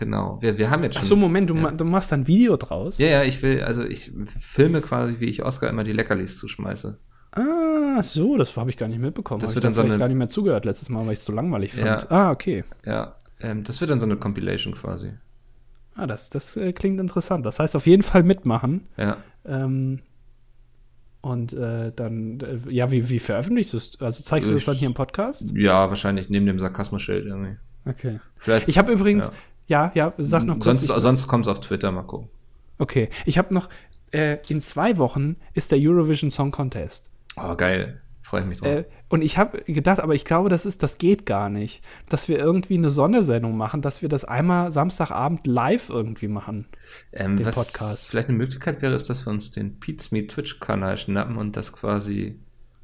Genau. 0.00 0.38
Wir, 0.40 0.56
wir 0.58 0.70
haben 0.70 0.82
jetzt 0.82 0.94
schon. 0.94 1.02
Ach 1.04 1.08
so, 1.08 1.14
Moment, 1.14 1.50
du, 1.50 1.54
ja. 1.56 1.70
du 1.70 1.84
machst 1.84 2.12
ein 2.12 2.26
Video 2.26 2.56
draus? 2.56 2.96
Ja, 2.98 3.06
ja, 3.06 3.22
ich 3.22 3.40
will, 3.42 3.62
also 3.62 3.84
ich 3.84 4.10
filme 4.40 4.80
quasi, 4.80 5.16
wie 5.20 5.26
ich 5.26 5.44
Oscar 5.44 5.68
immer 5.68 5.84
die 5.84 5.92
Leckerlis 5.92 6.38
zuschmeiße. 6.38 6.98
Ah, 7.32 8.02
so, 8.02 8.36
das 8.38 8.56
habe 8.56 8.70
ich 8.70 8.78
gar 8.78 8.88
nicht 8.88 8.98
mitbekommen. 8.98 9.40
Das 9.40 9.50
hab 9.50 9.56
wird 9.56 9.64
dann 9.64 9.74
so 9.74 9.82
eine, 9.82 9.98
gar 9.98 10.08
nicht 10.08 10.16
mehr 10.16 10.28
zugehört 10.28 10.64
letztes 10.64 10.88
Mal, 10.88 11.04
weil 11.04 11.12
ich 11.12 11.18
es 11.20 11.24
so 11.26 11.32
langweilig 11.32 11.74
fand. 11.74 11.86
Ja, 11.86 12.10
ah, 12.10 12.30
okay. 12.30 12.64
Ja, 12.84 13.16
ähm, 13.40 13.62
das 13.62 13.80
wird 13.80 13.90
dann 13.90 14.00
so 14.00 14.06
eine 14.06 14.16
Compilation 14.16 14.74
quasi. 14.74 15.12
Ah, 15.94 16.06
das, 16.06 16.30
das 16.30 16.56
äh, 16.56 16.72
klingt 16.72 16.98
interessant. 16.98 17.44
Das 17.44 17.60
heißt 17.60 17.76
auf 17.76 17.86
jeden 17.86 18.02
Fall 18.02 18.22
mitmachen. 18.22 18.88
Ja. 18.96 19.18
Ähm, 19.44 20.00
Und 21.20 21.52
äh, 21.52 21.92
dann, 21.94 22.40
äh, 22.40 22.58
ja, 22.70 22.90
wie, 22.90 23.10
wie 23.10 23.18
veröffentlichst 23.18 23.74
du 23.74 23.76
es? 23.76 24.00
Also 24.00 24.22
zeigst 24.22 24.48
du 24.48 24.54
das 24.54 24.62
Ich- 24.62 24.66
dann 24.66 24.76
hier 24.76 24.88
im 24.88 24.94
Podcast? 24.94 25.46
Ja, 25.54 25.90
wahrscheinlich 25.90 26.30
neben 26.30 26.46
dem 26.46 26.58
Sarkasmus-Schild 26.58 27.26
irgendwie. 27.26 27.56
Okay. 27.84 28.20
Vielleicht. 28.36 28.68
Ich 28.68 28.78
habe 28.78 28.92
übrigens, 28.92 29.26
ja, 29.28 29.32
ja, 29.94 30.12
sag 30.18 30.44
noch 30.44 30.54
kurz. 30.54 30.64
sonst 30.64 30.86
sonst 30.86 31.28
kommt 31.28 31.46
es 31.46 31.48
auf 31.48 31.60
Twitter, 31.60 31.90
mal 31.92 32.02
gucken. 32.02 32.28
okay, 32.78 33.08
ich 33.24 33.38
habe 33.38 33.54
noch, 33.54 33.68
äh, 34.12 34.38
in 34.48 34.60
zwei 34.60 34.98
Wochen 34.98 35.36
ist 35.54 35.72
der 35.72 35.78
Eurovision 35.80 36.30
Song 36.30 36.50
Contest. 36.50 37.10
Oh, 37.36 37.54
geil. 37.54 38.00
Freue 38.22 38.42
ich 38.42 38.46
mich 38.46 38.60
drauf. 38.60 38.68
Äh, 38.68 38.84
und 39.08 39.22
ich 39.22 39.38
habe 39.38 39.62
gedacht, 39.62 39.98
aber 39.98 40.14
ich 40.14 40.24
glaube, 40.24 40.50
das 40.50 40.66
ist, 40.66 40.82
das 40.82 40.98
geht 40.98 41.26
gar 41.26 41.48
nicht, 41.48 41.82
dass 42.08 42.28
wir 42.28 42.38
irgendwie 42.38 42.74
eine 42.74 42.90
Sondersendung 42.90 43.56
machen, 43.56 43.82
dass 43.82 44.02
wir 44.02 44.08
das 44.08 44.24
einmal 44.24 44.70
Samstagabend 44.70 45.46
live 45.46 45.88
irgendwie 45.88 46.28
machen. 46.28 46.68
ähm, 47.12 47.36
den 47.38 47.46
was 47.46 47.56
Podcast. 47.56 48.08
vielleicht 48.08 48.28
eine 48.28 48.38
Möglichkeit 48.38 48.82
wäre, 48.82 48.94
ist, 48.94 49.10
dass 49.10 49.26
wir 49.26 49.30
uns 49.32 49.50
den 49.50 49.80
Pete's 49.80 50.12
Me 50.12 50.26
Twitch-Kanal 50.26 50.96
schnappen 50.96 51.36
und 51.38 51.56
das 51.56 51.72
quasi, 51.72 52.38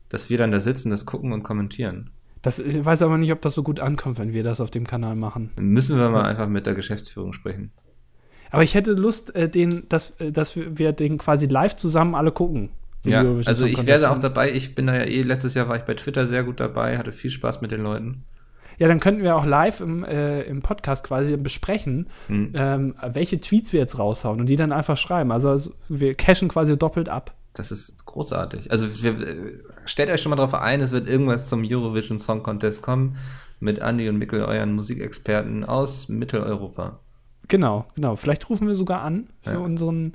dass 0.09 0.31
wir 0.31 0.39
dann 0.39 0.51
da 0.51 0.59
sitzen, 0.61 0.91
das 0.91 1.07
gucken 1.07 1.33
und 1.33 1.45
kommentieren. 1.45 2.11
Das, 2.47 2.61
ich 2.61 2.85
weiß 2.85 3.03
aber 3.03 3.19
nicht, 3.19 3.33
ob 3.33 3.43
das 3.43 3.55
so 3.55 3.65
gut 3.65 3.81
ankommt, 3.81 4.21
wenn 4.21 4.33
wir 4.33 4.45
das 4.45 4.61
auf 4.61 4.71
dem 4.71 4.87
Kanal 4.87 5.17
machen. 5.17 5.51
Dann 5.57 5.67
müssen 5.67 5.99
wir 5.99 6.09
mal 6.11 6.23
einfach 6.23 6.47
mit 6.47 6.65
der 6.65 6.75
Geschäftsführung 6.75 7.33
sprechen. 7.33 7.73
Aber 8.53 8.63
ich 8.63 8.77
hätte 8.77 8.93
Lust, 8.93 9.35
äh, 9.35 9.49
den, 9.49 9.89
dass, 9.89 10.13
äh, 10.21 10.31
dass 10.31 10.55
wir 10.57 10.93
den 10.93 11.19
quasi 11.19 11.47
live 11.47 11.75
zusammen 11.75 12.15
alle 12.15 12.31
gucken. 12.31 12.71
Ja, 13.05 13.25
also 13.47 13.67
ich 13.67 13.85
werde 13.85 14.11
auch 14.11 14.21
dabei. 14.21 14.53
Ich 14.53 14.77
bin 14.77 14.87
da 14.87 14.95
ja 14.95 15.03
eh, 15.03 15.23
letztes 15.23 15.55
Jahr 15.55 15.69
war 15.69 15.77
ich 15.77 15.83
bei 15.83 15.95
Twitter 15.95 16.27
sehr 16.27 16.45
gut 16.45 16.61
dabei, 16.61 16.99
hatte 16.99 17.11
viel 17.11 17.33
Spaß 17.33 17.63
mit 17.63 17.73
den 17.73 17.83
Leuten. 17.83 18.23
Ja, 18.79 18.87
dann 18.87 19.01
könnten 19.01 19.25
wir 19.25 19.35
auch 19.35 19.45
live 19.45 19.81
im, 19.81 20.05
äh, 20.05 20.43
im 20.43 20.63
Podcast 20.63 21.05
quasi 21.05 21.37
besprechen, 21.37 22.07
Hm. 22.29 22.53
ähm, 22.55 22.95
welche 23.09 23.41
Tweets 23.41 23.73
wir 23.73 23.81
jetzt 23.81 23.99
raushauen 23.99 24.39
und 24.39 24.47
die 24.47 24.57
dann 24.57 24.71
einfach 24.71 24.97
schreiben. 24.97 25.33
Also, 25.33 25.51
also 25.51 25.73
wir 25.89 26.15
cashen 26.15 26.49
quasi 26.49 26.79
doppelt 26.79 27.09
ab. 27.09 27.35
Das 27.55 27.73
ist 27.73 28.05
großartig. 28.07 28.71
Also 28.71 29.03
wir, 29.03 29.21
äh, 29.21 29.53
stellt 29.87 30.11
euch 30.11 30.21
schon 30.21 30.31
mal 30.31 30.37
darauf 30.37 30.55
ein, 30.55 30.81
es 30.81 30.93
wird 30.93 31.09
irgendwas 31.09 31.49
zum 31.49 31.63
Eurovision 31.65 32.19
Song 32.19 32.43
Contest 32.43 32.83
kommen 32.83 33.17
mit 33.61 33.79
Andy 33.79 34.09
und 34.09 34.17
Mikkel, 34.19 34.43
euren 34.45 34.75
Musikexperten 34.75 35.65
aus 35.65 36.09
Mitteleuropa. 36.09 36.99
Genau, 37.49 37.87
genau. 37.95 38.17
Vielleicht 38.17 38.49
rufen 38.51 38.67
wir 38.67 38.75
sogar 38.75 39.03
an 39.03 39.29
für 39.43 39.53
Ja. 39.53 39.59
unseren 39.59 40.13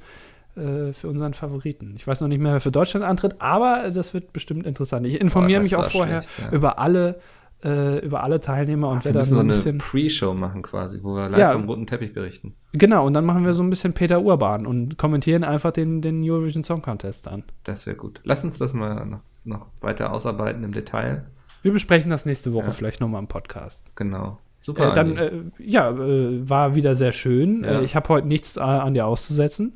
äh, 0.58 0.92
für 0.92 1.08
unseren 1.08 1.34
Favoriten. 1.34 1.94
Ich 1.96 2.06
weiß 2.06 2.20
noch 2.22 2.28
nicht 2.28 2.42
mehr, 2.42 2.52
wer 2.52 2.60
für 2.60 2.72
Deutschland 2.72 3.06
antritt, 3.06 3.36
aber 3.40 3.90
das 3.94 4.14
wird 4.14 4.34
bestimmt 4.34 4.68
interessant. 4.68 5.08
Ich 5.08 5.20
informiere 5.20 5.60
Boah, 5.60 5.64
mich 5.64 5.76
auch 5.78 5.90
vorher 5.90 6.24
schlecht, 6.24 6.40
ja. 6.40 6.52
über 6.52 6.78
alle 6.78 7.20
äh, 7.64 8.00
über 8.00 8.24
alle 8.24 8.40
Teilnehmer 8.42 8.90
und 8.90 9.06
Wir 9.06 9.14
werde 9.14 9.20
dann 9.20 9.30
müssen 9.30 9.34
so 9.36 9.40
ein 9.40 9.46
eine 9.46 9.54
bisschen 9.54 9.78
Pre-Show 9.78 10.34
machen 10.34 10.62
quasi, 10.62 11.00
wo 11.04 11.16
wir 11.16 11.30
live 11.30 11.40
Ja. 11.40 11.52
vom 11.54 11.66
roten 11.66 11.86
Teppich 11.88 12.12
berichten. 12.14 12.56
genau 12.74 13.06
und 13.08 13.14
dann 13.14 13.24
machen 13.24 13.46
wir 13.46 13.54
so 13.54 13.64
ein 13.64 13.70
bisschen 13.70 13.94
Peter 13.94 14.22
Urban 14.22 14.66
und 14.66 14.98
kommentieren 14.98 15.44
einfach 15.46 15.72
den 15.72 16.02
den 16.02 16.22
Eurovision 16.30 16.64
Song 16.66 16.82
Contest 16.82 17.28
an. 17.30 17.44
Das 17.64 17.86
wäre 17.88 17.96
gut. 17.96 18.20
Lass 18.26 18.44
uns 18.44 18.58
das 18.58 18.74
mal 18.74 19.06
noch, 19.06 19.20
noch 19.44 19.68
weiter 19.82 20.12
ausarbeiten 20.14 20.64
im 20.64 20.74
Detail. 20.74 21.26
Wir 21.62 21.72
besprechen 21.72 22.10
das 22.10 22.26
nächste 22.26 22.54
Woche 22.54 22.66
Ja. 22.68 22.72
vielleicht 22.72 23.02
nochmal 23.02 23.22
im 23.22 23.28
Podcast. 23.28 23.84
Genau. 23.96 24.40
Super. 24.60 24.92
Äh, 24.92 24.94
dann, 24.94 25.18
äh, 25.18 25.32
ja, 25.60 25.90
äh, 25.92 26.48
war 26.50 26.76
wieder 26.76 26.96
sehr 26.96 27.12
schön. 27.12 27.64
Ja. 27.64 27.80
Äh, 27.80 27.84
ich 27.84 27.96
habe 27.96 28.10
heute 28.10 28.28
nichts 28.28 28.58
äh, 28.58 28.62
an 28.62 28.94
dir 28.94 29.06
auszusetzen. 29.06 29.74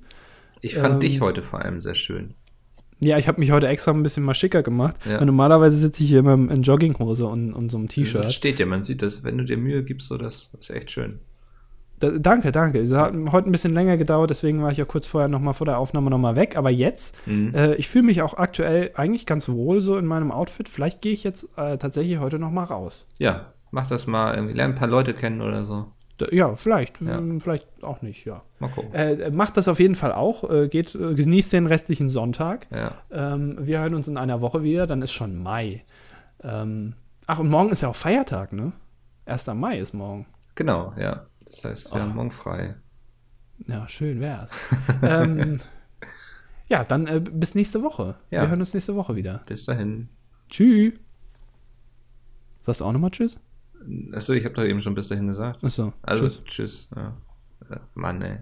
ich 0.62 0.76
fand 0.76 0.96
ähm, 0.96 1.00
dich 1.00 1.22
heute 1.22 1.42
vor 1.42 1.60
allem 1.62 1.82
sehr 1.82 1.96
schön. 1.96 2.34
Ja, 3.00 3.18
ich 3.18 3.28
habe 3.28 3.40
mich 3.40 3.52
heute 3.52 3.68
extra 3.68 3.92
ein 3.92 4.04
bisschen 4.04 4.24
mal 4.24 4.34
schicker 4.34 4.64
gemacht. 4.64 4.96
Ja. 5.06 5.24
Normalerweise 5.24 5.76
sitze 5.76 6.04
ich 6.04 6.10
hier 6.10 6.20
immer 6.20 6.34
in 6.34 6.62
Jogginghose 6.62 7.26
und, 7.28 7.54
und 7.54 7.70
so 7.70 7.78
einem 7.78 7.88
Das 7.88 7.96
T-Shirt. 7.96 8.32
steht 8.32 8.60
ja, 8.60 8.66
man 8.66 8.84
sieht 8.84 9.02
das. 9.02 9.24
Wenn 9.24 9.38
du 9.38 9.44
dir 9.44 9.58
Mühe 9.58 9.84
gibst, 9.84 10.08
so 10.08 10.18
das 10.18 10.52
ist 10.58 10.70
echt 10.70 10.92
schön. 10.92 11.20
Da, 12.12 12.18
danke, 12.20 12.52
danke. 12.52 12.80
Es 12.80 12.94
hat 12.94 13.14
heute 13.32 13.50
ein 13.50 13.52
bisschen 13.52 13.74
länger 13.74 13.98
gedauert, 13.98 14.30
deswegen 14.30 14.62
war 14.62 14.72
ich 14.72 14.78
ja 14.78 14.86
kurz 14.86 15.08
vorher 15.08 15.28
noch 15.28 15.40
mal 15.40 15.54
vor 15.54 15.66
der 15.66 15.78
Aufnahme 15.78 16.10
noch 16.10 16.18
mal 16.18 16.36
weg. 16.36 16.56
Aber 16.58 16.70
jetzt, 16.70 17.16
Mhm. 17.28 17.54
äh, 17.56 17.76
ich 17.76 17.88
fühle 17.88 18.06
mich 18.06 18.22
auch 18.22 18.36
aktuell 18.36 18.92
eigentlich 18.96 19.26
ganz 19.26 19.50
wohl 19.50 19.82
so 19.82 19.98
in 19.98 20.06
meinem 20.06 20.32
Outfit. 20.32 20.70
Vielleicht 20.70 21.02
gehe 21.02 21.14
ich 21.14 21.24
jetzt 21.24 21.50
äh, 21.58 21.78
tatsächlich 21.78 22.20
heute 22.20 22.40
noch 22.40 22.52
mal 22.52 22.64
raus. 22.66 23.08
Ja, 23.18 23.48
mach 23.72 23.88
das 23.88 24.08
mal. 24.08 24.36
Irgendwie 24.36 24.54
lern 24.54 24.72
ein 24.72 24.76
paar 24.76 24.88
Leute 24.88 25.14
kennen 25.14 25.42
oder 25.42 25.64
so. 25.66 25.86
Ja, 26.32 26.56
vielleicht. 26.56 27.02
Ja. 27.02 27.18
m, 27.18 27.42
Vielleicht 27.42 27.68
auch 27.84 28.02
nicht, 28.02 28.24
ja. 28.26 28.42
Mal 28.60 28.70
gucken. 28.70 28.94
Äh, 28.94 29.32
macht 29.32 29.58
das 29.58 29.68
auf 29.68 29.80
jeden 29.82 29.96
Fall 29.96 30.14
auch. 30.14 30.50
Äh, 30.50 30.70
geht, 30.70 30.96
äh, 30.96 31.14
genießt 31.14 31.52
den 31.52 31.66
restlichen 31.66 32.08
Sonntag. 32.08 32.68
Ja. 32.72 32.94
Ähm, 33.12 33.58
wir 33.60 33.80
hören 33.82 33.96
uns 33.96 34.08
in 34.08 34.18
einer 34.18 34.40
Woche 34.40 34.64
wieder, 34.64 34.88
dann 34.88 35.02
ist 35.02 35.12
schon 35.12 35.36
Mai. 35.44 35.84
Ähm, 36.42 36.94
ach, 37.28 37.40
und 37.40 37.50
morgen 37.50 37.70
ist 37.70 37.82
ja 37.82 37.90
auch 37.90 37.96
Feiertag, 37.96 38.54
ne? 38.54 38.72
1. 39.26 39.48
Mai 39.56 39.78
ist 39.80 39.94
morgen. 39.94 40.26
Genau, 40.56 40.94
ja. 40.98 41.26
Das 41.62 41.64
heißt, 41.72 41.92
wir 41.94 41.98
Oh. 41.98 42.02
haben 42.04 42.16
morgen 42.16 42.32
frei. 42.32 42.76
Ja, 43.68 43.88
schön 43.88 44.20
wär's. 44.20 44.58
ähm, 45.02 45.60
ja, 46.68 46.84
dann 46.84 47.08
äh, 47.08 47.20
bis 47.22 47.56
nächste 47.56 47.82
Woche. 47.84 48.18
Ja. 48.32 48.42
Wir 48.42 48.50
hören 48.50 48.60
uns 48.60 48.74
nächste 48.74 48.96
Woche 48.96 49.16
wieder. 49.16 49.44
Bis 49.48 49.66
dahin. 49.66 50.10
Tschüss. 50.50 50.94
Sagst 52.64 52.82
du 52.82 52.86
auch 52.86 52.92
nochmal 52.92 53.12
Tschüss? 53.12 53.38
Achso, 54.14 54.34
ich 54.34 54.44
habe 54.46 54.56
doch 54.56 54.64
eben 54.64 54.82
schon 54.82 54.96
bis 54.96 55.08
dahin 55.10 55.28
gesagt. 55.28 55.64
Achso, 55.64 55.94
Also, 56.02 56.28
tschüss. 56.28 56.44
tschüss. 56.46 56.90
Ja. 56.96 57.16
Äh, 57.70 57.80
Mann, 57.94 58.22
ey. 58.22 58.40